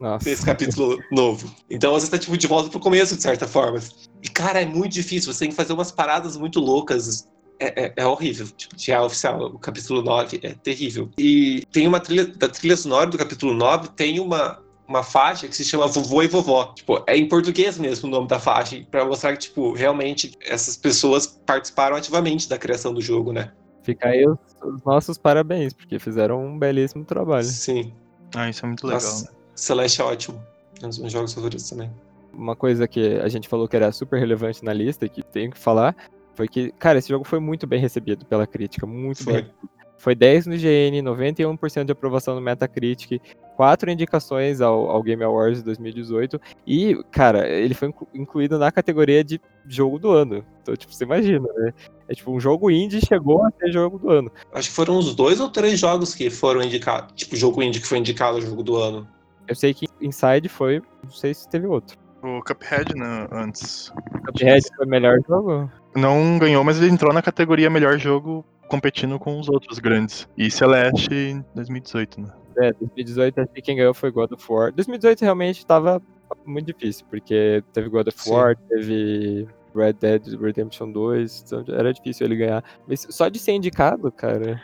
Nossa. 0.00 0.28
nesse 0.28 0.44
capítulo 0.44 0.98
novo. 1.12 1.52
Então 1.70 1.92
você 1.92 2.10
tá 2.10 2.18
tipo 2.18 2.36
de 2.36 2.46
volta 2.46 2.68
pro 2.68 2.80
começo, 2.80 3.16
de 3.16 3.22
certa 3.22 3.46
forma. 3.46 3.78
E 4.22 4.28
cara, 4.28 4.60
é 4.60 4.66
muito 4.66 4.92
difícil, 4.92 5.32
você 5.32 5.40
tem 5.40 5.50
que 5.50 5.54
fazer 5.54 5.72
umas 5.72 5.92
paradas 5.92 6.36
muito 6.36 6.58
loucas. 6.60 7.28
É, 7.60 7.84
é- 7.84 7.92
é 7.98 8.06
horrível. 8.06 8.48
Tipo, 8.48 8.74
já 8.76 8.96
é 8.96 9.00
oficial, 9.00 9.40
o 9.46 9.58
capítulo 9.58 10.02
9 10.02 10.40
é 10.42 10.54
terrível. 10.54 11.08
E 11.16 11.62
tem 11.70 11.86
uma 11.86 12.00
trilha, 12.00 12.26
da 12.26 12.48
trilha 12.48 12.76
sonora 12.76 13.08
do 13.08 13.16
capítulo 13.16 13.54
9, 13.54 13.90
tem 13.90 14.18
uma, 14.18 14.60
uma 14.88 15.04
faixa 15.04 15.46
que 15.46 15.56
se 15.56 15.64
chama 15.64 15.86
Vovô 15.86 16.22
e 16.24 16.26
Vovó. 16.26 16.72
Tipo, 16.74 17.04
é 17.06 17.16
em 17.16 17.28
português 17.28 17.78
mesmo 17.78 18.08
o 18.08 18.10
nome 18.10 18.26
da 18.26 18.40
faixa, 18.40 18.84
para 18.90 19.04
mostrar 19.04 19.32
que, 19.34 19.38
tipo, 19.44 19.72
realmente 19.72 20.32
essas 20.44 20.76
pessoas 20.76 21.28
participaram 21.46 21.94
ativamente 21.94 22.48
da 22.48 22.58
criação 22.58 22.92
do 22.92 23.00
jogo, 23.00 23.32
né? 23.32 23.52
Fica 23.84 24.08
aí 24.08 24.26
os, 24.26 24.38
os 24.64 24.82
nossos 24.82 25.16
parabéns, 25.16 25.72
porque 25.72 26.00
fizeram 26.00 26.44
um 26.44 26.58
belíssimo 26.58 27.04
trabalho. 27.04 27.46
Sim. 27.46 27.94
Ah, 28.34 28.48
isso 28.48 28.64
é 28.64 28.68
muito 28.68 28.86
legal. 28.86 29.00
Nossa, 29.00 29.24
né? 29.24 29.36
Celeste 29.54 30.00
é 30.00 30.04
ótimo. 30.04 30.42
É 30.82 30.86
um 30.86 30.88
dos 30.88 30.98
meus 30.98 31.12
jogos 31.12 31.32
favoritos 31.32 31.68
também. 31.68 31.90
Uma 32.32 32.56
coisa 32.56 32.88
que 32.88 33.18
a 33.20 33.28
gente 33.28 33.48
falou 33.48 33.68
que 33.68 33.76
era 33.76 33.92
super 33.92 34.18
relevante 34.18 34.64
na 34.64 34.72
lista, 34.72 35.08
que 35.08 35.22
tenho 35.22 35.52
que 35.52 35.58
falar, 35.58 35.94
foi 36.34 36.48
que, 36.48 36.72
cara, 36.72 36.98
esse 36.98 37.08
jogo 37.08 37.24
foi 37.24 37.38
muito 37.38 37.66
bem 37.66 37.80
recebido 37.80 38.24
pela 38.24 38.46
crítica, 38.46 38.86
muito 38.86 39.22
Foi. 39.22 39.34
bem. 39.34 39.50
Foi 39.96 40.14
10 40.14 40.46
no 40.46 40.54
IGN, 40.54 41.00
91% 41.02 41.84
de 41.84 41.92
aprovação 41.92 42.34
no 42.34 42.40
Metacritic, 42.40 43.22
4 43.56 43.90
indicações 43.90 44.60
ao, 44.60 44.90
ao 44.90 45.02
Game 45.02 45.22
Awards 45.22 45.58
de 45.58 45.64
2018, 45.64 46.40
e, 46.66 47.02
cara, 47.10 47.48
ele 47.48 47.74
foi 47.74 47.88
inclu- 47.88 48.08
incluído 48.14 48.58
na 48.58 48.70
categoria 48.72 49.22
de 49.24 49.40
jogo 49.66 49.98
do 49.98 50.10
ano. 50.10 50.44
Então, 50.62 50.76
tipo, 50.76 50.92
você 50.92 51.04
imagina, 51.04 51.48
né? 51.56 51.72
É 52.08 52.14
tipo, 52.14 52.30
um 52.32 52.40
jogo 52.40 52.70
indie 52.70 53.00
chegou 53.04 53.44
a 53.44 53.50
ser 53.50 53.72
jogo 53.72 53.98
do 53.98 54.10
ano. 54.10 54.30
Acho 54.52 54.68
que 54.68 54.74
foram 54.74 54.98
uns 54.98 55.14
dois 55.14 55.40
ou 55.40 55.48
três 55.48 55.78
jogos 55.78 56.14
que 56.14 56.28
foram 56.30 56.62
indicados. 56.62 57.12
Tipo, 57.14 57.36
jogo 57.36 57.62
indie 57.62 57.80
que 57.80 57.86
foi 57.86 57.98
indicado 57.98 58.36
ao 58.36 58.42
jogo 58.42 58.62
do 58.62 58.76
ano. 58.76 59.08
Eu 59.46 59.54
sei 59.54 59.74
que 59.74 59.86
Inside 60.00 60.48
foi, 60.48 60.82
não 61.02 61.10
sei 61.10 61.34
se 61.34 61.48
teve 61.48 61.66
outro. 61.66 61.98
O 62.22 62.42
Cuphead, 62.42 62.94
né, 62.94 63.28
antes. 63.30 63.92
Cuphead 64.26 64.66
foi 64.76 64.86
o 64.86 64.88
melhor 64.88 65.18
jogo? 65.28 65.70
Não 65.94 66.38
ganhou, 66.38 66.64
mas 66.64 66.78
ele 66.80 66.90
entrou 66.90 67.12
na 67.12 67.20
categoria 67.20 67.68
melhor 67.68 67.98
jogo 67.98 68.44
competindo 68.68 69.18
com 69.18 69.38
os 69.38 69.48
outros 69.48 69.78
grandes. 69.78 70.26
E 70.36 70.50
Celeste 70.50 71.14
em 71.14 71.44
2018, 71.54 72.22
né? 72.22 72.28
É, 72.58 72.72
2018 72.72 73.40
acho 73.40 73.52
que 73.52 73.62
quem 73.62 73.76
ganhou 73.76 73.94
foi 73.94 74.10
God 74.10 74.32
of 74.32 74.44
War. 74.48 74.72
2018 74.72 75.22
realmente 75.22 75.66
tava 75.66 76.00
muito 76.44 76.66
difícil, 76.66 77.06
porque 77.10 77.62
teve 77.72 77.88
God 77.88 78.08
of 78.08 78.20
Sim. 78.20 78.32
War, 78.32 78.56
teve 78.68 79.48
Red 79.74 79.94
Dead 79.94 80.40
Redemption 80.40 80.90
2, 80.92 81.44
então 81.46 81.64
era 81.74 81.92
difícil 81.92 82.26
ele 82.26 82.36
ganhar. 82.36 82.64
Mas 82.86 83.06
só 83.10 83.28
de 83.28 83.38
ser 83.38 83.52
indicado, 83.52 84.10
cara. 84.12 84.62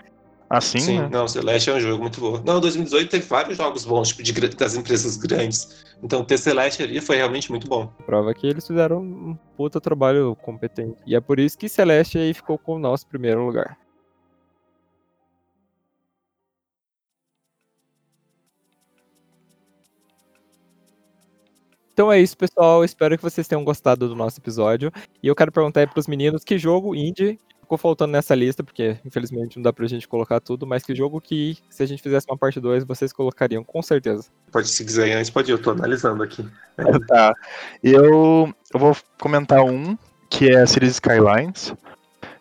Assim, 0.51 0.81
Sim, 0.81 0.99
né? 0.99 1.09
não, 1.13 1.29
Celeste 1.29 1.71
é 1.71 1.75
um 1.75 1.81
jogo 1.81 2.03
muito 2.03 2.21
bom. 2.21 2.43
Não, 2.45 2.61
2018 2.61 3.09
teve 3.09 3.25
vários 3.25 3.57
jogos 3.57 3.85
bons, 3.85 4.09
tipo, 4.09 4.21
de, 4.21 4.33
das 4.49 4.75
empresas 4.75 5.17
grandes. 5.17 5.85
Então 6.03 6.25
ter 6.25 6.39
Celeste 6.39 6.83
ali 6.83 7.01
foi 7.01 7.17
realmente 7.17 7.53
muito 7.53 7.69
bom. 7.69 7.87
Prova 8.05 8.35
que 8.35 8.49
eles 8.49 8.67
fizeram 8.67 9.01
um 9.01 9.39
puta 9.57 9.81
trabalho 9.81 10.37
competente. 10.43 10.97
E 11.07 11.15
é 11.15 11.21
por 11.21 11.39
isso 11.39 11.57
que 11.57 11.69
Celeste 11.69 12.19
aí 12.19 12.35
ficou 12.35 12.59
com 12.59 12.75
o 12.75 12.79
nosso 12.81 13.07
primeiro 13.07 13.47
lugar. 13.47 13.79
Então 22.01 22.11
é 22.11 22.19
isso, 22.19 22.35
pessoal. 22.35 22.83
Espero 22.83 23.15
que 23.15 23.23
vocês 23.23 23.47
tenham 23.47 23.63
gostado 23.63 24.09
do 24.09 24.17
nosso 24.17 24.41
episódio. 24.41 24.91
E 25.23 25.29
eu 25.29 25.35
quero 25.35 25.53
perguntar 25.53 25.81
aí 25.81 25.87
pros 25.87 26.07
meninos 26.07 26.43
que 26.43 26.57
jogo 26.57 26.95
indie 26.95 27.39
ficou 27.61 27.77
faltando 27.77 28.13
nessa 28.13 28.35
lista, 28.35 28.65
porque 28.65 28.97
infelizmente 29.05 29.57
não 29.57 29.63
dá 29.63 29.71
pra 29.71 29.87
gente 29.87 30.09
colocar 30.09 30.41
tudo, 30.41 30.67
mas 30.67 30.83
que 30.83 30.95
jogo 30.95 31.21
que, 31.21 31.59
se 31.69 31.83
a 31.83 31.87
gente 31.87 32.03
fizesse 32.03 32.27
uma 32.27 32.39
parte 32.39 32.59
2, 32.59 32.85
vocês 32.85 33.13
colocariam, 33.13 33.63
com 33.63 33.83
certeza. 33.83 34.31
Pode, 34.51 34.69
se 34.69 34.83
quiser 34.83 35.13
antes, 35.13 35.29
pode 35.29 35.51
ir. 35.51 35.53
Eu 35.53 35.61
tô 35.61 35.73
analisando 35.73 36.23
aqui. 36.23 36.43
Tá. 37.07 37.35
Eu, 37.85 38.51
eu 38.73 38.81
vou 38.81 38.97
comentar 39.21 39.63
um, 39.63 39.95
que 40.31 40.49
é 40.49 40.63
a 40.63 40.67
Cities 40.67 40.93
Skylines, 40.93 41.75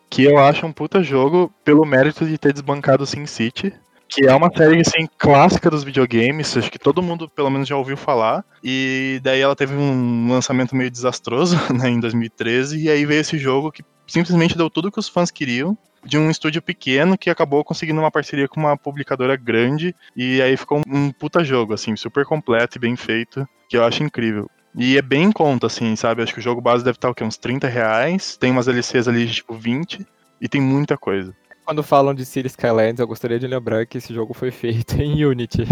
que 0.08 0.24
eu 0.24 0.38
acho 0.38 0.64
um 0.64 0.72
puta 0.72 1.02
jogo 1.02 1.52
pelo 1.62 1.84
mérito 1.84 2.24
de 2.24 2.38
ter 2.38 2.54
desbancado 2.54 3.04
o 3.04 3.06
SimCity, 3.06 3.74
que 4.10 4.26
é 4.26 4.34
uma 4.34 4.50
série 4.54 4.80
assim 4.80 5.08
clássica 5.16 5.70
dos 5.70 5.84
videogames, 5.84 6.56
acho 6.56 6.70
que 6.70 6.78
todo 6.78 7.02
mundo 7.02 7.28
pelo 7.28 7.48
menos 7.48 7.68
já 7.68 7.76
ouviu 7.76 7.96
falar. 7.96 8.44
E 8.62 9.20
daí 9.22 9.40
ela 9.40 9.54
teve 9.54 9.74
um 9.74 10.28
lançamento 10.28 10.74
meio 10.74 10.90
desastroso, 10.90 11.56
né, 11.72 11.88
em 11.88 12.00
2013, 12.00 12.82
e 12.82 12.90
aí 12.90 13.06
veio 13.06 13.20
esse 13.20 13.38
jogo 13.38 13.70
que 13.70 13.84
simplesmente 14.06 14.58
deu 14.58 14.68
tudo 14.68 14.90
que 14.90 14.98
os 14.98 15.08
fãs 15.08 15.30
queriam. 15.30 15.78
De 16.02 16.16
um 16.16 16.30
estúdio 16.30 16.62
pequeno 16.62 17.16
que 17.16 17.28
acabou 17.28 17.62
conseguindo 17.62 18.00
uma 18.00 18.10
parceria 18.10 18.48
com 18.48 18.58
uma 18.58 18.74
publicadora 18.74 19.36
grande. 19.36 19.94
E 20.16 20.40
aí 20.40 20.56
ficou 20.56 20.80
um, 20.88 21.12
puta 21.12 21.44
jogo, 21.44 21.74
assim, 21.74 21.94
super 21.94 22.24
completo 22.24 22.78
e 22.78 22.80
bem 22.80 22.96
feito, 22.96 23.46
que 23.68 23.76
eu 23.76 23.84
acho 23.84 24.02
incrível. 24.02 24.48
E 24.74 24.96
é 24.96 25.02
bem 25.02 25.24
em 25.24 25.32
conta, 25.32 25.66
assim, 25.66 25.94
sabe? 25.96 26.22
Acho 26.22 26.32
que 26.32 26.40
o 26.40 26.42
jogo 26.42 26.62
base 26.62 26.82
deve 26.82 26.96
estar 26.96 27.10
o 27.10 27.14
quê? 27.14 27.22
Uns 27.22 27.36
30 27.36 27.68
reais. 27.68 28.34
Tem 28.38 28.50
umas 28.50 28.66
LCs 28.66 29.08
ali 29.08 29.26
de 29.26 29.34
tipo 29.34 29.54
20. 29.54 30.06
E 30.40 30.48
tem 30.48 30.58
muita 30.58 30.96
coisa. 30.96 31.34
Quando 31.70 31.84
falam 31.84 32.12
de 32.12 32.26
Cities 32.26 32.50
Skylines, 32.50 32.98
eu 32.98 33.06
gostaria 33.06 33.38
de 33.38 33.46
lembrar 33.46 33.86
que 33.86 33.98
esse 33.98 34.12
jogo 34.12 34.34
foi 34.34 34.50
feito 34.50 34.94
em 35.00 35.24
Unity, 35.24 35.62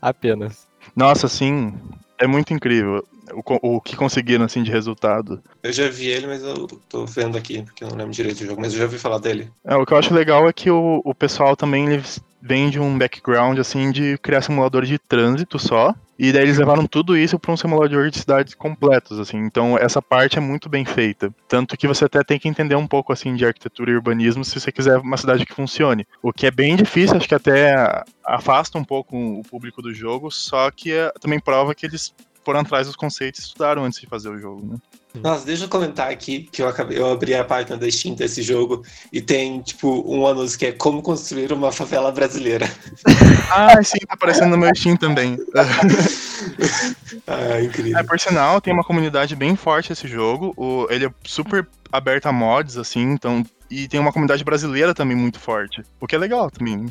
apenas. 0.00 0.68
Nossa, 0.94 1.26
assim, 1.26 1.74
é 2.16 2.28
muito 2.28 2.54
incrível 2.54 3.04
o, 3.34 3.74
o 3.74 3.80
que 3.80 3.96
conseguiram, 3.96 4.44
assim, 4.44 4.62
de 4.62 4.70
resultado. 4.70 5.42
Eu 5.60 5.72
já 5.72 5.88
vi 5.88 6.06
ele, 6.06 6.28
mas 6.28 6.44
eu 6.44 6.68
tô 6.88 7.04
vendo 7.06 7.36
aqui, 7.36 7.62
porque 7.64 7.82
eu 7.82 7.88
não 7.88 7.96
lembro 7.96 8.12
direito 8.12 8.38
do 8.38 8.46
jogo, 8.46 8.60
mas 8.60 8.72
eu 8.72 8.78
já 8.78 8.84
ouvi 8.84 9.00
falar 9.00 9.18
dele. 9.18 9.50
É, 9.64 9.74
o 9.74 9.84
que 9.84 9.92
eu 9.92 9.98
acho 9.98 10.14
legal 10.14 10.48
é 10.48 10.52
que 10.52 10.70
o, 10.70 11.02
o 11.04 11.12
pessoal 11.12 11.56
também 11.56 11.88
eles 11.88 12.20
vem 12.40 12.70
de 12.70 12.78
um 12.78 12.96
background, 12.96 13.58
assim, 13.58 13.90
de 13.90 14.16
criar 14.18 14.42
simuladores 14.42 14.88
de 14.88 14.98
trânsito 14.98 15.58
só. 15.58 15.94
E 16.18 16.32
daí 16.32 16.42
eles 16.42 16.58
levaram 16.58 16.84
tudo 16.84 17.16
isso 17.16 17.38
para 17.38 17.52
um 17.52 17.56
simulador 17.56 18.10
de 18.10 18.18
cidades 18.18 18.52
completos, 18.52 19.20
assim. 19.20 19.38
Então 19.38 19.78
essa 19.78 20.02
parte 20.02 20.36
é 20.36 20.40
muito 20.40 20.68
bem 20.68 20.84
feita. 20.84 21.32
Tanto 21.46 21.76
que 21.76 21.86
você 21.86 22.06
até 22.06 22.24
tem 22.24 22.38
que 22.40 22.48
entender 22.48 22.74
um 22.74 22.88
pouco, 22.88 23.12
assim, 23.12 23.36
de 23.36 23.46
arquitetura 23.46 23.92
e 23.92 23.94
urbanismo 23.94 24.44
se 24.44 24.58
você 24.58 24.72
quiser 24.72 24.98
uma 24.98 25.16
cidade 25.16 25.46
que 25.46 25.54
funcione. 25.54 26.06
O 26.20 26.32
que 26.32 26.46
é 26.46 26.50
bem 26.50 26.74
difícil, 26.74 27.16
acho 27.16 27.28
que 27.28 27.34
até 27.34 28.02
afasta 28.26 28.76
um 28.78 28.84
pouco 28.84 29.16
o 29.16 29.42
público 29.44 29.80
do 29.80 29.94
jogo, 29.94 30.30
só 30.30 30.70
que 30.72 30.92
é- 30.92 31.12
também 31.20 31.38
prova 31.38 31.74
que 31.74 31.86
eles 31.86 32.12
foram 32.44 32.60
atrás 32.60 32.86
dos 32.86 32.96
conceitos 32.96 33.40
e 33.40 33.44
estudaram 33.44 33.84
antes 33.84 34.00
de 34.00 34.06
fazer 34.06 34.28
o 34.30 34.38
jogo, 34.38 34.66
né? 34.66 34.76
Nossa, 35.22 35.44
deixa 35.44 35.64
eu 35.64 35.68
comentar 35.68 36.10
aqui 36.10 36.48
que 36.50 36.62
eu, 36.62 36.68
acabei, 36.68 36.98
eu 36.98 37.10
abri 37.10 37.34
a 37.34 37.44
página 37.44 37.76
da 37.76 37.90
Steam 37.90 38.14
desse 38.14 38.42
jogo 38.42 38.84
e 39.12 39.20
tem, 39.20 39.60
tipo, 39.60 40.04
um 40.06 40.26
anúncio 40.26 40.58
que 40.58 40.66
é 40.66 40.72
como 40.72 41.02
construir 41.02 41.52
uma 41.52 41.72
favela 41.72 42.12
brasileira. 42.12 42.68
Ah, 43.50 43.82
sim, 43.82 43.98
tá 44.00 44.12
aparecendo 44.12 44.50
no 44.50 44.58
meu 44.58 44.74
Steam 44.74 44.96
também. 44.96 45.38
Ah, 47.26 47.60
incrível. 47.60 47.98
É, 47.98 48.02
por 48.02 48.20
sinal, 48.20 48.60
tem 48.60 48.72
uma 48.72 48.84
comunidade 48.84 49.34
bem 49.34 49.56
forte 49.56 49.92
esse 49.92 50.06
jogo. 50.06 50.52
O, 50.56 50.86
ele 50.90 51.06
é 51.06 51.10
super 51.24 51.66
aberto 51.90 52.26
a 52.26 52.32
mods, 52.32 52.76
assim, 52.76 53.00
então. 53.00 53.42
E 53.70 53.88
tem 53.88 53.98
uma 53.98 54.12
comunidade 54.12 54.44
brasileira 54.44 54.94
também 54.94 55.16
muito 55.16 55.38
forte. 55.40 55.82
O 56.00 56.06
que 56.06 56.14
é 56.14 56.18
legal 56.18 56.50
também. 56.50 56.86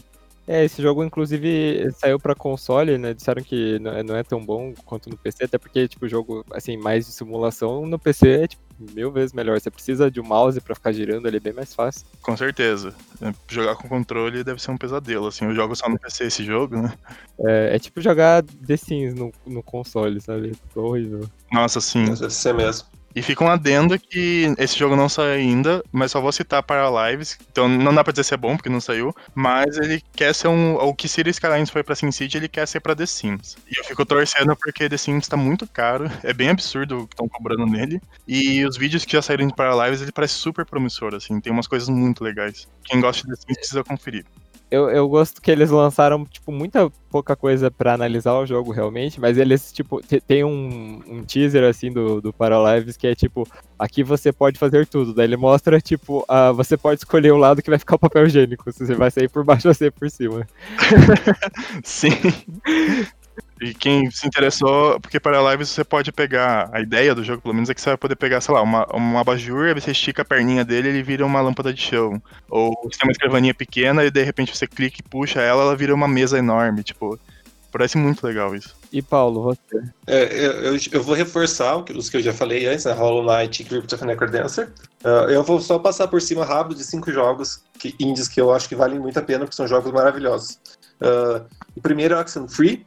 É, 0.48 0.64
esse 0.64 0.82
jogo, 0.82 1.04
inclusive, 1.04 1.92
saiu 1.92 2.18
pra 2.18 2.34
console, 2.34 2.98
né? 2.98 3.14
Disseram 3.14 3.44
que 3.44 3.78
não 3.80 4.16
é, 4.16 4.20
é 4.22 4.24
tão 4.24 4.44
bom 4.44 4.74
quanto 4.86 5.10
no 5.10 5.18
PC, 5.18 5.44
até 5.44 5.58
porque, 5.58 5.90
tipo, 5.90 6.06
o 6.06 6.10
jogo, 6.10 6.46
assim, 6.52 6.78
mais 6.78 7.06
de 7.06 7.12
simulação, 7.12 7.86
no 7.86 8.00
PC 8.00 8.30
é, 8.30 8.48
tipo, 8.48 8.64
mil 8.80 9.12
vezes 9.12 9.34
melhor. 9.34 9.60
Você 9.60 9.70
precisa 9.70 10.10
de 10.10 10.22
um 10.22 10.24
mouse 10.24 10.62
pra 10.62 10.74
ficar 10.74 10.94
girando, 10.94 11.28
ele 11.28 11.38
é 11.38 11.42
bem 11.42 11.52
mais 11.52 11.74
fácil. 11.74 12.08
Com 12.22 12.38
certeza. 12.38 12.96
É, 13.22 13.34
Jogar 13.50 13.76
com 13.76 13.90
controle 13.90 14.44
deve 14.44 14.62
ser 14.62 14.72
um 14.72 14.78
pesadelo, 14.78 15.28
assim. 15.28 15.46
Eu 15.46 15.54
jogo 15.54 15.76
só 15.76 15.90
no 15.90 16.00
PC 16.00 16.26
esse 16.26 16.46
jogo, 16.46 16.78
né? 16.78 16.94
É, 17.40 17.76
é 17.76 17.80
tipo 17.80 18.00
jogar 18.00 18.44
The 18.44 18.78
Sims 18.78 19.16
no, 19.16 19.32
no 19.46 19.62
console, 19.62 20.22
sabe? 20.22 20.54
Ficou 20.70 20.92
horrível. 20.92 21.30
Nossa, 21.52 21.82
sim. 21.82 22.06
Deve 22.06 22.30
ser 22.30 22.54
mesmo. 22.54 22.88
E 23.16 23.22
fica 23.22 23.44
um 23.44 23.50
adendo 23.50 23.98
que 23.98 24.54
esse 24.58 24.78
jogo 24.78 24.96
não 24.96 25.10
saiu 25.10 25.32
ainda, 25.32 25.84
mas 25.92 26.12
só 26.12 26.22
vou 26.22 26.32
citar 26.32 26.62
para 26.62 27.10
lives. 27.10 27.38
Então 27.52 27.68
não 27.68 27.94
dá 27.94 28.04
pra 28.04 28.12
dizer 28.12 28.24
se 28.24 28.34
é 28.34 28.38
bom, 28.38 28.56
porque 28.56 28.70
não 28.70 28.80
saiu. 28.80 29.16
Mas 29.34 29.78
ele 29.78 30.04
quer 30.16 30.34
ser 30.36 30.48
um. 30.48 30.76
O 30.76 30.94
que 30.94 31.08
Cities 31.08 31.38
Skylines 31.38 31.70
foi 31.70 31.84
pra 31.84 31.96
SimCity, 31.96 32.38
ele 32.38 32.48
quer 32.48 32.68
ser 32.68 32.80
pra 32.80 32.96
The 32.96 33.06
Sims. 33.06 33.58
E 33.70 33.80
eu 33.80 33.84
fico 33.84 34.06
torcendo 34.06 34.56
porque 34.56 34.88
The 34.90 34.98
Sims 34.98 35.28
tá 35.28 35.36
muito 35.36 35.68
caro. 35.68 36.10
É 36.24 36.34
bem 36.34 36.50
absurdo 36.50 37.00
o 37.00 37.08
que 37.08 37.14
estão 37.14 37.28
cobrando 37.28 37.66
nele. 37.66 38.00
E 38.28 38.64
os 38.66 38.78
vídeos 38.78 39.06
que 39.06 39.14
já 39.14 39.22
saíram 39.22 39.50
para 39.50 39.86
lives, 39.86 40.02
ele 40.02 40.12
parece 40.12 40.36
super 40.36 40.66
promissor, 40.66 41.16
assim. 41.16 41.40
Tem 41.40 41.52
umas 41.52 41.68
coisas 41.68 41.90
muito 41.90 42.24
legais. 42.24 42.68
Quem 42.84 43.02
gosta 43.02 43.24
de 43.24 43.30
The 43.30 43.36
Sims 43.36 43.58
precisa 43.58 43.84
conferir. 43.84 44.26
Eu, 44.70 44.90
eu 44.90 45.08
gosto 45.08 45.42
que 45.42 45.50
eles 45.50 45.70
lançaram, 45.70 46.26
tipo, 46.26 46.52
muita 46.52 46.90
pouca 47.10 47.38
coisa 47.38 47.72
pra 47.72 47.94
analisar 47.94 48.34
o 48.34 48.46
jogo 48.46 48.72
realmente, 48.74 49.18
mas 49.20 49.38
eles, 49.38 49.72
tipo, 49.72 50.02
te- 50.02 50.20
tem 50.20 50.44
um, 50.44 51.02
um 51.08 51.24
teaser, 51.24 51.64
assim, 51.64 51.90
do, 51.90 52.20
do 52.20 52.34
Paralives 52.34 52.98
que 52.98 53.08
é, 53.08 53.16
tipo, 53.16 53.48
aqui 53.80 54.04
você 54.04 54.34
pode 54.34 54.60
fazer 54.60 54.86
tudo. 54.86 55.14
Daí 55.14 55.26
ele 55.26 55.38
mostra, 55.38 55.80
tipo, 55.80 56.26
ah, 56.28 56.52
você 56.52 56.76
pode 56.76 57.00
escolher 57.00 57.32
o 57.32 57.38
lado 57.38 57.62
que 57.62 57.70
vai 57.70 57.80
ficar 57.80 57.96
o 57.96 58.00
papel 58.00 58.26
higiênico, 58.26 58.70
se 58.74 58.86
você 58.86 58.94
vai 58.94 59.10
sair 59.10 59.30
por 59.30 59.44
baixo 59.46 59.70
ou 59.70 59.74
sair 59.74 59.92
por 59.92 60.10
cima. 60.10 60.46
Sim. 61.84 62.12
E 63.62 63.74
quem 63.74 64.10
se 64.12 64.28
interessou, 64.28 65.00
porque 65.00 65.20
para 65.20 65.52
lives 65.52 65.70
você 65.70 65.84
pode 65.84 66.12
pegar, 66.12 66.70
a 66.72 66.80
ideia 66.80 67.16
do 67.16 67.24
jogo 67.24 67.42
pelo 67.42 67.54
menos 67.54 67.70
é 67.70 67.74
que 67.74 67.82
você 67.82 67.90
vai 67.90 67.98
poder 67.98 68.16
pegar, 68.16 68.40
sei 68.42 68.54
lá, 68.54 68.62
uma, 68.62 68.86
uma 68.94 69.22
abajur, 69.22 69.68
aí 69.68 69.74
você 69.74 69.92
estica 69.92 70.22
a 70.22 70.26
perninha 70.26 70.64
dele 70.64 70.90
ele 70.90 71.04
vira 71.04 71.26
uma 71.26 71.42
lâmpada 71.42 71.74
de 71.74 71.82
chão. 71.82 72.22
Ou 72.50 72.72
você 72.84 73.00
tem 73.00 73.08
uma 73.08 73.12
escrivaninha 73.12 73.54
pequena 73.54 74.04
e 74.06 74.12
de 74.12 74.24
repente 74.24 74.56
você 74.56 74.68
clica 74.68 74.98
e 75.00 75.10
puxa 75.10 75.42
ela, 75.42 75.64
ela 75.64 75.76
vira 75.76 75.94
uma 75.94 76.08
mesa 76.08 76.38
enorme, 76.38 76.84
tipo, 76.84 77.20
parece 77.72 77.98
muito 77.98 78.26
legal 78.26 78.56
isso. 78.56 78.76
E 78.92 79.02
Paulo, 79.02 79.44
você? 79.44 79.84
É, 80.06 80.24
eu, 80.34 80.52
eu, 80.52 80.80
eu 80.92 81.04
vou 81.04 81.16
reforçar 81.16 81.78
os 81.78 82.10
que 82.10 82.18
eu 82.18 82.22
já 82.22 82.34
falei 82.34 82.68
antes, 82.68 82.86
né? 82.86 82.94
Hollow 82.94 83.24
Knight 83.24 83.62
e 83.62 83.66
Crypt 83.66 83.94
of 83.94 84.06
Necrodancer. 84.06 84.72
Ah, 85.04 85.28
eu 85.30 85.44
vou 85.44 85.60
só 85.60 85.78
passar 85.78 86.08
por 86.08 86.22
cima 86.22 86.46
rápido 86.46 86.78
de 86.78 86.84
cinco 86.84 87.12
jogos 87.12 87.62
que, 87.78 87.96
indies 88.00 88.28
que 88.28 88.40
eu 88.40 88.54
acho 88.54 88.68
que 88.68 88.76
valem 88.76 89.00
muito 89.00 89.20
a 89.20 89.22
pena, 89.22 89.40
porque 89.40 89.56
são 89.56 89.68
jogos 89.68 89.92
maravilhosos. 89.92 90.60
Ah, 91.02 91.42
o 91.76 91.82
primeiro 91.82 92.16
é 92.16 92.20
Oxenfree. 92.20 92.86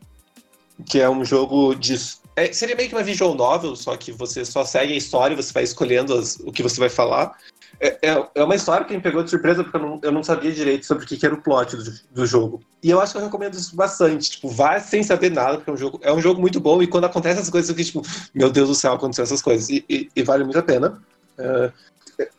Que 0.87 1.01
é 1.01 1.09
um 1.09 1.25
jogo 1.25 1.75
de. 1.75 1.97
É, 2.37 2.53
seria 2.53 2.77
meio 2.77 2.89
que 2.89 2.95
uma 2.95 3.03
visual 3.03 3.35
novel, 3.35 3.75
só 3.77 3.97
que 3.97 4.13
você 4.13 4.45
só 4.45 4.65
segue 4.65 4.93
a 4.93 4.97
história, 4.97 5.37
você 5.37 5.53
vai 5.53 5.63
escolhendo 5.63 6.15
as, 6.15 6.37
o 6.41 6.53
que 6.53 6.63
você 6.63 6.79
vai 6.79 6.89
falar. 6.89 7.37
É, 7.81 7.99
é, 8.03 8.29
é, 8.35 8.45
uma 8.45 8.55
história 8.55 8.85
que 8.85 8.95
me 8.95 9.01
pegou 9.01 9.23
de 9.23 9.31
surpresa, 9.31 9.63
porque 9.63 9.79
eu 9.79 9.81
não, 9.81 10.01
eu 10.03 10.13
não 10.13 10.23
sabia 10.23 10.53
direito 10.53 10.85
sobre 10.85 11.05
o 11.05 11.07
que, 11.07 11.17
que 11.17 11.25
era 11.25 11.35
o 11.35 11.41
plot 11.41 11.77
do, 11.77 11.85
do, 12.11 12.27
jogo. 12.27 12.63
E 12.83 12.91
eu 12.91 13.01
acho 13.01 13.13
que 13.13 13.19
eu 13.19 13.25
recomendo 13.25 13.55
isso 13.55 13.75
bastante. 13.75 14.33
Tipo, 14.33 14.51
vá 14.51 14.79
sem 14.79 15.03
saber 15.03 15.31
nada, 15.31 15.57
porque 15.57 15.71
é 15.71 15.73
um 15.73 15.77
jogo, 15.79 16.01
é 16.03 16.13
um 16.13 16.21
jogo 16.21 16.41
muito 16.41 16.61
bom, 16.61 16.83
e 16.83 16.87
quando 16.87 17.07
acontecem 17.07 17.39
essas 17.39 17.51
coisas, 17.51 17.71
eu 17.71 17.77
fico 17.77 18.03
tipo, 18.03 18.31
meu 18.35 18.51
Deus 18.51 18.69
do 18.69 18.75
céu, 18.75 18.93
aconteceu 18.93 19.25
essas 19.25 19.41
coisas. 19.41 19.71
E, 19.71 19.83
e, 19.89 20.11
e 20.15 20.23
vale 20.23 20.45
muito 20.45 20.59
a 20.59 20.63
pena. 20.63 21.03
Uh, 21.39 21.73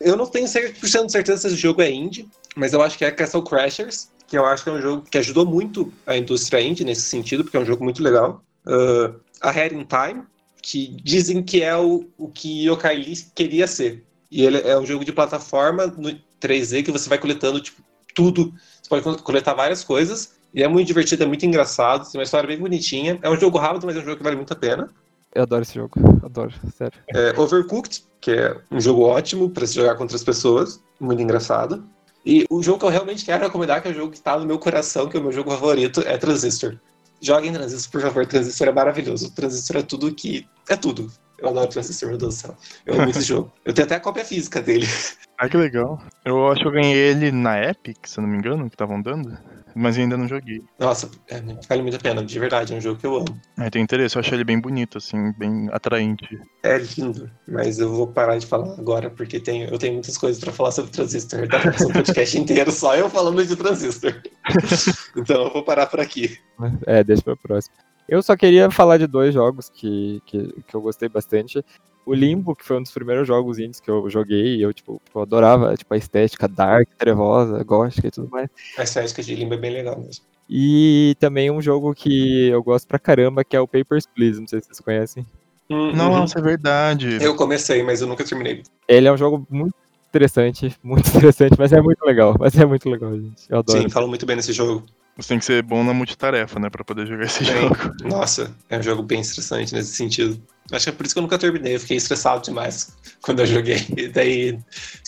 eu 0.00 0.16
não 0.16 0.26
tenho 0.26 0.46
100% 0.46 1.06
de 1.06 1.12
certeza 1.12 1.48
se 1.48 1.54
o 1.54 1.58
jogo 1.58 1.82
é 1.82 1.90
indie, 1.90 2.28
mas 2.54 2.72
eu 2.72 2.80
acho 2.80 2.96
que 2.96 3.04
é 3.04 3.10
Castle 3.10 3.42
Crashers, 3.42 4.08
que 4.32 4.38
eu 4.38 4.46
acho 4.46 4.64
que 4.64 4.70
é 4.70 4.72
um 4.72 4.80
jogo 4.80 5.02
que 5.02 5.18
ajudou 5.18 5.44
muito 5.44 5.92
a 6.06 6.16
indústria 6.16 6.58
indie 6.58 6.86
nesse 6.86 7.02
sentido, 7.02 7.44
porque 7.44 7.58
é 7.58 7.60
um 7.60 7.66
jogo 7.66 7.84
muito 7.84 8.02
legal. 8.02 8.42
Uh, 8.66 9.20
a 9.42 9.50
Head 9.50 9.74
in 9.74 9.84
Time, 9.84 10.22
que 10.62 10.96
dizem 11.04 11.42
que 11.42 11.62
é 11.62 11.76
o, 11.76 12.06
o 12.16 12.28
que 12.28 12.66
Yokai 12.66 13.12
queria 13.34 13.66
ser. 13.66 14.02
E 14.30 14.42
ele 14.42 14.56
é 14.66 14.78
um 14.78 14.86
jogo 14.86 15.04
de 15.04 15.12
plataforma 15.12 15.86
no 15.86 16.18
3D 16.40 16.82
que 16.82 16.90
você 16.90 17.10
vai 17.10 17.18
coletando 17.18 17.60
tipo, 17.60 17.82
tudo. 18.14 18.54
Você 18.80 18.88
pode 18.88 19.22
coletar 19.22 19.52
várias 19.52 19.84
coisas. 19.84 20.32
E 20.54 20.62
é 20.62 20.68
muito 20.68 20.86
divertido, 20.86 21.24
é 21.24 21.26
muito 21.26 21.44
engraçado, 21.44 22.10
tem 22.10 22.18
uma 22.18 22.24
história 22.24 22.46
bem 22.46 22.58
bonitinha. 22.58 23.18
É 23.20 23.28
um 23.28 23.38
jogo 23.38 23.58
rápido, 23.58 23.84
mas 23.84 23.96
é 23.96 23.98
um 23.98 24.04
jogo 24.04 24.16
que 24.16 24.24
vale 24.24 24.36
muito 24.36 24.54
a 24.54 24.56
pena. 24.56 24.88
Eu 25.34 25.42
adoro 25.42 25.60
esse 25.60 25.74
jogo, 25.74 25.92
adoro, 26.24 26.54
sério. 26.74 26.98
É, 27.14 27.38
Overcooked, 27.38 28.02
que 28.18 28.30
é 28.30 28.56
um 28.70 28.80
jogo 28.80 29.02
ótimo 29.02 29.50
para 29.50 29.66
se 29.66 29.74
jogar 29.74 29.94
com 29.96 30.04
outras 30.04 30.24
pessoas, 30.24 30.80
muito 30.98 31.20
engraçado. 31.20 31.84
E 32.24 32.46
o 32.48 32.62
jogo 32.62 32.78
que 32.78 32.84
eu 32.84 32.90
realmente 32.90 33.24
quero 33.24 33.44
recomendar, 33.44 33.82
que 33.82 33.88
é 33.88 33.90
o 33.90 33.94
jogo 33.94 34.10
que 34.12 34.18
está 34.18 34.38
no 34.38 34.46
meu 34.46 34.58
coração, 34.58 35.08
que 35.08 35.16
é 35.16 35.20
o 35.20 35.22
meu 35.22 35.32
jogo 35.32 35.50
favorito, 35.50 36.00
é 36.02 36.16
Transistor. 36.16 36.78
Joguem 37.20 37.52
Transistor, 37.52 37.90
por 37.90 38.00
favor. 38.00 38.26
Transistor 38.26 38.68
é 38.68 38.72
maravilhoso. 38.72 39.30
Transistor 39.32 39.76
é 39.78 39.82
tudo 39.82 40.12
que. 40.12 40.46
É 40.68 40.76
tudo. 40.76 41.10
Eu 41.42 41.48
adoro 41.48 41.66
Transistor, 41.68 42.08
meu 42.08 42.18
Deus 42.18 42.36
do 42.36 42.40
céu. 42.40 42.56
Eu 42.86 42.94
amo 42.94 43.10
esse 43.10 43.22
jogo. 43.22 43.52
Eu 43.64 43.74
tenho 43.74 43.86
até 43.86 43.96
a 43.96 44.00
cópia 44.00 44.24
física 44.24 44.60
dele. 44.60 44.86
Ah, 45.38 45.48
que 45.48 45.56
legal. 45.56 46.00
Eu 46.24 46.46
acho 46.52 46.60
que 46.60 46.68
eu 46.68 46.72
ganhei 46.72 46.94
ele 46.94 47.32
na 47.32 47.60
Epic, 47.60 48.06
se 48.06 48.16
eu 48.16 48.22
não 48.22 48.30
me 48.30 48.38
engano, 48.38 48.68
que 48.68 48.76
estavam 48.76 49.02
dando. 49.02 49.36
Mas 49.74 49.98
ainda 49.98 50.16
não 50.16 50.28
joguei. 50.28 50.62
Nossa, 50.78 51.10
é, 51.28 51.40
vale 51.68 51.82
muito 51.82 51.96
a 51.96 51.98
pena, 51.98 52.24
de 52.24 52.38
verdade, 52.38 52.72
é 52.72 52.76
um 52.76 52.80
jogo 52.80 53.00
que 53.00 53.06
eu 53.06 53.16
amo. 53.16 53.40
É, 53.58 53.68
tem 53.68 53.82
interesse, 53.82 54.16
eu 54.16 54.20
acho 54.20 54.32
ele 54.32 54.44
bem 54.44 54.60
bonito, 54.60 54.98
assim, 54.98 55.32
bem 55.32 55.68
atraente. 55.72 56.38
É 56.62 56.78
lindo, 56.78 57.28
mas 57.48 57.80
eu 57.80 57.92
vou 57.92 58.06
parar 58.06 58.38
de 58.38 58.46
falar 58.46 58.72
agora, 58.78 59.10
porque 59.10 59.40
tenho, 59.40 59.68
eu 59.68 59.78
tenho 59.78 59.94
muitas 59.94 60.16
coisas 60.16 60.40
pra 60.40 60.52
falar 60.52 60.70
sobre 60.70 60.92
Transistor. 60.92 61.48
Dá 61.48 61.58
pra 61.58 61.72
fazer 61.72 61.86
um 61.86 61.92
podcast 61.92 62.38
inteiro 62.38 62.70
só 62.70 62.94
eu 62.94 63.10
falando 63.10 63.44
de 63.44 63.56
Transistor. 63.56 64.22
então 65.16 65.46
eu 65.46 65.52
vou 65.52 65.64
parar 65.64 65.86
por 65.86 65.98
aqui. 65.98 66.38
É, 66.86 67.02
deixa 67.02 67.22
pra 67.22 67.36
próxima. 67.36 67.74
Eu 68.08 68.22
só 68.22 68.36
queria 68.36 68.70
falar 68.70 68.98
de 68.98 69.06
dois 69.06 69.32
jogos 69.32 69.68
que, 69.68 70.22
que, 70.26 70.52
que 70.66 70.74
eu 70.74 70.80
gostei 70.80 71.08
bastante. 71.08 71.64
O 72.04 72.12
Limbo, 72.12 72.56
que 72.56 72.64
foi 72.64 72.78
um 72.78 72.82
dos 72.82 72.90
primeiros 72.90 73.26
jogos 73.28 73.58
indies 73.58 73.80
que 73.80 73.88
eu 73.90 74.10
joguei, 74.10 74.56
e 74.56 74.62
eu, 74.62 74.72
tipo, 74.72 75.00
eu 75.14 75.22
adorava 75.22 75.74
tipo, 75.76 75.94
a 75.94 75.96
estética 75.96 76.48
dark, 76.48 76.88
trevosa, 76.98 77.62
gótica 77.62 78.08
e 78.08 78.10
tudo 78.10 78.28
mais. 78.28 78.48
A 78.76 78.82
estética 78.82 79.22
de 79.22 79.34
Limbo 79.34 79.54
é 79.54 79.56
bem 79.56 79.72
legal 79.72 79.98
mesmo. 79.98 80.24
E 80.50 81.16
também 81.20 81.50
um 81.50 81.62
jogo 81.62 81.94
que 81.94 82.48
eu 82.48 82.62
gosto 82.62 82.86
pra 82.86 82.98
caramba, 82.98 83.44
que 83.44 83.56
é 83.56 83.60
o 83.60 83.68
Papers, 83.68 84.06
Please, 84.06 84.40
não 84.40 84.48
sei 84.48 84.60
se 84.60 84.66
vocês 84.66 84.80
conhecem. 84.80 85.24
Uhum. 85.70 85.94
Nossa, 85.94 86.38
é 86.38 86.42
verdade. 86.42 87.18
Eu 87.22 87.34
comecei, 87.34 87.82
mas 87.82 88.02
eu 88.02 88.06
nunca 88.06 88.24
terminei. 88.24 88.62
Ele 88.86 89.08
é 89.08 89.12
um 89.12 89.16
jogo 89.16 89.46
muito 89.48 89.74
interessante, 90.08 90.76
muito 90.82 91.08
interessante, 91.08 91.56
mas 91.58 91.72
é 91.72 91.80
muito 91.80 92.04
legal, 92.04 92.36
mas 92.38 92.54
é 92.56 92.66
muito 92.66 92.88
legal, 92.90 93.12
gente. 93.12 93.44
Eu 93.48 93.60
adoro. 93.60 93.80
Sim, 93.80 93.88
falam 93.88 94.08
muito 94.08 94.26
bem 94.26 94.36
nesse 94.36 94.52
jogo. 94.52 94.84
Você 95.16 95.28
tem 95.28 95.38
que 95.38 95.44
ser 95.44 95.62
bom 95.62 95.84
na 95.84 95.92
multitarefa, 95.92 96.58
né, 96.58 96.70
pra 96.70 96.82
poder 96.82 97.06
jogar 97.06 97.24
esse 97.24 97.44
jogo. 97.44 97.76
Nossa, 98.04 98.50
é 98.70 98.78
um 98.78 98.82
jogo 98.82 99.02
bem 99.02 99.20
estressante 99.20 99.74
nesse 99.74 99.94
sentido. 99.94 100.40
Acho 100.70 100.84
que 100.84 100.90
é 100.90 100.92
por 100.92 101.04
isso 101.04 101.14
que 101.14 101.18
eu 101.18 101.22
nunca 101.22 101.38
terminei, 101.38 101.74
eu 101.74 101.80
fiquei 101.80 101.98
estressado 101.98 102.42
demais 102.42 102.96
quando 103.20 103.40
eu 103.40 103.46
joguei. 103.46 103.76
E 103.96 104.08
daí 104.08 104.58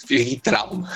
fiquei 0.07 0.39
trauma. 0.39 0.91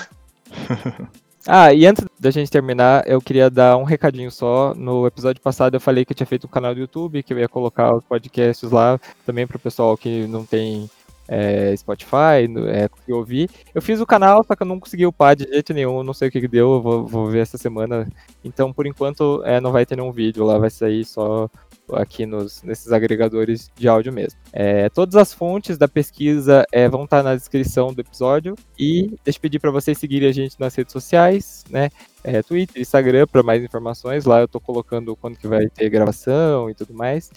ah, 1.47 1.73
e 1.73 1.87
antes 1.87 2.05
da 2.19 2.29
gente 2.29 2.51
terminar, 2.51 3.03
eu 3.07 3.19
queria 3.19 3.49
dar 3.49 3.77
um 3.77 3.83
recadinho 3.83 4.29
só. 4.29 4.75
No 4.75 5.07
episódio 5.07 5.41
passado 5.41 5.73
eu 5.73 5.81
falei 5.81 6.05
que 6.05 6.11
eu 6.11 6.15
tinha 6.15 6.27
feito 6.27 6.45
um 6.45 6.49
canal 6.49 6.75
do 6.75 6.81
YouTube, 6.81 7.23
que 7.23 7.33
eu 7.33 7.39
ia 7.39 7.49
colocar 7.49 7.95
os 7.95 8.03
podcasts 8.03 8.69
lá 8.69 8.99
também 9.25 9.47
pro 9.47 9.57
pessoal 9.57 9.97
que 9.97 10.27
não 10.27 10.45
tem 10.45 10.89
é, 11.29 11.75
Spotify, 11.77 12.49
é, 12.69 12.87
consegui 12.87 13.13
ouvir. 13.13 13.49
Eu 13.73 13.81
fiz 13.81 14.01
o 14.01 14.05
canal, 14.05 14.43
só 14.43 14.55
que 14.55 14.63
eu 14.63 14.67
não 14.67 14.79
consegui 14.79 15.05
upar 15.05 15.35
de 15.35 15.43
jeito 15.43 15.73
nenhum, 15.73 16.03
não 16.03 16.13
sei 16.13 16.27
o 16.27 16.31
que, 16.31 16.41
que 16.41 16.47
deu, 16.47 16.81
vou, 16.81 17.05
vou, 17.05 17.27
ver 17.27 17.39
essa 17.39 17.57
semana. 17.57 18.07
Então, 18.43 18.73
por 18.73 18.87
enquanto, 18.87 19.43
é, 19.45 19.61
não 19.61 19.71
vai 19.71 19.85
ter 19.85 19.95
nenhum 19.95 20.11
vídeo 20.11 20.43
lá, 20.43 20.57
vai 20.57 20.71
sair 20.71 21.05
só 21.05 21.47
aqui 21.93 22.25
nos, 22.25 22.63
nesses 22.63 22.91
agregadores 22.91 23.69
de 23.75 23.87
áudio 23.87 24.11
mesmo. 24.11 24.39
É, 24.51 24.89
todas 24.89 25.15
as 25.15 25.31
fontes 25.31 25.77
da 25.77 25.87
pesquisa 25.87 26.65
é, 26.71 26.89
vão 26.89 27.03
estar 27.03 27.21
na 27.21 27.35
descrição 27.35 27.93
do 27.93 28.01
episódio 28.01 28.55
e 28.77 29.15
deixa 29.23 29.37
eu 29.37 29.41
pedir 29.41 29.59
para 29.59 29.71
vocês 29.71 29.97
seguirem 29.97 30.29
a 30.29 30.31
gente 30.31 30.59
nas 30.59 30.73
redes 30.73 30.91
sociais, 30.91 31.63
né? 31.69 31.89
É, 32.23 32.41
Twitter, 32.43 32.81
Instagram 32.81 33.27
para 33.27 33.43
mais 33.43 33.63
informações. 33.63 34.25
Lá 34.25 34.39
eu 34.39 34.45
estou 34.45 34.59
colocando 34.59 35.15
quando 35.15 35.37
que 35.37 35.47
vai 35.47 35.69
ter 35.69 35.89
gravação 35.89 36.69
e 36.69 36.75
tudo 36.75 36.93
mais. 36.93 37.31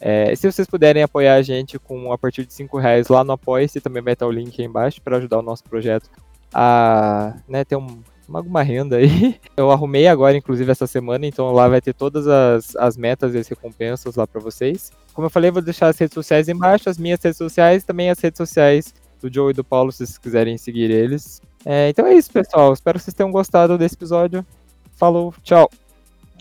É, 0.00 0.34
se 0.34 0.50
vocês 0.50 0.68
puderem 0.68 1.02
apoiar 1.02 1.34
a 1.34 1.42
gente 1.42 1.78
com 1.78 2.12
a 2.12 2.18
partir 2.18 2.44
de 2.44 2.52
5 2.52 2.78
reais 2.78 3.08
lá 3.08 3.24
no 3.24 3.32
Apoia-se, 3.32 3.80
também 3.80 4.02
vai 4.02 4.12
estar 4.12 4.26
o 4.26 4.30
link 4.30 4.60
aí 4.60 4.66
embaixo 4.66 5.00
para 5.00 5.16
ajudar 5.16 5.38
o 5.38 5.42
nosso 5.42 5.64
projeto 5.64 6.10
a 6.52 7.34
né, 7.48 7.64
ter 7.64 7.76
um, 7.76 8.02
alguma 8.32 8.62
renda 8.62 8.96
aí. 8.96 9.38
Eu 9.56 9.70
arrumei 9.70 10.06
agora, 10.06 10.36
inclusive, 10.36 10.70
essa 10.70 10.86
semana, 10.86 11.26
então 11.26 11.50
lá 11.52 11.68
vai 11.68 11.80
ter 11.80 11.94
todas 11.94 12.26
as, 12.26 12.76
as 12.76 12.96
metas 12.96 13.34
e 13.34 13.38
as 13.38 13.48
recompensas 13.48 14.16
lá 14.16 14.26
para 14.26 14.40
vocês. 14.40 14.90
Como 15.12 15.26
eu 15.26 15.30
falei, 15.30 15.50
vou 15.50 15.62
deixar 15.62 15.88
as 15.88 15.98
redes 15.98 16.12
sociais 16.12 16.48
embaixo, 16.48 16.90
as 16.90 16.98
minhas 16.98 17.22
redes 17.22 17.38
sociais, 17.38 17.84
também 17.84 18.10
as 18.10 18.18
redes 18.18 18.36
sociais 18.36 18.94
do 19.20 19.32
Joe 19.32 19.50
e 19.50 19.54
do 19.54 19.64
Paulo, 19.64 19.90
se 19.90 19.98
vocês 19.98 20.18
quiserem 20.18 20.58
seguir 20.58 20.90
eles. 20.90 21.40
É, 21.64 21.88
então 21.88 22.06
é 22.06 22.14
isso, 22.14 22.30
pessoal. 22.30 22.72
Espero 22.72 22.98
que 22.98 23.04
vocês 23.04 23.14
tenham 23.14 23.32
gostado 23.32 23.78
desse 23.78 23.94
episódio. 23.94 24.44
Falou, 24.92 25.34
tchau. 25.42 25.70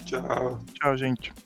Tchau. 0.06 0.60
Tchau, 0.74 0.98
gente. 0.98 1.45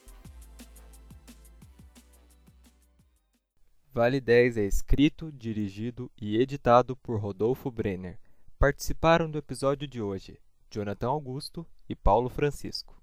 Vale 3.99 4.21
10 4.21 4.55
é 4.55 4.63
escrito, 4.63 5.29
dirigido 5.29 6.09
e 6.17 6.37
editado 6.37 6.95
por 6.95 7.19
Rodolfo 7.19 7.69
Brenner. 7.69 8.17
Participaram 8.57 9.29
do 9.29 9.37
episódio 9.37 9.85
de 9.85 10.01
hoje 10.01 10.39
Jonathan 10.71 11.09
Augusto 11.09 11.67
e 11.89 11.93
Paulo 11.97 12.29
Francisco. 12.29 12.98